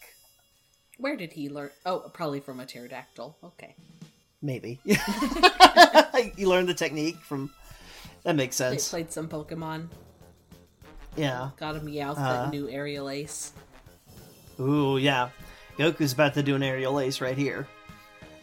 Where 0.99 1.17
did 1.17 1.33
he 1.33 1.49
learn? 1.49 1.71
Oh, 1.87 2.11
probably 2.13 2.41
from 2.41 2.61
a 2.61 2.67
pterodactyl. 2.67 3.37
Okay. 3.45 3.77
Maybe. 4.43 4.81
you 4.85 6.49
learned 6.49 6.69
the 6.69 6.75
technique 6.75 7.17
from. 7.17 7.51
That 8.25 8.37
makes 8.37 8.59
They 8.59 8.71
sense. 8.71 8.89
played 8.91 9.11
some 9.12 9.29
Pokemon. 9.29 9.89
Yeah. 11.17 11.51
Got 11.57 11.77
a 11.77 11.81
Meowth 11.81 12.19
Uh. 12.19 12.45
that 12.45 12.51
knew 12.51 12.69
Aerial 12.69 13.09
Ace. 13.09 13.53
Ooh, 14.59 14.99
yeah. 14.99 15.31
Goku's 15.79 16.12
about 16.12 16.35
to 16.35 16.43
do 16.43 16.55
an 16.55 16.62
aerial 16.62 17.01
ace 17.01 17.21
right 17.23 17.37
here. 17.39 17.67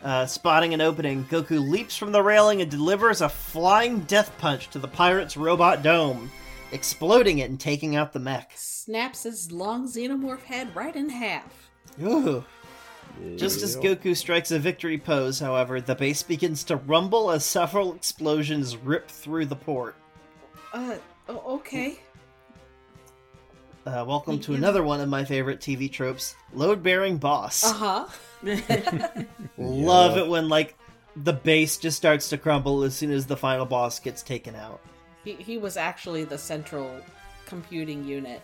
Uh, 0.03 0.25
spotting 0.25 0.73
an 0.73 0.81
opening, 0.81 1.23
Goku 1.25 1.59
leaps 1.69 1.95
from 1.95 2.11
the 2.11 2.21
railing 2.23 2.61
and 2.61 2.71
delivers 2.71 3.21
a 3.21 3.29
flying 3.29 3.99
death 4.01 4.31
punch 4.39 4.69
to 4.69 4.79
the 4.79 4.87
pirate's 4.87 5.37
robot 5.37 5.83
dome, 5.83 6.31
exploding 6.71 7.39
it 7.39 7.49
and 7.51 7.59
taking 7.59 7.95
out 7.95 8.13
the 8.13 8.19
mech. 8.19 8.51
Snaps 8.55 9.23
his 9.23 9.51
long 9.51 9.87
xenomorph 9.87 10.41
head 10.43 10.75
right 10.75 10.95
in 10.95 11.09
half. 11.09 11.69
Ooh. 12.01 12.43
Just 13.35 13.61
as 13.63 13.75
Goku 13.77 14.15
strikes 14.15 14.51
a 14.51 14.59
victory 14.59 14.97
pose, 14.97 15.39
however, 15.39 15.79
the 15.81 15.95
base 15.95 16.23
begins 16.23 16.63
to 16.65 16.75
rumble 16.77 17.31
as 17.31 17.45
several 17.45 17.93
explosions 17.93 18.75
rip 18.77 19.09
through 19.09 19.45
the 19.45 19.55
port. 19.55 19.95
Uh, 20.73 20.95
oh, 21.29 21.55
okay. 21.57 21.99
Uh, 23.85 24.03
welcome 24.05 24.37
to 24.39 24.53
another 24.53 24.83
one 24.83 24.99
of 24.99 25.07
my 25.07 25.23
favorite 25.23 25.59
TV 25.61 25.89
tropes 25.91 26.35
load 26.53 26.83
bearing 26.83 27.17
boss. 27.17 27.63
Uh 27.63 27.73
huh. 27.73 28.07
Love 29.57 30.17
it 30.17 30.27
when, 30.27 30.49
like, 30.49 30.75
the 31.15 31.33
base 31.33 31.77
just 31.77 31.97
starts 31.97 32.29
to 32.29 32.37
crumble 32.37 32.83
as 32.83 32.95
soon 32.95 33.11
as 33.11 33.25
the 33.25 33.37
final 33.37 33.65
boss 33.65 33.99
gets 33.99 34.21
taken 34.21 34.55
out. 34.55 34.81
He, 35.23 35.33
he 35.33 35.57
was 35.57 35.77
actually 35.77 36.23
the 36.25 36.37
central 36.37 36.91
computing 37.45 38.03
unit 38.03 38.41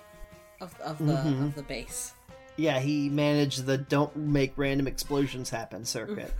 of, 0.61 0.79
of 0.81 0.97
the 0.97 1.13
Mm-hmm. 1.13 1.43
of 1.45 1.55
the 1.55 1.63
base. 1.63 2.13
Yeah, 2.55 2.79
he 2.79 3.09
managed 3.09 3.65
the 3.65 3.77
don't 3.77 4.15
make 4.15 4.53
random 4.55 4.87
explosions 4.87 5.49
happen 5.49 5.85
circuit. 5.85 6.31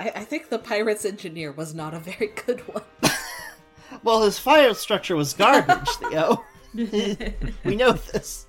I, 0.00 0.10
I 0.10 0.24
think 0.24 0.48
the 0.48 0.58
pirate's 0.58 1.04
engineer 1.04 1.52
was 1.52 1.74
not 1.74 1.92
a 1.94 1.98
very 1.98 2.28
good 2.28 2.60
one. 2.60 2.82
well, 4.02 4.22
his 4.22 4.38
fire 4.38 4.72
structure 4.74 5.16
was 5.16 5.34
garbage, 5.34 5.88
Theo. 6.10 6.44
we 6.74 7.76
know 7.76 7.92
this. 7.92 8.46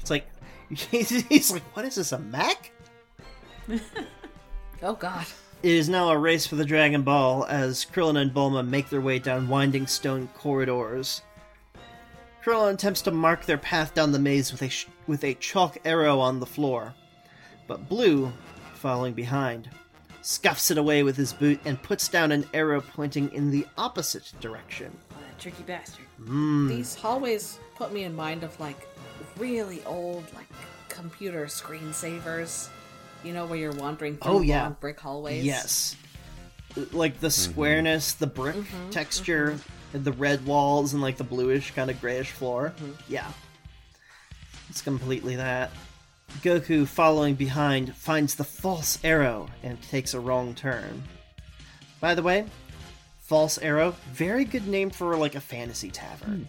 It's 0.00 0.10
like, 0.10 0.26
he's 0.70 1.50
like, 1.50 1.62
what 1.74 1.84
is 1.84 1.94
this, 1.94 2.12
a 2.12 2.18
Mac? 2.18 2.72
Oh 4.82 4.94
God. 4.94 5.26
It 5.62 5.70
is 5.70 5.88
now 5.88 6.10
a 6.10 6.18
race 6.18 6.44
for 6.46 6.56
the 6.56 6.64
Dragon 6.64 7.02
Ball 7.02 7.46
as 7.46 7.86
Krillin 7.86 8.20
and 8.20 8.34
Bulma 8.34 8.66
make 8.66 8.88
their 8.90 9.00
way 9.00 9.20
down 9.20 9.48
winding 9.48 9.86
stone 9.86 10.28
corridors. 10.34 11.22
Krillin 12.44 12.74
attempts 12.74 13.02
to 13.02 13.10
mark 13.12 13.44
their 13.44 13.58
path 13.58 13.94
down 13.94 14.10
the 14.12 14.18
maze 14.18 14.50
with 14.50 14.62
a 14.62 14.68
sh- 14.68 14.88
with 15.06 15.22
a 15.22 15.34
chalk 15.34 15.78
arrow 15.84 16.18
on 16.18 16.40
the 16.40 16.46
floor, 16.46 16.94
but 17.68 17.88
Blue, 17.88 18.32
following 18.74 19.14
behind, 19.14 19.70
scuffs 20.22 20.70
it 20.70 20.78
away 20.78 21.04
with 21.04 21.16
his 21.16 21.32
boot 21.32 21.60
and 21.64 21.80
puts 21.82 22.08
down 22.08 22.32
an 22.32 22.44
arrow 22.52 22.80
pointing 22.80 23.32
in 23.32 23.50
the 23.50 23.66
opposite 23.78 24.32
direction. 24.40 24.96
Oh, 25.12 25.16
what 25.16 25.24
a 25.38 25.40
tricky 25.40 25.62
bastard. 25.62 26.04
Hmm. 26.16 26.68
These 26.68 26.96
hallways 26.96 27.58
put 27.76 27.92
me 27.92 28.04
in 28.04 28.14
mind 28.14 28.42
of 28.42 28.58
like 28.58 28.88
really 29.38 29.82
old 29.84 30.24
like 30.34 30.48
computer 30.88 31.46
screensavers. 31.46 32.68
You 33.22 33.32
know 33.32 33.46
where 33.46 33.58
you're 33.58 33.72
wandering 33.72 34.16
through 34.16 34.32
Oh, 34.32 34.40
yeah. 34.40 34.64
long 34.64 34.76
brick 34.80 34.98
hallways. 34.98 35.44
Yes. 35.44 35.96
Like 36.92 37.20
the 37.20 37.28
mm-hmm. 37.28 37.52
squareness, 37.52 38.14
the 38.14 38.26
brick 38.26 38.56
mm-hmm. 38.56 38.90
texture, 38.90 39.52
mm-hmm. 39.52 39.81
And 39.92 40.04
the 40.04 40.12
red 40.12 40.44
walls, 40.46 40.92
and 40.92 41.02
like 41.02 41.16
the 41.16 41.24
bluish, 41.24 41.72
kind 41.72 41.90
of 41.90 42.00
grayish 42.00 42.30
floor. 42.30 42.72
Mm-hmm. 42.76 42.92
Yeah. 43.08 43.30
It's 44.68 44.82
completely 44.82 45.36
that. 45.36 45.70
Goku, 46.40 46.86
following 46.86 47.34
behind, 47.34 47.94
finds 47.94 48.34
the 48.34 48.44
false 48.44 48.98
arrow 49.04 49.48
and 49.62 49.80
takes 49.82 50.14
a 50.14 50.20
wrong 50.20 50.54
turn. 50.54 51.02
By 52.00 52.14
the 52.14 52.22
way, 52.22 52.46
false 53.20 53.58
arrow, 53.58 53.94
very 54.12 54.44
good 54.44 54.66
name 54.66 54.90
for 54.90 55.16
like 55.16 55.34
a 55.34 55.40
fantasy 55.40 55.90
tavern. 55.90 56.48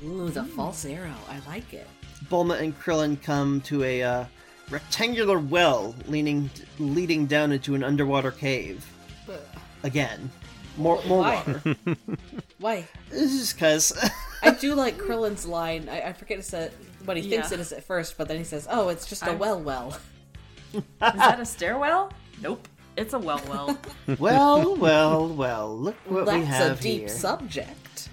Hmm. 0.00 0.10
Ooh, 0.10 0.30
the 0.30 0.42
hmm. 0.42 0.56
false 0.56 0.84
arrow. 0.84 1.14
I 1.28 1.40
like 1.48 1.72
it. 1.72 1.86
Bulma 2.28 2.60
and 2.60 2.78
Krillin 2.78 3.20
come 3.22 3.60
to 3.62 3.82
a 3.84 4.02
uh, 4.02 4.24
rectangular 4.70 5.38
well 5.38 5.94
leaning, 6.06 6.50
leading 6.78 7.26
down 7.26 7.52
into 7.52 7.74
an 7.74 7.84
underwater 7.84 8.30
cave. 8.30 8.84
But 9.26 9.46
Again, 9.84 10.30
more 10.76 11.02
more 11.06 11.20
Why? 11.20 11.34
water. 11.46 11.76
why? 12.58 12.88
This 13.10 13.32
is 13.32 13.52
because 13.52 13.92
I 14.42 14.50
do 14.52 14.74
like 14.76 14.98
Krillin's 14.98 15.46
line. 15.46 15.88
I, 15.88 16.08
I 16.08 16.12
forget 16.12 16.38
to 16.38 16.42
say 16.42 16.70
what 17.04 17.16
he 17.16 17.28
thinks 17.28 17.50
Yeah. 17.50 17.54
it 17.58 17.60
is 17.60 17.72
at 17.72 17.84
first, 17.84 18.16
but 18.18 18.28
then 18.28 18.38
he 18.38 18.44
says, 18.44 18.66
"Oh, 18.70 18.88
it's 18.88 19.06
just 19.06 19.22
a 19.22 19.30
I'm- 19.30 19.38
well, 19.38 19.60
well." 19.60 19.96
Is 20.74 20.82
that 21.00 21.38
a 21.38 21.44
stairwell? 21.44 22.12
Nope. 22.40 22.66
It's 22.96 23.12
a 23.14 23.18
well 23.18 23.40
well. 23.48 23.78
well, 24.18 24.76
well, 24.76 25.28
well. 25.28 25.76
Look 25.78 25.96
what 26.06 26.26
we 26.26 26.44
have 26.44 26.68
That's 26.68 26.80
a 26.80 26.82
deep 26.82 27.00
here. 27.00 27.08
subject. 27.08 28.08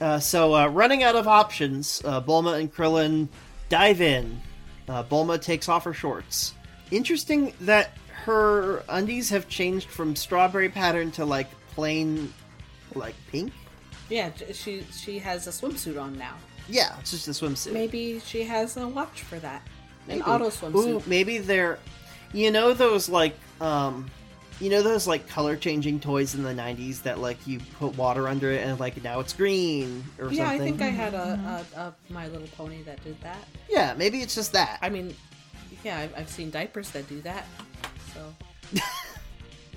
Uh, 0.00 0.18
so, 0.18 0.54
uh, 0.54 0.66
running 0.68 1.02
out 1.04 1.14
of 1.14 1.28
options, 1.28 2.02
uh, 2.04 2.20
Bulma 2.20 2.58
and 2.60 2.72
Krillin 2.74 3.28
dive 3.68 4.00
in. 4.00 4.40
Uh, 4.88 5.04
Bulma 5.04 5.40
takes 5.40 5.68
off 5.68 5.84
her 5.84 5.94
shorts. 5.94 6.52
Interesting 6.90 7.54
that 7.60 7.96
her 8.24 8.82
undies 8.88 9.28
have 9.30 9.48
changed 9.48 9.88
from 9.88 10.16
strawberry 10.16 10.70
pattern 10.70 11.10
to 11.12 11.24
like 11.24 11.48
plain, 11.74 12.32
like 12.94 13.14
pink. 13.30 13.52
Yeah, 14.08 14.30
she 14.52 14.84
she 14.92 15.18
has 15.18 15.46
a 15.46 15.50
swimsuit 15.50 16.00
on 16.00 16.16
now. 16.16 16.34
Yeah, 16.68 16.96
it's 17.00 17.10
just 17.10 17.28
a 17.28 17.32
swimsuit. 17.32 17.72
Maybe 17.72 18.20
she 18.20 18.42
has 18.44 18.76
a 18.76 18.88
watch 18.88 19.22
for 19.22 19.38
that. 19.40 19.62
Maybe. 20.06 20.20
An 20.20 20.26
auto 20.26 20.48
swimsuit. 20.48 20.74
Ooh, 20.74 21.02
maybe 21.06 21.38
they're, 21.38 21.78
you 22.32 22.50
know, 22.50 22.72
those 22.72 23.08
like, 23.08 23.36
um, 23.60 24.10
you 24.60 24.70
know, 24.70 24.82
those 24.82 25.06
like 25.06 25.28
color 25.28 25.56
changing 25.56 26.00
toys 26.00 26.34
in 26.34 26.42
the 26.42 26.54
'90s 26.54 27.02
that 27.02 27.18
like 27.18 27.46
you 27.46 27.60
put 27.78 27.96
water 27.98 28.26
under 28.28 28.50
it 28.52 28.66
and 28.66 28.80
like 28.80 29.02
now 29.02 29.20
it's 29.20 29.34
green 29.34 30.02
or 30.18 30.26
something. 30.26 30.38
Yeah, 30.38 30.50
I 30.50 30.58
think 30.58 30.80
I 30.80 30.88
had 30.88 31.12
a, 31.12 31.64
a, 31.76 31.78
a 31.80 31.94
My 32.10 32.28
Little 32.28 32.48
Pony 32.56 32.82
that 32.84 33.02
did 33.04 33.20
that. 33.20 33.46
Yeah, 33.68 33.94
maybe 33.98 34.20
it's 34.22 34.34
just 34.34 34.52
that. 34.52 34.78
I 34.80 34.88
mean, 34.88 35.14
yeah, 35.82 35.98
I've, 35.98 36.14
I've 36.16 36.28
seen 36.30 36.50
diapers 36.50 36.90
that 36.90 37.08
do 37.08 37.20
that, 37.22 37.46
so 38.14 38.80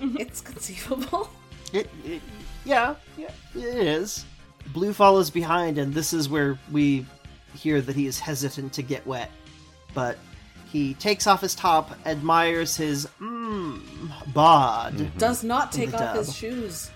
it's 0.00 0.40
conceivable. 0.40 1.30
It, 1.72 1.88
it, 2.04 2.22
yeah, 2.64 2.94
yeah, 3.16 3.30
it 3.54 3.64
is. 3.64 4.24
Blue 4.72 4.92
follows 4.92 5.30
behind, 5.30 5.78
and 5.78 5.92
this 5.94 6.12
is 6.12 6.28
where 6.28 6.58
we 6.70 7.04
hear 7.54 7.80
that 7.80 7.96
he 7.96 8.06
is 8.06 8.18
hesitant 8.18 8.72
to 8.74 8.82
get 8.82 9.06
wet, 9.06 9.30
but 9.94 10.18
he 10.70 10.94
takes 10.94 11.26
off 11.26 11.40
his 11.40 11.54
top, 11.54 11.90
admires 12.06 12.76
his 12.76 13.08
mmm 13.20 13.80
bod. 14.34 14.94
Mm-hmm. 14.94 15.18
Does 15.18 15.42
not 15.42 15.72
take 15.72 15.90
the 15.90 16.10
off 16.10 16.16
his 16.16 16.34
shoes. 16.34 16.90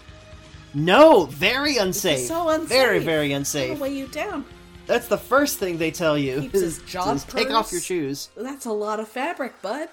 No, 0.74 1.26
very 1.26 1.76
unsafe. 1.76 2.26
so 2.26 2.48
unsafe. 2.48 2.68
Very, 2.68 2.98
very 2.98 3.26
It'll 3.26 3.38
unsafe. 3.38 3.78
weigh 3.78 3.94
you 3.94 4.06
down. 4.08 4.44
That's 4.86 5.06
the 5.06 5.18
first 5.18 5.58
thing 5.58 5.78
they 5.78 5.90
tell 5.90 6.16
you. 6.18 6.40
Keeps 6.40 6.52
his 6.60 6.78
is- 6.78 6.84
jaw 6.90 7.12
is 7.12 7.24
take 7.24 7.50
off 7.50 7.72
your 7.72 7.80
shoes. 7.80 8.30
That's 8.36 8.66
a 8.66 8.72
lot 8.72 9.00
of 9.00 9.08
fabric, 9.08 9.60
bud. 9.62 9.88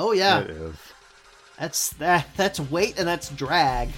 Oh 0.00 0.12
yeah, 0.12 0.38
It 0.40 0.50
is. 0.50 0.76
that's 1.58 1.90
that. 1.94 2.26
That's 2.36 2.60
weight 2.60 2.98
and 2.98 3.06
that's 3.06 3.28
drag. 3.30 3.90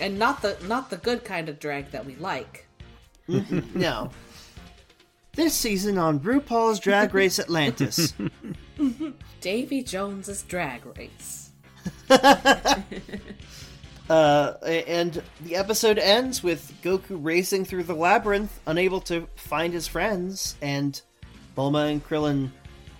And 0.00 0.18
not 0.18 0.40
the 0.40 0.56
not 0.68 0.88
the 0.88 0.96
good 0.96 1.24
kind 1.24 1.48
of 1.48 1.58
drag 1.58 1.90
that 1.90 2.06
we 2.06 2.14
like. 2.16 2.66
No. 3.26 4.10
This 5.32 5.54
season 5.54 5.98
on 5.98 6.20
RuPaul's 6.20 6.80
Drag 6.80 7.12
Race 7.14 7.38
Atlantis. 7.38 8.14
Davy 9.40 9.82
Jones's 9.82 10.42
drag 10.42 10.82
race. 10.96 11.50
Uh, 14.08 14.54
and 14.64 15.22
the 15.42 15.54
episode 15.54 15.98
ends 15.98 16.42
with 16.42 16.72
Goku 16.82 17.18
racing 17.22 17.66
through 17.66 17.84
the 17.84 17.94
labyrinth, 17.94 18.58
unable 18.66 19.02
to 19.02 19.28
find 19.36 19.70
his 19.74 19.86
friends, 19.86 20.56
and 20.62 20.98
Bulma 21.54 21.90
and 21.92 22.02
Krillin 22.02 22.50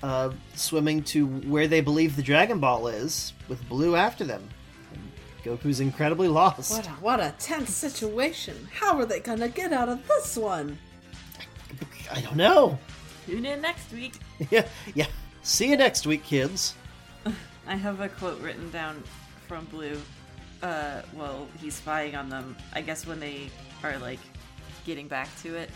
uh, 0.03 0.31
swimming 0.55 1.03
to 1.03 1.27
where 1.27 1.67
they 1.67 1.81
believe 1.81 2.17
the 2.17 2.23
Dragon 2.23 2.61
Ball 2.61 2.89
is, 2.89 3.33
with 3.49 3.67
Blue 3.69 3.97
after 3.97 4.25
them. 4.25 4.49
And 4.93 5.11
Goku's 5.45 5.81
incredibly 5.81 6.29
lost. 6.29 6.71
What 6.71 6.87
a 6.87 6.91
what 6.91 7.21
a 7.21 7.35
tense 7.39 7.75
situation. 7.75 8.69
How 8.73 8.99
are 8.99 9.07
they 9.07 9.21
gonna 9.21 9.49
get 9.49 9.73
out 9.73 9.89
of 9.89 10.07
this 10.07 10.37
one? 10.37 10.79
I 12.11 12.21
don't 12.21 12.37
know. 12.37 12.79
Tune 13.27 13.45
in 13.45 13.61
next 13.61 13.93
week. 13.93 14.15
yeah, 14.51 14.67
yeah. 14.95 15.07
See 15.43 15.69
you 15.71 15.77
next 15.77 16.07
week, 16.07 16.25
kids. 16.25 16.75
I 17.67 17.77
have 17.77 18.01
a 18.01 18.09
quote 18.09 18.41
written 18.41 18.71
down 18.71 19.03
from 19.47 19.65
Blue. 19.67 20.01
Uh, 20.63 21.03
well, 21.15 21.47
he's 21.61 21.75
spying 21.75 22.15
on 22.15 22.29
them. 22.29 22.57
I 22.73 22.81
guess 22.81 23.07
when 23.07 23.21
they 23.21 23.51
are 23.83 23.99
like 23.99 24.19
getting 24.87 25.09
back 25.09 25.29
to 25.43 25.55
it, 25.55 25.71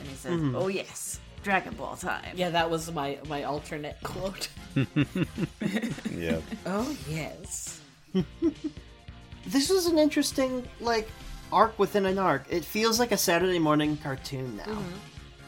and 0.00 0.08
he 0.08 0.14
says, 0.14 0.40
"Oh 0.54 0.68
yes, 0.68 1.20
Dragon 1.42 1.74
Ball 1.74 1.96
time." 1.96 2.32
Yeah, 2.34 2.50
that 2.50 2.70
was 2.70 2.90
my 2.92 3.18
my 3.28 3.44
alternate 3.44 3.96
quote. 4.02 4.48
Yeah. 6.14 6.40
Oh 6.66 6.96
yes. 7.08 7.80
This 9.46 9.70
is 9.70 9.86
an 9.86 9.98
interesting, 9.98 10.66
like, 10.80 11.08
arc 11.52 11.78
within 11.78 12.04
an 12.06 12.18
arc. 12.18 12.44
It 12.50 12.64
feels 12.64 12.98
like 12.98 13.12
a 13.12 13.16
Saturday 13.16 13.58
morning 13.58 13.96
cartoon 13.96 14.56
now. 14.56 14.64
Mm-hmm. 14.64 14.92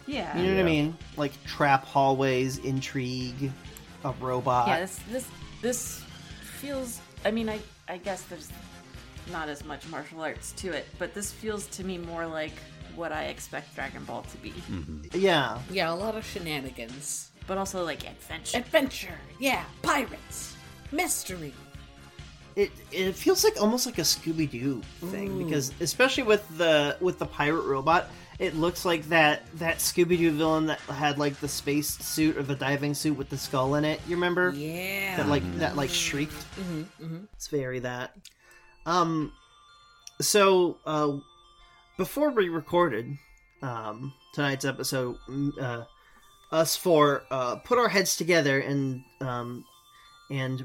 yeah, 0.06 0.38
You 0.38 0.46
know 0.46 0.54
what 0.54 0.60
I 0.60 0.64
mean? 0.64 0.96
Like 1.16 1.32
trap 1.44 1.84
hallways, 1.84 2.58
intrigue, 2.58 3.50
a 4.04 4.12
robot. 4.20 4.68
yeah. 4.68 4.80
This 4.80 5.00
this 5.10 5.28
this 5.60 6.04
feels. 6.60 7.00
I 7.24 7.30
mean, 7.30 7.48
I 7.48 7.58
I 7.88 7.98
guess 7.98 8.22
there's 8.22 8.48
not 9.30 9.48
as 9.48 9.64
much 9.64 9.86
martial 9.88 10.22
arts 10.22 10.52
to 10.52 10.72
it, 10.72 10.86
but 10.98 11.12
this 11.14 11.30
feels 11.32 11.66
to 11.68 11.84
me 11.84 11.98
more 11.98 12.26
like 12.26 12.54
what 12.96 13.12
I 13.12 13.24
expect 13.24 13.74
Dragon 13.74 14.04
Ball 14.04 14.22
to 14.30 14.36
be, 14.38 14.52
Yeah. 15.12 15.58
Yeah, 15.70 15.92
a 15.92 15.94
lot 15.94 16.16
of 16.16 16.24
shenanigans. 16.24 17.30
but 17.46 17.58
also 17.58 17.84
like 17.84 18.04
adventure. 18.08 18.58
Adventure. 18.58 19.18
Yeah, 19.38 19.64
pirates. 19.82 20.54
Mystery. 20.92 21.52
It 22.56 22.70
it 22.92 23.14
feels 23.14 23.44
like 23.44 23.60
almost 23.60 23.86
like 23.86 23.98
a 23.98 24.02
Scooby 24.02 24.50
Doo 24.50 24.82
thing 25.10 25.38
because 25.44 25.72
especially 25.80 26.24
with 26.24 26.44
the 26.58 26.96
with 27.00 27.18
the 27.18 27.26
pirate 27.26 27.62
robot, 27.62 28.08
it 28.40 28.56
looks 28.56 28.84
like 28.84 29.04
that 29.08 29.42
that 29.58 29.78
Scooby 29.78 30.18
Doo 30.18 30.32
villain 30.32 30.66
that 30.66 30.80
had 30.80 31.16
like 31.18 31.38
the 31.40 31.46
space 31.48 31.88
suit 31.88 32.36
or 32.36 32.42
the 32.42 32.56
diving 32.56 32.92
suit 32.94 33.16
with 33.16 33.30
the 33.30 33.38
skull 33.38 33.76
in 33.76 33.84
it. 33.84 34.00
You 34.08 34.16
remember? 34.16 34.50
Yeah. 34.50 35.16
That 35.16 35.28
like 35.28 35.44
that 35.58 35.76
like 35.76 35.90
shrieked. 35.90 36.34
It's 37.34 37.46
very 37.48 37.78
that. 37.80 38.16
Um, 38.84 39.32
so 40.20 40.76
uh, 40.86 41.18
before 42.00 42.30
we 42.30 42.48
recorded 42.48 43.06
um 43.62 44.14
tonight's 44.32 44.64
episode, 44.64 45.16
mm, 45.28 45.52
uh, 45.60 45.84
us 46.50 46.74
four 46.74 47.24
uh 47.30 47.56
put 47.56 47.76
our 47.78 47.90
heads 47.90 48.16
together 48.16 48.58
and 48.58 49.02
um 49.20 49.64
and 50.30 50.64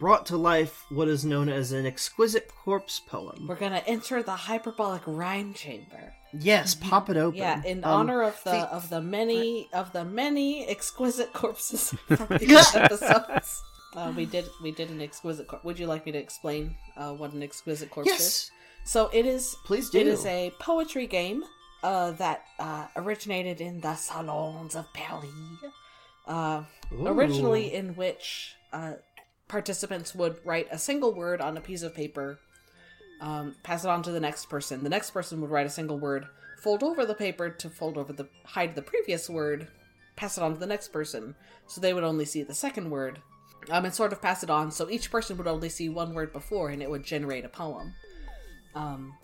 brought 0.00 0.26
to 0.26 0.36
life 0.36 0.84
what 0.90 1.06
is 1.06 1.24
known 1.24 1.48
as 1.48 1.70
an 1.70 1.86
exquisite 1.86 2.50
corpse 2.64 3.00
poem. 3.06 3.46
We're 3.48 3.54
gonna 3.66 3.84
enter 3.86 4.24
the 4.24 4.34
hyperbolic 4.34 5.02
rhyme 5.06 5.54
chamber. 5.54 6.14
Yes, 6.36 6.74
pop 6.74 7.08
it 7.10 7.16
open. 7.16 7.38
Yeah, 7.38 7.62
in 7.64 7.84
Um, 7.84 7.92
honor 8.00 8.22
of 8.22 8.36
the 8.42 8.50
the- 8.50 8.74
of 8.78 8.88
the 8.88 9.00
many 9.00 9.68
of 9.72 9.92
the 9.92 10.04
many 10.04 10.66
exquisite 10.66 11.32
corpses 11.32 11.94
from 12.16 12.26
these 12.38 12.74
episodes. 12.74 13.62
Uh, 13.94 14.12
we 14.16 14.24
did 14.24 14.46
we 14.62 14.70
did 14.70 14.90
an 14.90 15.02
exquisite 15.02 15.46
corpse. 15.46 15.64
Would 15.64 15.78
you 15.78 15.86
like 15.86 16.06
me 16.06 16.12
to 16.12 16.18
explain 16.18 16.76
uh, 16.96 17.12
what 17.12 17.32
an 17.32 17.42
exquisite 17.42 17.90
corpse 17.90 18.10
is? 18.10 18.18
Yes, 18.18 18.50
So 18.84 19.10
it 19.12 19.26
is. 19.26 19.54
Please 19.64 19.90
do. 19.90 19.98
It 19.98 20.06
is 20.06 20.24
a 20.26 20.52
poetry 20.58 21.06
game 21.06 21.44
uh, 21.82 22.12
that 22.12 22.44
uh, 22.58 22.86
originated 22.96 23.60
in 23.60 23.80
the 23.80 23.94
salons 23.96 24.74
of 24.74 24.86
Paris. 24.94 25.30
Uh, 26.26 26.62
originally, 27.04 27.74
in 27.74 27.94
which 27.96 28.54
uh, 28.72 28.94
participants 29.48 30.14
would 30.14 30.38
write 30.44 30.68
a 30.70 30.78
single 30.78 31.12
word 31.12 31.40
on 31.40 31.56
a 31.56 31.60
piece 31.60 31.82
of 31.82 31.94
paper, 31.94 32.38
um, 33.20 33.56
pass 33.62 33.84
it 33.84 33.90
on 33.90 34.02
to 34.04 34.12
the 34.12 34.20
next 34.20 34.46
person. 34.46 34.82
The 34.82 34.88
next 34.88 35.10
person 35.10 35.40
would 35.40 35.50
write 35.50 35.66
a 35.66 35.70
single 35.70 35.98
word, 35.98 36.26
fold 36.62 36.82
over 36.82 37.04
the 37.04 37.14
paper 37.14 37.50
to 37.50 37.68
fold 37.68 37.98
over 37.98 38.12
the 38.12 38.28
hide 38.44 38.74
the 38.74 38.82
previous 38.82 39.28
word, 39.28 39.68
pass 40.16 40.38
it 40.38 40.44
on 40.44 40.54
to 40.54 40.58
the 40.58 40.66
next 40.66 40.88
person, 40.88 41.34
so 41.66 41.80
they 41.80 41.92
would 41.92 42.04
only 42.04 42.24
see 42.24 42.42
the 42.42 42.54
second 42.54 42.90
word, 42.90 43.20
um, 43.70 43.84
and 43.84 43.94
sort 43.94 44.12
of 44.12 44.20
pass 44.22 44.42
it 44.42 44.50
on. 44.50 44.70
So 44.70 44.90
each 44.90 45.10
person 45.10 45.36
would 45.38 45.46
only 45.46 45.68
see 45.68 45.88
one 45.88 46.14
word 46.14 46.32
before, 46.32 46.70
and 46.70 46.82
it 46.82 46.90
would 46.90 47.04
generate 47.04 47.44
a 47.44 47.48
poem. 47.48 47.94
Um, 48.74 49.14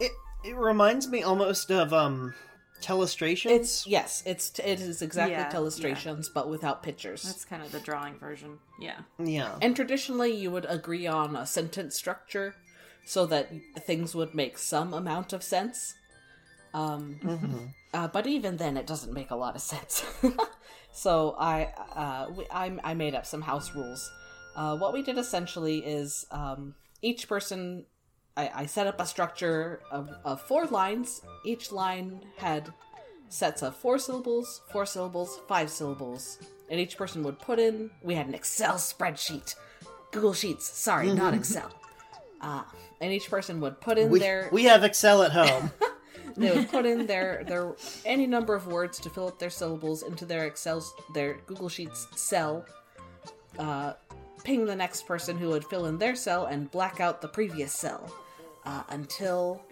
it 0.00 0.12
it 0.44 0.56
reminds 0.56 1.08
me 1.08 1.22
almost 1.22 1.70
of 1.70 1.92
um 1.92 2.34
telestrations. 2.80 3.50
it's 3.50 3.86
yes, 3.86 4.22
it's 4.26 4.58
it 4.58 4.80
is 4.80 5.02
exactly 5.02 5.32
Yeah, 5.32 5.56
illustrations, 5.56 6.28
but 6.28 6.48
without 6.48 6.82
pictures. 6.82 7.22
That's 7.22 7.44
kind 7.44 7.62
of 7.62 7.72
the 7.72 7.80
drawing 7.80 8.18
version. 8.18 8.58
Yeah. 8.80 8.98
yeah. 9.18 9.58
And 9.62 9.74
traditionally, 9.74 10.34
you 10.34 10.50
would 10.50 10.66
agree 10.68 11.06
on 11.06 11.36
a 11.36 11.46
sentence 11.46 11.96
structure 11.96 12.54
so 13.04 13.24
that 13.26 13.50
things 13.86 14.14
would 14.14 14.34
make 14.34 14.58
some 14.58 14.92
amount 14.92 15.32
of 15.32 15.42
sense. 15.42 15.94
Um, 16.74 17.70
uh, 17.94 18.08
but 18.08 18.26
even 18.26 18.56
then, 18.58 18.76
it 18.76 18.86
doesn't 18.86 19.12
make 19.12 19.30
a 19.30 19.36
lot 19.36 19.54
of 19.54 19.62
sense. 19.62 20.04
so 20.96 21.36
I, 21.38 21.64
uh, 21.94 22.30
we, 22.34 22.46
I, 22.50 22.72
I 22.82 22.94
made 22.94 23.14
up 23.14 23.26
some 23.26 23.42
house 23.42 23.74
rules. 23.74 24.10
Uh, 24.56 24.76
what 24.78 24.94
we 24.94 25.02
did 25.02 25.18
essentially 25.18 25.78
is 25.80 26.24
um, 26.30 26.74
each 27.02 27.28
person, 27.28 27.84
I, 28.36 28.50
I 28.54 28.66
set 28.66 28.86
up 28.86 28.98
a 28.98 29.04
structure 29.06 29.80
of, 29.90 30.08
of 30.24 30.40
four 30.40 30.64
lines. 30.66 31.20
Each 31.44 31.70
line 31.70 32.22
had 32.38 32.72
sets 33.28 33.62
of 33.62 33.76
four 33.76 33.98
syllables, 33.98 34.62
four 34.72 34.86
syllables, 34.86 35.38
five 35.46 35.68
syllables, 35.68 36.38
and 36.70 36.80
each 36.80 36.96
person 36.96 37.22
would 37.24 37.38
put 37.38 37.58
in. 37.58 37.90
We 38.02 38.14
had 38.14 38.26
an 38.26 38.34
Excel 38.34 38.76
spreadsheet, 38.76 39.54
Google 40.12 40.32
Sheets. 40.32 40.66
Sorry, 40.66 41.12
not 41.12 41.34
Excel. 41.40 41.70
Uh, 42.40 42.62
and 43.02 43.12
each 43.12 43.28
person 43.28 43.60
would 43.60 43.82
put 43.82 43.98
in 43.98 44.08
We, 44.08 44.18
their 44.18 44.48
we 44.50 44.64
have 44.64 44.82
Excel 44.82 45.22
at 45.22 45.32
home. 45.32 45.70
they 46.36 46.50
would 46.56 46.70
put 46.70 46.86
in 46.86 47.06
their 47.12 47.44
their 47.46 47.74
any 48.04 48.26
number 48.26 48.54
of 48.54 48.66
words 48.66 48.98
to 49.00 49.10
fill 49.10 49.28
up 49.28 49.38
their 49.38 49.50
syllables 49.50 50.02
into 50.02 50.24
their 50.26 50.46
Excel 50.46 50.84
their 51.14 51.34
Google 51.46 51.68
Sheets 51.68 52.06
cell. 52.16 52.64
Uh, 53.58 53.94
ping 54.44 54.66
the 54.66 54.76
next 54.76 55.06
person 55.06 55.36
who 55.38 55.48
would 55.48 55.64
fill 55.64 55.86
in 55.86 55.98
their 55.98 56.14
cell 56.14 56.44
and 56.46 56.70
black 56.70 57.00
out 57.00 57.20
the 57.22 57.28
previous 57.28 57.72
cell 57.72 58.14
uh, 58.64 58.82
until 58.90 59.62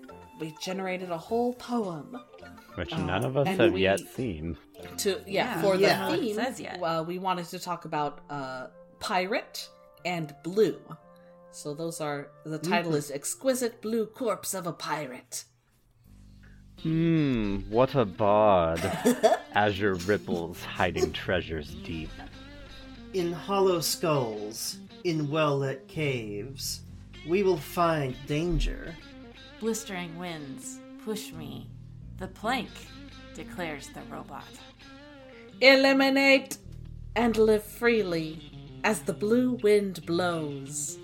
we 0.40 0.54
generated 0.60 1.10
a 1.10 1.18
whole 1.18 1.52
poem 1.54 2.18
Which 2.74 2.90
none 2.96 3.24
of 3.24 3.36
us 3.36 3.46
have 3.46 3.72
we- 3.72 3.82
yet 3.82 4.00
seen. 4.00 4.56
to 4.98 5.20
yeah, 5.26 5.56
Yeah. 5.56 5.60
for 5.62 5.76
the 5.76 5.82
Yeah. 5.82 6.10
It 6.12 6.20
theme. 6.20 6.34
says 6.34 6.58
yet. 6.60 6.82
Uh, 6.82 7.04
we 7.06 7.18
wanted 7.18 7.46
to 7.46 7.58
talk 7.58 7.84
about 7.84 8.22
uh, 8.30 8.68
pirate 9.00 9.68
and 10.04 10.34
blue. 10.42 10.80
So 11.52 11.72
those 11.74 12.00
are 12.00 12.30
the 12.44 12.58
title 12.58 12.94
is 12.96 13.10
exquisite 13.12 13.80
blue 13.82 14.06
corpse 14.06 14.54
of 14.54 14.66
a 14.66 14.72
pirate. 14.72 15.44
Hmm, 16.82 17.60
what 17.70 17.94
a 17.94 18.04
bod. 18.04 18.80
Azure 19.54 19.94
ripples 20.06 20.62
hiding 20.62 21.12
treasures 21.12 21.74
deep. 21.76 22.10
in 23.14 23.32
hollow 23.32 23.80
skulls, 23.80 24.78
in 25.04 25.30
well 25.30 25.58
lit 25.58 25.86
caves, 25.88 26.80
we 27.26 27.42
will 27.42 27.56
find 27.56 28.14
danger. 28.26 28.94
Blistering 29.60 30.18
winds 30.18 30.80
push 31.04 31.32
me. 31.32 31.68
The 32.18 32.26
plank 32.28 32.68
declares 33.34 33.88
the 33.94 34.02
robot. 34.10 34.44
Eliminate 35.60 36.58
and 37.16 37.36
live 37.36 37.62
freely 37.62 38.50
as 38.82 39.00
the 39.02 39.12
blue 39.14 39.52
wind 39.62 40.04
blows. 40.04 40.98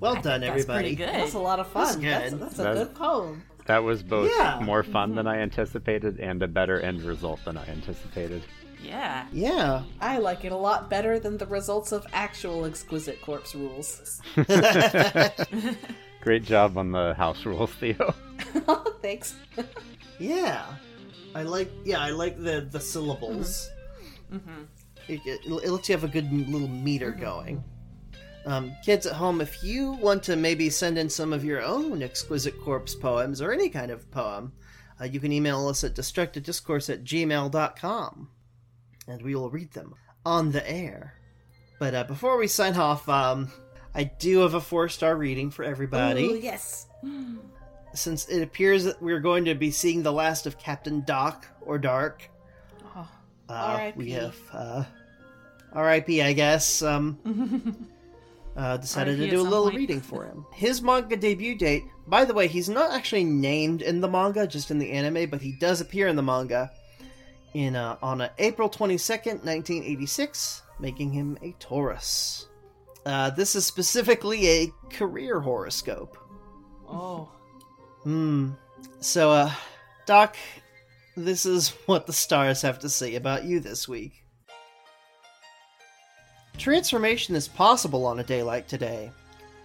Well 0.00 0.16
I 0.16 0.20
done, 0.20 0.40
think 0.40 0.52
that's 0.54 0.64
everybody. 0.64 0.82
pretty 0.82 0.96
good. 0.96 1.08
That's 1.22 1.34
a 1.34 1.38
lot 1.38 1.60
of 1.60 1.68
fun. 1.68 2.00
That's 2.00 2.30
That's, 2.30 2.30
good. 2.32 2.40
that's 2.40 2.58
a 2.58 2.62
That- 2.62 2.74
good 2.74 2.94
poem. 2.94 3.42
That 3.66 3.84
was 3.84 4.02
both 4.02 4.30
Yeah. 4.36 4.58
more 4.64 4.82
fun 4.82 5.14
than 5.14 5.26
mm-hmm. 5.26 5.38
I 5.38 5.42
anticipated 5.42 6.18
and 6.18 6.42
a 6.42 6.48
better 6.48 6.80
end 6.80 7.02
result 7.02 7.44
than 7.44 7.56
I 7.56 7.64
anticipated. 7.66 8.42
Yeah. 8.82 9.26
Yeah. 9.32 9.82
I 10.00 10.18
like 10.18 10.44
it 10.44 10.50
a 10.52 10.56
lot 10.56 10.88
better 10.90 11.20
than 11.20 11.36
the 11.36 11.46
results 11.46 11.92
of 11.92 12.04
actual 12.12 12.64
exquisite 12.64 13.20
corpse 13.20 13.54
rules. 13.54 14.20
Great 16.20 16.44
job 16.44 16.76
on 16.76 16.90
the 16.92 17.14
house 17.14 17.44
rules, 17.46 17.70
Theo. 17.74 18.14
Thanks. 19.02 19.36
Yeah. 20.18 20.64
I 21.34 21.42
like 21.44 21.70
yeah, 21.84 22.00
I 22.00 22.10
like 22.10 22.42
the 22.42 22.66
the 22.70 22.80
syllables. 22.80 23.70
Mm-hmm. 24.32 24.50
Mm-hmm. 24.50 24.62
It, 25.08 25.20
it, 25.24 25.40
it 25.46 25.70
lets 25.70 25.88
you 25.88 25.94
have 25.94 26.04
a 26.04 26.08
good 26.08 26.30
little 26.32 26.68
meter 26.68 27.10
going. 27.10 27.62
Um, 28.46 28.72
kids 28.84 29.06
at 29.06 29.14
home, 29.14 29.40
if 29.40 29.62
you 29.62 29.92
want 29.92 30.22
to 30.24 30.36
maybe 30.36 30.70
send 30.70 30.96
in 30.98 31.10
some 31.10 31.32
of 31.32 31.44
your 31.44 31.62
own 31.62 32.02
exquisite 32.02 32.58
corpse 32.62 32.94
poems 32.94 33.42
or 33.42 33.52
any 33.52 33.68
kind 33.68 33.90
of 33.90 34.10
poem, 34.10 34.52
uh, 35.00 35.04
you 35.04 35.20
can 35.20 35.32
email 35.32 35.68
us 35.68 35.84
at 35.84 35.94
destructodiscourse 35.94 36.88
at 36.92 37.04
gmail.com 37.04 38.28
and 39.08 39.22
we 39.22 39.34
will 39.34 39.50
read 39.50 39.72
them 39.72 39.94
on 40.24 40.52
the 40.52 40.68
air. 40.70 41.14
But 41.78 41.94
uh, 41.94 42.04
before 42.04 42.38
we 42.38 42.46
sign 42.46 42.76
off, 42.76 43.08
um, 43.08 43.50
I 43.94 44.04
do 44.04 44.38
have 44.40 44.54
a 44.54 44.60
four 44.60 44.88
star 44.88 45.16
reading 45.16 45.50
for 45.50 45.64
everybody 45.64 46.24
Ooh, 46.24 46.36
yes. 46.36 46.86
since 47.94 48.26
it 48.28 48.42
appears 48.42 48.84
that 48.84 49.02
we're 49.02 49.20
going 49.20 49.44
to 49.46 49.54
be 49.54 49.70
seeing 49.70 50.02
the 50.02 50.12
last 50.12 50.46
of 50.46 50.58
Captain 50.58 51.02
Doc 51.06 51.46
or 51.60 51.78
Dark. 51.78 52.28
Oh, 52.96 53.08
Uh, 53.48 53.92
we 53.96 54.10
have 54.12 54.36
uh, 54.52 54.84
R.I.P. 55.72 56.22
I 56.22 56.32
guess. 56.32 56.82
Um, 56.82 57.18
uh, 58.56 58.76
decided 58.76 59.18
to 59.18 59.30
do 59.30 59.40
a 59.40 59.42
little 59.42 59.64
point. 59.64 59.76
reading 59.76 60.00
for 60.00 60.24
him. 60.24 60.44
His 60.52 60.82
manga 60.82 61.16
debut 61.16 61.54
date. 61.54 61.84
By 62.06 62.24
the 62.24 62.34
way, 62.34 62.48
he's 62.48 62.68
not 62.68 62.92
actually 62.92 63.24
named 63.24 63.82
in 63.82 64.00
the 64.00 64.08
manga, 64.08 64.46
just 64.46 64.70
in 64.70 64.78
the 64.78 64.90
anime, 64.90 65.30
but 65.30 65.40
he 65.40 65.52
does 65.52 65.80
appear 65.80 66.08
in 66.08 66.16
the 66.16 66.22
manga 66.22 66.72
in 67.54 67.76
uh, 67.76 67.96
on 68.02 68.20
uh, 68.20 68.28
April 68.38 68.68
twenty 68.68 68.98
second, 68.98 69.44
nineteen 69.44 69.84
eighty 69.84 70.06
six, 70.06 70.62
making 70.78 71.12
him 71.12 71.38
a 71.42 71.52
Taurus. 71.60 72.48
Uh, 73.06 73.30
this 73.30 73.56
is 73.56 73.66
specifically 73.66 74.48
a 74.48 74.72
career 74.90 75.40
horoscope. 75.40 76.18
Oh. 76.88 77.30
Hmm. 78.02 78.50
So, 79.00 79.30
uh, 79.30 79.52
Doc, 80.06 80.36
this 81.16 81.46
is 81.46 81.68
what 81.86 82.06
the 82.06 82.12
stars 82.12 82.62
have 82.62 82.78
to 82.80 82.88
say 82.88 83.14
about 83.14 83.44
you 83.44 83.60
this 83.60 83.88
week. 83.88 84.19
Transformation 86.58 87.34
is 87.34 87.48
possible 87.48 88.04
on 88.06 88.20
a 88.20 88.24
day 88.24 88.42
like 88.42 88.66
today. 88.66 89.10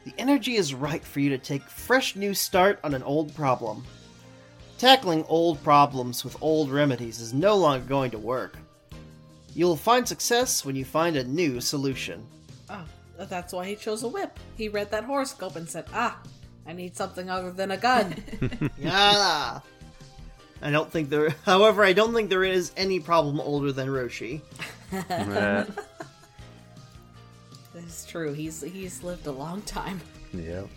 The 0.06 0.14
energy 0.18 0.56
is 0.56 0.74
right 0.74 1.04
for 1.04 1.20
you 1.20 1.30
to 1.30 1.38
take 1.38 1.64
fresh 1.64 2.16
new 2.16 2.34
start 2.34 2.80
on 2.84 2.94
an 2.94 3.04
old 3.04 3.34
problem. 3.36 3.84
Tackling 4.78 5.26
old 5.28 5.64
problems 5.64 6.24
with 6.24 6.42
old 6.42 6.70
remedies 6.72 7.20
is 7.20 7.34
no 7.34 7.56
longer 7.56 7.86
going 7.86 8.12
to 8.12 8.20
work. 8.20 8.58
You'll 9.54 9.78
find 9.78 10.08
success 10.08 10.66
when 10.66 10.76
you 10.76 10.86
find 10.86 11.16
a 11.16 11.24
new 11.24 11.62
solution. 11.62 12.26
Oh, 12.70 12.84
that's 13.18 13.54
why 13.54 13.66
he 13.66 13.76
chose 13.76 14.04
a 14.04 14.08
whip. 14.08 14.38
He 14.58 14.68
read 14.68 14.92
that 14.92 15.06
horoscope 15.06 15.56
and 15.56 15.68
said, 15.68 15.86
ah, 15.94 16.20
I 16.68 16.74
need 16.74 16.96
something 16.96 17.30
other 17.30 17.52
than 17.52 17.72
a 17.72 17.78
gun. 17.78 18.16
Yeah. 18.78 19.60
I 20.62 20.72
don't 20.72 20.92
think 20.92 21.10
there. 21.10 21.30
However, 21.46 21.84
I 21.84 21.94
don't 21.94 22.14
think 22.14 22.30
there 22.30 22.44
is 22.44 22.72
any 22.76 23.00
problem 23.00 23.40
older 23.40 23.72
than 23.72 23.88
Roshi. 23.88 24.42
It's 27.96 28.06
true. 28.06 28.34
He's 28.34 28.62
he's 28.62 29.04
lived 29.04 29.26
a 29.26 29.32
long 29.32 29.62
time. 29.62 30.02
yep. 30.34 30.68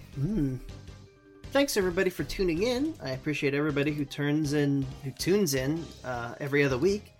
Thanks 1.50 1.76
everybody 1.76 2.10
for 2.10 2.22
tuning 2.22 2.62
in. 2.62 2.94
I 3.02 3.10
appreciate 3.10 3.54
everybody 3.54 3.90
who 3.90 4.04
turns 4.04 4.52
in, 4.52 4.86
who 5.02 5.10
tunes 5.10 5.54
in 5.54 5.84
uh, 6.04 6.36
every 6.38 6.62
other 6.62 6.78
week, 6.78 7.12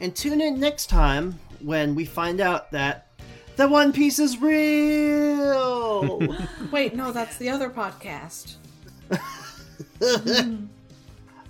and 0.00 0.12
tune 0.16 0.40
in 0.40 0.58
next 0.58 0.88
time 0.88 1.38
when 1.60 1.94
we 1.94 2.04
find 2.04 2.40
out 2.40 2.72
that 2.72 3.12
the 3.54 3.68
One 3.68 3.92
Piece 3.92 4.18
is 4.18 4.42
real. 4.42 6.18
Wait, 6.72 6.96
no, 6.96 7.12
that's 7.12 7.36
the 7.36 7.48
other 7.48 7.70
podcast. 7.70 8.56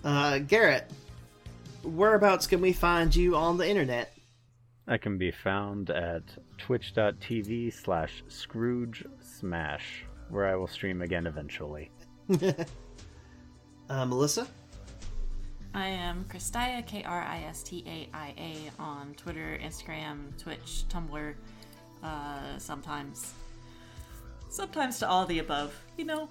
uh, 0.04 0.38
Garrett, 0.40 0.90
whereabouts 1.82 2.46
can 2.46 2.60
we 2.60 2.74
find 2.74 3.16
you 3.16 3.34
on 3.34 3.56
the 3.56 3.66
internet? 3.66 4.13
I 4.86 4.98
can 4.98 5.16
be 5.16 5.30
found 5.30 5.90
at 5.90 6.22
twitch.tv 6.58 7.72
slash 7.72 8.22
Scrooge 8.28 9.04
Smash, 9.20 10.04
where 10.28 10.46
I 10.46 10.56
will 10.56 10.66
stream 10.66 11.02
again 11.02 11.26
eventually. 11.26 11.90
Uh, 13.88 14.06
Melissa. 14.06 14.46
I 15.74 15.86
am 15.88 16.24
Kristaia, 16.24 16.86
K 16.86 17.02
R 17.02 17.20
I 17.20 17.42
S 17.48 17.62
T 17.62 17.84
A 17.86 18.08
I 18.16 18.34
A, 18.38 18.82
on 18.82 19.14
Twitter, 19.14 19.58
Instagram, 19.62 20.36
Twitch, 20.38 20.84
Tumblr, 20.88 21.34
uh, 22.02 22.58
sometimes. 22.58 23.34
Sometimes 24.48 25.00
to 25.00 25.08
all 25.08 25.26
the 25.26 25.40
above. 25.40 25.74
You 25.98 26.06
know, 26.06 26.28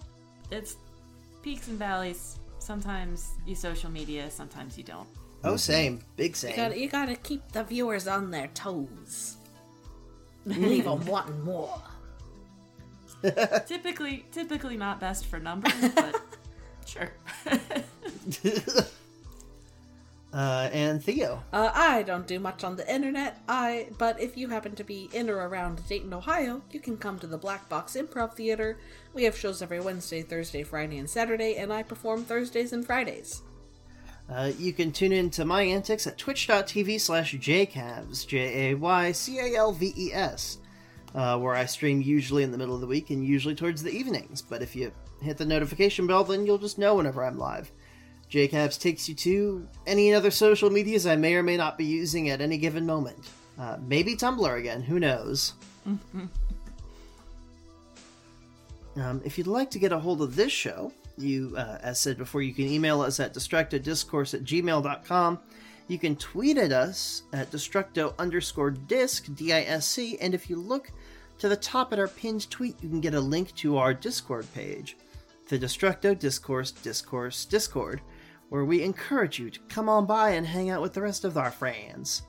it's 0.49 0.77
peaks 1.43 1.67
and 1.67 1.77
valleys. 1.77 2.39
Sometimes 2.57 3.33
you 3.45 3.53
social 3.53 3.91
media, 3.91 4.31
sometimes 4.31 4.77
you 4.77 4.83
don't. 4.83 5.07
Oh, 5.43 5.57
same, 5.57 5.99
big 6.15 6.31
You 6.31 6.35
same. 6.35 6.55
gotta, 6.55 6.79
you 6.79 6.87
gotta 6.89 7.15
keep 7.15 7.51
the 7.51 7.63
viewers 7.63 8.07
on 8.07 8.31
their 8.31 8.47
toes. 8.47 9.37
Leave 10.45 10.85
them 10.85 11.05
wanting 11.05 11.43
more. 11.43 11.81
typically, 13.67 14.25
typically 14.31 14.77
not 14.77 14.99
best 14.99 15.25
for 15.25 15.39
numbers, 15.39 15.73
but 15.95 16.21
sure. 16.85 17.11
Uh, 20.33 20.67
and 20.73 21.03
Theo. 21.03 21.43
Uh, 21.53 21.71
I 21.73 22.01
don't 22.01 22.25
do 22.25 22.39
much 22.39 22.63
on 22.63 22.75
the 22.75 22.91
internet. 22.91 23.41
I, 23.47 23.89
but 23.99 24.19
if 24.19 24.35
you 24.35 24.49
happen 24.49 24.75
to 24.75 24.83
be 24.83 25.07
in 25.13 25.29
or 25.29 25.47
around 25.47 25.87
Dayton, 25.87 26.11
Ohio, 26.11 26.63
you 26.71 26.79
can 26.79 26.97
come 26.97 27.19
to 27.19 27.27
the 27.27 27.37
Black 27.37 27.69
Box 27.69 27.95
Improv 27.95 28.33
Theater. 28.33 28.79
We 29.13 29.25
have 29.25 29.37
shows 29.37 29.61
every 29.61 29.79
Wednesday, 29.79 30.23
Thursday, 30.23 30.63
Friday, 30.63 30.97
and 30.97 31.07
Saturday, 31.09 31.57
and 31.57 31.71
I 31.71 31.83
perform 31.83 32.23
Thursdays 32.25 32.73
and 32.73 32.83
Fridays. 32.83 33.43
Uh, 34.29 34.51
you 34.57 34.73
can 34.73 34.91
tune 34.91 35.11
in 35.11 35.29
to 35.29 35.45
my 35.45 35.61
antics 35.63 36.07
at 36.07 36.17
twitch.tv 36.17 36.99
slash 36.99 37.35
jcalves, 37.35 38.25
J-A-Y-C-A-L-V-E-S, 38.25 38.87
uh, 41.13 41.37
where 41.37 41.53
I 41.53 41.65
stream 41.65 42.01
usually 42.01 42.43
in 42.43 42.51
the 42.51 42.57
middle 42.57 42.73
of 42.75 42.81
the 42.81 42.87
week 42.87 43.09
and 43.09 43.23
usually 43.25 43.55
towards 43.55 43.83
the 43.83 43.91
evenings. 43.91 44.41
But 44.41 44.61
if 44.61 44.75
you 44.75 44.91
hit 45.21 45.37
the 45.37 45.45
notification 45.45 46.07
bell, 46.07 46.23
then 46.23 46.45
you'll 46.45 46.57
just 46.57 46.77
know 46.77 46.95
whenever 46.95 47.23
I'm 47.23 47.37
live. 47.37 47.71
jcalves 48.31 48.79
takes 48.79 49.07
you 49.09 49.15
to 49.15 49.67
any 49.85 50.13
other 50.13 50.31
social 50.31 50.69
medias 50.69 51.05
I 51.05 51.15
may 51.15 51.35
or 51.35 51.43
may 51.43 51.57
not 51.57 51.77
be 51.77 51.85
using 51.85 52.29
at 52.29 52.41
any 52.41 52.57
given 52.57 52.85
moment. 52.85 53.17
Uh, 53.59 53.77
maybe 53.85 54.15
Tumblr 54.15 54.57
again, 54.57 54.81
who 54.81 54.99
knows? 54.99 55.53
Um, 58.95 59.21
if 59.25 59.37
you'd 59.37 59.47
like 59.47 59.71
to 59.71 59.79
get 59.79 59.91
a 59.91 59.99
hold 59.99 60.21
of 60.21 60.35
this 60.35 60.51
show, 60.51 60.91
you, 61.17 61.53
uh, 61.57 61.77
as 61.81 61.99
said 61.99 62.17
before, 62.17 62.41
you 62.41 62.53
can 62.53 62.67
email 62.67 63.01
us 63.01 63.19
at 63.19 63.33
destructodiscourse 63.33 64.33
at 64.33 64.43
gmail.com. 64.43 65.39
You 65.87 65.99
can 65.99 66.15
tweet 66.15 66.57
at 66.57 66.71
us 66.71 67.23
at 67.33 67.51
destructo 67.51 68.17
underscore 68.17 68.71
disc, 68.71 69.27
D-I-S-C, 69.35 70.17
and 70.19 70.33
if 70.33 70.49
you 70.49 70.55
look 70.55 70.91
to 71.39 71.49
the 71.49 71.57
top 71.57 71.91
at 71.91 71.99
our 71.99 72.07
pinned 72.07 72.49
tweet, 72.49 72.81
you 72.81 72.89
can 72.89 73.01
get 73.01 73.13
a 73.13 73.19
link 73.19 73.53
to 73.55 73.77
our 73.77 73.93
Discord 73.93 74.47
page, 74.53 74.95
the 75.49 75.59
Destructo 75.59 76.17
Discourse 76.17 76.71
Discourse 76.71 77.45
Discord, 77.45 78.01
where 78.49 78.65
we 78.65 78.81
encourage 78.81 79.39
you 79.39 79.49
to 79.49 79.59
come 79.67 79.89
on 79.89 80.05
by 80.05 80.31
and 80.31 80.47
hang 80.47 80.69
out 80.69 80.81
with 80.81 80.93
the 80.93 81.01
rest 81.01 81.25
of 81.25 81.37
our 81.37 81.51
friends. 81.51 82.23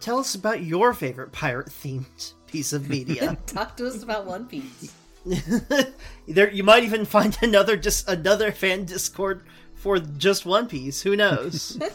Tell 0.00 0.18
us 0.18 0.34
about 0.34 0.62
your 0.62 0.92
favorite 0.92 1.32
pirate-themed 1.32 2.34
piece 2.46 2.72
of 2.72 2.88
media. 2.88 3.38
Talk 3.46 3.76
to 3.76 3.86
us 3.86 4.02
about 4.02 4.26
One 4.26 4.46
Piece. 4.46 4.94
there, 6.28 6.50
you 6.50 6.62
might 6.64 6.82
even 6.84 7.04
find 7.04 7.36
another 7.42 7.76
just 7.76 8.08
another 8.08 8.52
fan 8.52 8.84
Discord 8.84 9.42
for 9.74 9.98
just 9.98 10.46
One 10.46 10.66
Piece. 10.66 11.02
Who 11.02 11.16
knows? 11.16 11.78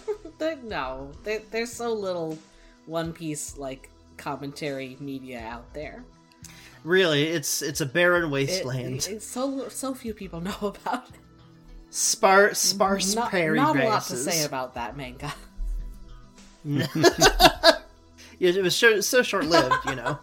No, 0.64 1.12
there, 1.24 1.42
there's 1.50 1.72
so 1.72 1.92
little 1.94 2.38
One 2.86 3.14
Piece 3.14 3.58
like 3.58 3.90
commentary 4.18 4.96
media 5.00 5.40
out 5.40 5.74
there. 5.74 6.04
really, 6.84 7.24
it's 7.24 7.62
it's 7.62 7.82
a 7.82 7.86
barren 7.86 8.26
It- 8.26 8.30
wasteland. 8.32 9.08
it's 9.10 9.26
so 9.26 9.70
so 9.70 9.94
few 9.96 10.14
people 10.14 10.42
know 10.42 10.56
about 10.62 11.08
it. 11.10 11.16
Spar, 11.90 12.54
sparse 12.54 13.16
Not, 13.16 13.30
prairie 13.30 13.58
not 13.58 13.78
a 13.78 13.86
lot 13.86 14.04
to 14.06 14.18
say 14.18 14.44
about 14.44 14.74
that 14.76 14.98
manga. 14.98 15.34
Yeah, 16.66 16.88
it 18.40 18.62
was 18.62 18.76
so, 18.76 19.00
so 19.00 19.24
short 19.24 19.46
lived, 19.46 19.76
you 19.86 19.96
know. 19.96 20.20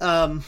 Um, 0.00 0.42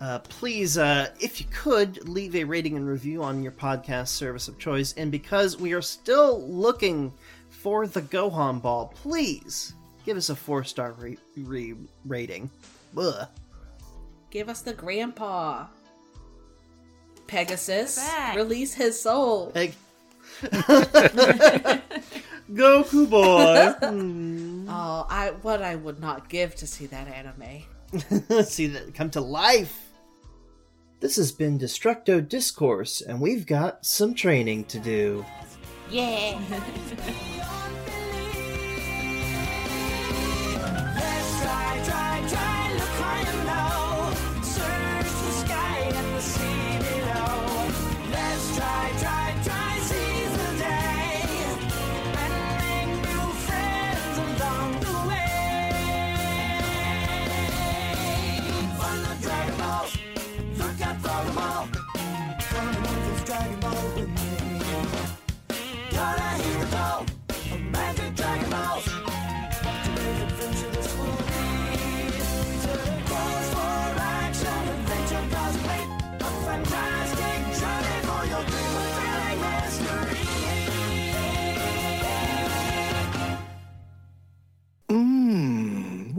uh, 0.00 0.18
please, 0.20 0.76
uh, 0.76 1.08
if 1.20 1.40
you 1.40 1.46
could, 1.52 2.08
leave 2.08 2.34
a 2.36 2.44
rating 2.44 2.76
and 2.76 2.86
review 2.86 3.22
on 3.22 3.42
your 3.42 3.52
podcast 3.52 4.08
service 4.08 4.48
of 4.48 4.58
choice. 4.58 4.92
And 4.96 5.10
because 5.10 5.56
we 5.56 5.72
are 5.72 5.82
still 5.82 6.46
looking 6.48 7.12
for 7.48 7.86
the 7.86 8.02
Gohan 8.02 8.60
Ball, 8.60 8.92
please 9.02 9.74
give 10.04 10.16
us 10.16 10.28
a 10.28 10.36
four 10.36 10.64
star 10.64 10.92
re- 10.92 11.18
re- 11.36 11.74
rating. 12.04 12.50
Ugh. 12.96 13.26
Give 14.30 14.48
us 14.48 14.60
the 14.60 14.72
Grandpa. 14.74 15.66
Pegasus, 17.26 17.98
release 18.36 18.72
his 18.74 19.00
soul. 19.00 19.50
Peg- 19.50 19.74
Goku 22.52 23.08
boy. 23.10 23.74
Oh, 24.68 25.06
I 25.08 25.30
what 25.42 25.62
I 25.62 25.76
would 25.76 26.00
not 26.00 26.28
give 26.28 26.54
to 26.56 26.66
see 26.66 26.86
that 26.86 27.06
anime. 27.08 27.62
see 28.44 28.66
that 28.68 28.94
come 28.94 29.10
to 29.10 29.20
life. 29.20 29.92
This 31.00 31.16
has 31.16 31.30
been 31.30 31.58
Destructo 31.58 32.26
Discourse, 32.26 33.00
and 33.00 33.20
we've 33.20 33.46
got 33.46 33.84
some 33.84 34.14
training 34.14 34.64
to 34.64 34.78
do. 34.78 35.24
Yeah. 35.90 36.40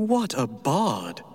What 0.08 0.36
a 0.38 0.48
bard! 0.48 1.27